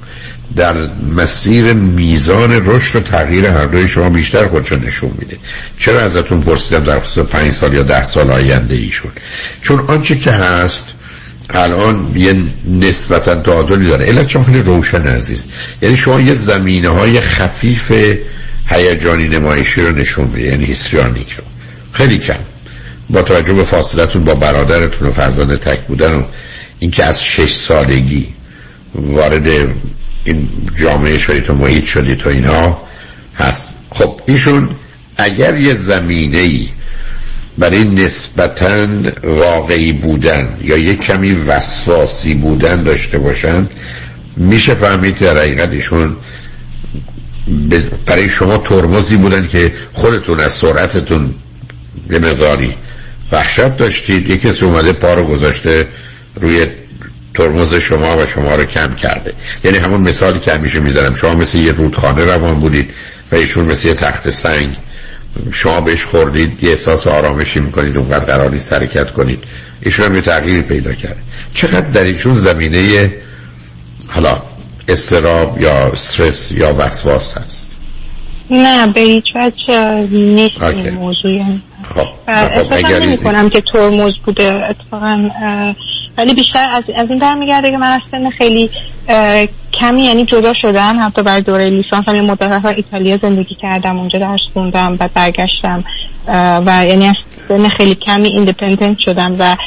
در 0.56 0.74
مسیر 1.16 1.74
میزان 1.74 2.52
رشد 2.52 2.96
و 2.96 3.00
تغییر 3.00 3.46
هر 3.46 3.66
دوی 3.66 3.88
شما 3.88 4.10
بیشتر 4.10 4.48
خودشو 4.48 4.76
نشون 4.76 5.12
میده. 5.20 5.38
چرا 5.80 6.02
ازتون 6.02 6.42
پرسیدم 6.42 6.84
در 6.84 7.00
خصوص 7.00 7.26
پنج 7.26 7.52
سال 7.52 7.74
یا 7.74 7.84
ده 7.84 8.04
سال 8.04 8.32
آینده 8.32 8.76
ایشون 8.76 9.12
چون 9.62 9.80
آنچه 9.80 10.16
که 10.16 10.32
هست 10.32 10.90
الان 11.50 12.12
یه 12.16 12.36
نسبتا 12.66 13.36
تعادلی 13.36 13.88
داره. 13.88 14.06
علت 14.06 14.28
چون 14.28 14.44
خیلی 14.44 14.62
روشن 14.62 15.08
عزیز. 15.08 15.48
یعنی 15.82 15.98
شما 15.98 16.22
یه 16.22 16.34
زمینه 16.34 16.90
های 16.90 17.22
خفیف 17.22 17.92
هیجانی 18.68 19.28
نمایشی 19.28 19.82
رو 19.82 19.96
نشون 19.96 20.28
میده 20.28 20.48
یعنی 20.48 20.66
هیستریانیک 20.66 21.32
رو. 21.32 21.44
خیلی 21.92 22.18
کم. 22.18 22.40
با 23.10 23.22
توجه 23.22 23.54
به 23.54 23.64
فاصلتون 23.64 24.24
با 24.24 24.36
برادرتون 24.36 25.08
و 25.08 25.12
فرزند 25.12 25.56
تک 25.56 25.82
بودن 25.86 26.14
و 26.14 26.24
اینکه 26.80 27.04
از 27.06 27.24
شش 27.24 27.54
سالگی 27.54 28.28
وارد 28.96 29.48
این 30.24 30.50
جامعه 30.80 31.18
شدید 31.18 31.50
و 31.50 31.54
محیط 31.54 31.84
شدید 31.84 32.26
و 32.26 32.30
اینا 32.30 32.78
هست. 33.36 33.70
خب 33.90 34.22
ایشون 34.26 34.70
اگر 35.18 35.58
یه 35.58 35.74
زمینه 35.74 36.38
ای 36.38 36.70
برای 37.58 37.84
نسبتا 37.84 38.88
واقعی 39.24 39.92
بودن 39.92 40.58
یا 40.62 40.78
یک 40.78 41.02
کمی 41.02 41.34
وسواسی 41.34 42.34
بودن 42.34 42.84
داشته 42.84 43.18
باشن 43.18 43.68
میشه 44.38 44.74
فهمید 44.74 45.20
در 45.20 45.38
حقیقت 45.38 45.70
ایشون 45.70 46.16
برای 48.06 48.30
شما 48.30 48.58
ترمزی 48.58 49.16
بودن 49.16 49.48
که 49.48 49.74
خودتون 49.94 50.40
از 50.40 50.52
سرعتتون 50.52 51.36
به 52.08 52.20
مقداری 52.20 52.76
وحشت 53.32 53.78
داشتید. 53.78 54.30
یکی 54.30 54.50
کسی 54.50 54.66
اومده 54.66 54.94
پا 54.94 55.14
رو 55.14 55.24
گذاشته 55.26 55.88
روی 56.36 56.68
ترمز 57.34 57.74
شما 57.74 58.18
و 58.18 58.26
شما 58.26 58.56
رو 58.56 58.66
کم 58.66 58.94
کرده. 58.96 59.34
یعنی 59.64 59.78
همون 59.78 60.02
مثالی 60.02 60.40
که 60.40 60.54
همیشه 60.54 60.80
می‌زنم. 60.80 61.16
شما 61.16 61.36
مثل 61.36 61.58
یه 61.58 61.72
رودخانه 61.72 62.26
روان 62.26 62.60
بودید 62.60 62.90
و 63.32 63.36
ایشون 63.36 63.66
مثل 63.66 63.88
یه 63.88 63.94
تخت 63.94 64.30
سنگ 64.30 64.76
شما 65.52 65.82
بهش 65.82 66.06
خوردید 66.06 66.64
یه 66.64 66.70
احساس 66.70 67.08
آرامشی 67.08 67.60
می‌کنید 67.60 67.98
اونقدر 67.98 68.26
قرار 68.26 68.52
نیست 68.52 68.74
حرکت 68.74 69.12
کنید. 69.12 69.44
ایشون 69.82 70.06
هم 70.06 70.16
یه 70.16 70.22
تغییری 70.22 70.62
پیدا 70.62 70.94
کرده 70.94 71.22
چقدر 71.54 71.90
در 71.90 72.04
ایشون 72.04 72.34
زمینه 72.34 73.12
حالا 74.08 74.42
استراب 74.88 75.62
یا 75.62 75.88
استرس 75.88 76.52
یا 76.52 76.74
وسواس 76.78 77.38
هست؟ 77.38 77.72
نه 78.50 78.88
به 78.88 79.00
هیچ 79.00 79.26
وجه 79.36 80.08
نیست 80.12 80.64
این 80.64 80.90
موضوع. 80.90 81.42
خب 81.84 82.08
احساس 82.28 82.72
نمی 82.72 83.18
کنم 83.18 83.50
که 83.50 83.62
ترمز 83.62 84.14
بوده 84.26 84.54
اتفاقا 84.70 85.30
ولی 86.18 86.34
بیشتر 86.34 86.68
از, 86.72 86.84
از 86.96 87.10
این 87.10 87.20
برمیگرده 87.20 87.72
که 87.72 87.78
من 87.78 87.88
از 87.88 88.02
سن 88.12 88.30
خیلی 88.30 88.70
کمی 89.74 90.02
یعنی 90.02 90.26
جدا 90.26 90.54
شدم 90.54 91.06
حتی 91.06 91.24
برای 91.24 91.42
دوره 91.42 91.70
لیسانس 91.70 92.10
هم 92.10 92.16
یه 92.16 92.22
مدت 92.22 92.66
ایتالیا 92.66 93.18
زندگی 93.22 93.56
کردم 93.62 94.00
اونجا 94.00 94.20
درس 94.20 94.40
خوندم 94.54 94.96
بعد 94.96 95.14
برگشتم. 95.14 95.84
و 96.66 96.86
یعنی 96.88 97.08
از 97.08 97.16
سن 97.48 97.70
خیلی 97.70 97.96
کمی 97.96 98.28
ایندیپندنت 98.28 98.98
شدم 99.00 99.36
و 99.40 99.58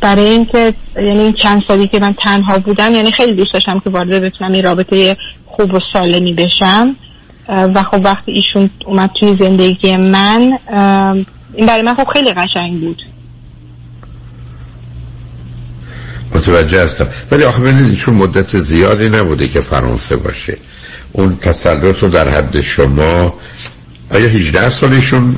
برای 0.00 0.28
اینکه 0.28 0.74
یعنی 0.96 1.32
چند 1.32 1.62
سالی 1.68 1.88
که 1.88 1.98
من 1.98 2.14
تنها 2.24 2.58
بودم 2.58 2.94
یعنی 2.94 3.10
خیلی 3.10 3.34
دوست 3.34 3.52
داشتم 3.52 3.80
که 3.80 3.90
وارد 3.90 4.08
بتونم 4.08 4.52
این 4.52 4.64
رابطه 4.64 5.16
خوب 5.46 5.74
و 5.74 5.80
سالمی 5.92 6.34
بشم. 6.34 6.96
و 7.48 7.82
خب 7.82 8.00
وقتی 8.04 8.32
ایشون 8.32 8.70
اومد 8.86 9.10
توی 9.20 9.36
زندگی 9.40 9.96
من 9.96 10.58
این 11.54 11.66
برای 11.66 11.82
من 11.82 11.94
خب 11.94 12.08
خیلی 12.12 12.32
قشنگ 12.32 12.80
بود. 12.80 13.02
متوجه 16.34 16.84
هستم. 16.84 17.06
ولی 17.30 17.44
آخه 17.44 17.60
ببینید 17.60 17.94
چون 17.94 18.14
مدت 18.14 18.56
زیادی 18.56 19.08
نبوده 19.08 19.48
که 19.48 19.60
فرانسه 19.60 20.16
باشه. 20.16 20.56
اون 21.12 21.36
تسلط 21.36 21.98
رو 22.02 22.08
در 22.08 22.28
حد 22.28 22.60
شما 22.60 23.34
آیا 24.10 24.26
18 24.26 24.70
سالشون 24.70 25.36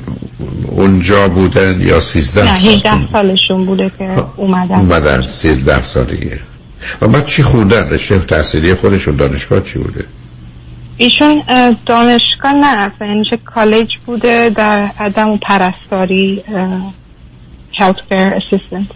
اونجا 0.67 1.29
بودن 1.29 1.81
یا 1.81 2.01
13 2.01 2.45
نه 2.45 2.51
18 2.51 3.13
سالشون؟ 3.13 3.65
بوده 3.65 3.91
که 3.99 4.25
اومدن. 4.37 4.75
اومدن 4.75 5.27
13 5.27 5.83
سالگه 5.83 6.41
و 7.01 7.09
بعد 7.09 7.27
چی 7.27 7.43
خوندن؟ 7.43 7.89
رشته 7.89 8.19
تحصیلی 8.19 8.75
خودشون 8.75 9.17
دانشگاه 9.17 9.61
چی 9.61 9.79
بوده؟ 9.79 10.05
ایشون 10.97 11.43
دانشگاه 11.87 12.53
نه 12.53 12.93
یعنی 13.01 13.25
کالج 13.45 13.89
بوده 14.07 14.51
در 14.51 14.91
عدم 15.01 15.29
و 15.29 15.37
پرستاری 15.37 16.43
healthcare 17.79 18.31
assistant. 18.41 18.89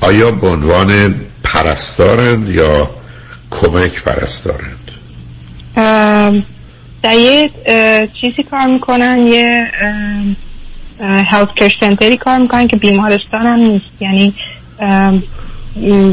آیا 0.00 0.30
به 0.30 0.48
عنوان 0.48 1.14
پرستارند 1.42 2.48
یا 2.48 2.90
کمک 3.50 4.02
پرستارند؟ 4.02 4.90
در 7.02 7.14
یه 7.14 7.50
چیزی 8.20 8.42
کار 8.50 8.66
می‌کنن 8.66 9.18
یه 9.18 9.70
هلت 11.00 11.54
کر 11.54 11.72
سنتری 11.80 12.16
کار 12.16 12.38
می‌کنن 12.38 12.68
که 12.68 12.76
بیمارستان 12.76 13.46
هم 13.46 13.58
نیست. 13.58 13.84
یعنی 14.00 14.34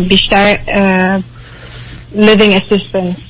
بیشتر 0.07 0.57
living 2.15 2.61
assistance. 2.61 3.21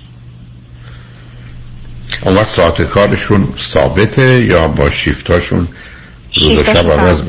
اون 2.25 2.35
وقت 2.35 2.47
ساعت 2.47 2.81
کارشون 2.81 3.53
ثابته 3.57 4.45
یا 4.45 4.67
با 4.67 4.89
شیفتاشون 4.89 5.67
روز 6.41 6.57
و 6.57 6.63
شب 6.63 6.91
عوض 6.91 7.21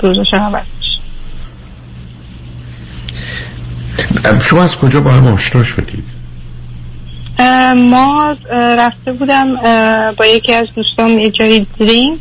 روز 0.00 0.18
و 0.18 0.24
شب 0.24 0.36
عوض. 0.36 0.62
شما 4.42 4.62
از 4.62 4.76
کجا 4.76 5.00
با 5.00 5.10
هم 5.10 5.26
آشنا 5.26 5.62
شدید؟ 5.62 6.04
ما 7.76 8.36
رفته 8.52 9.12
بودم 9.12 9.56
با 10.16 10.26
یکی 10.26 10.54
از 10.54 10.64
دوستان 10.76 11.08
یه 11.08 11.30
جایی 11.30 11.66
درینک 11.78 12.20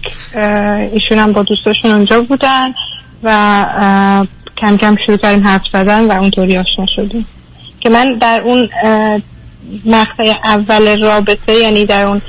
ایشون 0.93 1.19
هم 1.19 1.31
با 1.31 1.43
دوستاشون 1.43 1.91
اونجا 1.91 2.21
بودن 2.21 2.73
و 3.23 4.25
کم 4.57 4.77
کم 4.77 4.95
شروع 5.05 5.17
کردیم 5.17 5.47
حرف 5.47 5.61
زدن 5.73 6.05
و 6.05 6.11
اونطوری 6.11 6.57
آشنا 6.57 6.85
شدیم. 6.95 7.25
که 7.79 7.89
من 7.89 8.17
در 8.21 8.41
اون 8.45 8.69
مقطع 9.85 10.33
اول 10.43 11.01
رابطه 11.03 11.53
یعنی 11.53 11.85
در 11.85 12.03
اون 12.03 12.21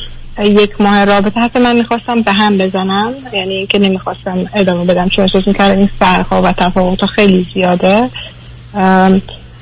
یک 0.44 0.80
ماه 0.80 1.04
رابطه 1.04 1.40
حتی 1.40 1.58
من 1.58 1.76
می‌خواستم 1.76 2.22
به 2.22 2.32
هم 2.32 2.58
بزنم 2.58 3.14
یعنی 3.32 3.66
که 3.66 3.78
نمی‌خواستم 3.78 4.46
ادامه 4.54 4.84
بدم 4.84 5.08
چون 5.08 5.24
احساس 5.24 5.46
می‌کردم 5.46 5.78
این 5.78 5.90
فرق 6.00 6.32
و 6.32 6.52
تفاوت 6.52 7.06
خیلی 7.06 7.46
زیاده. 7.54 8.10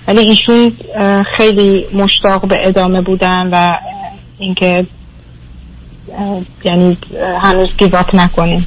ولی 0.09 0.21
ایشون 0.21 0.73
خیلی 1.37 1.87
مشتاق 1.93 2.49
به 2.49 2.57
ادامه 2.69 3.03
بودن 3.03 3.49
و 3.53 3.75
اینکه 4.39 4.87
یعنی 6.65 6.99
هنوز 7.41 7.69
گیواب 7.79 8.15
نکنیم. 8.15 8.67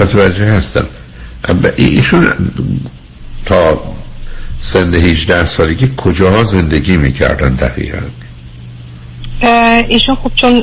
متوجه 0.00 0.44
هستم. 0.44 0.86
ایشون 1.76 2.26
تا 3.44 3.80
سن 4.60 4.94
18 4.94 5.46
سالگی 5.46 5.92
کجاها 5.96 6.44
زندگی 6.44 6.96
می‌کردن 6.96 7.54
دقیقا؟ 7.54 7.98
ایشون 9.88 10.14
خوب 10.14 10.32
چون 10.34 10.60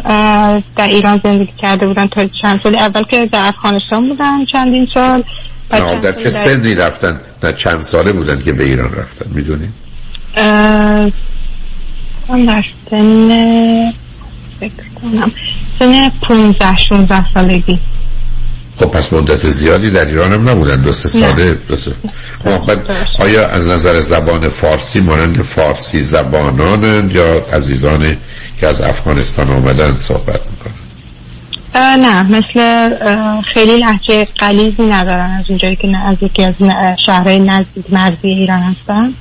در 0.75 0.87
ایران 0.87 1.21
زندگی 1.23 1.53
کرده 1.57 1.87
بودن 1.87 2.07
تا 2.07 2.27
چند 2.41 2.61
سال 2.61 2.75
اول 2.75 3.03
که 3.03 3.25
در 3.25 3.47
افغانستان 3.47 4.09
بودن 4.09 4.45
چندین 4.45 4.87
سال. 4.93 5.23
نه 5.79 5.99
در 5.99 6.11
چه 6.11 6.29
سنی 6.29 6.75
رفتن؟ 6.75 7.19
در 7.41 7.51
چند 7.51 7.81
ساله 7.81 8.11
بودن 8.11 8.41
که 8.41 8.53
به 8.53 8.63
ایران 8.63 8.93
رفتن 8.93 9.25
می‌دونی؟ 9.29 9.69
در 12.27 12.63
سن 12.89 13.91
فکر 14.59 14.83
کنم 15.01 15.31
سن 15.79 16.09
15 16.21 16.77
16 16.77 17.33
سالگی. 17.33 17.79
خب 18.75 18.85
پس 18.85 19.13
مدت 19.13 19.49
زیادی 19.49 19.89
در 19.89 20.05
ایران 20.05 20.33
هم 20.33 20.49
نبودن 20.49 20.81
دو 20.81 20.91
سه 20.91 21.09
ساله 21.09 21.53
دو 21.53 21.75
سه. 21.77 21.91
خب 22.43 22.71
آیا 23.19 23.47
از 23.47 23.67
نظر 23.67 24.01
زبان 24.01 24.49
فارسی 24.49 24.99
مانند 24.99 25.41
فارسی 25.41 25.99
زبانان 25.99 27.11
یا 27.11 27.45
عزیزان 27.53 28.17
که 28.59 28.67
از 28.67 28.81
افغانستان 28.81 29.49
آمدن 29.49 29.97
صحبت 29.97 30.39
می‌کنن؟ 30.51 30.72
نه 31.75 32.23
مثل 32.23 32.89
خیلی 33.41 33.77
لحجه 33.77 34.27
قلیزی 34.37 34.83
ندارن 34.83 35.31
از 35.31 35.45
اونجایی 35.49 35.75
که 35.75 35.97
از 35.97 36.17
یکی 36.21 36.43
از 36.43 36.53
شهرهای 37.05 37.39
نزدیک 37.39 37.93
مرزی 37.93 38.27
ایران 38.27 38.61
هستن. 38.61 39.13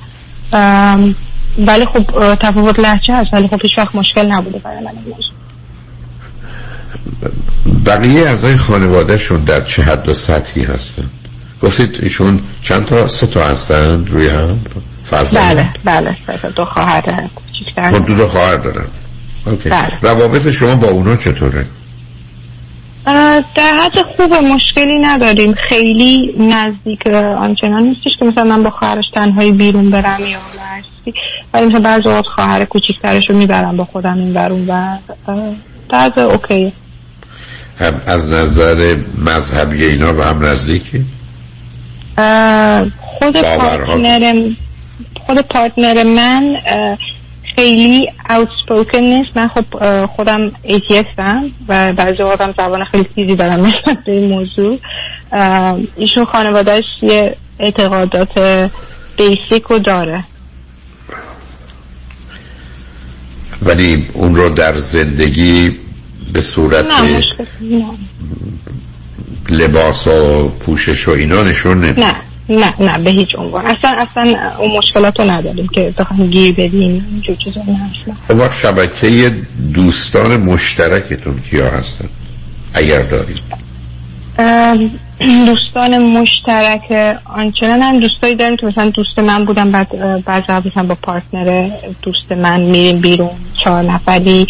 ولی 1.58 1.84
خب 1.86 2.34
تفاوت 2.34 2.78
لحجه 2.78 3.14
هست 3.14 3.34
ولی 3.34 3.48
خب 3.48 3.62
هیچ 3.62 3.78
وقت 3.78 3.94
مشکل 3.94 4.26
نبوده 4.26 4.58
برای 4.58 4.80
من 4.80 4.92
بقیه 7.86 8.20
اعضای 8.20 8.56
خانوادهشون 8.56 9.40
در 9.40 9.60
چه 9.60 9.82
حد 9.82 10.08
و 10.08 10.14
سطحی 10.14 10.62
هستن؟ 10.64 11.04
گفتید 11.62 11.98
ایشون 12.02 12.40
چند 12.62 12.84
تا 12.84 13.08
سه 13.08 13.26
تا 13.26 13.44
هستن 13.44 14.06
روی 14.06 14.28
هم؟ 14.28 14.60
بله 15.32 15.68
بله 15.84 16.16
دو 16.56 16.64
خواهر 16.64 17.28
خب 17.76 18.06
دو, 18.06 18.14
دو 18.14 18.26
خواهر 18.26 18.56
دارن. 18.56 18.86
اوکی. 19.46 19.68
بله. 19.68 19.88
روابط 20.02 20.50
شما 20.50 20.74
با 20.74 20.88
اونا 20.88 21.16
چطوره؟ 21.16 21.66
در 23.04 23.74
حد 23.76 24.02
خوب 24.16 24.34
مشکلی 24.34 24.98
نداریم. 24.98 25.54
خیلی 25.68 26.34
نزدیک 26.38 27.06
آنچنان 27.38 27.82
نیستش 27.82 28.16
که 28.18 28.24
مثلا 28.24 28.44
من 28.44 28.62
با 28.62 28.70
خواهرش 28.70 29.04
تنهایی 29.14 29.52
بیرون 29.52 29.90
برم 29.90 30.20
یا 30.20 30.38
مرسی. 30.38 31.18
ولی 31.54 31.66
مثلا 31.66 31.80
بعض 31.80 32.06
اوقات 32.06 32.26
خواهر 32.26 32.64
کوچیکترش 32.64 33.30
رو 33.30 33.36
می‌برم 33.36 33.76
با 33.76 33.84
خودم 33.84 34.18
این 34.18 34.32
برون 34.32 34.66
و 34.66 34.98
در 35.88 36.20
اوکی 36.20 36.72
هم 37.78 38.00
از 38.06 38.32
نظر 38.32 38.96
مذهبی 39.18 39.84
اینا 39.84 40.12
به 40.12 40.24
هم 40.24 40.44
نزدیکی؟ 40.44 41.04
خود 43.00 43.36
partner 43.36 44.50
خود 45.26 45.40
partner 45.40 46.02
من 46.02 46.56
خیلی 47.56 48.12
outspoken 48.30 48.98
نیست. 48.98 49.30
من 49.36 49.48
خب 49.48 49.64
خودم 50.06 50.52
atheist 50.62 51.39
م 51.39 51.50
و 51.68 51.92
بعضی 51.92 52.22
هم 52.40 52.54
زبان 52.58 52.84
خیلی 52.84 53.04
تیزی 53.14 53.36
دارم 53.36 53.66
نسبت 53.66 54.04
به 54.06 54.12
این 54.12 54.30
موضوع. 54.30 54.78
ایشون 55.96 56.24
خانوادهش 56.24 56.84
یه 57.02 57.36
اعتقادات 57.58 58.38
basic 59.16 59.62
رو 59.62 59.78
داره. 59.78 60.24
ولی 63.62 64.08
اون 64.12 64.34
رو 64.34 64.50
در 64.50 64.78
زندگی 64.78 65.78
به 66.32 66.40
صورت 66.40 66.86
لباس 69.50 70.06
و 70.06 70.48
پوشش 70.48 71.08
و 71.08 71.10
اینا 71.10 71.42
نشون 71.42 71.84
نه. 71.84 72.14
نه 72.52 72.74
نه 72.80 72.98
به 72.98 73.10
هیچ 73.10 73.28
عنوان. 73.38 73.66
اصلا 73.66 73.90
اصلا 73.90 74.36
اون 74.58 74.76
مشکلات 74.78 75.20
رو 75.20 75.30
نداریم 75.30 75.68
که 75.68 75.94
بخوایم 75.98 76.30
گیر 76.30 76.54
بدیم 76.54 77.06
اینجور 77.10 77.36
چیزا 77.36 77.60
نه 77.62 77.90
خب 78.28 78.52
شبکه 78.52 79.32
دوستان 79.74 80.36
مشترکتون 80.36 81.40
کیا 81.50 81.70
هستن؟ 81.70 82.08
اگر 82.74 83.02
دارید. 83.02 83.62
دوستان 85.46 85.98
مشترک 85.98 87.16
آنچنان 87.24 87.82
هم 87.82 88.00
دوستایی 88.00 88.34
داریم 88.34 88.56
که 88.56 88.66
مثلا 88.66 88.90
دوست 88.90 89.18
من 89.18 89.44
بودن 89.44 89.70
بعد 89.72 89.88
بعضی 90.24 90.68
مثلا 90.68 90.82
با 90.82 90.94
پارتنر 90.94 91.70
دوست 92.02 92.32
من 92.32 92.60
میریم 92.60 93.00
بیرون 93.00 93.30
چهار 93.64 93.82
نفری 93.82 94.46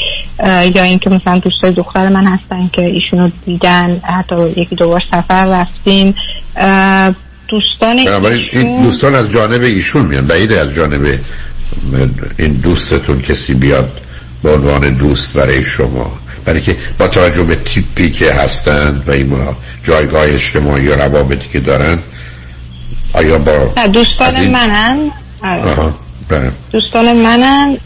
یا 0.74 0.82
اینکه 0.82 1.10
مثلا 1.10 1.38
دوستای 1.38 1.72
دختر 1.72 2.08
من 2.08 2.24
هستن 2.24 2.70
که 2.72 2.84
ایشونو 2.84 3.30
دیدن 3.46 4.00
حتی 4.02 4.48
یکی 4.56 4.76
دو 4.76 4.88
بار 4.88 5.00
سفر 5.10 5.46
رفتیم. 5.46 6.14
دوستان 7.52 7.98
این 8.52 8.82
دوستان 8.82 9.14
از 9.14 9.30
جانب 9.30 9.62
ایشون 9.62 10.06
میان 10.06 10.26
بعید 10.26 10.52
از 10.52 10.74
جانب 10.74 11.18
این 12.38 12.52
دوستتون 12.52 13.22
کسی 13.22 13.54
بیاد 13.54 14.00
به 14.42 14.54
عنوان 14.54 14.90
دوست 14.90 15.32
برای 15.32 15.64
شما 15.64 16.18
برای 16.44 16.60
که 16.60 16.76
با 16.98 17.08
توجه 17.08 17.42
به 17.42 17.54
تیپی 17.54 18.10
که 18.10 18.32
هستند 18.32 19.04
و 19.06 19.10
این 19.10 19.36
جایگاه 19.82 20.22
اجتماعی 20.22 20.88
و 20.88 20.94
روابطی 20.94 21.48
که 21.52 21.60
دارن 21.60 21.98
آیا 23.12 23.38
با 23.38 23.72
دوستان 23.92 24.34
این... 24.34 24.50
منن 24.50 25.10
آره. 25.42 25.92
بله. 26.28 26.52
دوستان 26.72 27.12
منن 27.12 27.76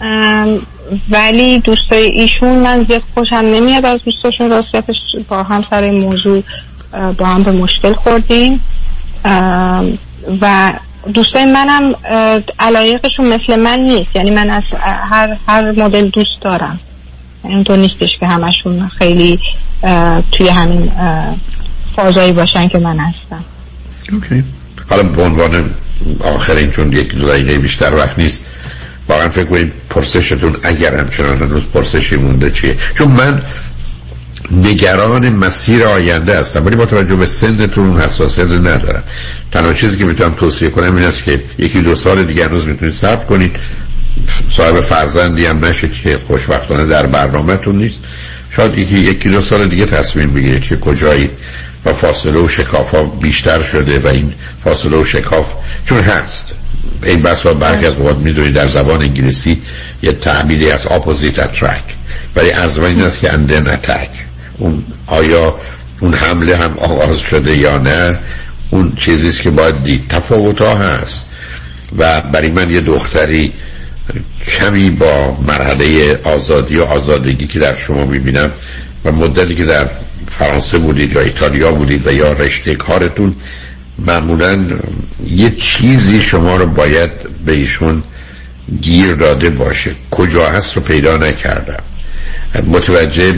ولی 1.11 1.61
دوستای 1.61 2.05
ایشون 2.05 2.59
من 2.59 2.87
زیاد 2.89 3.03
خوشم 3.15 3.37
نمیاد 3.37 3.85
از 3.85 4.01
دوستاشون 4.05 4.51
راستیتش 4.51 4.97
با 5.29 5.43
هم 5.43 5.65
سر 5.71 5.83
این 5.83 6.05
موضوع 6.05 6.43
با 7.19 7.27
هم 7.27 7.43
به 7.43 7.53
مشکل 7.53 7.93
خوردیم 7.93 8.61
و 10.40 10.73
دوستای 11.15 11.44
منم 11.44 11.94
علایقشون 12.59 13.27
مثل 13.27 13.57
من 13.57 13.81
نیست. 13.81 14.16
یعنی 14.16 14.31
من 14.31 14.51
از 14.51 14.62
هر 15.11 15.36
هر 15.48 15.73
مدل 15.73 16.09
دوست 16.09 16.43
دارم. 16.43 16.81
اینطور 17.44 17.77
نیستش 17.77 18.19
که 18.20 18.27
همشون 18.27 18.89
خیلی 18.98 19.40
توی 20.32 20.48
همین 20.48 20.93
فازایی 21.97 22.32
باشن 22.32 22.69
که 22.69 22.78
من 22.78 22.98
هستم. 22.98 23.44
اوکی. 24.12 24.44
حالا 24.90 25.03
به 25.03 25.23
عنوان 25.23 25.70
آخرین 26.24 26.70
چون 26.70 26.93
یک 26.93 27.15
دو 27.15 27.28
دقیقه 27.28 27.59
بیشتر 27.59 27.94
وقت 27.94 28.19
نیست 28.19 28.44
واقعا 29.09 29.28
فکر 29.28 29.44
کنید 29.44 29.73
پرسشتون 29.90 30.57
اگر 30.62 30.94
همچنان 30.94 31.39
هنوز 31.39 31.62
پرسشی 31.74 32.16
مونده 32.16 32.51
چیه؟ 32.51 32.77
چون 32.98 33.09
من 33.09 33.43
نگران 34.51 35.28
مسیر 35.28 35.85
آینده 35.85 36.39
هستم. 36.39 36.66
ولی 36.66 36.77
با 36.77 36.86
توجه 36.86 37.16
به 37.16 37.27
سنتون 37.27 38.01
حساسیت 38.01 38.47
ندارم. 38.47 39.02
تنها 39.52 39.73
چیزی 39.73 39.98
که 39.98 40.05
می‌تونم 40.05 40.35
توصیه 40.35 40.70
کنم 40.70 40.97
این 40.97 41.05
است 41.05 41.24
که 41.24 41.43
یکی 41.59 41.81
دو 41.81 41.94
سال 41.94 42.24
دیگه 42.24 42.44
هنوز 42.44 42.66
می‌تونید 42.66 42.94
صبر 42.94 43.24
کنید. 43.24 43.56
صاحب 44.51 44.81
فرزندی 44.81 45.47
هم 45.47 45.64
نشه 45.64 45.89
که 45.89 46.18
خوشبختانه 46.27 46.86
در 46.86 47.06
برنامهتون 47.06 47.77
نیست. 47.77 47.98
شاید 48.51 48.78
یکی 48.78 48.98
یکی 48.98 49.28
دو 49.28 49.40
سال 49.40 49.68
دیگه 49.68 49.86
تصمیم 49.86 50.35
بگیرید 50.35 50.62
که 50.62 50.77
کجایی 50.77 51.31
و 51.85 51.93
فاصله 51.93 52.40
و 52.40 52.48
شکاف 52.48 52.90
ها 52.90 53.05
بیشتر 53.05 53.62
شده 53.62 53.98
و 53.98 54.06
این 54.06 54.35
فاصله 54.64 54.97
و 54.97 55.05
شکاف 55.05 55.52
چون 55.85 56.01
هست. 56.01 56.44
این 57.02 57.23
بس 57.23 57.47
برگی 57.47 57.86
از 57.86 57.94
اوقات 57.94 58.18
می‌دونید 58.18 58.52
در 58.52 58.66
زبان 58.66 59.02
انگلیسی 59.02 59.62
یه 60.02 60.12
تعبیری 60.12 60.70
از 60.70 60.86
اپوزیت 60.90 61.39
اترک 61.39 61.85
ولی 62.36 62.51
از 62.51 62.78
این 62.78 63.02
است 63.02 63.20
که 63.20 63.32
اندن 63.32 63.66
اتک 63.70 64.26
اون 64.59 64.85
آیا 65.07 65.55
اون 66.01 66.15
حمله 66.15 66.57
هم 66.57 66.78
آغاز 66.78 67.19
شده 67.19 67.57
یا 67.57 67.78
نه 67.78 68.19
اون 68.70 68.93
چیزیست 68.97 69.43
که 69.43 69.51
باید 69.51 69.83
دید. 69.83 70.09
تفاوت 70.09 70.62
ها 70.62 70.74
هست. 70.74 71.31
و 71.99 72.20
برای 72.20 72.49
من 72.49 72.70
یه 72.70 72.81
دختری 72.81 73.53
کمی 74.47 74.91
با 74.91 75.37
مرحله 75.49 76.19
آزادی 76.24 76.78
و 76.78 76.83
آزادگی 76.83 77.47
که 77.47 77.59
در 77.59 77.77
شما 77.77 78.05
می‌بینم 78.05 78.51
و 79.05 79.12
مدتی 79.12 79.55
که 79.55 79.65
در 79.65 79.89
فرانسه 80.28 80.78
بودید 80.78 81.12
یا 81.12 81.20
ایتالیا 81.20 81.73
بودید 81.73 82.07
و 82.07 82.12
یا 82.12 82.33
رشته 82.33 82.74
کارتون 82.74 83.37
معمولا 83.99 84.66
یه 85.27 85.51
چیزی 85.51 86.23
شما 86.23 86.57
رو 86.57 86.66
باید 86.66 87.11
به 87.45 87.66
گیر 88.81 89.15
داده 89.15 89.51
باشه. 89.51 89.91
کجا 90.11 90.51
هست 90.51 90.77
رو 90.77 90.83
پیدا 90.83 91.16
نکردم. 91.16 91.83
متوجه 92.66 93.35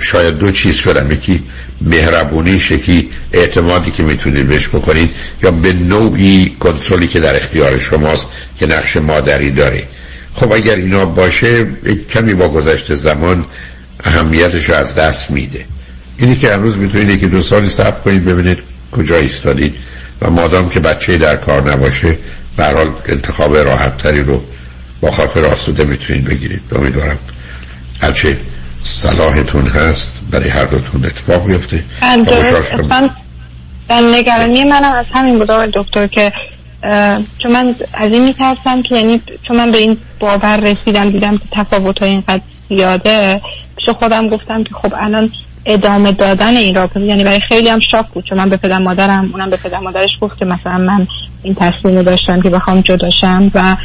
شاید 0.00 0.38
دو 0.38 0.50
چیز 0.50 0.74
شدم. 0.74 1.12
یکی 1.12 1.42
مهربونی 1.80 2.60
شکی 2.60 3.10
اعتمادی 3.32 3.90
که 3.90 4.02
می‌تونید 4.02 4.48
بهش 4.48 4.68
بکنید 4.68 5.10
یا 5.42 5.50
به 5.50 5.72
نوعی 5.72 6.56
کنترلی 6.60 7.08
که 7.08 7.20
در 7.20 7.36
اختیار 7.36 7.78
شماست 7.78 8.30
که 8.58 8.66
نقش 8.66 8.96
مادری 8.96 9.50
داره. 9.50 9.82
خب 10.34 10.52
اگر 10.52 10.76
اینا 10.76 11.06
باشه 11.06 11.66
کمی 12.10 12.34
با 12.34 12.48
گذشت 12.48 12.94
زمان 12.94 13.44
اهمیتش 14.04 14.68
رو 14.68 14.74
از 14.74 14.94
دست 14.94 15.30
میده. 15.30 15.64
اینی 16.18 16.36
که 16.36 16.52
امروز 16.52 16.76
می‌تونید 16.76 17.20
که 17.20 17.26
دو 17.26 17.42
سالی 17.42 17.68
صبر 17.68 18.00
کنید 18.00 18.24
ببینید 18.24 18.58
کجا 18.92 19.16
ایستادید 19.16 19.74
و 20.22 20.30
مادام 20.30 20.68
که 20.68 20.80
بچه 20.80 21.18
در 21.18 21.36
کار 21.36 21.72
نباشه 21.72 22.18
برحال 22.56 22.90
انتخاب 23.06 23.56
راحت 23.56 23.96
تری 23.96 24.22
رو 24.22 24.44
با 25.00 25.10
خاطر 25.10 25.44
آسوده 25.44 25.84
می‌تونید 25.84 26.24
بگیرید. 26.24 26.60
امیدوارم 26.72 27.18
هرچه 28.02 28.40
صلاحتون 28.82 29.66
هست 29.66 30.20
برای 30.30 30.48
هر 30.48 30.64
دوتون 30.64 31.04
اتفاق 31.04 31.46
بیفته. 31.46 31.84
نگرانی 33.90 34.64
منم 34.64 34.92
از 34.92 35.06
همین 35.12 35.38
بود 35.38 35.48
دکتر 35.48 36.06
که 36.06 36.32
چون 37.38 37.52
من 37.52 37.74
از 37.94 38.12
این 38.12 38.24
میترسم 38.24 38.82
که 38.82 38.94
یعنی 38.94 39.20
چون 39.48 39.56
من 39.56 39.70
به 39.70 39.78
این 39.78 39.96
باور 40.20 40.56
رسیدم 40.56 41.10
دیدم 41.10 41.38
که 41.38 41.44
تفاوت 41.52 41.98
های 41.98 42.10
اینقدر 42.10 42.40
زیاده. 42.68 43.40
پیش 43.76 43.88
خودم 43.88 44.28
گفتم 44.28 44.64
که 44.64 44.74
خب 44.74 44.94
الان 44.96 45.30
ادامه 45.66 46.12
دادن 46.12 46.56
این 46.56 46.74
رابطه 46.74 47.00
یعنی 47.00 47.24
برای 47.24 47.40
خیلی 47.48 47.68
هم 47.68 47.78
شاک 47.90 48.06
بود 48.14 48.24
چون 48.28 48.38
من 48.38 48.48
به 48.48 48.56
پدر 48.56 48.78
مادرم 48.78 49.30
اونم 49.32 49.50
به 49.50 49.56
پدر 49.56 49.78
مادرش 49.78 50.10
گفت 50.20 50.38
که 50.38 50.44
مثلا 50.44 50.78
من 50.78 51.06
این 51.42 51.54
تصمیم 51.54 52.02
داشتم 52.02 52.42
که 52.42 52.50
بخوام 52.50 52.80
جداشم 52.80 53.50
و 53.54 53.76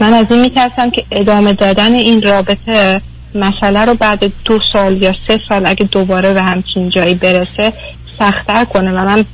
من 0.00 0.12
از 0.14 0.26
این 0.30 0.40
میترسم 0.40 0.90
که 0.90 1.04
ادامه 1.10 1.52
دادن 1.52 1.92
این 1.92 2.22
رابطه 2.22 3.00
مسئله 3.34 3.84
رو 3.84 3.94
بعد 3.94 4.32
دو 4.44 4.58
سال 4.72 5.02
یا 5.02 5.14
سه 5.28 5.40
سال 5.48 5.66
اگه 5.66 5.88
دوباره 5.92 6.34
به 6.34 6.42
همچین 6.42 6.90
جایی 6.90 7.14
برسه 7.14 7.72
سختتر 8.18 8.64
کنه 8.64 8.90
و 8.90 9.04
من 9.04 9.24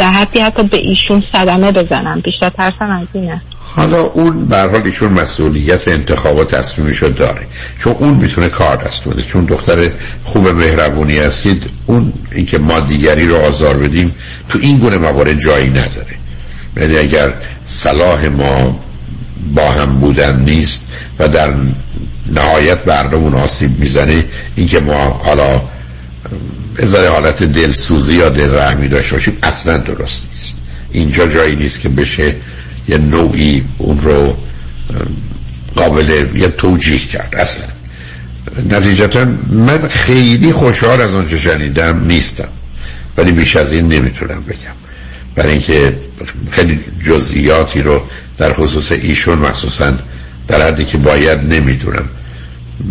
حدی 0.00 0.40
حتی 0.40 0.62
به 0.62 0.76
ایشون 0.76 1.22
صدمه 1.32 1.72
بزنم. 1.72 2.20
بیشتر 2.20 2.48
ترسم 2.48 2.90
از 2.90 3.06
اینه 3.12 3.42
حالا 3.76 4.02
اون 4.02 4.46
به 4.46 4.60
حال 4.60 4.82
ایشون 4.84 5.12
مسئولیت 5.12 5.88
انتخاب 5.88 6.36
و 6.36 6.44
تصمیمشو 6.44 7.08
داره. 7.08 7.46
چون 7.78 7.92
اون 7.92 8.14
می‌تونه 8.14 8.48
کار 8.48 8.76
دست 8.76 9.08
بده. 9.08 9.22
چون 9.22 9.44
دختر 9.44 9.90
خوب 10.24 10.48
مهربونی 10.48 11.18
هستید 11.18 11.70
اون 11.86 12.12
اینکه 12.32 12.58
ما 12.58 12.80
دیگری 12.80 13.28
رو 13.28 13.36
آزار 13.36 13.76
بدیم 13.76 14.14
تو 14.48 14.58
این 14.62 14.78
گونه 14.78 14.98
موارد 14.98 15.40
جایی 15.40 15.70
نداره. 15.70 16.16
یعنی 16.76 16.96
اگر 16.96 17.32
صلاح 17.64 18.28
ما 18.28 18.80
با 19.54 19.70
هم 19.70 20.00
بودن 20.00 20.40
نیست 20.40 20.84
و 21.18 21.28
در 21.28 21.50
نهایت 22.26 22.84
بردمون 22.84 23.34
آسیب 23.34 23.78
می‌زنه. 23.78 24.24
اینکه 24.56 24.80
ما 24.80 25.04
حالا 25.24 25.62
بذاره 26.78 27.10
حالت 27.10 27.42
دلسوزی 27.42 28.14
یا 28.14 28.28
دل 28.28 28.58
رحمی 28.58 28.88
داشته 28.88 29.14
باشیم 29.14 29.36
اصلا 29.42 29.78
درست 29.78 30.26
نیست. 30.32 30.54
اینجا 30.92 31.26
جایی 31.26 31.56
نیست 31.56 31.80
که 31.80 31.88
بشه 31.88 32.34
یه 32.88 32.98
نوعی 32.98 33.64
اون 33.78 34.00
رو 34.00 34.36
قابل 35.76 36.26
یه 36.34 36.48
توجیه 36.48 36.98
کرد. 36.98 37.34
اصلا. 37.38 37.64
نتیجتا 38.70 39.24
من 39.50 39.88
خیلی 39.88 40.52
خوشحال 40.52 41.00
از 41.00 41.14
آنچه 41.14 41.38
شنیدم 41.38 42.04
نیستم. 42.04 42.48
ولی 43.16 43.32
بیش 43.32 43.56
از 43.56 43.72
این 43.72 43.88
نمی‌تونم 43.88 44.42
بگم. 44.42 44.74
برای 45.34 45.52
اینکه 45.52 45.96
خیلی 46.50 46.80
جزئیاتی 47.06 47.82
رو 47.82 48.02
در 48.38 48.52
خصوص 48.52 48.92
ایشون 48.92 49.38
مخصوصا 49.38 49.92
در 50.48 50.66
حدی 50.66 50.84
که 50.84 50.98
باید 50.98 51.52
نمی‌دونم. 51.54 52.08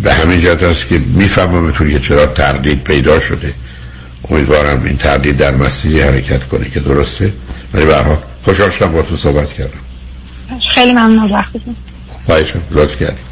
به 0.02 0.14
همین 0.14 0.40
جهت 0.40 0.62
است 0.62 0.88
که 0.88 0.98
می‌فهمم 0.98 1.72
که 1.72 1.98
چرا 1.98 2.26
تردید 2.26 2.84
پیدا 2.84 3.20
شده. 3.20 3.54
امیدوارم 4.30 4.82
این 4.84 4.96
تردید 4.96 5.36
در 5.36 5.54
مسیری 5.54 6.00
حرکت 6.00 6.44
کنه 6.44 6.70
که 6.70 6.80
درسته. 6.80 7.32
ولی 7.74 7.86
به 7.86 7.96
حال 7.96 8.16
خوشحال 8.44 8.70
شدم 8.70 8.92
با 8.92 9.02
تو 9.02 9.16
صحبت 9.16 9.52
کردم. 9.52 9.80
خیلی 10.74 10.92
ممنون 10.92 11.32
وقتتون 11.32 11.76
لطف 12.70 12.96
کردیم 12.96 13.24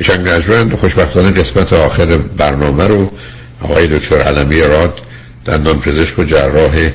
شنگ 0.00 0.74
خوشبختانه 0.74 1.30
قسمت 1.30 1.72
آخر 1.72 2.16
برنامه 2.16 2.86
رو 2.86 3.12
آقای 3.60 3.86
دکتر 3.86 4.16
علمی 4.16 4.60
راد 4.60 5.00
دندان 5.44 5.80
پزشک 5.80 6.18
و 6.18 6.24
جراح 6.24 6.90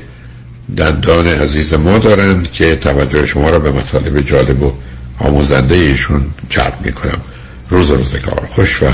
دندان 0.78 1.28
عزیز 1.28 1.74
ما 1.74 1.98
دارند 1.98 2.52
که 2.52 2.76
توجه 2.76 3.26
شما 3.26 3.50
را 3.50 3.60
به 3.60 3.72
مطالب 3.72 4.22
جالب 4.22 4.64
و 4.64 4.74
آموزنده 5.20 5.76
ایشون 5.76 6.26
جلب 6.50 6.82
می‌کنم. 6.82 7.22
روز 7.70 7.92
روزگار 7.92 8.48
خوش 8.56 8.84
و 8.84 8.88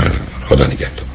خدا 0.48 0.66
نگهدار. 0.66 1.06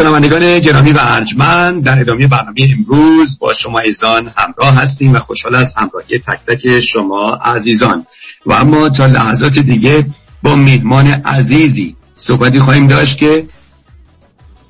شنوندگان 0.00 0.58
گرامی 0.58 0.92
و 0.92 0.98
ارجمند 1.00 1.84
در 1.84 2.00
ادامه 2.00 2.26
برنامه 2.26 2.68
امروز 2.78 3.38
با 3.38 3.52
شما 3.52 3.78
ایزان 3.78 4.32
همراه 4.36 4.74
هستیم 4.74 5.12
و 5.12 5.18
خوشحال 5.18 5.54
از 5.54 5.74
همراهی 5.76 6.18
تک 6.18 6.40
تک 6.48 6.80
شما 6.80 7.34
عزیزان. 7.34 8.06
و 8.46 8.52
اما 8.52 8.88
تا 8.88 9.06
لحظات 9.06 9.58
دیگه 9.58 10.06
با 10.42 10.54
میهمان 10.54 11.06
عزیزی 11.06 11.96
صحبتی 12.14 12.60
خواهیم 12.60 12.86
داشت 12.86 13.18
که 13.18 13.46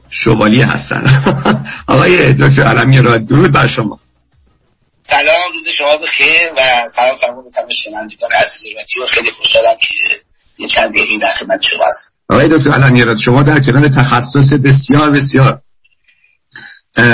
شوالی 0.08 0.62
هستن. 0.62 1.04
آقای 1.86 2.32
دکتر 2.32 2.62
علمی 2.62 2.98
را 2.98 3.18
درود 3.18 3.52
بر 3.52 3.66
شما. 3.66 4.00
سلام 5.04 5.52
روز 5.52 5.68
شما 5.68 5.96
بخیر 5.96 6.52
و 6.56 6.86
سلام 6.94 7.16
فرمون 7.16 7.50
تمام 7.50 7.68
شنوندگان 7.68 8.30
عزیز 8.40 8.62
رادیو. 8.76 9.06
خیلی 9.08 9.30
خوشحالم 9.30 9.76
که 9.80 9.94
یه 10.58 10.68
چند 10.68 10.90
دقیقه 10.90 11.18
در 11.22 11.32
خدمت 11.32 11.62
شما 11.62 11.84
هستم. 11.86 12.09
آقای 12.30 12.48
دکتر 12.48 12.70
علمی 12.70 13.18
شما 13.18 13.42
در 13.42 13.60
کنار 13.60 13.88
تخصص 13.88 14.52
بسیار 14.52 15.10
بسیار 15.10 15.62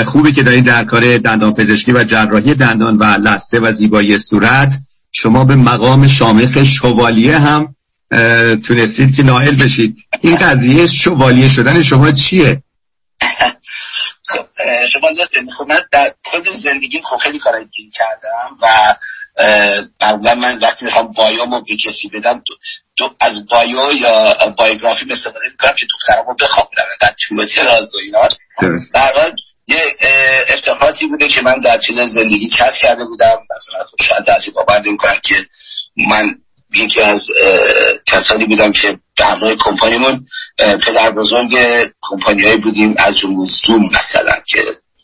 خوبی 0.05 0.31
که 0.31 0.43
دارید 0.43 0.65
در 0.65 0.83
کار 0.83 1.17
دندان 1.17 1.53
پزشکی 1.53 1.91
و 1.91 2.03
جراحی 2.03 2.53
دندان 2.53 2.97
و 2.97 3.03
لسته 3.03 3.59
و 3.59 3.71
زیبایی 3.71 4.17
صورت 4.17 4.79
شما 5.11 5.45
به 5.45 5.55
مقام 5.55 6.07
شامخ 6.07 6.63
شوالیه 6.63 7.39
هم 7.39 7.75
تونستید 8.55 9.15
که 9.15 9.23
نائل 9.23 9.55
بشید 9.55 9.97
این 10.21 10.35
قضیه 10.35 10.85
شوالیه 10.85 11.47
شدن 11.47 11.81
شما 11.81 12.11
چیه؟ 12.11 12.63
شما 14.93 15.09
خب 15.57 15.67
من 15.67 15.81
در 15.91 16.13
کل 16.25 16.51
زندگیم 16.51 17.01
خب 17.01 17.17
خیلی 17.17 17.39
کارای 17.39 17.65
دین 17.75 17.91
کردم 17.91 18.57
و 18.61 18.95
قبلا 19.99 20.35
من 20.35 20.57
وقتی 20.57 20.85
می‌خوام 20.85 21.07
بایومو 21.07 21.61
به 21.61 21.75
کسی 21.85 22.07
بدم 22.07 22.43
دو, 22.95 23.15
از 23.19 23.45
بایو 23.45 23.93
یا 23.93 24.33
بایوگرافی 24.57 25.05
استفاده 25.11 25.49
می‌کنم 25.51 25.73
که 25.73 25.85
دخترمو 25.85 26.33
بخوابونم 26.33 26.85
در 27.01 27.13
طول 27.27 27.47
راز 27.65 27.95
و 27.95 27.97
اینا. 27.97 28.29
یه 29.67 29.95
افتخاراتی 30.49 31.07
بوده 31.07 31.27
که 31.27 31.41
من 31.41 31.59
در 31.59 31.77
طول 31.77 32.03
زندگی 32.03 32.49
کسب 32.49 32.77
کرده 32.77 33.05
بودم 33.05 33.39
مثلا 33.51 33.85
خب 33.85 34.03
شاید 34.03 34.25
بعضی 34.25 34.51
باور 34.51 34.81
نمی‌کنن 34.85 35.19
که 35.23 35.35
من 36.09 36.41
یکی 36.75 37.01
از 37.01 37.27
کسانی 38.05 38.45
بودم 38.45 38.71
که 38.71 38.99
در 39.17 39.55
کمپانیمون 39.55 40.27
پدر 40.57 41.11
بزرگ 41.11 41.57
کمپانی 42.01 42.55
بودیم 42.55 42.93
از 42.97 43.17
جمله 43.17 43.45
زوم 43.45 43.89
مثلا 43.95 44.33
که 44.45 44.59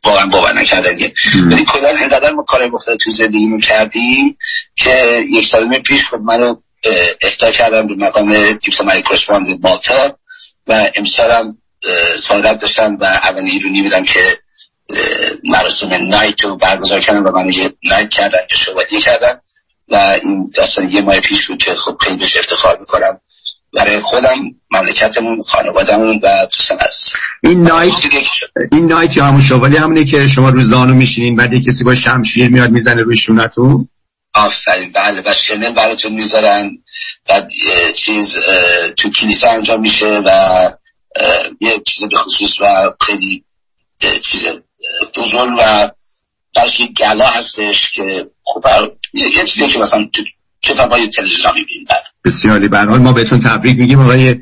واقعا 0.06 0.26
باور 0.26 0.54
نکردن 0.54 0.98
ولی 1.46 1.66
کلا 1.66 1.90
انقدر 1.90 2.32
ما 2.32 2.44
کار 2.44 2.68
مختلف 2.68 2.98
تو 3.04 3.12
زندگی 3.12 3.60
کردیم 3.62 4.38
که 4.76 5.24
یک 5.30 5.48
سال 5.48 5.80
پیش 5.80 6.08
خود 6.08 6.22
منو 6.22 6.56
اهدا 7.22 7.52
کردم 7.52 7.88
به 7.88 7.96
مقام 7.96 8.52
دیپلماتی 8.52 9.02
کرسپاندنت 9.02 9.60
مالتا 9.62 10.18
و 10.68 10.92
امسالم 10.96 11.58
سعادت 12.20 12.60
داشتم 12.60 12.98
و 13.00 13.04
اولین 13.04 13.48
ایرونی 13.48 13.82
بودم 13.82 14.04
که 14.04 14.38
مراسم 15.44 15.94
نایت 15.94 16.42
رو 16.42 16.56
برگزار 16.56 17.00
کردن 17.00 17.24
و 17.24 17.32
من 17.32 17.52
یه 17.52 17.74
نایت 17.84 18.10
کردن 18.10 18.40
که 18.50 18.56
شوالی 18.56 19.02
کردن 19.02 19.40
و 19.88 20.20
این 20.24 20.52
داستان 20.56 20.92
یه 20.92 21.02
ماه 21.02 21.20
پیش 21.20 21.48
بود 21.48 21.58
که 21.58 21.76
خب 21.76 21.98
خیلی 22.02 22.18
بهش 22.18 22.38
افتخار 22.38 22.78
می‌کنم. 22.80 23.20
برای 23.74 24.00
خودم 24.00 24.40
مملکتمون 24.72 25.42
خانوادمون 25.42 26.20
و 26.24 26.46
دوستان 26.54 26.78
از 26.80 27.14
این 27.44 27.64
نایت 27.64 27.94
این 28.72 28.86
نایت 28.88 29.18
یا 29.18 29.26
همون 29.26 29.42
شوالی 29.42 29.78
همونه 29.78 30.06
که 30.06 30.28
شما 30.28 30.50
روزانو 30.50 30.94
میشینین 30.94 31.36
بعد 31.36 31.50
کسی 31.68 31.84
با 31.84 31.96
شمشیر 31.96 32.50
میاد 32.50 32.70
می‌زنه 32.70 33.02
روی 33.02 33.18
شونتون؟ 33.18 33.90
آفرین. 34.34 34.92
بله 34.92 35.22
و 35.26 35.34
شنل 35.34 35.72
براتون 35.72 36.14
می‌ذارن. 36.14 36.72
بعد 37.26 37.50
چیز 37.96 38.38
تو 38.98 39.10
کلیسا 39.10 39.50
انجام 39.50 39.82
میشه 39.82 40.22
و 40.26 40.70
یه 41.62 41.82
چیز 41.88 42.10
به 42.10 42.18
خصوص 42.18 42.62
و 42.62 42.66
خیلی 43.02 43.44
چیز 44.22 44.46
بزرگ 45.16 45.54
و 45.60 45.90
برش 46.56 46.82
گلا 46.98 47.28
هستش 47.28 47.92
که 47.92 48.30
خب 48.44 48.66
یه 49.14 49.30
چیزی 49.46 49.68
که 49.68 49.80
مثلا 49.80 50.10
تو 50.14 50.24
کتاب 50.62 50.92
های 50.92 51.08
تلویزیون 51.08 51.54
می‌بینیم 51.56 51.88
بسیاری. 52.26 52.68
برحال 52.68 53.00
ما 53.00 53.14
بهتون 53.14 53.40
تبریک 53.40 53.78
میگیم 53.78 54.00
آقای 54.02 54.36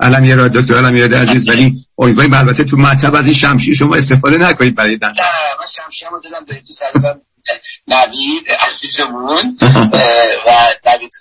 علمی 0.00 0.34
را 0.34 0.48
دکتر 0.48 0.74
علمی 0.74 1.08
را 1.08 1.18
عزیز. 1.18 1.48
ولی 1.48 1.86
امیدواریم 1.98 2.34
البته 2.34 2.64
تو 2.64 2.76
مطلب 2.76 3.14
از 3.14 3.24
این 3.24 3.34
شمشیر 3.34 3.74
شما 3.74 3.94
استفاده 3.94 4.36
نکنید 4.36 4.74
برای 4.74 4.96
دن 4.96 5.08
نه 5.08 5.14
من 5.58 5.66
شمشیر 5.84 6.08
رو 6.08 6.20
دادم 6.20 6.44
به 6.44 6.54
دوست 6.54 6.82
نوید 7.88 8.50
عزیزمون 8.68 9.58
و 10.46 10.50
نوید 10.86 11.12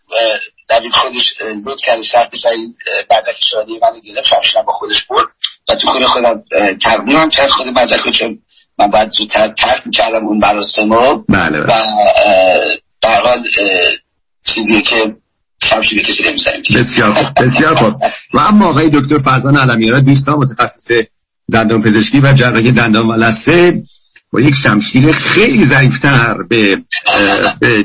نوید 0.72 0.92
خودش 0.92 1.36
لود 1.42 1.80
کرده 1.80 2.04
شرطش 2.04 2.46
و 2.46 2.50
این 2.50 2.76
مدرک 3.12 3.36
شادی 3.52 3.80
من 3.82 4.00
گرفت 4.00 4.28
شمشیرم 4.28 4.66
با 4.66 4.72
خودش 4.72 5.04
برد. 5.04 5.26
و 5.70 5.76
تو 5.76 5.88
خونه 5.88 6.06
خودم 6.06 6.44
تقدیمم 6.82 7.30
کرد 7.30 7.50
خود 7.50 7.68
مدرک 7.68 8.10
چون 8.10 8.42
من 8.78 8.88
باید 8.88 9.12
زودتر 9.12 9.48
ترک 9.48 9.82
می‌کردم 9.88 10.28
اون 10.28 10.38
مراسم 10.38 10.94
رو 10.94 11.26
بله. 11.30 11.60
و 11.60 11.72
در 13.02 13.22
حال 13.22 13.40
چیزی 14.46 14.82
که 14.82 15.16
شمشیر 15.64 16.02
کسی 16.02 16.24
بسیار 16.76 17.16
بسیار 17.38 17.76
خوب. 17.76 18.04
و 18.34 18.40
اما 18.40 18.68
آقای 18.68 18.90
دکتر 18.94 19.18
فرزان 19.18 19.58
علمیرا 19.58 20.00
دوستان 20.00 20.36
متخصص 20.36 20.88
دندان 21.52 21.82
پزشکی 21.82 22.20
و 22.20 22.34
جراحی 22.34 22.72
دندان 22.72 23.08
و 23.08 23.14
لثه 23.14 23.84
با 24.32 24.42
یک 24.42 24.56
شمشیر 24.56 25.12
خیلی 25.12 25.66
ظریفتر 25.66 26.44
به 26.50 26.84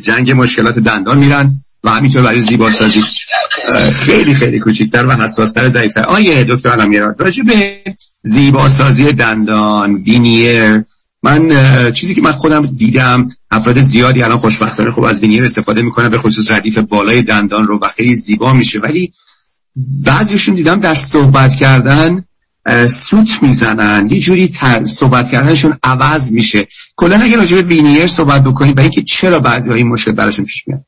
جنگ 0.02 0.30
مشکلات 0.30 0.78
دندان 0.78 1.18
میرن 1.18 1.52
و 1.84 1.90
همینطور 1.90 2.22
برای 2.22 2.40
زیبا 2.40 2.70
سازی 2.70 3.02
خیلی 3.92 4.34
خیلی 4.34 4.58
کوچکتر 4.58 5.06
و 5.06 5.12
حساستر 5.12 5.68
ضعیفتر. 5.68 6.02
آیه 6.02 6.44
دکتر 6.44 6.68
علمیرا 6.68 7.14
راجع 7.18 7.42
به 7.42 7.82
زیبا 8.22 8.68
سازی 8.68 9.12
دندان 9.12 9.94
وینیر 9.94 10.84
من 11.22 11.92
چیزی 11.92 12.14
که 12.14 12.20
من 12.20 12.32
خودم 12.32 12.66
دیدم 12.66 13.28
افراد 13.50 13.80
زیادی 13.80 14.22
الان 14.22 14.38
خوشبختانه 14.38 14.90
خوب 14.90 15.04
از 15.04 15.20
وینیر 15.20 15.44
استفاده 15.44 15.82
می‌کنن 15.82 16.08
به 16.08 16.18
خصوص 16.18 16.50
ردیف 16.50 16.78
بالای 16.78 17.22
دندان 17.22 17.66
رو 17.66 17.78
و 17.78 17.88
خیلی 17.88 18.14
زیبا 18.14 18.52
میشه. 18.52 18.78
ولی 18.78 19.12
بعضیشون 19.76 20.54
دیدم 20.54 20.80
در 20.80 20.94
صحبت 20.94 21.54
کردن 21.54 22.24
سوت 22.88 23.42
می‌زنن. 23.42 24.08
یه 24.10 24.20
جوری 24.20 24.48
تر 24.48 24.84
صحبت 24.84 25.30
کردنشون 25.30 25.78
عوض 25.82 26.32
میشه. 26.32 26.68
کلا 26.96 27.20
اگه 27.22 27.36
راجع 27.36 27.56
به 27.56 27.62
وینیر 27.62 28.06
صحبت 28.06 28.44
بکنیم 28.44 28.74
برای 28.74 28.88
اینکه 28.88 29.02
چرا 29.02 29.40
بعضی 29.40 29.70
های 29.70 29.82
مشکل 29.82 30.12
براشون 30.12 30.44
پیش 30.44 30.64
میاد؟ 30.68 30.84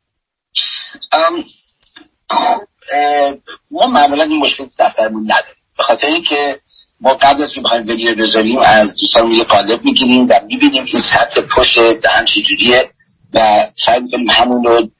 ما 3.70 3.86
معمولا 3.86 4.22
این 4.22 4.40
مشکل 4.40 4.64
دفترمون 4.78 5.22
نداریم. 5.22 5.62
به 5.76 5.82
خاطر 5.82 6.06
اینکه 6.06 6.60
ما 7.00 7.14
قبل 7.14 7.42
از 7.42 7.52
که 7.52 7.60
بخوایم 7.60 7.86
ویدیو 7.86 8.14
بذاریم 8.14 8.58
از 8.58 8.96
دوستان 8.96 9.32
یه 9.32 9.44
قالب 9.44 9.84
می‌گیریم 9.84 10.26
و 10.28 10.40
می‌بینیم 10.46 10.84
این 10.84 10.98
سطح 10.98 11.40
پشت 11.40 11.78
دهن 12.00 12.24
چجوریه 12.24 12.90
و 13.34 13.66
سعی 13.84 14.00
می‌کنیم 14.00 14.30
همون 14.30 14.64
رو 14.64 14.90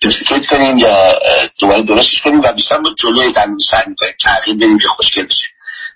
دوستیکیت 0.00 0.46
کنیم 0.46 0.78
یا 0.78 1.12
دوباره 1.58 1.82
درستش 1.82 2.22
کنیم 2.22 2.40
و 2.40 2.52
بیشتر 2.52 2.78
ما 2.78 2.94
جلوی 2.98 3.32
دندون 3.32 3.58
سعی 3.70 3.82
می‌کنیم 3.86 4.12
تغییر 4.20 4.56
بدیم 4.56 4.78
که 4.78 4.88
خوشگل 4.88 5.26
بشه. 5.26 5.48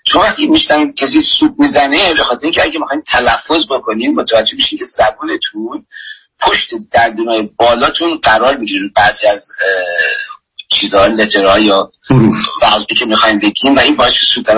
چون 0.05 0.21
وقتی 0.21 0.47
میشتم 0.47 0.91
کسی 0.91 1.19
سوت 1.19 1.53
می‌زنه 1.57 2.13
به 2.13 2.23
خاطر 2.23 2.43
اینکه 2.43 2.63
اگه 2.63 2.79
می‌خوایم 2.79 3.03
تلفظ 3.07 3.65
بکنیم 3.69 4.15
متوجه 4.15 4.57
بشین 4.57 4.79
که 4.79 4.85
زبونتون 4.85 5.85
پشت 6.39 6.69
دندونای 6.91 7.49
بالاتون 7.57 8.17
قرار 8.17 8.57
می‌گیره. 8.57 8.89
بعضی 8.95 9.27
از 9.27 9.47
چیزها 10.71 11.05
لترها 11.05 11.59
یا 11.59 11.91
بعضی 12.61 12.85
که 12.85 13.05
می‌خوایم 13.05 13.39
بگیم 13.39 13.75
و 13.75 13.79
این 13.79 13.95
باعث 13.95 14.13
سوت 14.13 14.49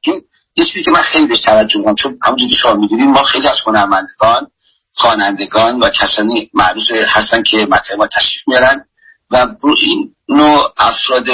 این 0.00 0.22
یه 0.60 0.66
چیزی 0.66 0.84
که 0.84 0.90
من 0.90 1.00
خیلی 1.00 1.26
بهش 1.26 1.40
توجه 1.40 1.78
می‌کنم 1.78 1.94
چون 1.94 2.18
همونجوری 2.22 2.50
که 2.50 2.56
شما 2.56 2.74
ما 2.90 3.22
خیلی 3.22 3.48
از 3.48 3.60
هنرمندگان 3.66 4.50
خوانندگان 4.92 5.78
و 5.78 5.90
کسانی 5.90 6.50
معروف 6.54 6.90
هستن 6.90 7.42
که 7.42 7.66
مطلب 7.66 7.98
ما 7.98 8.06
تشریف 8.06 8.48
میارن 8.48 8.84
و 9.30 9.46
این 9.76 10.16
نوع 10.28 10.74
افراد 10.78 11.26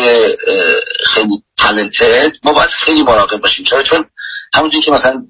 خیلی 1.07 1.43
تلنتد 1.57 2.37
ما 2.45 2.53
باید 2.53 2.71
خیلی 2.71 3.03
مراقب 3.03 3.41
باشیم. 3.41 3.65
چرا؟ 3.65 3.83
چون 3.83 4.11
همونجوری 4.55 4.83
که 4.83 4.91
مثلا 4.91 5.27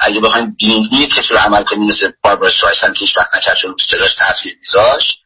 اگه 0.00 0.20
بخوایم 0.20 0.56
بینی 0.58 1.06
کسی 1.06 1.34
رو 1.34 1.40
عمل 1.40 1.62
کنیم 1.62 1.88
مثل 1.88 2.10
باربارا 2.22 2.52
استرایسن 2.52 2.92
که 2.92 3.00
هیچ 3.00 3.16
وقت 3.16 3.34
نکرد 3.34 3.56
چون 3.56 3.76
صداش 3.90 4.14
تاثیر 4.14 4.58
میذاشت. 4.60 5.24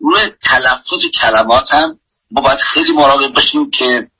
روی 0.00 0.20
تلفظ 0.42 1.06
کلمات 1.20 1.74
هم 1.74 2.00
ما 2.34 2.40
باید 2.40 2.58
خیلی 2.58 2.92
مراقب 2.92 3.32
باشیم 3.32 3.70
که 3.70 4.10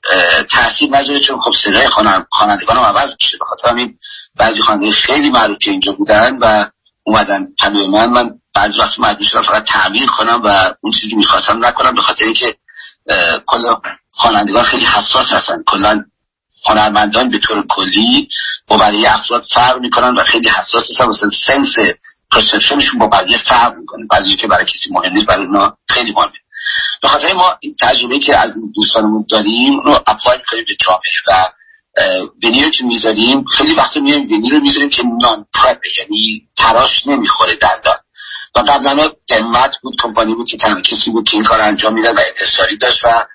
تاثیر 0.49 0.89
نذاره 0.89 1.19
چون 1.19 1.41
خب 1.41 1.51
صدای 1.51 1.87
خوانندگان 2.29 2.77
هم 2.77 2.83
عوض 2.83 3.15
میشه. 3.21 3.37
به 3.37 3.45
خاطر 3.45 3.69
همین 3.69 3.97
بعضی 4.35 4.61
خواننده 4.61 4.91
خیلی 4.91 5.29
معروفی 5.29 5.69
اینجا 5.69 5.91
بودن 5.91 6.37
و 6.41 6.65
اومدن 7.03 7.47
پلوی 7.59 7.87
من. 7.87 8.09
من 8.09 8.39
بعضی 8.53 8.79
وقت 8.79 8.99
مجبور 8.99 9.27
شدم 9.27 9.41
فقط 9.41 9.63
تعمیر 9.63 10.05
کنم 10.05 10.41
و 10.43 10.73
اون 10.81 10.93
چیزی 10.93 11.09
که 11.09 11.15
می‌خواستم 11.15 11.65
نکنم 11.65 11.95
به 11.95 12.01
خاطر 12.01 12.25
اینکه 12.25 12.55
کل 13.45 13.73
خوانندگان 14.09 14.63
خیلی 14.63 14.85
حساس 14.85 15.33
هستن. 15.33 15.63
کلا 15.67 16.05
هنرمندان 16.67 17.29
به 17.29 17.37
طور 17.37 17.65
کلی 17.67 18.29
با 18.67 18.77
بقیه 18.77 19.15
افراد 19.15 19.45
فرق 19.53 19.79
می‌کنن 19.79 20.15
و 20.15 20.23
خیلی 20.23 20.49
حساس 20.49 20.91
هستن. 20.91 21.05
مثلا 21.05 21.29
سنس 21.29 21.75
پرسپشنشون 22.31 22.99
با 22.99 23.07
بقیه 23.07 23.37
فرق 23.37 23.75
می‌کنه. 23.75 24.05
بعضی 24.09 24.35
که 24.35 24.47
برای 24.47 24.65
کسی 24.65 24.89
مهم 24.91 25.13
نیست 25.13 25.25
برای 25.25 25.45
اونا 25.45 25.77
خیلی 25.89 26.11
مهمه. 26.11 26.31
به 27.01 27.07
خاطر 27.07 27.33
ما 27.33 27.57
این 27.59 27.75
تجربه 27.81 28.19
که 28.19 28.37
از 28.37 28.57
این 28.57 28.71
دوستانمون 28.75 29.25
داریم 29.29 29.79
رو 29.79 29.91
اپلای 29.91 30.37
می‌کنیم 30.37 30.65
به 30.67 30.75
جامعه 30.75 31.01
و 31.27 31.45
ونیر 32.43 32.69
که 32.69 32.83
می‌ذاریم 32.83 33.45
خیلی 33.45 33.73
وقت 33.73 33.97
میایم 33.97 34.25
ونیر 34.25 34.53
رو 34.53 34.59
می‌ذاریم 34.59 34.89
که 34.89 35.03
نان 35.03 35.45
پرپ 35.53 35.81
یعنی 35.99 36.49
تراش 36.57 37.07
نمی‌خوره 37.07 37.55
دندان. 37.55 37.95
و 38.55 38.59
قبلا 38.59 39.09
دنمت 39.27 39.77
بود 39.81 39.95
کمپانی 40.03 40.35
بود 40.35 40.47
که 40.47 40.57
تنها 40.57 40.81
کسی 40.81 41.11
بود 41.11 41.29
که 41.29 41.37
این 41.37 41.43
کار 41.43 41.61
انجام 41.61 41.93
می‌داد 41.93 42.15
و 42.17 42.19
اتصالی 42.19 42.77
داشت 42.77 43.05
و 43.05 43.25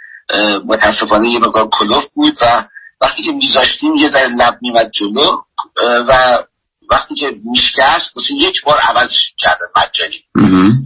متاسفانه 0.66 1.28
یه 1.28 1.38
مقدار 1.38 1.68
کلوف 1.68 2.06
بود 2.14 2.38
و 2.42 2.64
وقتی 3.00 3.22
که 3.22 3.32
میذاشتیم 3.32 3.94
یه 3.94 4.08
ذره 4.08 4.28
لب 4.28 4.58
میمد 4.62 4.90
جلو 4.90 5.42
و 6.08 6.42
وقتی 6.90 7.14
که 7.14 7.40
میشکست 7.44 8.10
مثل 8.16 8.34
یک 8.34 8.62
بار 8.62 8.78
عوض 8.78 9.12
کردن 9.38 9.66
مجانی. 9.76 10.24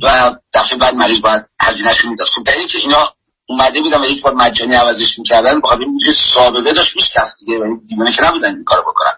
و 0.03 0.37
دفعه 0.55 0.79
بعد 0.79 0.95
مریض 0.95 1.21
باید 1.21 1.45
هزینهشون 1.61 2.11
می‌داد. 2.11 2.29
خب 2.29 2.43
در 2.43 2.53
که 2.53 2.79
اینا 2.79 3.15
اومده 3.49 3.81
بودن 3.81 4.03
و 4.03 4.07
یک 4.07 4.23
بار 4.23 4.35
مجانی 4.35 4.75
عوضش 4.75 5.19
می‌کردن 5.19 5.61
بخاطر 5.61 5.83
اینکه 5.83 6.13
سابقه 6.13 6.73
داشت 6.73 6.97
میشکست 6.97 7.39
دیگه 7.39 7.59
و 7.59 7.77
دیگه 7.89 8.13
که 8.13 8.25
نبودن 8.25 8.55
این 8.55 8.65
کارو 8.65 8.83
بکنن. 8.83 9.13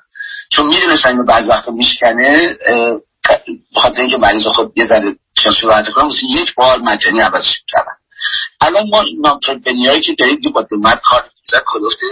چون 0.51 0.67
می‌دونستن 0.67 1.09
اینو 1.09 1.25
بعض 1.25 1.49
وقتا 1.49 1.73
میشکنه 1.73 2.57
بخاطر 3.77 4.01
اینکه 4.01 4.17
مریض 4.17 4.47
خود 4.47 4.73
یه 4.77 4.85
ذره 4.85 5.17
شخص 5.39 5.65
راحت 5.65 5.89
کنن 5.89 6.05
مثل 6.05 6.27
یک 6.31 6.55
بار 6.55 6.79
مجانی 6.79 7.21
عوضش 7.21 7.63
می‌کردن. 7.63 7.93
الان 8.61 8.89
ما 8.89 9.05
نامپربنی 9.21 10.01
که 10.01 10.15
داریم 10.15 10.41
با 10.55 10.63
دمت 10.63 11.01
کار 11.05 11.31
کلفته 11.67 12.07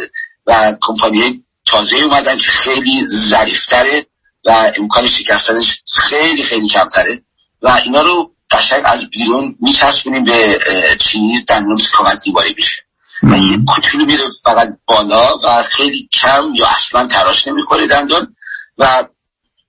و 0.46 0.76
کمپانی 0.80 1.44
تازه 1.66 1.96
اومدن 1.96 2.36
که 2.36 2.48
خیلی 2.48 3.06
ظریفتره. 3.06 4.06
و 4.44 4.72
امکان 4.76 5.06
شکستنش 5.06 5.82
خیلی 5.86 6.42
خیلی 6.42 6.68
کمتره. 6.68 7.22
و 7.62 7.80
اینا 7.84 8.02
رو 8.02 8.34
قشنگ 8.50 8.82
از 8.84 9.10
بیرون 9.10 9.56
میچسبونیم 9.60 10.24
به 10.24 10.58
چیز 11.00 11.44
دندون 11.46 11.78
کامل 11.92 12.16
دیواری 12.24 12.54
میشه. 12.56 12.82
و 13.22 13.36
یه 13.36 13.58
کوچولو 13.68 14.06
میره 14.06 14.24
فقط 14.44 14.76
بالا 14.86 15.38
و 15.44 15.62
خیلی 15.62 16.08
کم 16.12 16.52
یا 16.54 16.66
اصلا 16.66 17.06
تراش 17.06 17.48
نمی‌کنه 17.48 17.86
دندان 17.86 18.34
و 18.78 19.04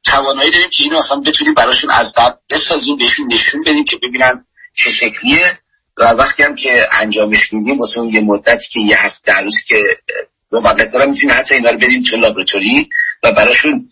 توانایی 0.03 0.51
داریم 0.51 0.69
که 0.69 0.83
اینو 0.83 0.97
اصلا 0.97 1.17
بتونیم 1.17 1.53
براشون 1.53 1.89
از 1.89 2.13
قبل 2.13 2.37
بسازیم 2.49 2.97
بهشون 2.97 3.33
نشون 3.33 3.61
بدیم 3.61 3.85
که 3.85 3.97
ببینن 3.97 4.45
چه 4.73 4.89
شکلیه. 4.89 5.59
و 5.97 6.03
وقتی 6.03 6.43
هم 6.43 6.55
که 6.55 6.87
انجامش 6.91 7.53
میدیم 7.53 7.79
واسه 7.79 8.01
یه 8.05 8.21
مدتی 8.21 8.67
که 8.69 8.79
یه 8.79 9.05
هفته 9.05 9.19
در 9.25 9.43
روز 9.43 9.57
که 9.67 9.83
موقت 10.51 10.91
دارم 10.91 11.09
می‌تونیم 11.09 11.35
حتی 11.35 11.55
اینا 11.55 11.69
رو 11.69 11.77
بریم 11.77 12.03
تو 12.03 12.17
لابراتوری 12.17 12.89
و 13.23 13.31
براشون 13.31 13.91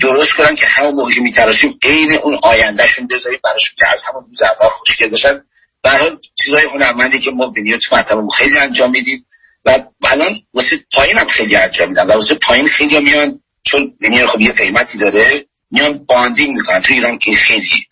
درست 0.00 0.32
کنن 0.32 0.54
که 0.54 0.66
همون 0.66 0.94
موقعی 0.94 1.20
میتراشیم 1.20 1.78
عین 1.82 2.14
اون 2.14 2.38
آیندهشون 2.42 3.06
بذاریم 3.06 3.40
براشون 3.44 3.76
که 3.78 3.86
از 3.86 4.02
همون 4.02 4.24
روز 4.30 4.42
اول 4.42 4.68
خوشگل 4.68 5.08
بشن. 5.08 5.44
برای 5.82 6.10
چیزای 6.34 6.64
هنرمندی 6.64 7.18
که 7.18 7.30
ما 7.30 7.46
بینیو 7.46 7.78
تو 7.78 7.96
مطلب 7.96 8.28
خیلی 8.28 8.58
انجام 8.58 8.90
میدیم 8.90 9.26
و 9.64 9.78
الان 10.04 10.34
واسه 10.54 10.84
پایین 10.92 11.18
هم 11.18 11.26
خیلی 11.26 11.56
انجام 11.56 11.88
میدن 11.88 12.06
و 12.06 12.12
واسه 12.12 12.34
پایین 12.34 12.66
خیلی 12.66 13.00
میان 13.00 13.40
چون 13.64 13.94
وینیر 14.00 14.26
خب 14.26 14.40
یه 14.40 14.52
قیمتی 14.52 14.98
داره 14.98 15.46
میان 15.70 15.98
باندینگ 15.98 16.56
می‌کنن. 16.56 16.82
تو 16.82 16.94
ایران 16.94 17.18
که 17.18 17.34
خیلی 17.34 17.86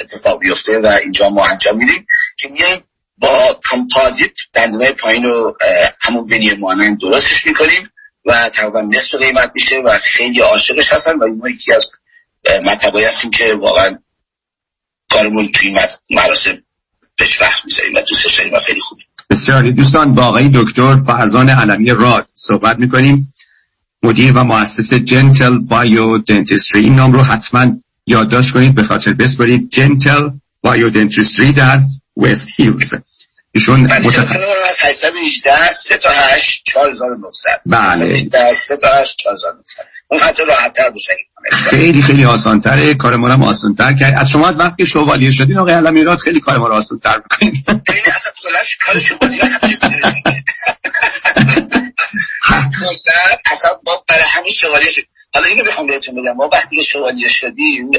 اتفاق 0.00 0.38
بیفته 0.38 0.78
و 0.78 0.86
اینجا 1.02 1.30
ما 1.30 1.44
انجام 1.44 1.76
میدیم 1.76 2.06
که 2.38 2.48
میان 2.48 2.80
با 3.18 3.60
کمپازیت 3.70 4.32
دندونای 4.52 4.92
پایین 4.92 5.22
رو 5.22 5.56
همون 6.00 6.24
وینیر 6.24 6.58
مانند 6.58 7.00
درستش 7.00 7.46
می‌کنیم. 7.46 7.90
و 8.26 8.48
تقریبا 8.48 8.80
نصف 8.80 9.14
قیمت 9.14 9.52
میشه 9.54 9.82
و 9.84 9.98
خیلی 10.02 10.40
عاشقش 10.40 10.92
هستن 10.92 11.12
و 11.12 11.26
ما 11.26 11.48
یکی 11.48 11.72
از 11.72 11.90
مطبعی 12.64 13.04
هستیم 13.04 13.30
که 13.30 13.54
واقعا 13.54 13.98
کارمون 15.10 15.48
توی 15.48 15.78
مراسم 16.10 16.62
بهش 17.18 17.42
وقت 17.42 17.64
می‌ذاریم 17.64 17.94
و 17.94 18.00
دوستش 18.00 18.38
داریم 18.38 18.54
و 18.54 18.60
خیلی 18.60 18.80
خوبی 18.80 19.02
بسیاری. 19.30 19.72
دوستان 19.72 20.14
با 20.14 20.24
آقای 20.24 20.50
دکتر 20.54 20.96
فرزان 20.96 21.50
علمی 21.50 21.90
راد 21.90 22.28
صحبت 22.34 22.78
می‌کنیم. 22.78 23.34
مدیر 24.02 24.32
و 24.32 24.44
مؤسس 24.44 24.94
جنتل 24.94 25.58
بایو 25.58 26.18
دنتیستری 26.18 26.80
این 26.80 26.94
نام 26.94 27.12
رو 27.12 27.22
حتما 27.22 27.76
یادداشت 28.06 28.52
کنید 28.52 28.74
به 28.74 28.82
خاطر 28.82 29.12
بسپارید 29.12 29.70
جنتل 29.70 30.30
بایو 30.62 30.90
دنتیستری 30.90 31.52
در 31.52 31.80
وست 32.16 32.46
هیلز 32.56 32.94
ایشون 33.56 33.80
متخصص 33.80 34.36
818 34.80 35.72
3 35.72 35.96
تا 35.96 36.10
8 36.10 36.62
4900 36.66 37.60
بله. 37.66 38.28
3 38.52 38.76
تا 38.76 38.88
8 38.88 39.18
4900 39.18 39.86
اون 40.08 40.20
خط 40.20 40.40
راحت 40.40 40.72
تر 40.72 40.92
خیلی 41.52 42.02
خیلی 42.02 42.24
آسان 42.24 42.60
تره 42.60 42.94
کار 42.94 43.16
ما 43.16 43.28
رو 43.28 43.44
آسان 43.44 43.74
تر 43.74 43.92
کرد. 43.92 44.14
از 44.20 44.30
شما 44.30 44.48
از 44.48 44.60
وقتی 44.60 44.86
شوالیه 44.86 45.30
شدین 45.30 45.58
آقای 45.58 45.74
علمیرات 45.74 46.18
خیلی 46.18 46.40
کار 46.40 46.58
ما 46.58 46.68
رو 46.68 46.74
آسان 46.74 46.98
تر 46.98 47.22
می‌کنید. 47.30 47.82
خیلی 47.86 48.00
اصلا 53.52 53.70
ما 53.86 54.04
برای 54.08 54.22
همین 54.26 54.52
شوالیه 54.52 54.90
شد. 54.90 55.02
حالا 55.34 55.46
اینو 55.46 55.64
بخوام 55.64 55.86
بهتون 55.86 56.14
بگم. 56.14 56.36
ما 56.36 56.48
وقتی 56.52 56.82
شوالیه 56.82 57.28
شدیم 57.28 57.90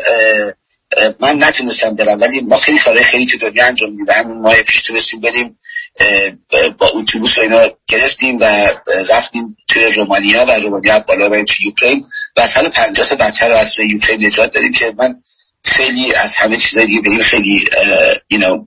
من 1.19 1.43
نتونستم 1.43 1.95
برم 1.95 2.21
ولی 2.21 2.41
ما 2.41 2.57
خیلی 2.57 2.79
کارهای 2.79 3.03
خیلی 3.03 3.25
تو 3.25 3.37
دنیا 3.37 3.65
انجام 3.65 3.89
میدیم. 3.89 4.05
همین 4.09 4.41
ماه 4.41 4.61
پیش 4.61 4.81
تونستیم 4.81 5.21
بریم 5.21 5.59
با 6.77 6.87
اتوبوس 6.93 7.37
و 7.37 7.41
اینا 7.41 7.61
گرفتیم 7.87 8.37
و 8.39 8.43
رفتیم 9.09 9.57
توی 9.67 9.85
رومانیا 9.95 10.45
و 10.45 10.51
رومانیا 10.51 10.99
بالا 10.99 11.29
بریم 11.29 11.45
توی 11.45 11.65
یوکرین. 11.65 12.05
و 12.37 12.39
از 12.41 12.57
حال 12.57 12.69
پنجاه 12.69 13.15
بچه 13.15 13.45
رو 13.45 13.55
از 13.55 13.73
توی 13.73 13.99
نجات 14.19 14.53
داریم 14.53 14.71
که 14.71 14.93
من 14.97 15.15
خیلی 15.63 16.13
از 16.13 16.35
همه 16.35 16.57
چیزای 16.57 16.85
دیگه 16.85 17.01
به 17.01 17.09
این 17.09 17.23
خیلی 17.23 17.65
اینو 18.27 18.65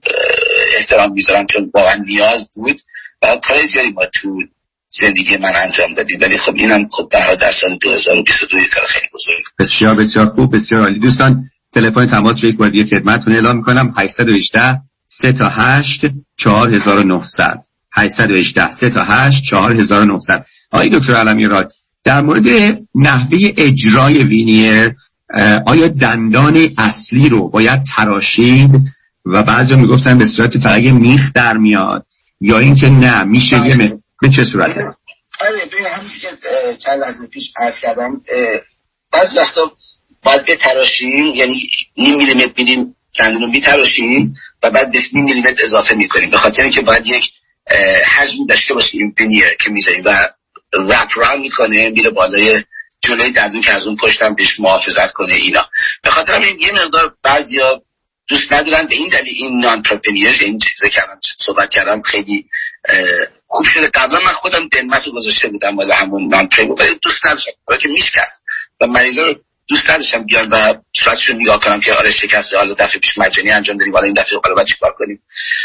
احترام 0.77 1.13
می‌ذارم 1.13 1.47
چون 1.47 1.71
واقعا 1.75 1.95
نیاز 1.95 2.51
بود. 2.55 2.81
و 3.23 3.37
کار 3.37 3.65
زیادی 3.65 3.91
ما 3.91 4.07
تو 4.07 4.43
زندگی 4.89 5.37
من 5.37 5.53
انجام 5.55 5.95
دادیم. 5.95 6.21
ولی 6.21 6.37
خب 6.37 6.55
اینم 6.57 6.89
خب 6.89 7.09
برها 7.13 7.35
در 7.35 7.51
سال 7.51 7.79
2022 7.79 8.59
کار 8.75 8.85
خیلی 8.85 9.07
بزرگ 9.15 9.45
بسیار 9.59 9.95
بسیار 9.95 10.29
خوب 10.29 10.57
بسیار 10.57 10.83
عالی. 10.83 10.99
دوستان 10.99 11.51
تلفن 11.73 12.07
تماس 12.07 12.45
رو 12.45 12.51
یک 12.51 12.57
بار 12.57 12.69
دیگه 12.69 12.97
خدمتتون 12.97 13.35
اعلام 13.35 13.57
می‌کنم. 13.57 13.95
818 13.97 14.81
3 15.07 15.33
تا 15.33 15.49
8 15.49 16.07
4900 16.37 17.65
818 17.93 18.73
3 18.73 18.91
تا 18.91 19.05
8 19.05 19.45
4900 19.45 20.47
آقای 20.73 20.89
دکتر 20.89 21.15
علمی 21.15 21.47
راد 21.47 21.73
در 22.05 22.21
مورد 22.21 22.47
نحوه 22.95 23.39
اجرای 23.57 24.25
وینیر 24.25 24.95
آیا 25.67 25.89
دندان 25.89 26.69
اصلی 26.79 27.29
رو 27.29 27.49
باید 27.49 27.83
تراشید؟ 27.83 28.71
و 29.27 29.43
بعضی 29.43 29.75
می‌گفتن 29.75 30.19
به 30.19 30.27
صورت 30.27 30.59
فقط 30.59 30.83
میخ 30.83 31.33
در 31.35 31.57
میاد 31.57 32.07
یا 32.41 32.59
اینکه 32.59 32.91
نه 32.91 33.25
میشه 33.25 33.67
یه 33.67 34.01
به 34.21 34.29
چه 34.29 34.45
صورت؟ 34.45 34.79
آره 34.79 35.59
همونی 35.97 36.09
که 36.21 36.29
چند 36.79 37.01
لحظه 37.01 37.27
پیش 37.27 37.53
عرض 37.57 37.79
کردم 37.79 38.23
بعض 39.13 39.37
وقتا 39.37 39.73
باید 40.23 40.45
بتراشیم 40.45 41.35
یعنی 41.35 41.71
نیم 41.97 42.17
میلیمتر 42.19 42.53
میدیم 42.57 42.97
دندون 43.19 43.43
رو 43.43 43.49
میتراشیم 43.49 44.35
و 44.63 44.71
بعد 44.71 44.93
به 44.93 44.99
نیم 45.13 45.25
میلیمتر 45.25 45.65
اضافه 45.65 45.95
می‌کنیم. 45.95 46.31
به 46.31 46.39
خاطر 46.39 46.63
اینکه 46.63 46.81
باید 46.81 47.07
یک 47.07 47.33
حجم 48.17 48.47
داشته 48.49 48.75
باشیم 48.75 49.15
این 49.19 49.43
که 49.61 49.71
می‌ذاریم 49.71 50.03
و 50.05 50.29
رپ 50.73 51.09
راند 51.15 51.41
می‌کنه 51.41 51.91
میره 51.91 52.11
بالای 52.11 52.63
جلوی 53.05 53.31
دندون 53.31 53.61
که 53.61 53.73
از 53.73 53.87
اون 53.87 53.97
پشتم 53.97 54.35
بهش 54.35 54.61
محافظت 54.61 55.13
کنه 55.13 55.35
اینا. 55.35 55.69
به 56.03 56.11
خاطر 56.11 56.33
همین 56.33 56.61
یه 56.61 56.73
مقدار 56.73 57.17
بعضیا 57.23 57.83
دوست 58.29 58.53
ندارن 58.53 58.87
به 58.87 58.95
این 58.95 59.09
دلیل 59.09 59.35
این 59.37 59.59
نان 59.59 59.83
این 60.41 60.59
چیزه 60.59 60.89
که 60.89 61.01
صحبت 61.39 61.71
کردم 61.71 62.03
خیلی 62.03 62.47
خوب 63.47 63.67
شده. 63.67 63.87
قبلا 63.87 64.19
من 64.19 64.33
خودم 64.33 64.69
دنمت 64.69 65.07
رو 65.07 65.13
گذاشته 65.13 65.49
بودم 65.49 65.79
ولی 65.79 65.93
همون 65.93 66.29
نان 66.29 66.49
ولی 66.59 66.95
دوست 67.03 67.27
نداشتم. 67.27 67.53
که 67.81 67.89
میشکست 67.89 68.43
و 68.81 68.87
مریضا 68.87 69.27
رو 69.27 69.35
دوست 69.71 69.91
نداشتم 69.91 70.23
بیان 70.23 70.49
و 70.49 70.75
صورتشون 70.93 71.37
نگاه 71.37 71.61
کنم 71.61 71.81
که 71.81 71.93
آره 71.93 72.11
شکسته 72.11 72.57
حالا 72.57 72.75
دفعه 72.75 73.01
پیش 73.01 73.19
مجانی 73.19 73.51
انجام 73.51 73.77
دادیم 73.77 73.95
حالا 73.95 74.07
این 74.07 74.15
دفعه 74.15 74.39
حالا 74.45 74.65
چیکار 74.65 74.93
کنیم. 74.93 75.23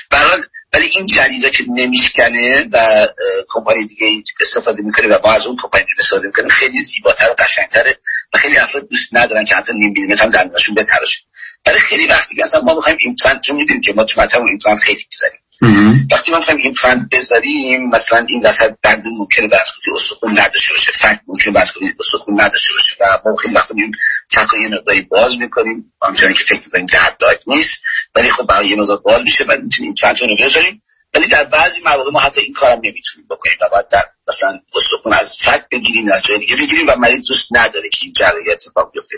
برحال 0.10 0.41
ولی 0.73 0.86
این 0.86 1.06
جدیدا 1.06 1.49
که 1.49 1.65
نمیشکنه 1.68 2.68
و 2.72 3.07
کمپانی 3.49 3.88
دیگه 3.88 4.23
استفاده 4.41 4.82
می‌کنه 4.82 5.07
و 5.07 5.18
ما 5.23 5.32
از 5.34 5.48
اون 5.48 5.57
کمپانی 5.61 5.86
استفاده 5.99 6.27
می‌کنیم 6.27 6.49
خیلی 6.49 6.80
زیباتر 6.80 7.32
و 7.32 7.36
قشنگتره 7.38 7.95
و 8.34 8.38
خیلی 8.38 8.57
افراد 8.57 8.90
دوست 8.90 9.10
ندارن 9.11 9.45
که 9.45 9.56
حتی 9.56 9.73
نیم 9.73 9.91
میلیمتر 9.91 10.23
هم 10.23 10.30
دندونشون 10.30 10.76
بتراشه 10.76 11.19
ولی 11.65 11.80
خیلی 11.80 12.07
وقتی 12.07 12.41
اصلا 12.41 12.61
ما 12.61 12.76
می‌خوایم 12.76 12.98
ایمپلنت 13.02 13.41
چون 13.41 13.56
می‌دونیم 13.56 13.82
که 13.82 13.94
ما 13.94 14.03
تو 14.03 14.22
مطلب 14.22 14.44
ایمپلنت 14.45 14.80
خیلی 14.80 15.06
می‌ذاریم. 15.11 15.40
وقتی 16.12 16.32
ما 16.32 16.40
می‌خوایم 16.40 16.60
ایمپلنت 16.60 17.10
بذاریم 17.12 17.90
مثلا 17.90 18.26
این 18.30 18.42
وسط 18.44 18.76
دندون 18.84 19.14
ممکنه 19.18 19.48
بس 19.48 19.68
کنید 19.72 19.96
استخون 19.96 20.32
نداشته 20.32 20.74
باشه 20.74 20.92
فک 20.92 21.20
ممکنه 21.28 21.54
بس 21.54 21.72
کنید 21.72 21.96
استخون 22.00 22.42
نداشته 22.42 22.74
باشه 22.74 22.96
و 23.00 23.30
ما 23.30 23.36
خیلی 23.36 23.54
وقت 23.54 23.72
میگیم 23.72 23.92
تکا 24.32 24.58
یه 24.58 24.68
مقداری 24.68 25.02
باز 25.02 25.38
می‌کنیم 25.38 25.94
آنجایی 26.00 26.34
که 26.34 26.44
فکر 26.44 26.62
می‌کنیم 26.66 26.88
که 26.88 26.98
حد 26.98 27.18
نیست 27.48 27.78
ولی 28.16 28.30
خب 28.30 28.44
برای 28.44 28.68
یه 28.68 28.76
مقدار 28.76 28.98
باز 28.98 29.24
میشه 29.24 29.44
و 29.44 29.58
می‌تونیم 29.64 29.96
ایمپلنت 30.04 30.22
رو 30.22 30.46
بذاریم. 30.46 30.82
ولی 31.14 31.28
در 31.28 31.44
بعضی 31.44 31.82
مواقع 31.86 32.12
ما 32.12 32.20
حتی 32.20 32.42
این 32.42 32.54
کارم 32.54 32.82
نمی‌تونیم 32.84 33.28
بکنیم 33.30 33.56
و 33.62 33.70
باید 33.72 33.88
در 33.92 34.04
مثلا 34.27 34.60
استخون 34.76 35.14
از 35.14 35.38
فک 35.39 35.69
بگیریم 35.72 36.11
از 36.11 36.23
جای 36.23 36.39
دیگه 36.39 36.56
بگیریم 36.56 36.88
و 36.88 36.95
مریض 36.99 37.27
دوست 37.27 37.47
نداره 37.52 37.89
که 37.89 37.97
این 38.02 38.14
جراحی 38.14 38.52
اتفاق 38.52 38.91
بیفته. 38.91 39.18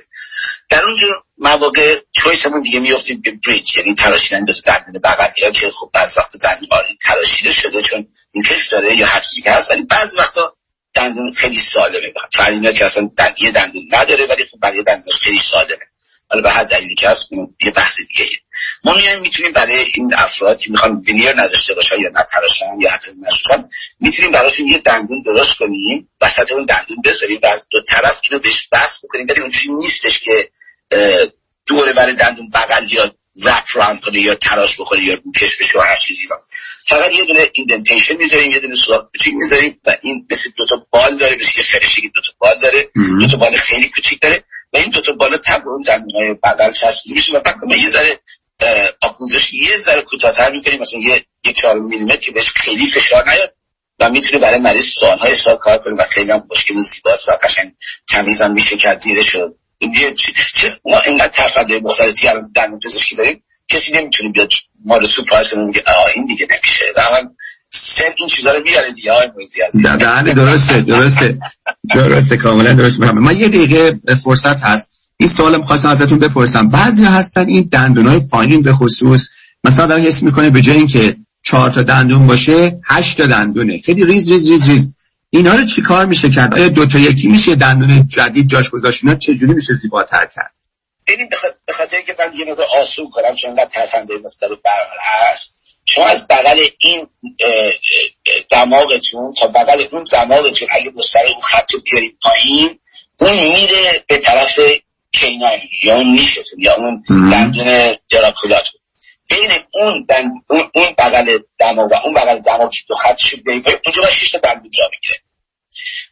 در 0.70 0.84
اونجور 0.84 1.24
مواقع 1.38 2.00
چویسمون 2.12 2.62
دیگه 2.62 2.80
میفتیم 2.80 3.22
به 3.22 3.32
بریج 3.48 3.78
یعنی 3.78 3.94
تراشیدن 3.94 4.46
به 4.46 4.54
دندون 4.66 5.02
بغلی 5.04 5.46
ها 5.46 5.52
که 5.52 5.72
خب 5.72 5.90
بعض 5.94 6.18
وقت 6.18 6.38
دندون 6.38 6.70
تراشیده 7.06 7.52
شده 7.52 7.82
چون 7.82 8.08
این 8.32 8.44
کش 8.44 8.68
داره 8.68 8.96
یا 8.96 9.08
هر 9.08 9.20
چیزی 9.20 9.42
که 9.42 9.52
هست 9.52 9.72
ولی 9.72 9.82
بعضی 9.82 10.18
وقتا 10.18 10.58
دندون 10.94 11.32
خیلی 11.32 11.58
سالمه. 11.58 12.14
فرینا 12.34 12.72
که 12.72 12.86
اصلا 12.86 13.10
یه 13.40 13.52
دندون 13.52 13.88
نداره 13.92 14.26
ولی 14.26 14.46
خب 14.46 14.58
بقیه 14.62 14.84
دندون 14.84 15.14
خیلی 15.22 15.38
سالمه. 15.38 15.87
حالا 16.30 16.42
به 16.42 16.52
هر 16.52 16.64
دلیلی 16.64 16.96
که 16.96 17.10
هست 17.10 17.30
یه 17.62 17.72
بحث 17.72 17.98
دیگه 17.98 18.30
ما 18.84 18.94
میایم 18.94 19.20
می‌تونیم 19.20 19.52
برای 19.52 19.92
این 19.94 20.14
افراد 20.14 20.60
که 20.60 20.72
می‌خوان 20.72 21.04
وینیر 21.08 21.42
نداشته 21.42 21.74
باشن 21.74 22.02
یا 22.02 22.10
نتراشن 22.10 22.66
یا 22.82 22.92
حتی 22.92 23.12
نشون 23.28 23.70
می‌تونیم 24.00 24.32
براشون 24.32 24.68
یه 24.68 24.78
دندون 24.78 25.22
درست 25.26 25.58
کنیم 25.58 26.10
وسط 26.22 26.52
اون 26.52 26.66
دندون 26.66 27.02
بذاریم 27.06 27.40
و 27.44 27.48
از 27.48 27.68
دو 27.72 27.82
طرف 27.82 28.22
اینو 28.30 28.42
بهش 28.42 28.68
بس 28.72 29.00
بکنیم. 29.04 29.28
ولی 29.30 29.42
اونجوری 29.42 29.70
نیستش 29.70 30.20
که 30.20 30.50
دور 31.68 31.94
بر 31.94 32.12
دندون 32.12 32.50
بغل 32.50 32.94
یا 32.94 33.16
رپ 33.44 33.64
ران 33.74 34.00
کنه 34.00 34.20
یا 34.20 34.36
تراش 34.36 34.76
بکنه 34.76 35.04
یا 35.04 35.18
روکش 35.26 35.58
بشه 35.58 35.80
و 35.80 35.82
هر 35.82 35.98
چیزی 35.98 36.28
را. 36.30 36.42
فقط 36.86 37.12
یه 37.12 37.26
دونه 37.26 37.50
ایندنتیشن 37.54 38.16
می‌ذاریم 38.16 38.52
یه 38.52 38.60
دونه 38.60 38.76
سوراخ 38.76 39.02
کوچیک 39.02 39.34
می‌ذاریم 39.34 39.82
و 39.86 39.98
این 40.02 40.28
مثل 40.32 40.50
دو 40.58 40.66
تا 40.66 40.88
بال 40.92 41.18
داره 41.18 41.36
مثل 41.36 41.52
یه 41.58 41.64
فرشی 41.64 42.02
که 42.02 42.08
دو 42.16 42.22
تا 42.22 42.32
بال 42.40 42.60
داره. 42.60 42.90
دو 43.20 43.28
تا 43.28 43.38
بال 43.38 43.56
خیلی 43.56 43.90
کوچیک 43.90 44.22
داره. 44.22 44.44
و 44.74 44.78
این 44.78 44.90
دو 44.90 45.02
تا 45.02 45.14
بال 45.14 45.38
تب 45.38 45.68
اون 45.68 45.84
های 46.16 46.34
بغل 46.34 46.72
چسبیده 46.72 47.16
میشه 47.16 47.34
و 47.34 47.40
بعد 47.40 47.56
ما 47.64 47.76
یه 47.76 47.90
ذره 47.90 48.20
آکوزش 49.02 49.54
یه 49.54 49.78
ذره 49.78 50.02
کوتاه‌تر 50.02 50.52
می‌کنیم 50.52 50.80
مثلا 50.80 51.00
یه 51.00 51.26
یک 51.46 51.58
چهار 51.58 51.80
میلیمتر 51.80 52.16
که 52.16 52.32
بهش 52.32 52.50
خیلی 52.50 52.86
فشار 52.86 53.30
نیاد 53.30 53.54
و 54.00 54.10
می‌تونه 54.10 54.42
برای 54.42 54.60
مریض 54.60 54.86
سالهای 55.00 55.36
سال 55.36 55.56
کار 55.56 55.78
کنه 55.78 55.94
و 55.94 56.04
خیلی 56.04 56.32
هم 56.32 56.44
خوشگل 56.48 56.80
زیباست 56.80 57.30
و 57.30 57.32
قشنگ 57.32 57.74
تمیز 58.10 58.42
هم 58.42 58.54
میشه 58.54 58.78
کرد 58.78 59.00
زیرش 59.00 59.36
ما 60.86 61.00
اینقدر 61.00 61.28
تفرده 61.28 61.80
مختلفی 61.80 62.28
الان 62.28 62.52
در 62.56 62.72
پزشکی 62.86 63.16
داریم 63.16 63.44
کسی 63.70 63.92
نمی‌تونه 63.92 64.30
بیاد 64.30 64.50
ما 64.86 64.98
رو 64.98 65.08
سورپرایز 65.08 65.48
کنه 65.48 65.64
میگه 65.64 65.84
آه 65.88 66.12
این 66.16 66.26
دیگه 66.26 66.48
نمیشه 66.52 66.86
و 66.96 67.02
سن 67.78 68.04
این 68.18 68.30
چیزا 68.30 68.54
رو 68.54 68.64
میاره 68.64 68.92
دیگه 68.92 69.14
های 69.14 69.30
از 69.68 70.36
درسته 70.36 70.82
درسته 70.82 71.40
درسته 71.96 72.38
کاملا 72.38 72.74
درست 72.74 73.00
میگم 73.00 73.20
ما 73.20 73.32
یه 73.32 73.48
دقیقه 73.48 74.00
فرصت 74.24 74.64
هست. 74.64 74.94
این 75.18 75.30
سوال 75.30 75.62
خواستم 75.62 75.90
ازتون 75.90 76.20
بپرسم. 76.20 76.70
بعضی 76.70 77.06
هستن 77.06 77.48
این 77.48 77.70
دندونای 77.72 78.20
پایین 78.20 78.62
به 78.62 78.74
خصوص 78.74 79.30
مثلا 79.64 79.86
آدم 79.86 80.04
حس 80.04 80.24
می‌کنه 80.24 80.50
به 80.50 80.62
جای 80.62 80.78
اینکه 80.78 81.18
چهار 81.44 81.70
تا 81.70 81.84
دندون 81.84 82.28
باشه 82.28 82.80
هشت 82.86 83.18
تا 83.18 83.28
دندونه. 83.28 83.82
خیلی 83.86 84.06
ریز 84.06 84.30
ریز 84.30 84.50
ریز 84.50 84.68
ریز. 84.68 84.94
اینا 85.30 85.56
رو 85.56 85.66
چیکار 85.66 86.06
میشه 86.06 86.30
کرد؟ 86.30 86.56
آیا 86.56 86.68
دو 86.70 86.86
تا 86.86 87.00
یکی 87.00 87.28
میشه 87.28 87.56
دندون 87.56 88.08
جدید 88.08 88.48
جاش 88.48 88.70
گذاشت؟ 88.70 89.04
اینا 89.04 89.16
چجوری 89.16 89.54
میشه 89.54 89.74
زیباتر 89.74 90.26
کرد؟ 90.36 90.54
ببین 91.08 91.30
به 91.66 91.74
خاطر 91.74 91.96
اینکه 91.96 92.16
من 92.20 92.40
یه 92.40 92.52
مقدار 92.52 92.66
آسون 92.82 93.10
کنم 93.10 93.36
چون 93.36 93.50
انقدر 93.50 93.70
ترفنده 93.70 94.14
مختلف 94.26 94.58
برحال 94.66 94.98
هست. 95.32 95.57
شما 95.90 96.06
از 96.06 96.28
بغل 96.28 96.68
این 96.80 97.08
دماغتون 98.50 99.34
تا 99.34 99.48
بغل 99.48 99.86
اون 99.92 100.06
دماغتون 100.12 100.68
اگه 100.72 100.92
مستقیم 100.96 101.34
اون 101.34 101.42
خط 101.42 101.72
بیاریم 101.84 102.18
پایین 102.22 102.80
اون 103.20 103.34
میره 103.34 104.04
به 104.08 104.18
طرف 104.18 104.60
کینان 105.12 105.60
یا 105.84 105.96
اون 105.96 106.12
نیشتون 106.12 106.60
یا 106.60 106.74
اون 106.76 107.04
دندون 107.10 107.96
دراکولاتون. 108.10 108.82
بین 109.30 109.52
اون 109.74 110.06
دن... 110.10 110.32
اون, 110.50 110.96
بغل 110.98 111.38
دماغ 111.60 111.92
و 111.92 111.96
اون 112.04 112.14
بغل 112.14 112.40
دماغ 112.40 112.72
که 112.72 112.80
دو 112.88 112.96
خطش 112.96 113.36
بیاریم 113.36 113.64
اونجا 113.86 114.10
شش 114.10 114.32
تا 114.32 114.38
دندون 114.38 114.72
جا 114.78 114.90
می‌گیره. 114.92 115.22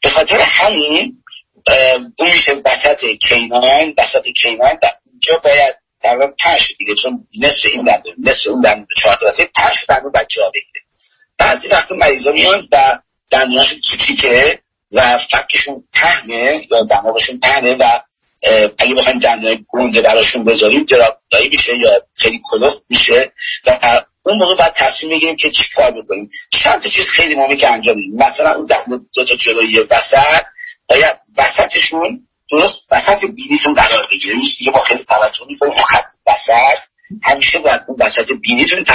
به 0.02 0.10
خاطر 0.10 0.38
همین 0.40 1.24
اون 2.20 2.32
میشه 2.32 2.62
وسط 2.66 3.06
کینان 3.30 3.94
وسط 3.98 4.28
کینان 4.28 4.78
و 4.84 4.88
اونجا 5.06 5.38
باید 5.38 5.76
تقریبا 6.02 6.28
پنج 6.40 6.76
دیگه 6.78 6.96
چون 6.96 7.28
نصف 7.40 7.66
این 7.66 7.84
دندون 7.84 8.14
نصف 8.18 8.48
اون 8.48 8.62
دندون 8.62 8.88
چهار 9.02 9.16
تا 9.16 9.28
پنج 9.56 9.86
دندون 9.90 10.12
بچه 10.12 10.42
ها 10.42 10.50
بگیره. 10.50 10.86
بعضی 11.38 11.68
وقت 11.68 11.92
مریضا 11.92 12.32
میان 12.32 12.68
و 12.72 13.00
دندوناشون 13.30 13.82
کوچیکه 13.92 14.60
و 14.94 15.18
فکشون 15.18 15.88
پهنه 15.94 16.68
یا 16.72 16.84
دماغشون 16.84 17.40
پهنه 17.40 17.74
و 17.74 17.84
اگه 18.78 18.96
بخوایم 18.96 19.20
دندون 19.20 19.66
گونده 19.68 20.02
براشون 20.02 20.44
بذاریم 20.44 20.86
جراحی 20.86 21.50
میشه 21.52 21.78
یا 21.78 22.08
خیلی 22.14 22.42
کلفت 22.52 22.86
میشه 22.90 23.34
و 23.66 24.02
اون 24.26 24.38
موقع 24.38 24.56
باید 24.56 24.74
تصمیم 24.74 25.12
بگیریم 25.12 25.36
که 25.36 25.52
چی 25.52 25.64
کار 25.76 25.92
بکنیم. 25.92 26.30
چند 26.50 26.82
تا 26.82 26.90
چیز 26.90 27.10
خیلی 27.10 27.36
مهمه 27.36 27.56
که 27.56 27.70
انجام 27.70 27.96
بدیم. 27.96 28.16
مثلا 28.16 28.54
اون 28.54 28.66
دندون 28.66 29.10
دو 29.16 29.26
تا 29.26 29.36
جلویی 29.36 29.80
وسط 29.80 30.44
باید 30.90 31.16
وسطشون 31.38 32.28
درست؟ 32.52 32.82
وسط 32.92 33.26
بینیتون 33.26 33.74
قرار 33.74 34.08
بگیره. 34.12 34.34
این 34.34 34.48
دیگه 34.60 34.72
ما 34.72 34.80
خیلی 34.80 35.04
توجه 35.04 35.46
می‌کنیم 35.48 35.74
خط 35.74 36.06
وسط. 36.28 36.80
همیشه 37.24 37.60
باید 37.60 37.82
اون 37.88 37.98
وسط 38.00 38.32
بینیتون 38.32 38.86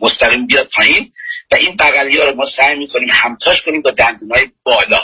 مستقیم 0.00 0.46
بیاد 0.46 0.68
پایین 0.76 1.12
و 1.50 1.54
این 1.54 1.76
بغلی 1.76 2.18
ها 2.18 2.24
رو 2.24 2.36
ما 2.36 2.44
سعی 2.44 2.78
می‌کنیم 2.78 3.08
همتاش 3.10 3.62
کنیم 3.62 3.82
با 3.82 3.90
دندونای 3.90 4.48
بالا. 4.62 5.00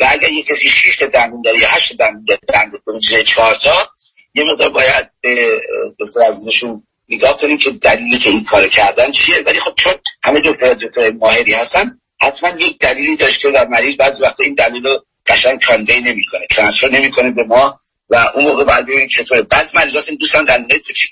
و 0.00 0.06
اگر 0.08 0.30
یه 0.30 0.42
کسی 0.42 0.70
شیشت 0.70 1.04
دندون 1.04 1.42
داره 1.42 1.60
یا 1.60 1.68
هشت 1.68 1.96
دندون 1.96 2.24
داره 2.24 2.40
دندون 2.48 3.00
چهار 3.26 3.54
تا 3.54 3.90
یه 4.34 4.44
مقدار 4.44 4.68
باید 4.68 5.10
به 5.20 5.60
دکتر 6.00 6.20
عزیزشون 6.20 6.86
نگاه 7.08 7.38
کنیم 7.38 7.58
که 7.58 7.70
دلیلی 7.70 8.18
که 8.18 8.30
این 8.30 8.44
کار 8.44 8.68
کردن 8.68 9.10
چیه. 9.10 9.42
ولی 9.46 9.60
خب 9.60 9.74
چون 9.78 9.94
همه 10.22 10.40
دکتر 10.40 10.74
دکتر 10.74 11.10
ماهری 11.10 11.52
هستن 11.52 12.00
حتما 12.20 12.48
یک 12.48 12.78
دلیلی 12.78 13.16
داشته 13.16 13.48
و 13.48 13.66
مریض 13.70 13.96
بعضی 13.96 14.22
وقتا 14.22 14.44
این 14.44 14.54
دلیل 14.54 14.86
رو 14.86 15.04
قشنگ 15.26 15.64
کانوی 15.64 16.00
نمی‌کنه 16.00 16.46
ترانسفر 16.50 16.88
نمی‌کنه 16.88 17.30
به 17.30 17.44
ما 17.44 17.80
و 18.10 18.16
اون 18.34 18.44
موقع 18.44 18.64
بعد 18.64 18.86
ببینیم 18.86 19.08
چطوره. 19.08 19.42
بعض 19.42 19.74
مریضا 19.74 20.00
دوستان 20.20 20.44
دندونه 20.44 20.78
کوچیک 20.78 21.10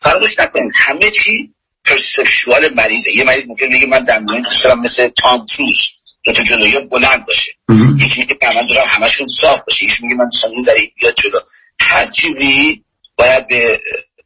فراموش 0.00 0.38
نکنید 0.38 0.72
همه 0.74 1.10
چی 1.10 1.54
پرسپشوال 1.84 2.74
مریضه. 2.74 3.16
یه 3.16 3.24
مریض 3.24 3.44
ممکن 3.48 3.68
بگه 3.68 3.86
من 3.86 4.04
دندونه 4.04 4.42
دوست 4.42 4.64
دارم 4.64 4.80
مثل 4.80 5.08
تام 5.08 5.46
کروز 5.46 5.76
دو 6.24 6.32
تا 6.32 6.42
جلویی 6.42 6.78
بلند 6.78 7.26
باشه. 7.26 7.52
یکی 7.98 8.20
میگه 8.20 8.36
من 8.42 8.66
دارم 8.66 8.86
همشون 8.86 9.26
صاف 9.26 9.60
باشه. 9.66 9.84
یکی 9.84 10.02
میگه 10.02 10.16
من 10.16 10.24
دوست 10.24 10.42
دارم 10.42 10.54
بیاد 11.00 11.14
جلو 11.14 11.38
هر 11.80 12.06
چیزی 12.06 12.84
باید 13.16 13.48
به 13.48 13.80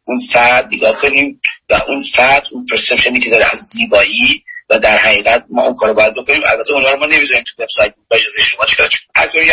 اون 0.05 0.19
فرد 0.33 0.75
نگاه 0.75 0.97
کنیم 0.97 1.41
و 1.71 1.81
اون 1.89 2.03
فرد 2.03 2.47
اون 2.51 2.67
پرسپشنی 2.67 3.21
که 3.21 3.31
داره 3.31 3.45
از 3.53 3.59
زیبایی 3.59 4.45
و 4.71 4.79
در 4.79 4.97
حقیقت 4.97 5.45
ما 5.51 5.63
اون 5.63 5.75
کارو 5.75 5.95
باید 5.95 6.15
بکنیم. 6.15 6.43
البته 6.47 6.73
اونها 6.73 6.91
رو 6.91 6.99
ما 6.99 7.07
نمی‌ذاریم 7.07 7.45
تو 7.47 7.63
وبسایت 7.63 7.95
با 8.11 8.17
اجازه 8.17 8.43
شما 8.43 8.65
چرا 8.65 8.89
از 9.15 9.37
اون 9.37 9.47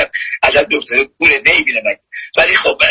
عجب 0.44 0.68
دکتر 0.72 1.03
پول 1.19 1.30
نمی‌بینه 1.45 1.81
من 1.85 1.95
ولی 2.38 2.56
خب 2.56 2.81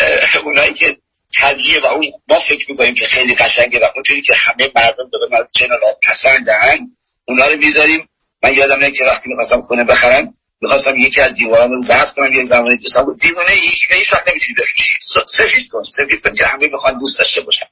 اونایی 0.45 0.73
که 0.73 0.97
طبیعه 1.41 1.81
و 1.81 1.87
اون 1.87 2.13
ما 2.29 2.39
فکر 2.39 2.71
می‌کنیم 2.71 2.95
که 2.95 3.07
خیلی 3.07 3.35
قشنگه 3.35 3.81
و 3.81 3.87
اونجوری 3.95 4.23
که 4.23 4.35
همه 4.35 4.71
مردم 4.75 5.11
به 5.11 5.19
من 5.31 5.47
چنل 5.53 5.79
پسندن 6.03 6.79
اونا 7.25 7.47
رو 7.47 7.57
می‌ذاریم. 7.57 8.09
من 8.43 8.55
یادم 8.55 8.79
نه 8.79 8.91
که 8.91 9.05
وقتی 9.05 9.29
می‌خواستم 9.29 9.63
خونه 9.63 9.85
بخرم 9.85 10.35
می‌خواستم 10.61 10.97
یکی 10.97 11.21
از 11.21 11.35
دیواران 11.35 11.71
رو 11.71 11.77
زرد 11.77 12.15
کنم 12.15 12.33
یه 12.33 12.43
زمانی 12.43 12.77
دوستان 12.77 13.05
بود. 13.05 13.21
دیوانه 13.21 13.51
هیچ 13.51 13.87
هیچ 13.91 14.13
وقت 14.13 14.29
نمی‌تونی 14.29 14.55
بفروشی. 14.59 14.95
سفید 15.27 15.69
کن 15.69 15.83
سفید 15.83 16.23
کن 16.23 16.35
که 16.35 16.47
همه 16.47 16.69
بخوان 16.69 16.99
دوست 16.99 17.19
داشته 17.19 17.41
باشن. 17.41 17.67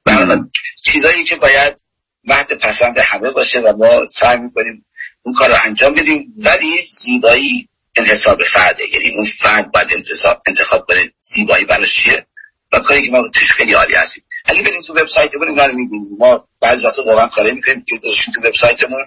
چیزایی 0.84 1.24
که 1.24 1.36
باید 1.36 1.76
مهد 2.24 2.52
پسند 2.52 2.98
همه 2.98 3.30
باشه 3.30 3.60
و 3.60 3.76
ما 3.76 4.06
سعی 4.06 4.38
می‌کنیم 4.38 4.84
اون 5.22 5.34
کار 5.34 5.48
رو 5.48 5.56
انجام 5.64 5.94
بدیم. 5.94 6.34
ولی 6.36 6.84
زیبایی 6.88 7.68
انحصاب 7.96 8.42
فرده. 8.42 8.82
یعنی 8.92 9.14
اون 9.16 9.24
فرد 9.24 9.72
باید 9.72 9.88
انتصاب 9.94 10.42
انتخاب 10.46 10.86
کنه 10.88 11.12
زیبایی 11.20 11.64
براش 11.64 11.94
چیه؟ 11.94 12.26
و 12.72 12.78
کاری 12.78 13.02
که 13.06 13.12
ما 13.12 13.22
توش 13.34 13.52
خیلی 13.52 13.72
عالی 13.72 13.94
هستیم. 13.94 14.24
اگه 14.44 14.62
بریم 14.62 14.82
تو 14.82 14.92
وبسایتمون 14.92 15.48
اینا 15.48 15.66
رو 15.66 15.74
می‌بینیم. 15.76 16.16
ما 16.18 16.48
بعضی 16.62 16.86
وقتا 16.86 17.04
واقعا 17.04 17.26
کاری 17.26 17.52
می‌کنیم 17.52 17.84
که 17.88 17.98
تو 18.34 18.40
وبسایتمون 18.40 19.06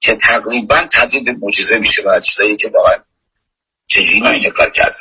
که 0.00 0.14
تقریبا 0.14 0.76
تبدیل 0.92 1.24
به 1.24 1.32
معجزه 1.40 1.78
میشه 1.78 2.02
و 2.02 2.20
چیزایی 2.20 2.56
که 2.56 2.70
واقعا 2.74 2.96
چجوری 3.86 4.20
من 4.20 4.30
این 4.30 4.50
کار 4.50 4.70
کردم 4.70 4.94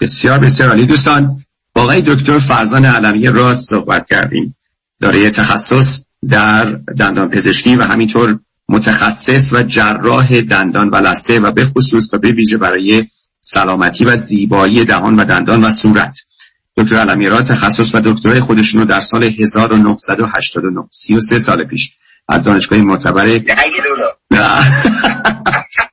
بسیار 0.00 0.38
بسیار 0.38 0.68
عالی. 0.68 0.86
دوستان 0.86 1.44
با 1.72 1.94
دکتر 1.94 2.38
فرزان 2.38 2.84
علمی 2.84 3.26
را 3.26 3.56
صحبت 3.56 4.06
کردیم. 4.10 4.56
داره 5.00 5.30
تخصص 5.30 6.00
در 6.28 6.64
دندان 6.98 7.28
پزشکی 7.28 7.76
و 7.76 7.82
همینطور 7.82 8.38
متخصص 8.68 9.52
و 9.52 9.62
جراح 9.62 10.40
دندان 10.40 10.88
و 10.88 10.96
لثه 10.96 11.40
و 11.40 11.52
به 11.52 11.64
خصوص 11.64 12.14
و 12.14 12.18
به 12.18 12.32
ویژه 12.32 12.56
برای 12.56 13.06
سلامتی 13.40 14.04
و 14.04 14.16
زیبایی 14.16 14.84
دهان 14.84 15.16
و 15.16 15.24
دندان 15.24 15.64
و 15.64 15.70
صورت. 15.70 16.18
دکتر 16.76 16.96
علمی 16.96 17.26
را 17.26 17.42
تخصص 17.42 17.94
و 17.94 18.00
دکترای 18.04 18.40
خودشون 18.40 18.80
رو 18.80 18.86
در 18.86 19.00
سال 19.00 19.24
1989 19.24 20.84
33 20.90 21.38
سال 21.38 21.64
پیش 21.64 21.92
از 22.28 22.44
دانشگاه 22.44 22.78
معتبر 22.78 23.26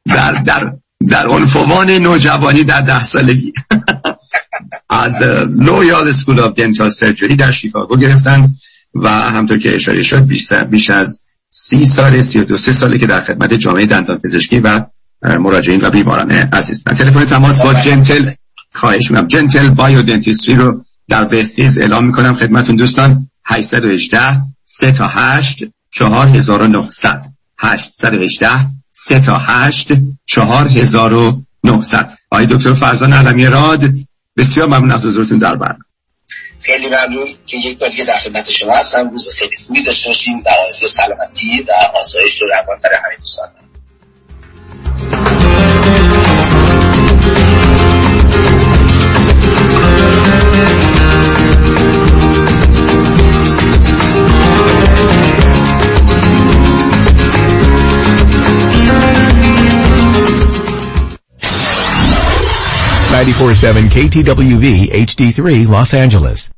در 0.05 0.31
در 0.45 0.73
در 1.07 1.27
عنفوان 1.27 1.89
نوجوانی 1.89 2.63
در 2.63 2.81
ده 2.81 3.03
سالگی. 3.03 3.53
از 4.89 5.21
Loyola 5.49 6.11
School 6.11 6.39
of 6.39 6.53
Dental 6.53 6.89
Surgery 6.89 7.35
در 7.35 7.51
شیکاگو 7.51 7.97
گرفتن. 7.97 8.49
و 8.95 9.09
همونطور 9.09 9.57
که 9.57 9.75
اشاره 9.75 10.01
شد 10.01 10.25
بیش 10.69 10.89
از 10.89 11.19
سی 11.49 11.85
سال 11.85 12.21
سی 12.21 12.39
و 12.39 12.43
دو 12.43 12.57
سه 12.57 12.71
ساله 12.71 12.97
که 12.97 13.07
در 13.07 13.23
خدمت 13.25 13.53
جامعه 13.53 13.85
دندان 13.85 14.17
پزشکی 14.17 14.59
و 14.59 14.85
مراجعین 15.23 15.81
و 15.81 15.89
بیماران 15.89 16.31
عزیز. 16.31 16.83
تلفن 16.83 17.25
تماس 17.25 17.61
با 17.61 17.73
Gentle 17.73 18.29
خواهش 18.73 19.11
می‌کنم. 19.11 19.27
Gentle 19.27 19.69
Bio 19.69 20.01
Dentistry 20.01 20.55
رو 20.55 20.85
در 21.09 21.35
وست 21.35 21.54
هیلز 21.54 21.79
اعلام 21.79 22.05
می‌کنم 22.05 22.35
خدمتون 22.35 22.75
دوستان. 22.75 23.29
818 23.45 24.41
3 24.63 24.91
تا 24.91 25.07
8 25.07 25.63
4900 25.91 27.25
818 27.57 28.49
3 28.91 29.19
تا 29.19 29.37
8 29.37 29.91
4900 30.25 32.17
آقای 32.31 32.45
دکتر 32.45 32.73
فرزان 32.73 33.13
علمی 33.13 33.45
راد 33.45 33.83
بسیار 34.37 34.67
ممنون 34.67 34.91
از 34.91 35.05
حضورتون 35.05 35.37
در 35.37 35.55
برنامه. 35.55 35.83
خیلی 36.63 36.87
ممنون 36.87 37.35
که 37.45 37.57
یک 37.57 37.77
بار 37.77 37.89
دیگه 37.89 38.03
در 38.03 38.17
خدمت 38.17 38.51
شما 38.51 38.75
هستم. 38.75 39.09
روز 39.09 39.29
خیلی 39.29 39.57
خوبی 39.67 39.83
داشته 39.83 40.09
باشیم. 40.09 40.41
در 40.41 40.53
سلامتی 40.89 41.65
و 41.67 41.71
آسایش 41.93 42.41
و 42.41 42.45
روان 42.45 42.79
برای 42.83 42.97
همه 42.97 43.15
دوستان. 43.17 43.62
KTWV 63.23 64.91
HD3 64.91 65.67
Los 65.69 65.93
Angeles. 65.93 66.49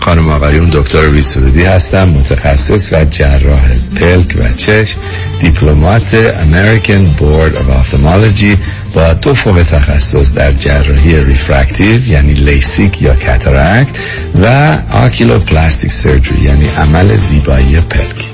خانم 0.00 0.30
آقایون 0.30 0.70
دکتر 0.70 1.08
ویسرودی 1.08 1.62
هستم 1.62 2.08
متخصص 2.08 2.92
و 2.92 3.04
جراح 3.04 3.60
پلک 3.96 4.34
و 4.38 4.52
چشم 4.52 4.98
diplomate 5.40 6.14
American 6.40 7.06
Board 7.06 7.54
of 7.54 7.58
Ophthalmology 7.58 8.56
با 8.94 9.12
دو 9.12 9.34
فوق 9.34 9.62
تخصص 9.62 10.32
در 10.32 10.52
جراحی 10.52 11.24
refractive 11.24 12.08
یعنی 12.08 12.32
لیسیک 12.32 13.02
یا 13.02 13.14
cataract 13.14 13.98
و 14.42 14.78
oculoplastic 14.92 15.92
surgery 15.92 16.40
یعنی 16.40 16.68
عمل 16.78 17.16
زیبایی 17.16 17.80
پلک. 17.80 18.33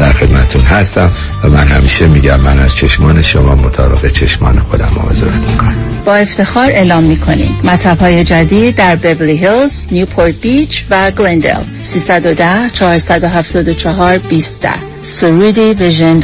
در 0.00 0.12
خدمتون 0.12 0.62
هستم 0.62 1.10
و 1.44 1.48
من 1.48 1.66
همیشه 1.66 2.06
میگم 2.06 2.40
من 2.40 2.58
از 2.58 2.76
چشمان 2.76 3.22
شما 3.22 3.54
مطابق 3.54 4.12
چشمان 4.12 4.58
خودم 4.58 4.88
مواظبت 4.96 5.34
می‌کنم. 5.34 5.76
با 6.04 6.14
افتخار 6.14 6.68
اعلام 6.70 7.04
می‌کنیم. 7.04 7.58
مطب 7.64 7.98
های 7.98 8.24
جدید 8.24 8.74
در 8.76 8.96
بیبلی 8.96 9.36
هیلز، 9.36 9.88
نیوپورت 9.92 10.40
بیچ 10.40 10.84
و 10.90 11.10
گلندل 11.10 11.62
310 11.82 12.70
474 12.70 14.18
20 14.18 14.68
سرودی 15.02 15.74
ویژن 15.74 16.20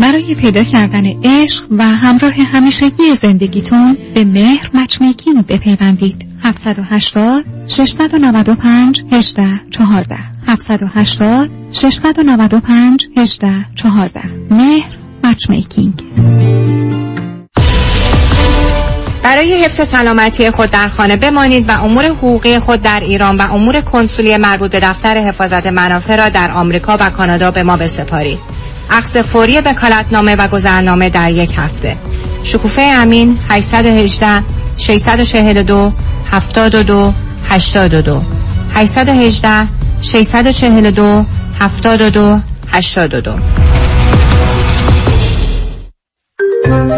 برای 0.00 0.34
پیدا 0.34 0.64
کردن 0.64 1.04
عشق 1.24 1.64
و 1.78 1.82
همراه 1.82 2.32
همیشگی 2.32 3.14
زندگیتون 3.22 3.96
به 4.14 4.24
مهر 4.24 4.70
مچمیکینگ 4.74 5.46
بپیوندید. 5.46 6.26
780 6.42 7.44
695 7.68 9.04
18 9.12 9.44
14 9.70 10.35
780 10.46 11.50
695 11.72 13.08
18 13.16 13.52
14 13.74 14.20
مهر 14.50 14.96
مچمیکینگ 15.24 16.02
برای 19.22 19.64
حفظ 19.64 19.88
سلامتی 19.88 20.50
خود 20.50 20.70
در 20.70 20.88
خانه 20.88 21.16
بمانید 21.16 21.68
و 21.68 21.84
امور 21.84 22.04
حقوقی 22.04 22.58
خود 22.58 22.82
در 22.82 23.00
ایران 23.00 23.36
و 23.36 23.54
امور 23.54 23.80
کنسولی 23.80 24.36
مربوط 24.36 24.70
به 24.70 24.80
دفتر 24.80 25.16
حفاظت 25.16 25.66
منافع 25.66 26.16
را 26.16 26.28
در 26.28 26.50
آمریکا 26.50 26.96
و 27.00 27.10
کانادا 27.10 27.50
به 27.50 27.62
ما 27.62 27.76
بسپارید. 27.76 28.38
عقص 28.90 29.16
فوری 29.16 29.60
وکالتنامه 29.60 30.36
و 30.36 30.48
گذرنامه 30.48 31.10
در 31.10 31.30
یک 31.30 31.54
هفته. 31.56 31.96
شکوفه 32.42 32.82
امین 32.82 33.38
818 33.48 34.44
642 34.76 35.92
72 36.32 37.14
82 37.50 38.22
818 38.74 39.68
642 40.06 41.24
72 41.60 42.40
82 42.72 43.38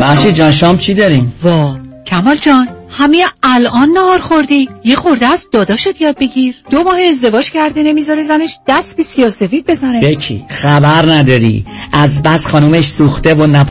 محشی 0.00 0.32
جان 0.32 0.52
شام 0.52 0.78
چی 0.78 0.94
داریم؟ 0.94 1.32
وا. 1.42 1.76
کمال 2.06 2.36
جان 2.36 2.68
همه 2.90 3.24
الان 3.42 3.88
نهار 3.88 4.18
خوردی. 4.18 4.68
یه 4.84 4.96
خورده 4.96 5.26
از 5.26 5.48
داداشت 5.52 6.00
یاد 6.00 6.18
بگیر. 6.18 6.54
دو 6.70 6.82
ماه 6.82 7.00
ازدواج 7.08 7.50
کرده 7.50 7.82
نمی‌ذاره 7.82 8.22
زنش 8.22 8.58
دست 8.66 8.96
به 8.96 9.02
سیاسفید 9.02 9.66
بزنه. 9.66 10.00
بکی 10.00 10.44
خبر 10.48 11.12
نداری. 11.12 11.66
از 11.92 12.22
بس 12.22 12.46
خانومش 12.46 12.86
سوخته 12.86 13.34
و 13.34 13.46
نپ 13.46 13.66